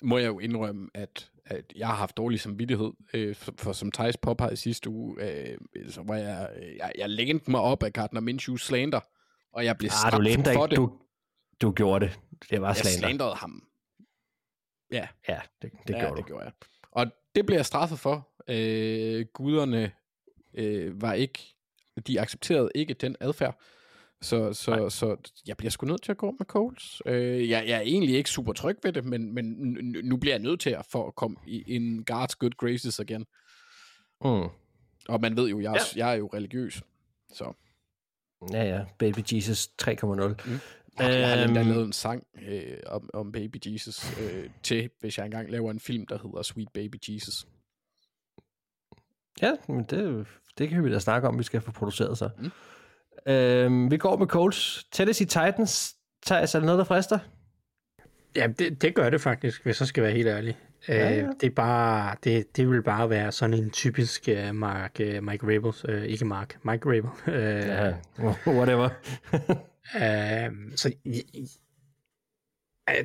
må 0.03 0.19
jeg 0.19 0.27
jo 0.27 0.39
indrømme, 0.39 0.89
at, 0.95 1.31
at 1.47 1.73
jeg 1.77 1.87
har 1.87 1.95
haft 1.95 2.17
dårlig 2.17 2.41
samvittighed, 2.41 2.93
øh, 3.15 3.35
for, 3.35 3.53
for 3.59 3.73
som 3.73 3.93
Thijs 3.93 4.17
påpegede 4.17 4.53
i 4.53 4.57
sidste 4.57 4.91
uge, 4.91 5.17
øh, 5.23 5.57
så 5.89 6.03
var 6.07 6.17
jeg, 6.17 6.49
jeg, 6.79 6.93
jeg 6.99 7.11
lænede 7.11 7.51
mig 7.51 7.61
op 7.61 7.83
af 7.83 7.93
Gardner 7.93 8.21
Minshew 8.21 8.57
slander, 8.57 9.01
og 9.57 9.65
jeg 9.65 9.77
blev 9.79 9.89
Ah, 10.05 10.13
du 10.13 10.17
straffet 10.25 10.45
dig 10.45 10.55
for 10.55 10.67
det. 10.67 10.77
Du, 10.77 10.99
du 11.61 11.73
gjorde 11.73 12.07
det. 12.07 12.19
Det 12.51 12.61
var 12.61 12.69
jeg 12.69 12.77
slander. 12.77 12.99
slandrede 12.99 13.35
ham. 13.35 13.69
Ja, 14.93 15.09
Ja, 15.29 15.41
det, 15.63 15.71
det 15.89 15.95
ja, 15.95 16.01
gjorde 16.01 16.17
det 16.17 16.23
du. 16.25 16.27
gjorde 16.27 16.45
jeg. 16.45 16.53
Og 16.91 17.07
det 17.35 17.47
blev 17.47 17.57
jeg 17.57 17.67
straffet 17.67 17.99
for. 17.99 18.29
Øh, 18.49 19.27
guderne 19.35 19.93
øh, 20.55 21.03
var 21.03 21.13
ikke, 21.13 21.55
de 22.07 22.21
accepterede 22.21 22.71
ikke 22.75 22.95
den 22.95 23.17
adfærd. 23.21 23.61
Så, 24.23 24.53
så, 24.53 24.89
så 24.91 25.17
jeg 25.47 25.57
bliver 25.57 25.71
sgu 25.71 25.87
nødt 25.87 26.03
til 26.03 26.13
at 26.13 26.19
gå 26.19 26.31
med 26.39 26.47
Coles. 26.47 27.03
Øh, 27.07 27.49
jeg, 27.51 27.65
jeg 27.69 27.77
er 27.77 27.81
egentlig 27.81 28.17
ikke 28.17 28.31
super 28.31 28.53
tryg 28.53 28.77
ved 28.83 28.93
det, 28.93 29.05
men, 29.05 29.35
men 29.35 29.45
nu- 30.05 30.17
bliver 30.17 30.35
jeg 30.35 30.43
nødt 30.43 30.61
til 30.61 30.71
at 30.71 30.87
for 30.91 31.07
at 31.09 31.15
komme 31.15 31.37
i 31.47 31.77
en 31.77 32.05
guards 32.05 32.37
good 32.37 32.51
graces 32.51 32.99
igen. 32.99 33.27
Mm. 34.25 34.49
Og 35.09 35.21
man 35.21 35.37
ved 35.37 35.49
jo, 35.49 35.61
jeg 35.61 35.73
er, 35.75 35.79
jeg 35.97 36.11
er 36.11 36.15
jo 36.15 36.31
religiøs. 36.35 36.83
Så 37.33 37.53
Ja, 38.53 38.65
ja. 38.65 38.85
Baby 38.99 39.19
Jesus 39.33 39.69
3,0. 39.83 39.87
Mm. 40.07 40.59
jeg 40.99 41.29
har 41.39 41.45
Øhm. 41.45 41.55
lavet 41.55 41.85
en 41.87 41.93
sang 41.93 42.27
øh, 42.43 42.79
om, 42.87 43.11
om 43.15 43.33
Baby 43.33 43.57
Jesus 43.67 44.19
øh, 44.21 44.51
til, 44.63 44.91
hvis 45.01 45.19
jeg 45.19 45.25
engang 45.25 45.51
laver 45.51 45.71
en 45.71 45.81
film, 45.81 46.07
der 46.07 46.19
hedder 46.23 46.43
Sweet 46.43 46.69
Baby 46.75 46.97
Jesus. 47.09 47.47
Ja, 49.43 49.53
men 49.69 49.85
det, 49.85 50.27
det 50.59 50.69
kan 50.69 50.85
vi 50.85 50.93
da 50.93 50.99
snakke 50.99 51.29
om, 51.29 51.39
vi 51.39 51.43
skal 51.43 51.61
få 51.61 51.73
produceret 51.73 52.19
så. 52.19 52.31
Mm. 52.39 52.51
Øhm, 53.33 53.91
vi 53.91 53.97
går 53.97 54.17
med 54.17 54.27
Colts. 54.27 54.85
Tennessee 54.93 55.27
Titans. 55.27 55.95
Thijs, 56.27 56.55
er 56.55 56.59
der 56.59 56.67
noget, 56.67 56.79
der 56.79 56.85
frister? 56.85 57.19
Ja, 58.37 58.47
det, 58.47 58.83
det 58.83 58.95
gør 58.95 59.11
det 59.11 59.21
faktisk, 59.21 59.65
hvis 59.65 59.81
jeg 59.81 59.89
skal 59.89 60.03
være 60.03 60.13
helt 60.13 60.29
ærlig. 60.29 60.59
Ja, 60.89 60.95
Ja, 60.95 61.09
ja. 61.11 61.17
ja. 61.17 61.27
Det, 61.41 61.47
er 61.47 61.51
bare, 61.51 62.17
det, 62.25 62.57
det 62.57 62.71
vil 62.71 62.83
bare 62.83 63.11
være 63.11 63.33
sådan 63.33 63.55
en 63.55 63.71
typisk 63.71 64.29
uh, 64.33 64.55
Mark, 64.55 65.01
uh, 65.01 65.07
Mike 65.25 65.47
Rabel, 65.47 65.97
uh, 65.97 66.03
ikke 66.05 66.25
Mark, 66.25 66.57
Mike 66.65 66.89
Rabel. 66.89 67.11
Uh, 67.27 67.35
Ja, 67.35 67.95
whatever. 68.59 68.89
uh, 69.95 70.73
så 70.77 70.93
i, 71.05 71.23
i, 71.35 71.49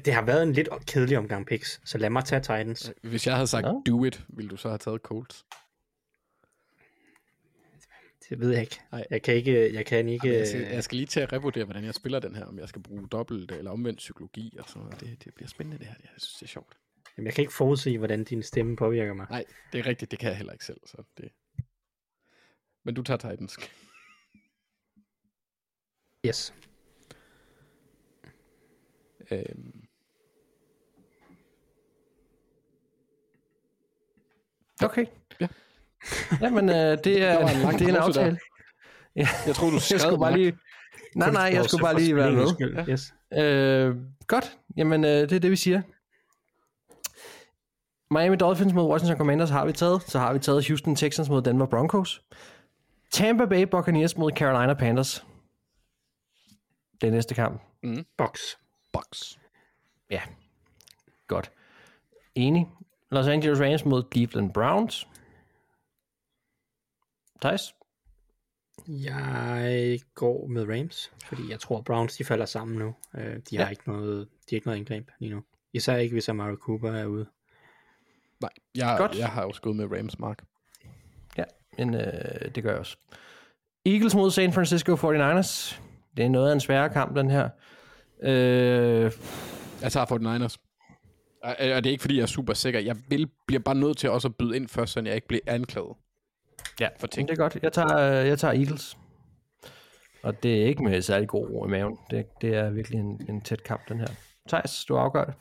det 0.05 0.13
har 0.13 0.21
været 0.25 0.43
en 0.43 0.53
lidt 0.53 0.69
kedelig 0.85 1.17
omgang 1.17 1.45
picks, 1.45 1.81
så 1.85 1.97
lad 1.97 2.09
mig 2.09 2.25
tage 2.25 2.39
Titans. 2.41 2.93
Hvis 3.03 3.27
jeg 3.27 3.35
havde 3.35 3.47
sagt 3.47 3.65
Nå. 3.65 3.83
do 3.87 4.05
it, 4.05 4.21
ville 4.29 4.49
du 4.49 4.57
så 4.57 4.67
have 4.67 4.77
taget 4.77 5.01
Colts? 5.01 5.45
Det 8.31 8.39
ved 8.39 8.51
jeg 8.51 8.61
ikke. 8.61 8.79
Nej. 8.91 9.05
Jeg 9.09 9.21
kan 9.21 9.35
ikke, 9.35 9.73
jeg 9.73 9.85
kan 9.85 10.09
ikke, 10.09 10.27
Jamen, 10.27 10.39
jeg, 10.39 10.47
skal, 10.47 10.61
jeg 10.61 10.83
skal 10.83 10.95
lige 10.95 11.07
til 11.07 11.19
at 11.19 11.33
revurdere, 11.33 11.65
hvordan 11.65 11.83
jeg 11.83 11.93
spiller 11.93 12.19
den 12.19 12.35
her, 12.35 12.45
om 12.45 12.59
jeg 12.59 12.69
skal 12.69 12.83
bruge 12.83 13.07
dobbelt 13.07 13.51
eller 13.51 13.71
omvendt 13.71 13.97
psykologi 13.97 14.55
og 14.59 14.69
sådan 14.69 14.81
noget. 14.81 14.99
Det, 14.99 15.23
det 15.25 15.33
bliver 15.35 15.47
spændende 15.47 15.79
det 15.79 15.87
her, 15.87 15.95
jeg 16.03 16.09
synes 16.17 16.33
det 16.33 16.43
er 16.43 16.47
sjovt. 16.47 16.77
jamen, 17.17 17.25
jeg 17.25 17.33
kan 17.33 17.41
ikke 17.41 17.53
forudse, 17.53 17.97
hvordan 17.97 18.23
din 18.23 18.43
stemme 18.43 18.75
påvirker 18.75 19.13
mig. 19.13 19.27
Nej, 19.29 19.45
det 19.73 19.79
er 19.79 19.85
rigtigt, 19.85 20.11
det 20.11 20.19
kan 20.19 20.29
jeg 20.29 20.37
heller 20.37 20.53
ikke 20.53 20.65
selv. 20.65 20.79
Så 20.85 21.03
det... 21.17 21.29
Men 22.83 22.95
du 22.95 23.03
tager 23.03 23.17
Titans. 23.17 23.57
Yes. 26.25 26.53
Øhm, 29.31 29.87
Okay. 34.83 35.05
Ja. 36.32 36.38
Jamen, 36.41 36.69
øh, 36.69 36.98
det 37.03 37.23
er, 37.23 37.36
var 37.36 37.49
en 37.49 37.80
det 37.80 37.82
er 37.82 37.90
en 37.90 37.95
aftale. 37.95 38.40
Ja. 39.15 39.28
jeg 39.48 39.56
troede, 39.56 39.72
du 39.72 39.76
Jeg 39.76 39.82
skrev 39.82 39.99
skulle 39.99 40.19
bare 40.19 40.38
lige... 40.38 40.57
Nej, 41.15 41.32
nej, 41.32 41.52
jeg 41.53 41.65
skulle 41.65 41.82
bare 41.82 41.99
lige 41.99 42.15
være 42.15 42.32
med. 42.32 42.45
med. 42.76 42.90
Yes. 42.90 43.14
Øh, 43.34 43.95
godt. 44.28 44.57
Jamen, 44.78 45.03
øh, 45.03 45.11
det 45.11 45.32
er 45.32 45.40
det, 45.40 45.52
vi 45.52 45.56
siger. 45.56 45.82
Miami 48.14 48.36
Dolphins 48.36 48.73
mod 48.73 48.90
Washington 48.90 49.18
Commanders 49.18 49.49
har 49.49 49.65
vi 49.65 49.72
taget. 49.72 50.02
Så 50.07 50.19
har 50.19 50.34
vi 50.34 50.40
taget 50.40 50.68
Houston 50.68 50.95
Texans 50.95 51.30
mod 51.30 51.41
Denver 51.41 51.65
Broncos. 51.65 52.22
Tampa 53.11 53.45
Bay 53.45 53.64
Buccaneers 53.64 54.18
mod 54.18 54.32
Carolina 54.32 54.73
Panthers. 54.73 55.26
Det 57.02 57.07
er 57.07 57.11
næste 57.11 57.36
kamp. 57.36 57.61
Box. 58.18 58.40
Box. 58.94 59.38
Ja. 60.10 60.22
Godt. 61.28 61.52
Enig. 62.36 62.68
Los 63.11 63.28
Angeles 63.28 63.61
Rams 63.61 63.86
mod 63.86 64.03
Cleveland 64.14 64.53
Browns. 64.53 65.07
Thijs? 67.41 67.76
Jeg 68.88 69.99
går 70.15 70.47
med 70.47 70.68
Rams, 70.69 71.11
fordi 71.26 71.41
jeg 71.49 71.59
tror, 71.59 71.81
Browns 71.81 72.18
de 72.18 72.23
falder 72.26 72.45
sammen 72.45 72.77
nu. 72.77 72.95
Øh, 73.18 73.38
De 73.49 73.57
har 73.57 73.63
Ja. 73.63 73.69
ikke 73.69 73.84
noget, 73.88 74.27
de 74.49 74.55
har 74.55 74.57
ikke 74.57 74.68
noget 74.68 74.80
indgreb 74.80 75.09
lige 75.19 75.31
nu. 75.34 75.43
Især 75.73 75.95
ikke, 75.95 76.13
hvis 76.13 76.30
Amari 76.30 76.55
Cooper 76.55 76.91
er 76.91 77.05
ude. 77.05 77.26
Nej, 78.41 78.49
jeg, 78.76 78.95
Godt. 78.97 79.18
jeg 79.18 79.27
har 79.30 79.43
også 79.45 79.61
gået 79.61 79.76
med 79.76 79.97
Rams, 79.97 80.19
Mark. 80.19 80.43
Ja, 81.38 81.43
men 81.77 81.93
øh, 81.95 82.55
det 82.55 82.63
gør 82.63 82.69
jeg 82.69 82.80
også. 82.80 82.97
Eagles 83.85 84.15
mod 84.15 84.31
San 84.31 84.53
Francisco 84.53 84.95
49ers. 84.95 85.81
Det 86.18 86.26
er 86.26 86.30
noget 86.30 86.49
af 86.49 86.53
en 86.53 86.59
sværere 86.59 86.89
kamp, 86.89 87.15
den 87.15 87.30
her. 87.30 87.49
Øh, 88.23 89.11
Jeg 89.81 89.91
tager 89.91 90.05
49ers. 90.05 90.55
Og 91.43 91.49
og 91.59 91.84
det 91.84 91.85
er 91.85 91.91
ikke, 91.91 92.01
fordi 92.01 92.15
jeg 92.15 92.22
er 92.22 92.27
super 92.27 92.53
sikker. 92.53 92.80
Jeg 92.80 92.95
vil, 93.09 93.30
bliver 93.47 93.59
bare 93.59 93.76
nødt 93.76 93.97
til 93.97 94.09
også 94.09 94.27
at 94.27 94.35
byde 94.35 94.55
ind 94.55 94.68
først, 94.68 94.93
så 94.93 95.01
jeg 95.05 95.15
ikke 95.15 95.27
bliver 95.27 95.41
anklaget. 95.47 95.95
Ja, 96.81 96.87
For 96.99 97.07
ting. 97.07 97.27
det 97.27 97.33
er 97.33 97.37
godt. 97.37 97.57
Jeg 97.63 97.73
tager, 97.73 97.97
øh, 97.97 98.27
jeg 98.27 98.39
tager 98.39 98.53
Eagles. 98.53 98.97
Og 100.23 100.43
det 100.43 100.61
er 100.61 100.65
ikke 100.65 100.83
med 100.83 101.01
særlig 101.01 101.27
god 101.27 101.49
ro 101.49 101.65
i 101.65 101.69
maven. 101.69 101.97
Det, 102.11 102.25
det 102.41 102.55
er 102.55 102.69
virkelig 102.69 102.99
en, 102.99 103.21
en 103.29 103.41
tæt 103.41 103.63
kamp, 103.63 103.89
den 103.89 103.99
her. 103.99 104.07
Thijs, 104.49 104.85
du 104.85 104.95
afgør 104.95 105.25
det. 105.25 105.33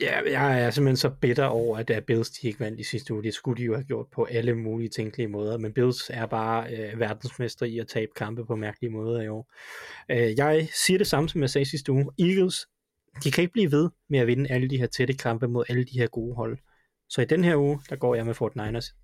Ja, 0.00 0.20
jeg 0.32 0.62
er 0.62 0.70
simpelthen 0.70 0.96
så 0.96 1.10
bitter 1.10 1.44
over, 1.44 1.78
at 1.78 1.90
uh, 1.90 1.96
Bills 2.06 2.30
de 2.30 2.46
ikke 2.46 2.60
vandt 2.60 2.80
i 2.80 2.82
sidste 2.82 3.14
uge. 3.14 3.22
Det 3.22 3.34
skulle 3.34 3.58
de 3.58 3.64
jo 3.64 3.74
have 3.74 3.84
gjort 3.84 4.06
på 4.14 4.24
alle 4.24 4.54
mulige 4.54 4.88
tænkelige 4.88 5.28
måder. 5.28 5.58
Men 5.58 5.72
Bills 5.72 6.10
er 6.14 6.26
bare 6.26 6.70
øh, 6.70 7.00
verdensmester 7.00 7.66
i 7.66 7.78
at 7.78 7.88
tabe 7.88 8.10
kampe 8.16 8.46
på 8.46 8.56
mærkelige 8.56 8.92
måder 8.92 9.22
i 9.22 9.28
år. 9.28 9.52
Øh, 10.10 10.38
jeg 10.38 10.68
siger 10.86 10.98
det 10.98 11.06
samme, 11.06 11.28
som 11.28 11.40
jeg 11.40 11.50
sagde 11.50 11.70
sidste 11.70 11.92
uge. 11.92 12.06
Eagles, 12.18 12.66
de 13.24 13.30
kan 13.30 13.42
ikke 13.42 13.52
blive 13.52 13.72
ved 13.72 13.90
med 14.10 14.18
at 14.18 14.26
vinde 14.26 14.50
alle 14.50 14.70
de 14.70 14.78
her 14.78 14.86
tætte 14.86 15.14
kampe 15.14 15.48
mod 15.48 15.64
alle 15.68 15.84
de 15.84 15.98
her 15.98 16.06
gode 16.06 16.34
hold. 16.36 16.58
Så 17.08 17.22
i 17.22 17.24
den 17.24 17.44
her 17.44 17.56
uge, 17.56 17.80
der 17.90 17.96
går 17.96 18.14
jeg 18.14 18.26
med 18.26 18.34
Fort 18.34 18.56
Niners. 18.56 18.94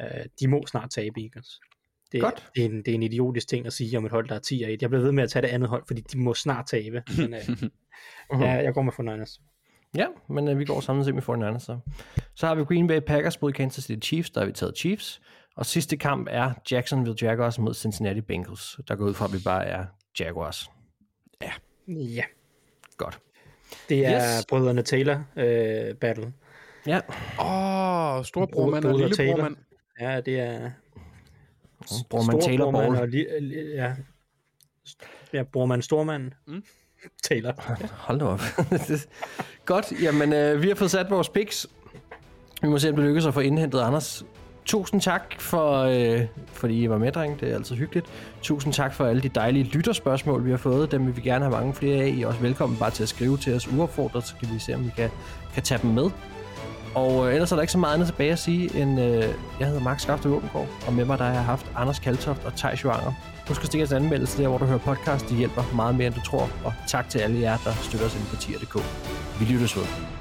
Øh, 0.00 0.24
de 0.40 0.48
må 0.48 0.66
snart 0.66 0.90
tabe 0.90 1.20
Eagles. 1.20 1.60
Det, 2.12 2.20
Godt. 2.20 2.50
Det, 2.56 2.64
er 2.64 2.68
en, 2.68 2.76
det 2.76 2.88
er 2.88 2.94
en 2.94 3.02
idiotisk 3.02 3.48
ting 3.48 3.66
at 3.66 3.72
sige 3.72 3.98
om 3.98 4.04
et 4.04 4.10
hold, 4.12 4.28
der 4.28 4.34
er 4.34 4.38
10 4.38 4.62
og 4.64 4.72
1. 4.72 4.82
Jeg 4.82 4.90
bliver 4.90 5.02
ved 5.02 5.12
med 5.12 5.22
at 5.22 5.30
tage 5.30 5.42
det 5.42 5.48
andet 5.48 5.68
hold, 5.68 5.82
fordi 5.86 6.00
de 6.00 6.18
må 6.18 6.34
snart 6.34 6.66
tabe. 6.66 7.02
Men, 7.18 7.34
øh, 7.34 7.40
ja, 8.40 8.50
jeg 8.50 8.74
går 8.74 8.82
med 8.82 8.92
Fort 8.92 9.06
Niners. 9.06 9.40
Ja, 9.96 10.06
men 10.28 10.48
øh, 10.48 10.58
vi 10.58 10.64
går 10.64 10.80
samlet 10.80 11.04
set 11.06 11.14
med 11.14 11.22
49ers. 11.22 11.58
Så. 11.58 11.78
så 12.34 12.46
har 12.46 12.54
vi 12.54 12.64
Green 12.64 12.86
Bay 12.86 13.00
Packers 13.00 13.40
mod 13.42 13.52
Kansas 13.52 13.84
City 13.84 14.06
Chiefs. 14.06 14.30
Der 14.30 14.40
har 14.40 14.46
vi 14.46 14.52
taget 14.52 14.78
Chiefs. 14.78 15.20
Og 15.56 15.66
sidste 15.66 15.96
kamp 15.96 16.28
er 16.30 16.52
Jacksonville 16.70 17.16
Jaguars 17.22 17.58
mod 17.58 17.74
Cincinnati 17.74 18.20
Bengals. 18.20 18.80
Der 18.88 18.96
går 18.96 19.04
ud 19.04 19.14
fra, 19.14 19.24
at 19.24 19.32
vi 19.32 19.38
bare 19.44 19.66
er 19.66 19.86
Jaguars. 20.20 20.70
Ja. 21.86 22.22
Godt. 22.96 23.18
Det 23.88 24.06
er 24.06 24.36
Yes. 24.38 24.46
brødrene 24.46 24.82
Taylor 24.82 25.24
øh, 25.36 25.94
battle. 25.94 26.32
Ja, 26.86 27.00
Åh, 27.40 28.16
oh, 28.18 28.24
storbrormand 28.24 28.84
og 28.84 28.90
Broder 28.90 29.08
lillebrormand. 29.08 29.56
Ja, 30.00 30.20
det 30.20 30.40
er 30.40 30.70
bruger 32.10 32.26
man 32.26 32.40
Taylor 32.40 32.64
storbrormand 32.64 32.92
Ball. 32.92 33.02
og 33.02 33.08
li, 33.08 33.26
li, 33.40 33.74
ja. 33.74 33.92
Ja, 35.32 35.42
brormand 35.42 35.82
stormand. 35.82 36.30
Mm. 36.46 36.64
Taylor. 37.28 37.52
Hold 37.92 38.18
da 38.18 38.24
op. 38.24 38.40
Godt, 39.64 40.02
jamen 40.02 40.32
øh, 40.32 40.62
vi 40.62 40.68
har 40.68 40.74
fået 40.74 40.90
sat 40.90 41.10
vores 41.10 41.28
picks. 41.28 41.66
Vi 42.62 42.68
må 42.68 42.78
se, 42.78 42.88
om 42.88 42.96
det 42.96 43.04
lykkes 43.04 43.26
at 43.26 43.34
få 43.34 43.40
indhentet 43.40 43.80
Anders 43.80 44.24
tusind 44.64 45.00
tak 45.00 45.40
for, 45.40 45.82
øh, 45.82 46.26
fordi 46.52 46.82
I 46.82 46.90
var 46.90 46.98
med, 46.98 47.12
dreng. 47.12 47.40
Det 47.40 47.50
er 47.50 47.54
altid 47.54 47.76
hyggeligt. 47.76 48.06
Tusind 48.42 48.72
tak 48.72 48.94
for 48.94 49.06
alle 49.06 49.22
de 49.22 49.28
dejlige 49.28 49.64
lytterspørgsmål, 49.64 50.44
vi 50.44 50.50
har 50.50 50.56
fået. 50.56 50.92
Dem 50.92 51.06
vil 51.06 51.16
vi 51.16 51.20
gerne 51.20 51.44
have 51.44 51.56
mange 51.56 51.74
flere 51.74 52.02
af. 52.02 52.08
I 52.08 52.22
er 52.22 52.26
også 52.26 52.40
velkommen 52.40 52.78
bare 52.78 52.90
til 52.90 53.02
at 53.02 53.08
skrive 53.08 53.36
til 53.36 53.54
os 53.54 53.68
uopfordret, 53.68 54.26
så 54.26 54.34
kan 54.40 54.54
vi 54.54 54.58
se, 54.58 54.74
om 54.74 54.84
vi 54.84 54.90
kan, 54.96 55.10
kan 55.54 55.62
tage 55.62 55.82
dem 55.82 55.90
med. 55.90 56.10
Og 56.94 57.28
øh, 57.28 57.34
ellers 57.34 57.52
er 57.52 57.56
der 57.56 57.62
ikke 57.62 57.72
så 57.72 57.78
meget 57.78 57.94
andet 57.94 58.08
tilbage 58.08 58.32
at 58.32 58.38
sige, 58.38 58.82
end 58.82 59.00
øh, 59.00 59.24
jeg 59.60 59.68
hedder 59.68 59.80
Max 59.80 60.02
Skafte 60.02 60.28
Åbengård, 60.28 60.68
og 60.86 60.92
med 60.92 61.04
mig 61.04 61.18
der 61.18 61.24
har 61.24 61.32
jeg 61.32 61.44
haft 61.44 61.66
Anders 61.76 61.98
Kaltoft 61.98 62.44
og 62.44 62.56
Thijs 62.56 62.84
Joanger. 62.84 63.12
Husk 63.48 63.60
at 63.60 63.66
stikke 63.66 63.84
os 63.84 63.90
en 63.90 63.96
anmeldelse 63.96 64.42
der, 64.42 64.48
hvor 64.48 64.58
du 64.58 64.64
hører 64.64 64.78
podcast. 64.78 65.28
Det 65.28 65.36
hjælper 65.36 65.62
meget 65.74 65.94
mere, 65.94 66.06
end 66.06 66.14
du 66.14 66.20
tror. 66.20 66.50
Og 66.64 66.72
tak 66.88 67.08
til 67.08 67.18
alle 67.18 67.40
jer, 67.40 67.56
der 67.64 67.72
støtter 67.72 68.06
os 68.06 68.14
ind 68.14 68.24
på 68.24 68.36
tier.dk. 68.36 68.74
Vi 69.40 69.44
lyttes 69.44 69.76
ved. 69.76 70.19